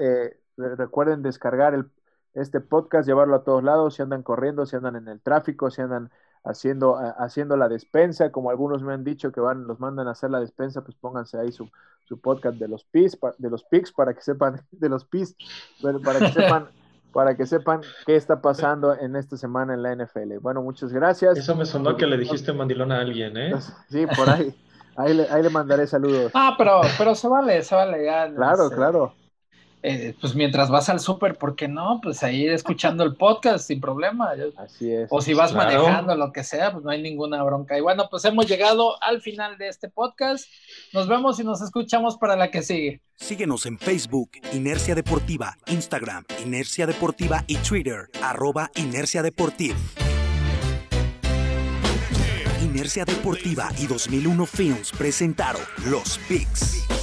recuerden 0.56 1.22
descargar 1.22 1.74
el 1.74 1.88
este 2.34 2.60
podcast, 2.60 3.06
llevarlo 3.06 3.36
a 3.36 3.44
todos 3.44 3.62
lados, 3.62 3.94
si 3.94 4.02
andan 4.02 4.22
corriendo, 4.22 4.66
si 4.66 4.76
andan 4.76 4.96
en 4.96 5.08
el 5.08 5.20
tráfico, 5.20 5.70
si 5.70 5.82
andan 5.82 6.10
haciendo, 6.44 6.96
haciendo 7.18 7.56
la 7.56 7.68
despensa, 7.68 8.30
como 8.30 8.50
algunos 8.50 8.82
me 8.82 8.92
han 8.92 9.04
dicho 9.04 9.32
que 9.32 9.40
van, 9.40 9.66
los 9.66 9.80
mandan 9.80 10.08
a 10.08 10.12
hacer 10.12 10.30
la 10.30 10.40
despensa, 10.40 10.82
pues 10.82 10.96
pónganse 10.96 11.38
ahí 11.38 11.52
su, 11.52 11.68
su 12.04 12.20
podcast 12.20 12.56
de 12.56 12.68
los 12.68 12.84
PIS, 12.84 13.18
de 13.38 13.50
los 13.50 13.64
PICs, 13.64 13.92
para 13.92 14.14
que 14.14 14.22
sepan, 14.22 14.60
de 14.70 14.88
los 14.88 15.04
PIS, 15.04 15.36
para 16.04 16.18
que 16.18 16.32
sepan, 16.32 16.68
para 17.12 17.36
que 17.36 17.46
sepan 17.46 17.80
qué 18.06 18.16
está 18.16 18.40
pasando 18.40 18.94
en 18.94 19.16
esta 19.16 19.36
semana 19.36 19.74
en 19.74 19.82
la 19.82 19.94
NFL. 19.94 20.38
Bueno, 20.40 20.62
muchas 20.62 20.92
gracias. 20.92 21.36
Eso 21.38 21.54
me 21.54 21.66
sonó 21.66 21.96
que 21.96 22.06
le 22.06 22.16
dijiste 22.16 22.52
mandilón 22.52 22.92
a 22.92 23.00
alguien, 23.00 23.36
¿eh? 23.36 23.54
Sí, 23.88 24.06
por 24.16 24.28
ahí. 24.30 24.54
Ahí 24.96 25.14
le, 25.14 25.28
ahí 25.28 25.42
le 25.42 25.50
mandaré 25.50 25.86
saludos. 25.86 26.32
Ah, 26.34 26.54
pero, 26.58 26.80
pero 26.96 27.14
se 27.14 27.28
vale, 27.28 27.62
se 27.62 27.74
vale. 27.74 28.04
Ya, 28.04 28.32
claro, 28.34 28.68
claro. 28.68 29.14
Eh, 29.82 30.14
pues 30.20 30.34
mientras 30.34 30.70
vas 30.70 30.88
al 30.88 30.98
súper, 30.98 31.36
¿por 31.36 31.54
qué 31.54 31.68
no? 31.68 32.00
Pues 32.02 32.22
ahí 32.22 32.46
escuchando 32.46 33.04
el 33.04 33.14
podcast 33.14 33.66
sin 33.66 33.80
problema. 33.80 34.32
Así 34.56 34.92
es. 34.92 35.08
O 35.10 35.20
si 35.20 35.34
vas 35.34 35.54
manejando, 35.54 36.16
lo 36.16 36.32
que 36.32 36.42
sea, 36.42 36.72
pues 36.72 36.84
no 36.84 36.90
hay 36.90 37.00
ninguna 37.00 37.42
bronca. 37.44 37.78
Y 37.78 37.80
bueno, 37.80 38.08
pues 38.10 38.24
hemos 38.24 38.46
llegado 38.46 39.00
al 39.02 39.20
final 39.20 39.56
de 39.56 39.68
este 39.68 39.88
podcast. 39.88 40.46
Nos 40.92 41.06
vemos 41.06 41.38
y 41.38 41.44
nos 41.44 41.60
escuchamos 41.62 42.16
para 42.16 42.36
la 42.36 42.50
que 42.50 42.62
sigue. 42.62 43.00
Síguenos 43.14 43.66
en 43.66 43.78
Facebook, 43.78 44.30
Inercia 44.52 44.94
Deportiva, 44.94 45.56
Instagram, 45.66 46.24
Inercia 46.44 46.86
Deportiva 46.86 47.44
y 47.46 47.56
Twitter, 47.56 48.08
arroba 48.22 48.70
Inercia 48.76 49.22
Deportiva. 49.22 49.76
Inercia 52.62 53.04
Deportiva 53.04 53.70
y 53.78 53.86
2001 53.86 54.46
Films 54.46 54.92
presentaron 54.92 55.62
Los 55.86 56.18
Pics. 56.28 56.97